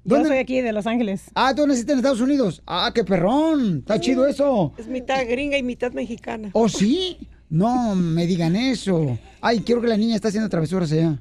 Yo 0.06 0.24
soy 0.24 0.38
aquí 0.38 0.60
de 0.60 0.72
Los 0.72 0.86
Ángeles. 0.86 1.24
Ah, 1.34 1.52
tú 1.54 1.66
naciste 1.66 1.92
en 1.92 1.98
Estados 1.98 2.20
Unidos. 2.20 2.62
Ah, 2.66 2.90
qué 2.94 3.04
perrón. 3.04 3.78
Está 3.78 4.00
chido 4.00 4.26
eso. 4.26 4.72
Es 4.78 4.86
mitad 4.86 5.24
gringa 5.28 5.58
y 5.58 5.62
mitad 5.62 5.92
mexicana. 5.92 6.50
¿Oh, 6.52 6.68
sí? 6.68 7.18
No 7.48 7.94
me 7.94 8.26
digan 8.26 8.56
eso. 8.56 9.18
Ay, 9.40 9.60
quiero 9.60 9.80
que 9.80 9.88
la 9.88 9.96
niña 9.96 10.14
está 10.16 10.28
haciendo 10.28 10.48
travesuras 10.48 10.90
allá. 10.92 11.20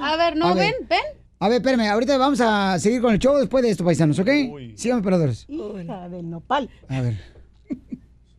A 0.00 0.16
ver, 0.16 0.36
no, 0.36 0.46
A 0.46 0.54
ven, 0.54 0.72
ver. 0.80 0.88
ven. 0.88 1.20
A 1.38 1.48
ver, 1.48 1.56
espérame, 1.58 1.88
ahorita 1.90 2.16
vamos 2.18 2.40
a 2.40 2.78
seguir 2.78 3.00
con 3.02 3.12
el 3.12 3.18
show 3.18 3.36
después 3.36 3.62
de 3.62 3.70
esto, 3.70 3.84
paisanos, 3.84 4.18
¿ok? 4.18 4.28
Síganme, 4.74 5.00
operadores. 5.00 5.44
Hija 5.48 6.08
del 6.08 6.30
nopal. 6.30 6.70
A 6.88 7.00
ver. 7.02 7.18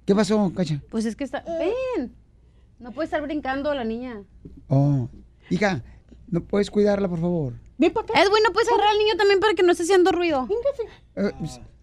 ¿Qué 0.05 0.15
pasó, 0.15 0.51
Cacha? 0.55 0.81
Pues 0.89 1.05
es 1.05 1.15
que 1.15 1.23
está. 1.23 1.43
Ven. 1.59 2.14
No 2.80 2.91
puede 2.91 3.05
estar 3.05 3.22
brincando 3.22 3.73
la 3.73 3.84
niña. 3.84 4.23
Oh, 4.68 5.09
hija, 5.49 5.84
¿no 6.30 6.41
puedes 6.43 6.72
cuidarla, 6.72 7.07
por 7.07 7.19
favor? 7.19 7.53
Edwin, 7.79 8.43
¿no 8.43 8.53
puedes 8.53 8.69
agarrar 8.69 8.89
al 8.89 8.97
niño 8.97 9.15
también 9.17 9.39
para 9.39 9.53
que 9.53 9.63
no 9.63 9.71
esté 9.71 9.83
haciendo 9.83 10.11
ruido? 10.11 10.47
Eh, 11.15 11.31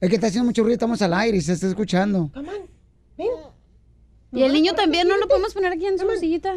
es 0.00 0.08
que 0.08 0.14
está 0.16 0.26
haciendo 0.26 0.46
mucho 0.46 0.62
ruido, 0.62 0.74
estamos 0.74 1.00
al 1.02 1.14
aire 1.14 1.38
y 1.38 1.40
se 1.40 1.52
está 1.52 1.68
escuchando. 1.68 2.30
Y 4.32 4.42
el 4.42 4.52
niño 4.52 4.74
también, 4.74 5.06
¿no 5.06 5.16
lo 5.16 5.28
podemos 5.28 5.54
poner 5.54 5.72
aquí 5.72 5.86
en 5.86 5.98
su 5.98 6.10
sillita? 6.18 6.56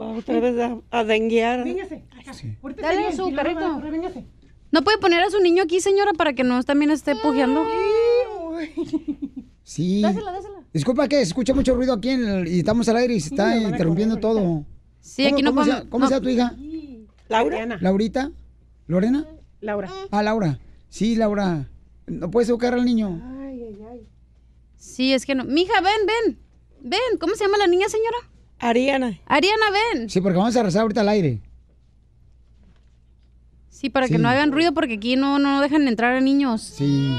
Va 0.00 0.12
otra 0.12 0.40
vez 0.40 0.58
a, 0.58 0.78
a 0.90 1.04
denguear. 1.04 1.64
Dale 2.80 3.14
su 3.14 3.32
carrito. 3.34 3.82
¿No 4.72 4.82
puede 4.82 4.98
poner 4.98 5.22
a 5.22 5.30
su 5.30 5.40
niño 5.40 5.64
aquí, 5.64 5.80
señora, 5.80 6.12
para 6.14 6.32
que 6.32 6.42
no 6.44 6.62
también 6.62 6.90
esté 6.92 7.14
pujeando? 7.16 7.66
Sí. 9.64 10.00
Dásela, 10.00 10.32
dásela. 10.32 10.54
Disculpa 10.72 11.08
que 11.08 11.16
se 11.16 11.22
escucha 11.22 11.52
mucho 11.52 11.74
ruido 11.74 11.92
aquí 11.92 12.10
en 12.10 12.26
el- 12.26 12.48
y 12.48 12.60
estamos 12.60 12.88
al 12.88 12.96
aire 12.96 13.14
y 13.14 13.20
se 13.20 13.30
está 13.30 13.56
interrumpiendo 13.56 14.16
todo. 14.18 14.64
Sí, 15.00 15.26
aquí 15.26 15.42
no 15.42 15.50
¿Cómo, 15.50 15.62
podemos- 15.62 15.84
¿cómo 15.90 16.04
no. 16.04 16.08
se 16.08 16.14
llama 16.14 16.22
tu 16.22 16.28
hija? 16.30 16.56
Laura. 17.30 17.78
¿Laurita? 17.80 18.32
¿Lorena? 18.88 19.24
Laura. 19.60 19.88
Ah, 20.10 20.22
Laura. 20.22 20.58
Sí, 20.88 21.14
Laura. 21.14 21.68
¿No 22.06 22.30
puedes 22.30 22.48
educar 22.48 22.74
al 22.74 22.84
niño? 22.84 23.22
Sí, 24.76 25.12
es 25.12 25.24
que 25.24 25.36
no. 25.36 25.44
Mija, 25.44 25.80
ven, 25.80 26.06
ven. 26.06 26.38
Ven, 26.82 27.18
¿cómo 27.20 27.34
se 27.36 27.44
llama 27.44 27.58
la 27.58 27.68
niña, 27.68 27.88
señora? 27.88 28.16
Ariana. 28.58 29.20
Ariana, 29.26 29.66
ven. 29.70 30.10
Sí, 30.10 30.20
porque 30.20 30.38
vamos 30.38 30.56
a 30.56 30.62
rezar 30.64 30.82
ahorita 30.82 31.02
al 31.02 31.08
aire. 31.08 31.40
Sí, 33.68 33.90
para 33.90 34.08
que 34.08 34.18
no 34.18 34.28
hagan 34.28 34.50
ruido 34.50 34.74
porque 34.74 34.94
aquí 34.94 35.14
no, 35.14 35.38
no 35.38 35.60
dejan 35.60 35.86
entrar 35.86 36.14
a 36.14 36.20
niños. 36.20 36.60
Sí. 36.62 37.14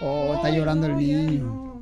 Oh, 0.00 0.34
está 0.34 0.50
llorando 0.50 0.88
el 0.88 0.96
niño. 0.96 1.80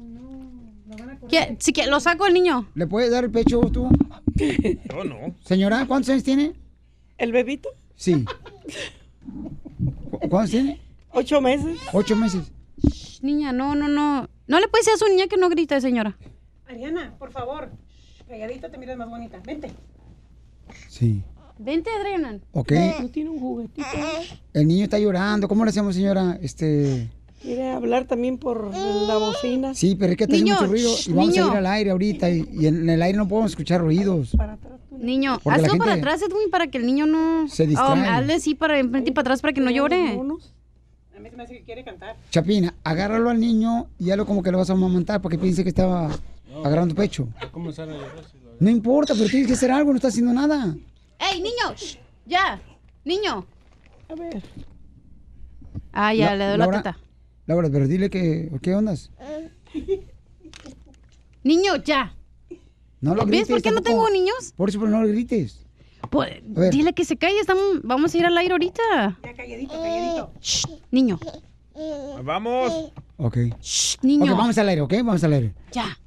¿Qué? 1.29 1.57
Sí, 1.59 1.73
que 1.73 1.87
lo 1.87 2.01
saco 2.01 2.27
el 2.27 2.35
niño. 2.35 2.69
¿Le 2.75 2.87
puedes 2.87 3.11
dar 3.11 3.25
el 3.25 3.31
pecho 3.31 3.61
tú? 3.73 3.89
Yo 4.35 5.05
no. 5.05 5.35
Señora, 5.43 5.87
¿cuántos 5.87 6.11
años 6.11 6.23
tiene? 6.23 6.66
¿El 7.19 7.33
bebito? 7.33 7.69
Sí. 7.97 8.25
¿Cu- 10.11 10.19
¿Cuántos 10.29 10.51
tiene? 10.51 10.81
Ocho 11.13 11.41
meses. 11.41 11.79
Ocho 11.93 12.17
meses. 12.17 12.53
Shh, 12.83 13.23
niña, 13.23 13.53
no, 13.53 13.75
no, 13.75 13.89
no. 13.89 14.29
No 14.47 14.61
le 14.61 14.69
puede 14.69 14.83
decir 14.83 14.95
a 14.95 14.99
su 14.99 15.09
niña 15.09 15.27
que 15.29 15.37
no 15.37 15.49
grite, 15.49 15.81
señora. 15.81 16.17
Ariana, 16.69 17.15
por 17.19 17.33
favor. 17.33 17.71
Calladita 18.29 18.71
te 18.71 18.79
miras 18.79 18.97
más 18.97 19.09
bonita. 19.09 19.41
Vente. 19.45 19.71
Sí. 20.89 21.23
Vente, 21.59 21.89
Adriana. 21.91 22.39
Ok. 22.53 22.73
No 23.01 23.09
tiene 23.09 23.31
un 23.31 23.39
juguetito. 23.41 23.87
El 24.53 24.69
niño 24.69 24.85
está 24.85 24.99
llorando. 24.99 25.49
¿Cómo 25.49 25.65
le 25.65 25.71
hacemos, 25.71 25.95
señora? 25.95 26.39
Este. 26.43 27.09
Quiere 27.47 27.71
hablar 27.71 28.07
también 28.07 28.39
por 28.39 28.75
la 28.75 29.19
bocina. 29.19 29.73
Sí, 29.73 29.95
pero 29.95 30.11
es 30.11 30.19
que 30.19 30.25
está 30.25 30.35
haciendo 30.35 30.55
Niño, 30.55 30.61
mucho 30.67 30.73
ruido 30.73 30.91
y 31.07 31.13
vamos 31.13 31.29
niño. 31.31 31.45
a 31.45 31.51
ir 31.53 31.57
al 31.59 31.67
aire 31.67 31.91
ahorita 31.93 32.29
y, 32.29 32.49
y 32.53 32.67
en 32.67 32.91
el 32.91 33.01
aire 33.01 33.17
no 33.17 33.29
podemos 33.29 33.53
escuchar 33.53 33.81
ruidos. 33.83 34.37
Niño, 34.99 35.39
Porque 35.45 35.61
hazlo 35.61 35.79
para 35.79 35.93
atrás, 35.93 36.23
Edwin, 36.23 36.51
para 36.51 36.67
que 36.67 36.79
el 36.79 36.87
niño 36.87 37.07
no... 37.07 37.47
se 37.49 37.69
distrae. 37.69 38.01
Oh, 38.01 38.13
hazle 38.13 38.41
sí 38.41 38.57
para 38.57 38.81
enfrente 38.81 39.11
y 39.11 39.13
para 39.13 39.23
atrás 39.23 39.43
para 39.43 39.53
que 39.53 39.61
no 39.61 39.71
llore. 39.71 40.19
A 40.19 41.21
mí 41.21 41.31
se 41.31 41.37
me 41.37 41.43
hace 41.45 41.55
que 41.59 41.63
quiere 41.63 41.85
cantar. 41.85 42.17
Chapina, 42.31 42.75
agárralo 42.83 43.31
al 43.31 43.39
niño 43.39 43.87
y 44.01 44.11
hazlo 44.11 44.27
como 44.27 44.43
que 44.43 44.51
lo 44.51 44.59
vas 44.59 44.69
a 44.71 44.73
amamantar 44.73 45.23
porque 45.23 45.39
piense 45.39 45.63
que 45.63 45.69
estaba 45.69 46.11
agarrando 46.65 46.97
pecho. 46.97 47.29
No 48.59 48.71
importa, 48.71 49.15
pero 49.15 49.29
tienes 49.29 49.47
que 49.47 49.53
hacer 49.53 49.71
algo, 49.71 49.91
no 49.93 49.97
está 49.97 50.09
haciendo 50.09 50.33
nada. 50.33 50.75
¡Ey, 51.21 51.41
niño! 51.41 51.77
¡Ya! 52.27 52.61
¡Niño! 53.05 53.47
A 54.09 54.15
ver. 54.17 54.43
Ah, 55.93 56.13
ya, 56.13 56.35
La- 56.35 56.37
le 56.37 56.47
doy 56.49 56.59
la 56.59 56.71
teta. 56.79 56.99
Laura, 57.47 57.69
pero 57.71 57.87
dile 57.87 58.11
que, 58.11 58.51
¿qué 58.63 58.75
ondas? 58.75 59.11
Niño, 61.45 61.77
ya. 61.85 62.15
No 63.01 63.15
lo 63.15 63.23
¿Ves 63.25 63.29
grites. 63.31 63.49
por 63.49 63.63
qué 63.63 63.71
no 63.71 63.77
tampoco. 63.83 64.07
tengo 64.07 64.11
niños? 64.11 64.53
Por 64.57 64.69
eso, 64.69 64.79
pero 64.81 64.91
no 64.91 65.03
lo 65.03 65.09
grites. 65.09 65.63
Pues, 66.11 66.31
dile 66.71 66.93
que 66.93 67.05
se 67.05 67.17
calle, 67.17 67.39
estamos, 67.41 67.83
vamos 67.83 68.15
a 68.15 68.19
ir 68.19 68.25
al 68.27 68.37
aire 68.39 68.53
ahorita. 68.53 68.83
Ya 69.25 69.35
calladito, 69.35 69.73
calladito. 69.75 70.33
Shh, 70.41 70.67
niño, 70.91 71.19
Vamos. 72.25 72.93
Ok. 73.19 73.37
niño. 74.03 74.33
Ok, 74.33 74.39
vamos 74.39 74.57
al 74.59 74.69
aire, 74.71 74.81
¿ok? 74.83 74.93
Vamos 75.05 75.23
al 75.25 75.33
aire. 75.33 75.55
ya. 75.73 75.99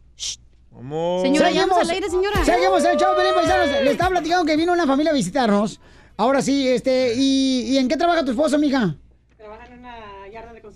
Señora, 1.21 1.51
ya 1.51 1.65
vamos 1.67 1.83
al 1.83 1.89
aire, 1.89 2.09
señora. 2.09 2.45
Seguimos 2.45 2.83
el 2.85 2.97
show, 2.97 3.13
Pelín 3.17 3.33
Paisanos. 3.35 3.67
Le 3.83 3.91
estaba 3.91 4.11
platicando 4.11 4.45
que 4.45 4.55
vino 4.55 4.71
una 4.71 4.87
familia 4.87 5.11
a 5.11 5.15
visitarnos. 5.15 5.79
Ahora 6.15 6.41
sí, 6.41 6.67
este, 6.69 7.13
¿y, 7.17 7.63
y 7.73 7.77
en 7.77 7.89
qué 7.89 7.97
trabaja 7.97 8.23
tu 8.23 8.31
esposo, 8.31 8.57
mija? 8.57 8.95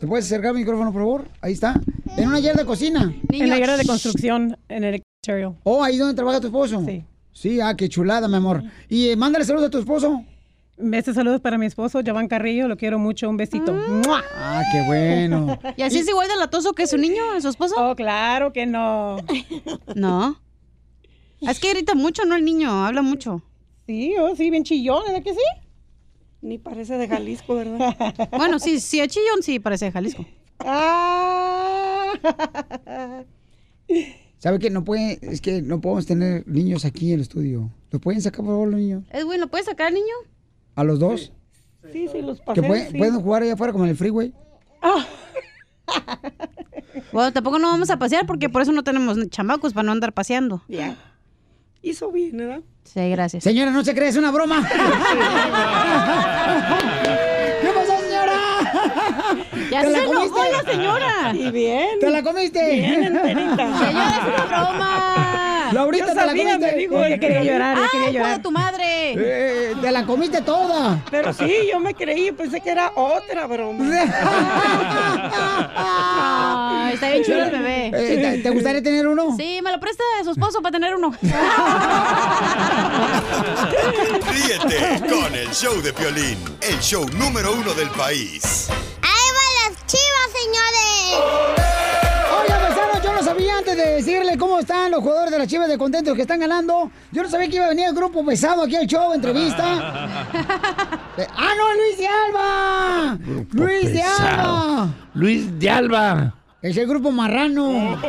¿Te 0.04 0.08
puedes 0.08 0.26
acercar 0.26 0.52
el 0.52 0.58
micrófono, 0.58 0.92
por 0.92 1.02
favor? 1.02 1.30
Ahí 1.40 1.54
está. 1.54 1.80
En 2.18 2.28
una 2.28 2.38
yarda 2.38 2.64
de 2.64 2.66
cocina. 2.66 3.16
En 3.30 3.48
la 3.48 3.58
guerra 3.58 3.78
de 3.78 3.86
construcción, 3.86 4.58
en 4.68 4.84
el 4.84 4.96
exterior. 4.96 5.56
Oh, 5.64 5.82
ahí 5.82 5.96
donde 5.96 6.14
trabaja 6.14 6.42
tu 6.42 6.48
esposo. 6.48 6.84
Sí. 6.86 7.06
Sí, 7.32 7.62
ah, 7.62 7.74
qué 7.78 7.88
chulada, 7.88 8.28
mi 8.28 8.36
amor. 8.36 8.66
Y 8.90 9.08
eh, 9.08 9.16
mándale 9.16 9.46
saludos 9.46 9.68
a 9.68 9.70
tu 9.70 9.78
esposo. 9.78 10.22
Este 10.92 11.14
saludos 11.14 11.40
para 11.40 11.58
mi 11.58 11.68
esposo, 11.68 12.02
Javán 12.06 12.28
Carrillo, 12.28 12.68
lo 12.68 12.76
quiero 12.76 13.00
mucho, 13.00 13.30
un 13.30 13.38
besito. 13.38 13.72
¡Mua! 13.72 14.22
Ah, 14.36 14.62
qué 14.74 14.82
bueno. 14.88 15.58
¿Y 15.78 15.84
así 15.84 16.00
es 16.00 16.10
igual 16.10 16.28
de 16.28 16.36
latoso 16.36 16.74
que 16.74 16.86
su 16.86 16.98
niño, 16.98 17.22
su 17.40 17.48
esposo? 17.48 17.76
Oh, 17.78 17.96
claro 17.96 18.52
que 18.52 18.66
no. 18.66 19.16
No. 19.96 20.38
Es 21.40 21.62
que 21.62 21.70
grita 21.70 21.96
mucho, 21.96 22.26
¿no? 22.26 22.36
El 22.36 22.44
niño, 22.44 22.86
habla 22.86 23.04
mucho. 23.04 23.42
Sí, 23.86 24.16
oh, 24.20 24.36
sí, 24.36 24.50
bien 24.50 24.66
chillón, 24.66 25.04
¿verdad 25.08 25.24
que 25.24 25.32
sí? 25.32 25.63
Ni 26.44 26.58
parece 26.58 26.98
de 26.98 27.08
Jalisco, 27.08 27.56
¿verdad? 27.56 27.96
Bueno, 28.38 28.60
sí, 28.60 28.80
sí, 28.82 29.00
es 29.00 29.08
chillón, 29.08 29.42
sí, 29.42 29.60
parece 29.60 29.86
de 29.86 29.92
Jalisco. 29.94 30.26
Ah. 30.60 32.12
¿Sabe 34.40 34.60
qué? 34.60 34.70
No 34.70 34.84
puede, 34.84 35.20
es 35.22 35.40
que 35.40 35.62
no 35.62 35.80
podemos 35.80 36.06
tener 36.06 36.46
niños 36.46 36.84
aquí 36.84 37.10
en 37.10 37.16
el 37.16 37.22
estudio. 37.22 37.72
¿Lo 37.92 38.00
pueden 38.00 38.22
sacar, 38.22 38.42
por 38.42 38.48
favor, 38.56 38.68
los 38.68 38.80
niños? 38.80 39.06
Edwin, 39.12 39.40
¿lo 39.40 39.48
puedes 39.48 39.66
sacar, 39.68 39.94
niño? 39.94 40.14
¿A 40.76 40.84
los 40.84 41.00
dos? 41.00 41.32
Sí, 41.94 42.08
sí, 42.12 42.22
los 42.22 42.40
Que 42.40 42.46
pasé. 42.46 42.64
pueden, 42.64 42.92
sí. 42.92 42.98
pueden 42.98 43.22
jugar 43.22 43.44
allá 43.44 43.54
afuera 43.54 43.72
como 43.72 43.86
en 43.86 43.92
el 43.92 43.98
freeway. 43.98 44.34
Bueno, 47.12 47.32
tampoco 47.32 47.60
no 47.60 47.68
vamos 47.68 47.90
a 47.92 47.98
pasear 47.98 48.26
porque 48.26 48.50
por 48.50 48.62
eso 48.62 48.72
no 48.72 48.84
tenemos 48.84 49.18
chamacos 49.30 49.74
para 49.74 49.84
no 49.86 49.92
andar 49.92 50.14
paseando. 50.14 50.64
Ya. 50.68 50.98
Hizo 51.84 52.12
bien, 52.12 52.38
¿verdad? 52.38 52.62
Sí, 52.86 53.10
gracias. 53.10 53.44
Señora, 53.44 53.70
no 53.72 53.84
se 53.84 53.94
cree, 53.94 54.08
es 54.08 54.16
una 54.16 54.32
broma. 54.32 54.66
¿Qué 57.62 57.68
pasó, 57.76 58.00
señora? 58.02 58.40
Ya 59.70 59.82
¿Te 59.82 59.88
se 59.88 59.92
la 59.92 59.98
enojó 60.00 60.30
comiste? 60.30 60.52
la 60.52 60.64
señora. 60.72 61.34
Y 61.36 61.52
bien. 61.52 62.00
¿Te 62.00 62.10
la 62.10 62.24
comiste? 62.24 62.76
Bien 62.76 63.04
enterita. 63.04 63.78
Señora, 63.80 64.10
es 64.18 64.24
una 64.34 64.46
broma. 64.46 65.53
Laurita, 65.72 66.06
Yo 66.08 66.10
te 66.12 66.16
la 66.16 66.26
sabía, 66.28 66.44
comiste. 66.54 66.72
me 66.72 66.78
dijo, 66.78 67.04
ella 67.04 67.18
quería 67.20 67.44
llorar, 67.44 67.78
ella 67.78 67.88
quería 67.92 68.08
Ay, 68.08 68.14
llorar. 68.14 68.42
tu 68.42 68.52
madre. 68.52 69.14
Eh, 69.16 69.76
te 69.82 69.92
la 69.92 70.06
comiste 70.06 70.42
toda. 70.42 71.00
Pero 71.10 71.34
sí, 71.34 71.52
yo 71.72 71.80
me 71.80 71.94
creí, 71.94 72.32
pensé 72.32 72.60
que 72.62 72.70
era 72.72 72.92
otra 72.96 73.46
broma. 73.48 73.86
Ay, 75.76 76.94
está 76.96 77.10
bien 77.10 77.24
chulo 77.24 77.44
el 77.44 77.52
bebé. 77.52 77.88
Eh, 77.94 78.18
¿te- 78.38 78.38
¿Te 78.44 78.50
gustaría 78.50 78.82
tener 78.84 79.08
uno? 79.08 79.36
Sí, 79.38 79.60
me 79.64 79.72
lo 79.72 79.80
presta 79.80 80.04
su 80.24 80.32
esposo 80.32 80.62
para 80.62 80.72
tener 80.74 80.96
uno. 80.96 81.14
Ríete 84.32 85.02
con 85.10 85.34
el 85.36 85.50
show 85.52 85.82
de 85.82 85.94
Piolín, 85.94 86.38
el 86.62 86.80
show 86.80 87.06
número 87.18 87.54
uno 87.54 87.74
del 87.74 87.90
país. 87.92 88.68
¡Ahí 89.02 89.30
van 89.36 89.74
las 89.74 89.86
chivas, 89.86 90.30
señores! 90.34 91.63
Sabía 93.34 93.58
antes 93.58 93.76
de 93.76 93.96
decirle 93.96 94.38
cómo 94.38 94.60
están 94.60 94.92
los 94.92 95.02
jugadores 95.02 95.32
de 95.32 95.40
las 95.40 95.48
Chivas 95.48 95.68
de 95.68 95.78
contentos 95.78 96.16
que 96.16 96.22
están 96.22 96.40
ganando. 96.40 96.92
Yo 97.12 97.24
no 97.24 97.30
sabía 97.30 97.50
que 97.50 97.56
iba 97.56 97.66
a 97.66 97.70
venir 97.70 97.88
el 97.88 97.96
grupo 97.96 98.24
pesado 98.24 98.62
aquí 98.62 98.76
al 98.76 98.86
show, 98.86 99.12
entrevista. 99.12 99.64
¡Ah, 101.36 101.52
no, 101.58 101.74
Luis 101.74 101.98
de 101.98 102.08
Alba! 102.08 103.18
¡Luis 103.52 103.94
de 103.94 104.02
Alba! 104.04 104.90
Luis 105.16 105.60
de 105.60 105.70
Alba. 105.70 106.36
Es 106.62 106.78
el 106.78 106.88
grupo 106.88 107.12
marrano. 107.12 108.00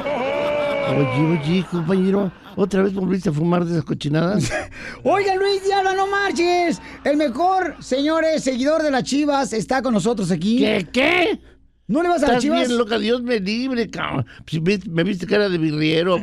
Oye, 0.90 1.40
oye, 1.42 1.66
compañero, 1.70 2.30
¿otra 2.54 2.82
vez 2.82 2.92
volviste 2.92 3.30
a 3.30 3.32
fumar 3.32 3.64
de 3.64 3.72
esas 3.72 3.84
cochinadas? 3.84 4.52
Oiga, 5.04 5.34
Luis 5.36 5.64
de 5.64 5.72
Alba, 5.72 5.94
no 5.94 6.06
marches. 6.06 6.82
El 7.02 7.16
mejor, 7.16 7.76
señores, 7.80 8.44
seguidor 8.44 8.82
de 8.82 8.90
las 8.90 9.04
Chivas 9.04 9.54
está 9.54 9.80
con 9.80 9.94
nosotros 9.94 10.30
aquí. 10.30 10.58
¿Qué? 10.58 10.86
¿Qué? 10.92 11.40
¿No 11.86 12.02
le 12.02 12.08
vas 12.08 12.18
a 12.22 12.26
las 12.26 12.30
Estás 12.30 12.42
Chivas? 12.42 12.66
bien 12.68 12.78
loca, 12.78 12.98
Dios 12.98 13.22
me 13.22 13.40
libre, 13.40 13.90
cabrón. 13.90 14.26
Si 14.46 14.60
me, 14.60 14.78
me 14.90 15.04
viste 15.04 15.26
cara 15.26 15.48
de 15.48 15.58
birriero 15.58 16.14
o 16.16 16.18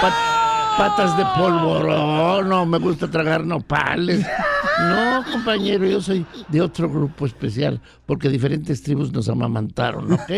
pat- 0.00 0.76
patas 0.78 1.16
de 1.18 1.24
polvorón, 1.36 2.48
no, 2.48 2.64
me 2.64 2.78
gusta 2.78 3.10
tragar 3.10 3.44
nopales. 3.44 4.24
No, 4.80 5.22
compañero, 5.30 5.84
yo 5.86 6.00
soy 6.00 6.24
de 6.48 6.60
otro 6.62 6.88
grupo 6.88 7.26
especial, 7.26 7.80
porque 8.06 8.28
diferentes 8.30 8.82
tribus 8.82 9.12
nos 9.12 9.28
amamantaron, 9.28 10.12
¿ok? 10.14 10.30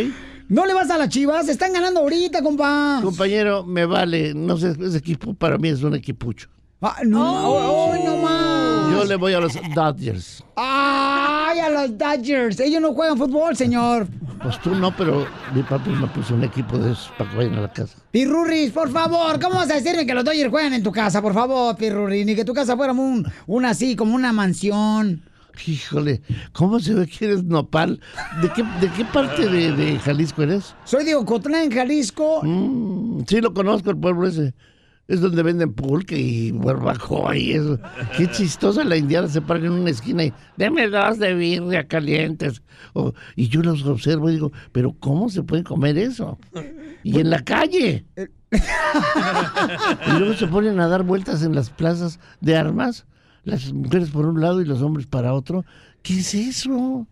¿No 0.49 0.67
le 0.67 0.75
vas 0.75 0.91
a 0.91 0.99
las 0.99 1.09
Chivas? 1.09 1.49
Están 1.49 1.73
ganando 1.73 2.01
ahorita, 2.01 2.43
compa. 2.43 2.99
Compañero, 3.03 3.65
me 3.65 3.87
vale, 3.87 4.35
no 4.35 4.57
sé, 4.59 4.75
ese 4.79 4.99
equipo 4.99 5.35
para 5.35 5.57
mí 5.57 5.69
es 5.69 5.83
un 5.83 5.95
equipucho. 5.95 6.49
Ah, 6.83 6.97
no, 7.05 7.23
oh, 7.49 7.95
no 8.05 8.17
más. 8.19 8.44
Yo 8.95 9.05
le 9.05 9.17
voy 9.17 9.33
a 9.35 9.41
los 9.41 9.53
Dodgers. 9.75 10.45
¡Ay, 10.57 11.59
a 11.61 11.69
los 11.69 11.99
Dodgers! 11.99 12.61
Ellos 12.61 12.81
no 12.81 12.93
juegan 12.93 13.19
fútbol, 13.19 13.57
señor. 13.57 14.07
Pues 14.43 14.61
tú 14.61 14.75
no, 14.75 14.95
pero 14.97 15.27
mi 15.55 15.63
papi 15.63 15.91
me 15.91 16.07
puso 16.09 16.35
un 16.35 16.45
equipo 16.45 16.79
de 16.79 16.93
esos 16.93 17.11
para 17.17 17.31
que 17.31 17.37
vayan 17.37 17.55
a 17.55 17.61
la 17.63 17.73
casa. 17.73 17.97
Pirurris, 18.11 18.71
por 18.73 18.91
favor, 18.91 19.41
¿cómo 19.41 19.57
vas 19.57 19.71
a 19.71 19.75
decirme 19.75 20.07
que 20.07 20.15
los 20.15 20.25
Dodgers 20.25 20.51
juegan 20.51 20.75
en 20.75 20.83
tu 20.83 20.93
casa? 20.93 21.23
Por 21.23 21.35
favor, 21.35 21.75
Pirurris, 21.77 22.27
ni 22.27 22.35
que 22.35 22.45
tu 22.45 22.53
casa 22.55 22.77
fuera 22.77 22.93
un, 22.93 23.27
una 23.47 23.71
así, 23.71 23.97
como 23.97 24.15
una 24.15 24.33
mansión. 24.33 25.23
Híjole, 25.67 26.21
¿cómo 26.53 26.81
se 26.81 26.95
ve 26.95 27.07
que 27.07 27.27
eres 27.27 27.45
nopal? 27.45 28.01
¿De 28.43 28.51
qué, 28.53 28.65
de 28.81 28.93
qué 28.93 29.05
parte 29.05 29.49
de, 29.49 29.73
de 29.73 29.99
Jalisco 30.01 30.43
eres? 30.43 30.75
Soy 30.85 31.05
de 31.05 31.15
Ocotlán, 31.15 31.71
Jalisco. 31.71 32.41
Mm, 32.43 33.23
sí, 33.27 33.41
lo 33.41 33.55
conozco, 33.55 33.91
el 33.91 33.97
pueblo 33.97 34.27
ese. 34.27 34.53
Es 35.07 35.21
donde 35.21 35.43
venden 35.43 35.75
pulque 35.75 36.19
y 36.19 36.51
barbacoa 36.53 37.37
y 37.37 37.53
eso. 37.53 37.79
Qué 38.17 38.27
chistosa 38.33 38.85
la 38.85 38.97
indiana 38.97 39.29
se 39.29 39.43
para 39.43 39.61
en 39.61 39.73
una 39.73 39.91
esquina 39.91 40.25
y 40.25 40.33
deme 40.57 40.89
dos 40.89 41.19
de 41.19 41.35
birria 41.35 41.87
calientes. 41.87 42.63
O- 42.95 43.13
y 43.37 43.49
yo 43.49 43.63
los 43.63 43.85
observo 43.85 44.31
y 44.31 44.35
digo, 44.35 44.51
pero 44.73 44.95
¿cómo 45.01 45.29
se 45.29 45.43
puede 45.43 45.63
comer 45.63 45.99
eso? 45.99 46.39
Y 47.03 47.21
en 47.21 47.29
la 47.29 47.41
calle. 47.45 48.07
y 50.07 50.19
luego 50.19 50.35
se 50.35 50.47
ponen 50.47 50.81
a 50.81 50.89
dar 50.89 51.03
vueltas 51.03 51.43
en 51.43 51.55
las 51.55 51.71
plazas 51.71 52.19
de 52.41 52.57
armas, 52.57 53.07
las 53.45 53.73
mujeres 53.73 54.11
por 54.11 54.27
un 54.27 54.41
lado 54.41 54.61
y 54.61 54.65
los 54.65 54.83
hombres 54.83 55.07
para 55.07 55.35
otro. 55.35 55.65
¿Qué 56.03 56.19
es 56.21 56.35
eso? 56.35 57.07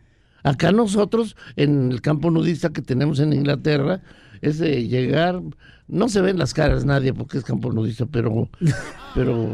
Acá 0.44 0.72
nosotros, 0.72 1.36
en 1.56 1.92
el 1.92 2.00
campo 2.00 2.30
nudista 2.30 2.70
que 2.70 2.82
tenemos 2.82 3.20
en 3.20 3.32
Inglaterra, 3.32 4.00
es 4.40 4.58
de 4.58 4.88
llegar, 4.88 5.40
no 5.92 6.08
se 6.08 6.22
ven 6.22 6.38
las 6.38 6.54
caras 6.54 6.86
nadie 6.86 7.12
porque 7.12 7.36
es 7.36 7.44
campo 7.44 7.70
nudista, 7.70 8.06
pero, 8.06 8.48
pero 9.14 9.46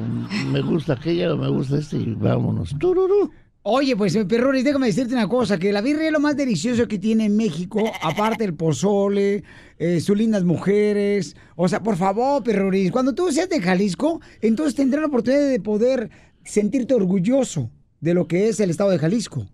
me 0.53 0.61
gusta 0.63 0.93
aquella, 0.93 1.35
me 1.35 1.49
gusta 1.49 1.79
este 1.79 1.97
y 1.97 2.15
vámonos. 2.15 2.77
Tururú. 2.79 3.31
Oye, 3.63 3.97
pues, 3.97 4.17
Pirurris, 4.17 4.63
déjame 4.63 4.87
decirte 4.87 5.15
una 5.15 5.29
cosa, 5.29 5.59
que 5.59 5.73
la 5.73 5.81
birria 5.81 6.07
es 6.07 6.13
lo 6.13 6.21
más 6.21 6.37
delicioso 6.37 6.87
que 6.87 6.99
tiene 6.99 7.29
México, 7.29 7.83
aparte 8.03 8.45
del 8.45 8.55
pozole, 8.55 9.43
eh, 9.79 10.01
sus 10.01 10.17
lindas 10.17 10.45
mujeres. 10.45 11.37
O 11.57 11.69
sea, 11.69 11.83
por 11.83 11.97
favor, 11.97 12.43
Pirurris, 12.45 12.93
cuando 12.93 13.17
tú 13.17 13.33
seas 13.33 13.49
de 13.49 13.61
Jalisco, 13.61 14.21
entonces 14.41 14.77
tendrás 14.77 15.03
la 15.03 15.09
oportunidad 15.09 15.49
de 15.49 15.61
poder 15.61 16.09
sentirte 16.45 16.95
orgulloso 16.95 17.69
de 18.01 18.15
lo 18.15 18.29
que 18.29 18.49
es 18.49 18.61
el 18.61 18.71
estado 18.71 18.91
de 18.91 18.99
Jalisco. 18.99 19.45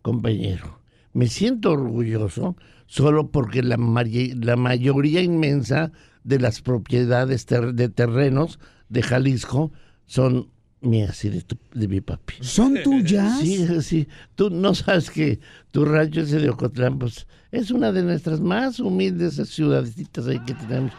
compañero. 0.00 0.80
Me 1.12 1.26
siento 1.26 1.72
orgulloso 1.72 2.56
solo 2.90 3.30
porque 3.30 3.62
la, 3.62 3.76
la 3.76 4.56
mayoría 4.56 5.22
inmensa 5.22 5.92
de 6.24 6.40
las 6.40 6.60
propiedades 6.60 7.46
ter- 7.46 7.72
de 7.74 7.88
terrenos 7.88 8.58
de 8.88 9.02
Jalisco 9.02 9.70
son 10.06 10.48
mías 10.80 11.24
y 11.24 11.28
de, 11.30 11.42
tu- 11.42 11.56
de 11.72 11.86
mi 11.86 12.00
papi. 12.00 12.34
¿Son 12.40 12.74
tuyas? 12.84 13.38
Sí, 13.38 13.64
sí. 13.82 14.08
Tú 14.34 14.50
no 14.50 14.74
sabes 14.74 15.08
que 15.10 15.38
tu 15.70 15.84
rancho 15.84 16.22
ese 16.22 16.40
de 16.40 16.50
Ocotlán, 16.50 16.98
pues, 16.98 17.28
es 17.52 17.70
una 17.70 17.92
de 17.92 18.02
nuestras 18.02 18.40
más 18.40 18.80
humildes 18.80 19.36
ciudadecitas 19.48 20.26
ahí 20.26 20.40
que 20.40 20.54
tenemos. 20.54 20.92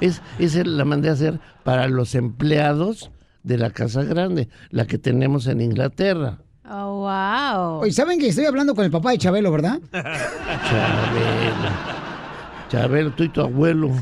Es, 0.00 0.20
esa 0.40 0.64
la 0.64 0.84
mandé 0.84 1.10
a 1.10 1.12
hacer 1.12 1.38
para 1.62 1.86
los 1.86 2.16
empleados 2.16 3.12
de 3.44 3.56
la 3.58 3.70
Casa 3.70 4.02
Grande, 4.02 4.48
la 4.70 4.84
que 4.88 4.98
tenemos 4.98 5.46
en 5.46 5.60
Inglaterra. 5.60 6.40
Oh, 6.68 7.00
wow. 7.00 7.80
Oye, 7.82 7.92
¿saben 7.92 8.18
que 8.18 8.26
estoy 8.28 8.44
hablando 8.44 8.74
con 8.74 8.84
el 8.84 8.90
papá 8.90 9.12
de 9.12 9.18
Chabelo, 9.18 9.52
verdad? 9.52 9.78
Chabelo. 9.92 11.70
Chabelo, 12.68 13.12
tú 13.12 13.22
y 13.22 13.28
tu 13.28 13.40
abuelo. 13.40 13.88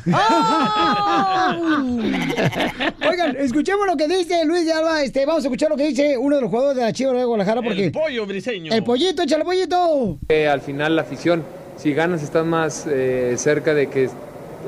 Oigan, 3.07 3.37
escuchemos 3.37 3.87
lo 3.87 3.99
que 3.99 4.09
dice 4.09 4.47
Luis 4.47 4.65
de 4.65 4.73
Alba. 4.73 5.03
Este, 5.03 5.27
vamos 5.27 5.45
a 5.45 5.49
escuchar 5.49 5.69
lo 5.69 5.77
que 5.77 5.89
dice 5.89 6.17
uno 6.17 6.37
de 6.37 6.43
los 6.43 6.51
jugadores 6.51 6.79
de 6.79 6.85
la 6.85 6.93
Chivas 6.95 7.15
de 7.15 7.25
Guadalajara 7.25 7.61
porque... 7.61 7.85
El 7.87 7.93
pollo 7.93 8.25
briseño. 8.25 8.73
El 8.73 8.83
pollito, 8.83 9.23
échale 9.23 9.45
pollito. 9.45 10.19
Eh, 10.31 10.49
al 10.49 10.63
final 10.63 10.97
la 10.97 11.03
afición, 11.03 11.45
si 11.77 11.93
ganas 11.93 12.23
estás 12.23 12.47
más 12.47 12.87
eh, 12.89 13.35
cerca 13.37 13.75
de 13.75 13.89
que 13.89 14.09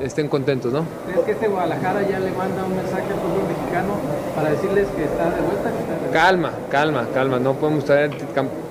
estén 0.03 0.27
contentos, 0.27 0.71
¿no? 0.71 0.85
¿Crees 1.07 1.25
que 1.25 1.31
este 1.31 1.47
Guadalajara 1.47 2.07
ya 2.07 2.19
le 2.19 2.29
manda 2.29 2.63
un 2.63 2.75
mensaje 2.75 3.11
al 3.11 3.19
fútbol 3.19 3.47
mexicano 3.47 3.95
para 4.37 4.51
decirles 4.51 4.87
que 4.95 5.03
está 5.03 5.31
de 5.31 5.41
vuelta? 5.41 5.71
Que 5.71 6.05
de? 6.05 6.11
Calma, 6.13 6.51
calma, 6.69 7.07
calma, 7.11 7.39
no 7.39 7.55
podemos 7.55 7.83
traer, 7.83 8.11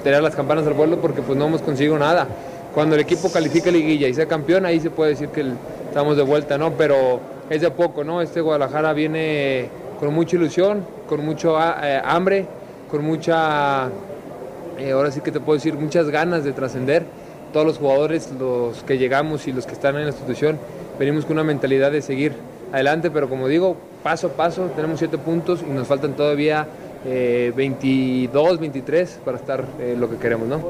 tirar 0.05 0.22
las 0.22 0.36
campanas 0.36 0.64
al 0.64 0.74
vuelo 0.74 1.01
porque 1.01 1.22
pues 1.22 1.36
no 1.36 1.47
hemos 1.47 1.60
conseguido 1.60 1.98
nada. 1.98 2.28
Cuando 2.72 2.94
el 2.94 3.01
equipo 3.01 3.32
califica 3.32 3.70
liguilla 3.72 4.06
y 4.06 4.14
sea 4.14 4.26
campeón, 4.26 4.64
ahí 4.64 4.78
se 4.78 4.90
puede 4.90 5.10
decir 5.10 5.30
que 5.30 5.44
estamos 5.88 6.16
de 6.16 6.22
vuelta, 6.22 6.56
¿no? 6.56 6.74
Pero 6.74 7.18
es 7.51 7.62
de 7.62 7.70
poco, 7.72 8.05
¿no? 8.05 8.22
Este 8.22 8.40
Guadalajara 8.40 8.93
viene 8.93 9.68
con 9.98 10.14
mucha 10.14 10.36
ilusión, 10.36 10.86
con 11.09 11.24
mucho 11.24 11.59
ah, 11.59 11.80
eh, 11.82 12.01
hambre, 12.05 12.47
con 12.88 13.05
mucha, 13.05 13.88
eh, 14.78 14.93
ahora 14.93 15.10
sí 15.10 15.20
que 15.20 15.32
te 15.32 15.40
puedo 15.40 15.56
decir, 15.56 15.74
muchas 15.74 16.10
ganas 16.10 16.44
de 16.44 16.52
trascender. 16.52 17.02
Todos 17.52 17.66
los 17.66 17.78
jugadores, 17.78 18.30
los 18.38 18.84
que 18.84 18.98
llegamos 18.98 19.48
y 19.48 19.52
los 19.52 19.66
que 19.66 19.72
están 19.72 19.97
en 19.97 20.02
la 20.02 20.10
institución, 20.10 20.59
venimos 20.97 21.24
con 21.24 21.32
una 21.32 21.44
mentalidad 21.44 21.90
de 21.90 22.02
seguir 22.02 22.34
adelante, 22.72 23.10
pero 23.10 23.28
como 23.28 23.48
digo, 23.48 23.76
paso 24.06 24.28
a 24.28 24.30
paso, 24.30 24.70
tenemos 24.76 25.00
siete 25.00 25.18
puntos 25.18 25.64
y 25.68 25.68
nos 25.68 25.88
faltan 25.88 26.14
todavía 26.14 26.64
eh, 27.04 27.52
22, 27.56 28.60
23 28.60 29.20
para 29.24 29.36
estar 29.36 29.64
eh, 29.80 29.96
lo 29.98 30.08
que 30.08 30.16
queremos, 30.16 30.46
¿no? 30.46 30.62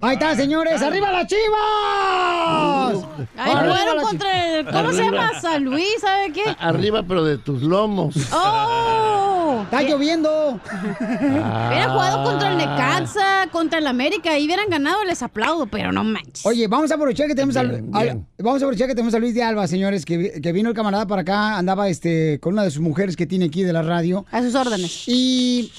Ahí 0.00 0.14
está, 0.14 0.34
señores. 0.34 0.82
¡Arriba 0.82 1.12
las 1.12 1.28
chivas! 1.28 3.06
Fueron 3.36 3.68
las 3.68 4.04
contra 4.04 4.58
el, 4.58 4.66
¿cómo 4.66 4.90
se 4.90 5.04
llama? 5.04 5.40
San 5.40 5.62
Luis, 5.62 6.00
¿sabe 6.00 6.32
qué? 6.32 6.42
Arriba, 6.58 7.04
pero 7.06 7.22
de 7.22 7.38
tus 7.38 7.62
lomos. 7.62 8.16
¡Oh! 8.32 9.29
Está 9.62 9.82
lloviendo. 9.82 10.60
Hubieran 11.00 11.90
jugado 11.92 12.24
contra 12.24 12.52
el 12.52 12.58
Necaxa, 12.58 13.48
contra 13.50 13.78
el 13.78 13.86
América 13.86 14.38
y 14.38 14.46
hubieran 14.46 14.68
ganado, 14.68 15.04
les 15.04 15.22
aplaudo, 15.22 15.66
pero 15.66 15.92
no 15.92 16.04
manches. 16.04 16.44
Oye, 16.46 16.66
vamos 16.68 16.90
a 16.90 16.94
aprovechar 16.94 17.26
que 17.26 17.34
tenemos 17.34 17.54
Bien, 17.54 17.90
bien. 17.90 18.26
vamos 18.38 18.62
a 18.62 18.64
aprovechar 18.64 18.88
que 18.88 18.94
tenemos 18.94 19.14
a 19.14 19.18
Luis 19.18 19.34
de 19.34 19.42
Alba, 19.42 19.66
señores, 19.66 20.04
que, 20.04 20.40
que 20.40 20.52
vino 20.52 20.68
el 20.68 20.74
camarada 20.74 21.06
para 21.06 21.22
acá, 21.22 21.56
andaba 21.58 21.88
este 21.88 22.38
con 22.40 22.54
una 22.54 22.64
de 22.64 22.70
sus 22.70 22.80
mujeres 22.82 23.16
que 23.16 23.26
tiene 23.26 23.46
aquí 23.46 23.62
de 23.62 23.72
la 23.72 23.82
radio. 23.82 24.24
A 24.30 24.42
sus 24.42 24.54
órdenes. 24.54 25.04
Y 25.06 25.72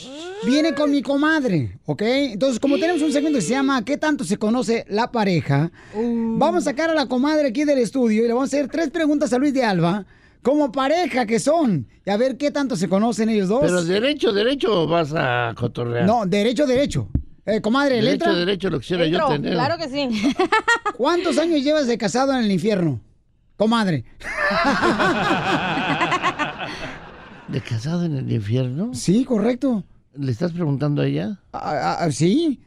viene 0.46 0.74
con 0.74 0.92
mi 0.92 1.02
comadre, 1.02 1.80
¿ok? 1.86 2.02
Entonces, 2.02 2.60
como 2.60 2.78
tenemos 2.78 3.02
un 3.02 3.12
segmento 3.12 3.40
que 3.40 3.46
se 3.46 3.52
llama 3.52 3.84
¿Qué 3.86 3.98
tanto 3.98 4.24
se 4.24 4.38
conoce 4.38 4.86
la 4.90 5.12
pareja? 5.12 5.72
Vamos 5.94 6.64
a 6.68 6.72
sacar 6.72 6.90
a 6.90 6.94
la 6.94 7.06
comadre 7.06 7.48
aquí 7.50 7.64
del 7.64 7.80
estudio 7.80 8.24
y 8.24 8.28
le 8.28 8.34
vamos 8.34 8.54
a 8.54 8.58
hacer 8.58 8.68
tres 8.70 8.90
preguntas 8.90 9.32
a 9.34 9.38
Luis 9.38 9.54
de 9.54 9.64
Alba, 9.64 10.06
como 10.42 10.72
pareja 10.72 11.26
que 11.26 11.40
son, 11.40 11.88
y 12.06 12.10
a 12.10 12.18
ver 12.18 12.38
qué 12.38 12.52
tanto 12.52 12.76
se 12.76 12.90
conocen 12.90 13.30
ellos 13.30 13.50
dos. 13.50 13.62
Pero 13.62 13.84
derecho, 13.84 14.34
derecho 14.34 14.84
o 14.84 14.88
vas 14.88 15.14
a 15.16 15.54
cotorrear. 15.56 16.06
No, 16.06 16.26
derecho, 16.26 16.66
derecho. 16.66 17.10
Eh, 17.46 17.62
comadre, 17.62 18.02
¿le 18.02 18.10
Derecho, 18.12 18.26
entra? 18.26 18.40
derecho, 18.40 18.70
lo 18.70 18.80
quisiera 18.80 19.06
yo 19.08 19.28
tener. 19.28 19.54
claro 19.54 19.78
que 19.78 19.90
sí. 19.90 20.34
¿Cuántos 20.98 21.38
años 21.38 21.64
llevas 21.64 21.88
de 21.88 21.98
casado 21.98 22.34
en 22.34 22.40
el 22.46 22.52
infierno? 22.52 23.02
Comadre. 23.58 24.06
¿De 27.48 27.62
casado 27.62 28.06
en 28.06 28.16
el 28.16 28.32
infierno? 28.32 28.94
Sí, 28.94 29.26
correcto. 29.26 29.84
¿Le 30.14 30.32
estás 30.32 30.52
preguntando 30.54 31.02
a 31.02 31.08
ella? 31.08 31.40
Ah, 31.54 32.08
sí. 32.12 32.62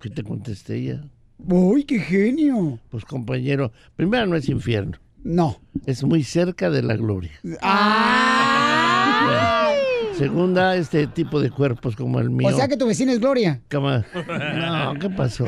¿Qué 0.00 0.10
te 0.10 0.22
contesté 0.22 0.76
ella? 0.76 1.04
Uy, 1.38 1.84
qué 1.84 1.98
genio. 2.00 2.78
Pues 2.90 3.04
compañero, 3.04 3.72
primero 3.96 4.26
no 4.26 4.36
es 4.36 4.48
infierno. 4.48 4.98
No. 5.24 5.58
Es 5.86 6.02
muy 6.04 6.22
cerca 6.24 6.70
de 6.70 6.82
la 6.82 6.96
gloria. 6.96 7.32
¡Ay! 7.62 9.76
Segunda, 10.16 10.76
este 10.76 11.06
tipo 11.06 11.40
de 11.40 11.50
cuerpos 11.50 11.96
como 11.96 12.20
el 12.20 12.30
mío. 12.30 12.48
O 12.48 12.52
sea 12.52 12.68
que 12.68 12.76
tu 12.76 12.86
vecina 12.86 13.12
es 13.12 13.20
Gloria. 13.20 13.62
Cama- 13.68 14.04
No, 14.14 14.94
¿qué 15.00 15.08
pasó? 15.10 15.46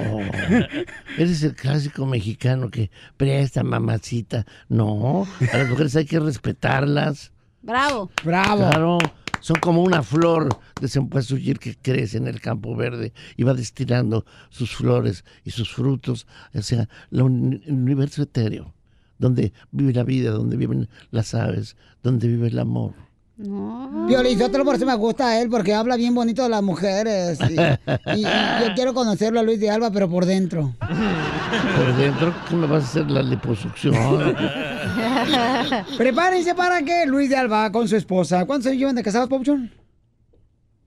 Eres 1.19 1.43
el 1.43 1.55
clásico 1.55 2.07
mexicano 2.07 2.71
que 2.71 2.91
presta 3.17 3.63
mamacita. 3.63 4.47
No, 4.69 5.27
a 5.53 5.57
las 5.59 5.69
mujeres 5.69 5.95
hay 5.97 6.07
que 6.07 6.19
respetarlas. 6.19 7.31
Bravo. 7.63 8.11
Bravo. 8.25 8.71
Claro, 8.71 8.99
son 9.41 9.57
como 9.61 9.83
una 9.83 10.03
flor 10.03 10.49
de 10.81 10.89
cempasúchil 10.89 11.59
que 11.59 11.77
crece 11.77 12.17
en 12.17 12.27
el 12.27 12.41
campo 12.41 12.75
verde 12.75 13.13
y 13.37 13.43
va 13.45 13.55
destilando 13.55 14.25
sus 14.49 14.75
flores 14.75 15.25
y 15.45 15.51
sus 15.51 15.73
frutos. 15.73 16.27
O 16.55 16.63
sea, 16.63 16.89
el 17.13 17.23
universo 17.23 18.23
etéreo, 18.23 18.75
donde 19.25 19.53
vive 19.73 19.95
la 19.95 20.03
vida, 20.05 20.31
donde 20.33 20.57
viven 20.59 20.87
las 21.11 21.35
aves, 21.35 21.77
donde 22.03 22.29
vive 22.29 22.49
el 22.49 22.59
amor. 22.59 22.93
Violín, 23.37 24.39
yo 24.39 24.49
te 24.51 24.59
lo 24.59 24.65
por 24.65 24.77
eso 24.77 24.85
me 24.87 24.95
gusta 24.95 25.29
a 25.29 25.41
él, 25.41 25.49
porque 25.49 25.73
habla 25.75 25.97
bien 25.97 26.15
bonito 26.15 26.43
de 26.43 26.51
las 26.51 26.63
mujeres. 26.63 27.39
Y, 27.51 27.55
y- 27.55 28.21
y 28.21 28.23
yo 28.23 28.75
quiero 28.77 28.93
conocerlo 28.95 29.41
a 29.41 29.43
Luis 29.43 29.59
de 29.59 29.71
Alba, 29.71 29.91
pero 29.91 30.09
por 30.11 30.25
dentro. 30.27 30.75
Por 30.79 31.97
dentro, 31.97 32.35
¿qué 32.49 32.55
me 32.55 32.67
vas 32.67 32.85
a 32.85 32.87
hacer 32.87 33.11
la 33.11 33.23
liposucción? 33.23 33.95
Prepárense 35.97 36.55
para 36.55 36.83
que 36.83 37.07
Luis 37.07 37.31
de 37.31 37.37
Alba 37.37 37.73
con 37.73 37.89
su 37.89 37.97
esposa. 37.97 38.45
¿Cuántos 38.45 38.67
años 38.69 38.79
llevan 38.79 38.95
de 38.97 39.03
casados, 39.03 39.29
Pauchón? 39.29 39.71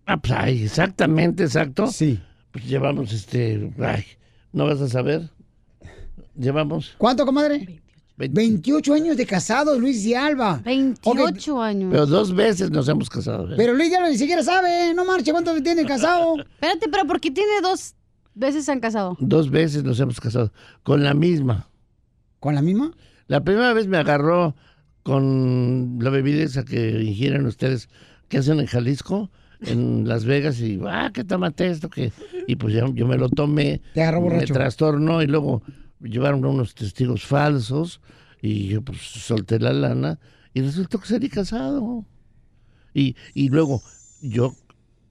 Ah, 0.05 0.17
pues, 0.17 0.33
ay, 0.37 0.63
exactamente, 0.63 1.43
exacto. 1.43 1.87
Sí. 1.87 2.19
Pues 2.51 2.65
llevamos 2.65 3.11
este. 3.11 3.73
Ay, 3.83 4.05
¿no 4.53 4.65
vas 4.65 4.79
a 4.79 4.87
saber? 4.87 5.29
Llevamos. 6.35 6.95
¿Cuánto, 6.97 7.25
comadre? 7.25 7.81
28 8.17 8.93
años 8.93 9.15
de 9.17 9.25
casados, 9.25 9.77
Luis 9.79 10.03
de 10.03 10.17
Alba. 10.17 10.59
28 10.65 11.61
años. 11.61 11.89
Pero 11.91 12.05
dos 12.07 12.33
veces 12.33 12.71
nos 12.71 12.87
hemos 12.89 13.09
casado. 13.09 13.51
¿eh? 13.51 13.55
Pero 13.55 13.73
Luis 13.75 13.93
Alba 13.93 14.09
ni 14.09 14.17
siquiera 14.17 14.41
sabe, 14.43 14.93
no 14.95 15.05
marche, 15.05 15.31
¿cuánto 15.31 15.53
tiene 15.61 15.85
casado? 15.85 16.35
Espérate, 16.39 16.87
pero 16.89 17.05
¿por 17.05 17.19
qué 17.19 17.29
tiene 17.29 17.61
dos 17.61 17.93
veces 18.33 18.65
se 18.65 18.71
han 18.71 18.79
casado? 18.79 19.15
Dos 19.19 19.51
veces 19.51 19.83
nos 19.83 19.99
hemos 19.99 20.19
casado. 20.19 20.51
Con 20.83 21.03
la 21.03 21.13
misma. 21.13 21.67
¿Con 22.39 22.55
la 22.55 22.61
misma? 22.61 22.91
La 23.27 23.43
primera 23.43 23.73
vez 23.73 23.87
me 23.87 23.97
agarró 23.97 24.55
con 25.03 25.99
la 26.01 26.09
bebida 26.09 26.43
esa 26.43 26.65
que 26.65 27.01
ingieren 27.01 27.45
ustedes, 27.45 27.87
que 28.29 28.39
hacen 28.39 28.59
en 28.59 28.65
Jalisco, 28.65 29.29
en 29.61 30.07
Las 30.07 30.25
Vegas, 30.25 30.59
y, 30.59 30.79
ah, 30.85 31.11
¿qué 31.13 31.23
tomate 31.23 31.67
esto? 31.67 31.89
que 31.89 32.11
Y 32.47 32.55
pues 32.57 32.73
ya, 32.73 32.85
yo 32.93 33.07
me 33.07 33.17
lo 33.17 33.29
tomé. 33.29 33.81
Te 33.93 34.01
agarró 34.01 34.21
Me 34.21 34.29
borracho. 34.29 34.53
trastornó 34.53 35.21
y 35.21 35.27
luego 35.27 35.61
llevaron 36.01 36.43
unos 36.45 36.75
testigos 36.75 37.25
falsos 37.25 38.01
y 38.41 38.67
yo 38.67 38.81
pues 38.81 38.99
solté 39.01 39.59
la 39.59 39.73
lana 39.73 40.19
y 40.53 40.61
resultó 40.61 40.99
que 40.99 41.07
salí 41.07 41.29
casado. 41.29 42.05
Y, 42.93 43.15
y 43.33 43.49
luego 43.49 43.81
yo, 44.21 44.53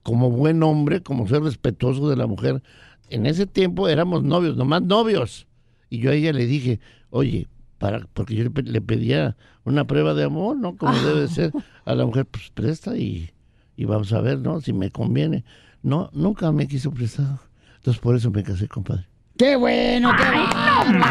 como 0.03 0.31
buen 0.31 0.63
hombre, 0.63 1.03
como 1.03 1.29
ser 1.29 1.43
respetuoso 1.43 2.09
de 2.09 2.17
la 2.17 2.27
mujer, 2.27 2.63
en 3.11 3.27
ese 3.27 3.47
tiempo 3.47 3.89
éramos 3.89 4.25
novios, 4.25 4.57
nomás 4.57 4.83
novios. 4.83 5.47
Y 5.89 5.99
yo 5.99 6.11
a 6.11 6.15
ella 6.15 6.33
le 6.33 6.47
dije, 6.47 6.81
oye, 7.11 7.47
para, 7.79 8.01
porque 8.13 8.35
yo 8.35 8.43
le, 8.45 8.51
pe- 8.51 8.63
le 8.63 8.81
pedía 8.81 9.37
una 9.65 9.87
prueba 9.87 10.15
de 10.15 10.25
amor, 10.25 10.57
¿no? 10.57 10.77
Como 10.77 10.93
debe 10.95 11.21
de 11.21 11.29
ser. 11.29 11.53
A 11.85 11.95
la 11.95 12.05
mujer, 12.07 12.27
pues 12.27 12.51
presta 12.53 12.97
y, 12.97 13.31
y 13.77 13.85
vamos 13.85 14.13
a 14.13 14.21
ver, 14.21 14.41
¿no? 14.41 14.61
Si 14.61 14.73
me 14.73 14.91
conviene. 14.91 15.45
No, 15.83 16.11
nunca 16.13 16.51
me 16.51 16.67
quiso 16.67 16.91
prestar. 16.91 17.39
Entonces 17.77 18.01
por 18.01 18.17
eso 18.17 18.31
me 18.33 18.43
casé, 18.43 18.67
compadre. 18.67 19.07
¡Qué 19.39 19.55
bueno, 19.57 20.13
qué 20.17 20.25
bueno! 20.25 21.05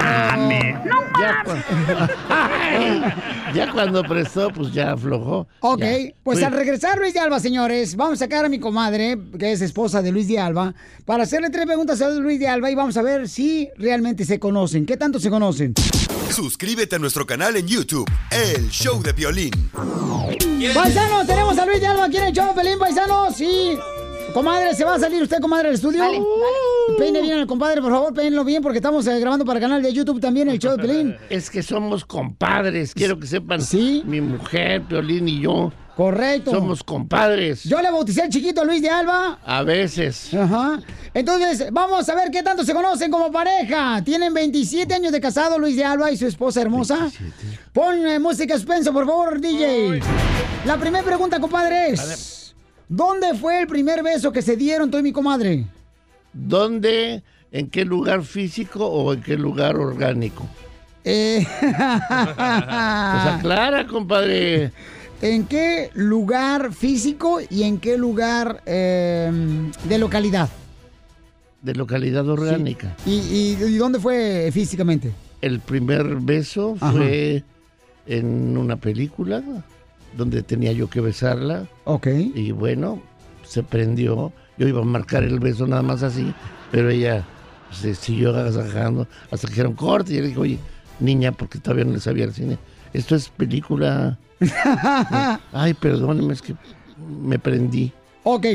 Ya, 1.19 1.43
cu- 1.45 1.51
ya 3.55 3.71
cuando 3.71 4.03
prestó, 4.03 4.49
pues 4.49 4.73
ya 4.73 4.93
aflojó. 4.93 5.47
Ok, 5.61 5.79
Ya. 5.81 6.13
pues 6.23 6.39
Fui- 6.39 6.43
al 6.43 6.53
regresar 6.53 6.97
Luis 6.97 7.13
de 7.13 7.19
Alba, 7.19 7.39
señores, 7.39 7.95
vamos 7.95 8.15
a 8.21 8.25
sacar 8.25 8.45
a 8.45 8.49
mi 8.49 8.59
comadre, 8.59 9.17
que 9.39 9.51
es 9.51 9.61
esposa 9.61 10.01
de 10.01 10.11
Luis 10.11 10.27
de 10.27 10.39
Alba, 10.39 10.73
para 11.05 11.23
hacerle 11.23 11.49
tres 11.51 11.65
preguntas 11.65 12.01
a 12.01 12.09
Luis 12.09 12.39
de 12.39 12.47
Alba 12.47 12.71
y 12.71 12.75
vamos 12.75 12.97
a 12.97 13.01
ver 13.01 13.29
si 13.29 13.69
realmente 13.77 14.25
se 14.25 14.39
conocen. 14.39 14.85
¿Qué 14.85 14.97
tanto 14.97 15.19
se 15.19 15.29
conocen? 15.29 15.73
Suscríbete 16.31 16.95
a 16.95 16.99
nuestro 16.99 17.25
canal 17.27 17.55
en 17.55 17.67
YouTube, 17.67 18.09
El 18.31 18.69
Show 18.69 19.01
de 19.03 19.13
Violín. 19.13 19.51
Paisanos, 20.73 21.27
tenemos 21.27 21.57
a 21.59 21.65
Luis 21.65 21.79
de 21.79 21.87
Alba 21.87 22.05
aquí 22.05 22.17
en 22.17 22.23
el 22.23 22.33
show, 22.33 22.53
Pelín, 22.55 22.79
paisanos, 22.79 23.35
sí. 23.35 23.77
Comadre, 24.35 24.75
¿se 24.75 24.83
va 24.83 24.95
a 24.95 24.99
salir 24.99 25.23
usted, 25.23 25.39
comadre, 25.39 25.69
del 25.69 25.75
estudio? 25.75 26.03
Peine 26.97 27.21
bien 27.21 27.39
al 27.39 27.47
compadre, 27.47 27.81
por 27.81 27.89
favor, 27.89 28.13
peínelo 28.13 28.43
bien, 28.43 28.61
porque 28.61 28.79
estamos 28.79 29.07
eh, 29.07 29.17
grabando 29.17 29.45
para 29.45 29.59
el 29.59 29.63
canal 29.63 29.81
de 29.81 29.93
YouTube 29.93 30.19
también, 30.19 30.49
el 30.49 30.59
show 30.59 30.75
de 30.75 30.83
Pelín. 30.83 31.15
Es 31.29 31.49
que 31.49 31.63
somos 31.63 32.03
compadres, 32.03 32.93
quiero 32.93 33.17
que 33.17 33.27
sepan. 33.27 33.61
Sí. 33.61 34.03
Mi 34.05 34.19
mujer, 34.19 34.81
Piolín 34.81 35.29
y 35.29 35.39
yo. 35.39 35.71
Correcto. 35.95 36.51
Somos 36.51 36.83
compadres. 36.83 37.63
Yo 37.63 37.81
le 37.81 37.89
bauticé 37.89 38.23
al 38.23 38.29
chiquito 38.29 38.65
Luis 38.65 38.81
de 38.81 38.89
Alba. 38.89 39.39
A 39.41 39.63
veces. 39.63 40.33
Ajá. 40.33 40.81
Entonces, 41.13 41.69
vamos 41.71 42.09
a 42.09 42.15
ver 42.15 42.29
qué 42.29 42.43
tanto 42.43 42.65
se 42.65 42.73
conocen 42.73 43.09
como 43.09 43.31
pareja. 43.31 44.01
Tienen 44.03 44.33
27 44.33 44.93
años 44.93 45.13
de 45.13 45.21
casado 45.21 45.57
Luis 45.57 45.77
de 45.77 45.85
Alba 45.85 46.11
y 46.11 46.17
su 46.17 46.27
esposa 46.27 46.61
hermosa. 46.61 47.09
Pon 47.71 48.05
eh, 48.05 48.19
música 48.19 48.55
suspenso, 48.55 48.91
por 48.91 49.05
favor, 49.05 49.39
DJ. 49.39 50.01
La 50.65 50.77
primera 50.77 51.05
pregunta, 51.05 51.39
compadre, 51.39 51.91
es... 51.91 52.44
¿Dónde 52.87 53.33
fue 53.35 53.61
el 53.61 53.67
primer 53.67 54.03
beso 54.03 54.31
que 54.31 54.41
se 54.41 54.55
dieron 54.55 54.91
tú 54.91 54.97
y 54.97 55.03
mi 55.03 55.11
comadre? 55.11 55.65
¿Dónde? 56.33 57.23
¿En 57.51 57.69
qué 57.69 57.85
lugar 57.85 58.23
físico 58.23 58.85
o 58.85 59.13
en 59.13 59.21
qué 59.21 59.37
lugar 59.37 59.77
orgánico? 59.77 60.47
Eh... 61.03 61.45
Pues 61.61 63.33
aclara, 63.35 63.87
compadre. 63.87 64.71
¿En 65.21 65.45
qué 65.45 65.89
lugar 65.93 66.73
físico 66.73 67.39
y 67.49 67.63
en 67.63 67.79
qué 67.79 67.97
lugar 67.97 68.61
eh, 68.65 69.31
de 69.87 69.97
localidad? 69.97 70.49
De 71.61 71.73
localidad 71.73 72.27
orgánica. 72.27 72.95
¿Y, 73.05 73.11
y- 73.13 73.57
y 73.63 73.77
dónde 73.77 73.99
fue 73.99 74.49
físicamente? 74.51 75.11
El 75.41 75.59
primer 75.61 76.03
beso 76.17 76.75
Ajá. 76.79 76.91
fue 76.91 77.43
en 78.07 78.57
una 78.57 78.75
película 78.75 79.41
donde 80.15 80.43
tenía 80.43 80.71
yo 80.71 80.89
que 80.89 81.01
besarla. 81.01 81.67
Ok. 81.85 82.07
Y 82.07 82.51
bueno, 82.51 83.01
se 83.43 83.63
prendió. 83.63 84.31
Yo 84.57 84.67
iba 84.67 84.81
a 84.81 84.85
marcar 84.85 85.23
el 85.23 85.39
beso 85.39 85.67
nada 85.67 85.81
más 85.81 86.03
así, 86.03 86.33
pero 86.71 86.89
ella 86.89 87.25
se 87.71 87.93
siguió 87.93 88.29
agasajando 88.29 89.07
hasta 89.31 89.47
que 89.47 89.53
dijeron 89.53 89.73
corte. 89.73 90.13
Y 90.13 90.15
yo 90.15 90.21
le 90.21 90.27
dije, 90.29 90.39
oye, 90.39 90.59
niña, 90.99 91.31
porque 91.31 91.59
todavía 91.59 91.85
no 91.85 91.91
le 91.91 91.99
sabía 91.99 92.25
el 92.25 92.33
cine, 92.33 92.57
esto 92.93 93.15
es 93.15 93.29
película. 93.29 94.17
Ay, 95.51 95.73
perdóneme, 95.73 96.33
es 96.33 96.41
que 96.41 96.55
me 97.21 97.39
prendí. 97.39 97.91
Ok, 98.23 98.45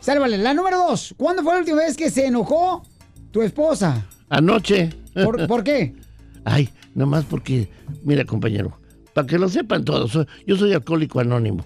sálvale. 0.00 0.38
La 0.38 0.54
número 0.54 0.78
dos. 0.78 1.14
¿Cuándo 1.16 1.42
fue 1.42 1.54
la 1.54 1.60
última 1.60 1.78
vez 1.78 1.96
que 1.96 2.10
se 2.10 2.26
enojó 2.26 2.82
tu 3.30 3.42
esposa? 3.42 4.04
Anoche. 4.28 4.90
¿Por, 5.14 5.46
por 5.46 5.64
qué? 5.64 5.94
Ay, 6.44 6.68
nomás 6.94 7.24
porque, 7.24 7.70
mira, 8.04 8.24
compañero, 8.24 8.78
para 9.16 9.26
que 9.26 9.38
lo 9.38 9.48
sepan 9.48 9.82
todos, 9.82 10.10
soy- 10.12 10.26
yo 10.46 10.56
soy 10.56 10.74
alcohólico 10.74 11.20
anónimo. 11.20 11.64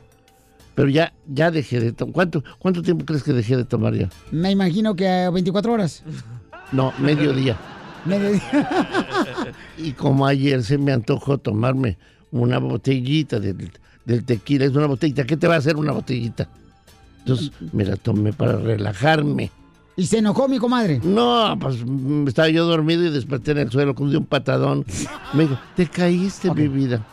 Pero 0.77 0.89
ya, 0.89 1.13
ya 1.27 1.51
dejé 1.51 1.81
de 1.81 1.93
tomar. 1.93 2.15
¿Cuánto, 2.15 2.45
¿Cuánto 2.61 2.81
tiempo 2.81 3.05
crees 3.05 3.25
que 3.25 3.33
dejé 3.33 3.57
de 3.57 3.65
tomar 3.65 3.93
ya? 3.93 4.09
Me 4.31 4.53
imagino 4.53 4.95
que 4.95 5.09
a 5.09 5.31
24 5.31 5.73
horas. 5.73 6.05
No, 6.71 6.93
mediodía. 7.01 7.57
Mediodía. 8.05 8.43
Y 9.79 9.93
como 9.93 10.27
ayer 10.27 10.63
se 10.63 10.79
me 10.79 10.93
antojó 10.93 11.39
tomarme 11.39 11.99
una 12.31 12.59
botellita 12.59 13.41
del, 13.41 13.73
del 14.05 14.25
tequila, 14.25 14.67
es 14.67 14.75
una 14.77 14.87
botellita, 14.87 15.25
¿qué 15.25 15.37
te 15.37 15.49
va 15.49 15.57
a 15.57 15.59
hacer 15.59 15.77
una 15.77 15.91
botellita? 15.93 16.49
Entonces 17.19 17.51
me 17.73 17.85
la 17.85 17.97
tomé 17.97 18.33
para 18.33 18.57
relajarme. 18.59 19.51
¿Y 19.97 20.07
se 20.07 20.19
enojó 20.19 20.47
mi 20.49 20.59
comadre? 20.59 21.01
No, 21.03 21.59
pues 21.61 21.85
mm, 21.85 22.29
estaba 22.29 22.49
yo 22.49 22.65
dormido 22.65 23.05
y 23.05 23.11
desperté 23.11 23.51
en 23.51 23.59
el 23.59 23.71
suelo 23.73 23.95
con 23.97 24.15
un 24.15 24.25
patadón. 24.25 24.85
Me 25.35 25.43
dijo, 25.43 25.59
te 25.75 25.87
caíste, 25.89 26.55
mi 26.55 26.69
vida. 26.69 27.05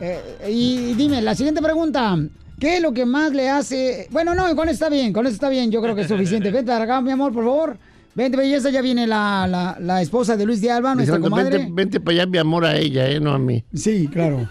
Eh, 0.00 0.48
y 0.48 0.94
dime, 0.94 1.20
la 1.22 1.34
siguiente 1.34 1.60
pregunta. 1.62 2.18
¿Qué 2.58 2.76
es 2.76 2.82
lo 2.82 2.92
que 2.92 3.06
más 3.06 3.32
le 3.32 3.48
hace? 3.48 4.06
Bueno, 4.10 4.34
no, 4.34 4.44
con 4.54 4.68
eso 4.68 4.72
está 4.74 4.88
bien, 4.90 5.12
con 5.12 5.26
eso 5.26 5.34
está 5.34 5.48
bien, 5.48 5.70
yo 5.70 5.80
creo 5.80 5.94
que 5.94 6.02
es 6.02 6.08
suficiente. 6.08 6.50
Vente 6.52 6.70
para 6.70 6.84
acá, 6.84 7.00
mi 7.00 7.10
amor, 7.10 7.32
por 7.32 7.44
favor. 7.44 7.78
Vente, 8.14 8.36
belleza, 8.36 8.70
ya 8.70 8.82
viene 8.82 9.06
la, 9.06 9.46
la, 9.48 9.76
la 9.80 10.02
esposa 10.02 10.36
de 10.36 10.44
Luis 10.44 10.60
de 10.60 10.70
Alba, 10.70 10.94
nuestra 10.94 11.16
Dijeron, 11.16 11.30
comadre. 11.30 11.58
vente, 11.58 11.72
vente 11.72 12.00
para 12.00 12.14
allá, 12.16 12.26
mi 12.26 12.38
amor, 12.38 12.64
a 12.66 12.76
ella, 12.76 13.08
¿eh? 13.08 13.20
No 13.20 13.32
a 13.32 13.38
mí. 13.38 13.64
Sí, 13.72 14.08
claro. 14.12 14.48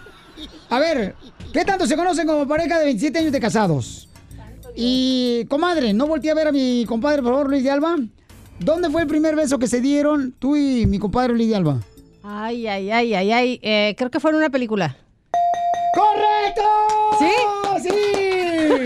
A 0.70 0.78
ver, 0.78 1.14
¿qué 1.52 1.64
tanto 1.64 1.86
se 1.86 1.96
conocen 1.96 2.26
como 2.26 2.48
pareja 2.48 2.78
de 2.78 2.86
27 2.86 3.18
años 3.18 3.32
de 3.32 3.40
casados? 3.40 4.08
Y, 4.74 5.44
comadre, 5.48 5.92
no 5.92 6.06
volteé 6.06 6.30
a 6.30 6.34
ver 6.34 6.48
a 6.48 6.52
mi 6.52 6.84
compadre, 6.88 7.22
por 7.22 7.32
favor, 7.32 7.50
Luis 7.50 7.62
de 7.64 7.70
Alba. 7.70 7.96
¿Dónde 8.60 8.88
fue 8.90 9.02
el 9.02 9.08
primer 9.08 9.36
beso 9.36 9.58
que 9.58 9.66
se 9.66 9.80
dieron 9.80 10.32
tú 10.38 10.56
y 10.56 10.86
mi 10.86 10.98
compadre 10.98 11.34
Luis 11.34 11.48
de 11.48 11.56
Alba? 11.56 11.80
Ay, 12.22 12.66
ay, 12.66 12.90
ay, 12.90 13.14
ay, 13.14 13.32
ay. 13.32 13.60
Eh, 13.62 13.94
creo 13.96 14.10
que 14.10 14.20
fue 14.20 14.30
en 14.30 14.36
una 14.38 14.50
película. 14.50 14.96
¡Correcto! 15.94 16.62
¿Sí? 17.18 17.88
¡Sí! 17.88 18.84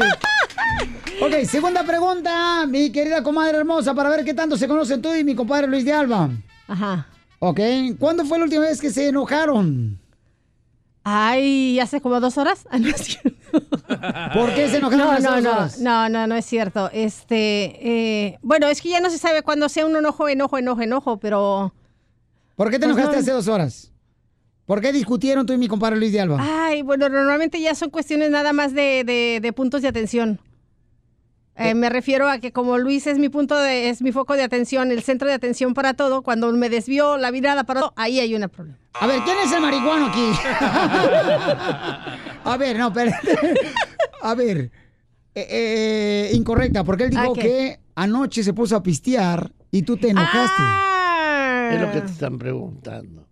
ok, 1.24 1.44
segunda 1.48 1.84
pregunta, 1.84 2.66
mi 2.66 2.90
querida 2.90 3.22
comadre 3.22 3.58
hermosa, 3.58 3.94
para 3.94 4.10
ver 4.10 4.24
qué 4.24 4.34
tanto 4.34 4.56
se 4.56 4.66
conocen 4.68 5.02
tú 5.02 5.14
y 5.14 5.24
mi 5.24 5.34
compadre 5.34 5.66
Luis 5.66 5.84
de 5.84 5.92
Alba. 5.92 6.30
Ajá. 6.68 7.06
Ok, 7.40 7.60
¿cuándo 7.98 8.24
fue 8.24 8.38
la 8.38 8.44
última 8.44 8.62
vez 8.62 8.80
que 8.80 8.90
se 8.90 9.08
enojaron? 9.08 9.98
Ay, 11.06 11.78
hace 11.80 12.00
como 12.00 12.18
dos 12.18 12.38
horas. 12.38 12.66
Ah, 12.70 12.78
no 12.80 12.88
es 12.88 12.96
cierto. 12.96 13.38
¿Por 14.32 14.54
qué 14.54 14.68
se 14.70 14.78
enojaron 14.78 15.06
No, 15.06 15.12
hace 15.12 15.22
no, 15.22 15.34
dos 15.34 15.42
no, 15.44 15.50
horas? 15.50 15.78
no, 15.80 16.08
no, 16.08 16.26
no 16.26 16.34
es 16.34 16.46
cierto. 16.46 16.88
Este, 16.92 18.26
eh, 18.26 18.38
bueno, 18.40 18.68
es 18.68 18.80
que 18.80 18.88
ya 18.88 19.00
no 19.00 19.10
se 19.10 19.18
sabe 19.18 19.42
cuándo 19.42 19.68
sea 19.68 19.84
un 19.84 19.94
enojo, 19.96 20.28
enojo, 20.28 20.56
enojo, 20.56 20.80
enojo, 20.80 21.18
pero. 21.18 21.74
¿Por 22.56 22.70
qué 22.70 22.78
te 22.78 22.86
Pues 22.86 22.96
enojaste 22.96 23.16
no. 23.16 23.20
hace 23.22 23.32
dos 23.32 23.48
horas? 23.48 23.90
¿Por 24.66 24.80
qué 24.80 24.92
discutieron 24.92 25.46
tú 25.46 25.52
y 25.52 25.58
mi 25.58 25.68
compadre 25.68 25.96
Luis 25.98 26.12
de 26.12 26.20
Alba? 26.20 26.38
Ay, 26.40 26.82
bueno, 26.82 27.08
normalmente 27.08 27.60
ya 27.60 27.74
son 27.74 27.90
cuestiones 27.90 28.30
nada 28.30 28.52
más 28.52 28.72
de, 28.74 29.04
de- 29.04 29.40
de 29.42 29.52
puntos 29.52 29.82
de 29.82 29.88
atención. 29.88 30.40
Eh, 31.56 31.74
me 31.74 31.88
refiero 31.88 32.28
a 32.28 32.38
que 32.38 32.50
como 32.50 32.78
Luis 32.78 33.06
es 33.06 33.18
mi 33.18 33.28
punto 33.28 33.56
de, 33.56 33.88
es 33.88 34.02
mi 34.02 34.10
foco 34.10 34.34
de 34.34 34.42
atención, 34.42 34.90
el 34.90 35.02
centro 35.04 35.28
de 35.28 35.34
atención 35.34 35.72
para 35.72 35.94
todo, 35.94 36.22
cuando 36.22 36.50
me 36.52 36.68
desvió 36.68 37.16
la 37.16 37.30
mirada 37.30 37.62
para 37.64 37.80
todo, 37.82 37.92
ahí 37.94 38.18
hay 38.18 38.34
un 38.34 38.48
problema. 38.48 38.76
A 38.94 39.06
ver, 39.06 39.20
¿quién 39.22 39.36
es 39.44 39.52
el 39.52 39.60
marihuano 39.60 40.06
aquí? 40.06 40.32
A 42.44 42.56
ver, 42.58 42.78
no, 42.78 42.88
espérate. 42.88 43.16
A 44.22 44.34
ver, 44.34 44.70
eh, 45.34 45.46
eh, 45.48 46.30
incorrecta, 46.34 46.84
porque 46.84 47.04
él 47.04 47.10
dijo 47.10 47.34
Ah, 47.36 47.40
que 47.40 47.80
anoche 47.94 48.42
se 48.42 48.52
puso 48.52 48.76
a 48.76 48.82
pistear 48.82 49.52
y 49.70 49.82
tú 49.82 49.96
te 49.96 50.08
enojaste. 50.10 50.62
Ah. 50.62 51.70
Es 51.72 51.80
lo 51.80 51.92
que 51.92 52.00
te 52.00 52.10
están 52.10 52.38
preguntando. 52.38 53.23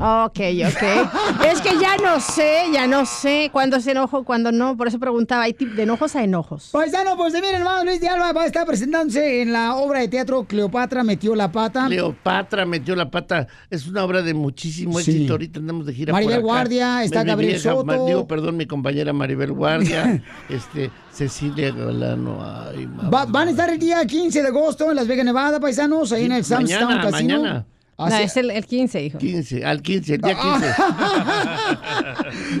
Ok, 0.00 0.38
ok. 0.64 1.42
es 1.52 1.60
que 1.60 1.70
ya 1.80 1.96
no 1.96 2.20
sé, 2.20 2.66
ya 2.72 2.86
no 2.86 3.04
sé 3.04 3.50
cuándo 3.52 3.80
se 3.80 3.90
enojo, 3.90 4.22
cuándo 4.24 4.52
no. 4.52 4.76
Por 4.76 4.86
eso 4.86 4.98
preguntaba, 5.00 5.42
hay 5.42 5.54
tip 5.54 5.72
de 5.74 5.82
enojos 5.82 6.14
a 6.14 6.22
enojos. 6.22 6.70
Paisano, 6.72 7.16
pues 7.16 7.34
miren, 7.34 7.56
hermano, 7.56 7.84
Luis 7.84 8.00
de 8.00 8.08
Alba 8.08 8.32
va 8.32 8.42
a 8.42 8.46
estar 8.46 8.64
presentándose 8.64 9.42
en 9.42 9.52
la 9.52 9.74
obra 9.74 9.98
de 10.00 10.08
teatro 10.08 10.44
Cleopatra 10.44 11.02
metió 11.02 11.34
la 11.34 11.50
pata. 11.50 11.86
Cleopatra 11.86 12.64
metió 12.64 12.94
la 12.94 13.10
pata. 13.10 13.48
Es 13.70 13.88
una 13.88 14.04
obra 14.04 14.22
de 14.22 14.34
muchísimo 14.34 15.00
Sí. 15.00 15.10
éxito. 15.10 15.32
Ahorita 15.32 15.58
andamos 15.58 15.84
de 15.86 15.94
gira 15.94 16.12
Maribel 16.12 16.36
por 16.36 16.44
acá. 16.44 16.52
Guardia, 16.54 17.02
está 17.02 17.18
Mi- 17.20 17.24
mi 17.24 17.30
Gabriel 17.30 17.52
vieja, 17.54 17.70
Soto. 17.70 17.84
ma- 17.84 17.96
digo, 17.96 18.26
perdón, 18.28 18.56
mi 18.56 18.66
compañera 18.66 19.12
Maribel 19.12 19.52
Guardia. 19.52 20.22
este, 20.48 20.90
Cecilia 21.12 21.72
Galano. 21.72 22.38
Ay, 22.40 22.86
mamá. 22.86 23.10
Va- 23.10 23.24
van 23.26 23.48
a 23.48 23.50
estar 23.50 23.68
el 23.70 23.78
día 23.80 24.04
15 24.06 24.42
de 24.42 24.48
agosto 24.48 24.88
en 24.90 24.96
Las 24.96 25.08
Vegas, 25.08 25.24
Nevada, 25.24 25.58
paisanos, 25.58 26.12
ahí 26.12 26.26
en 26.26 26.32
el 26.32 26.44
Sam's 26.44 26.70
Town 26.70 27.00
Mañana, 27.10 27.66
Mañana. 27.98 28.18
No, 28.20 28.24
es 28.26 28.36
el, 28.36 28.50
el 28.52 28.64
15, 28.64 29.02
hijo. 29.02 29.18
15, 29.18 29.64
al 29.64 29.82
15, 29.82 30.14
el 30.14 30.20
día 30.20 30.36
Ah. 30.40 31.76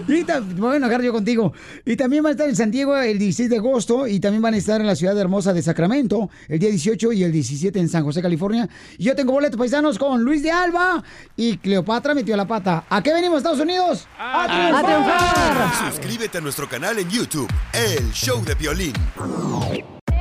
15. 0.06 0.20
Y 0.20 0.24
ta- 0.24 0.40
me 0.40 0.54
voy 0.60 0.74
a 0.74 0.76
enojar 0.78 1.00
yo 1.02 1.12
contigo. 1.12 1.52
Y 1.84 1.96
también 1.96 2.22
van 2.22 2.30
a 2.30 2.32
estar 2.32 2.48
en 2.48 2.56
San 2.56 2.70
Diego 2.70 2.96
el 2.96 3.18
16 3.18 3.48
de 3.50 3.56
agosto 3.58 4.06
y 4.06 4.18
también 4.20 4.42
van 4.42 4.54
a 4.54 4.56
estar 4.56 4.80
en 4.80 4.86
la 4.86 4.96
ciudad 4.96 5.16
hermosa 5.18 5.52
de 5.52 5.62
Sacramento 5.62 6.28
el 6.48 6.58
día 6.58 6.70
18 6.70 7.12
y 7.12 7.22
el 7.22 7.30
17 7.32 7.78
en 7.78 7.88
San 7.88 8.02
José, 8.04 8.20
California. 8.20 8.68
Y 8.98 9.04
yo 9.04 9.14
tengo 9.14 9.32
boletos 9.32 9.58
paisanos 9.58 9.98
con 9.98 10.22
Luis 10.24 10.42
de 10.42 10.50
Alba 10.50 11.02
y 11.36 11.56
Cleopatra 11.58 12.14
metió 12.14 12.36
la 12.36 12.46
pata. 12.46 12.84
¿A 12.88 13.02
qué 13.02 13.12
venimos, 13.12 13.38
Estados 13.38 13.60
Unidos? 13.60 14.08
¡A, 14.18 14.46
triunfar! 14.82 15.92
Suscríbete 15.92 16.38
a 16.38 16.40
nuestro 16.40 16.68
canal 16.68 16.98
en 16.98 17.08
YouTube, 17.08 17.48
El 17.72 18.10
Show 18.12 18.44
de 18.44 18.54
Violín. 18.54 18.92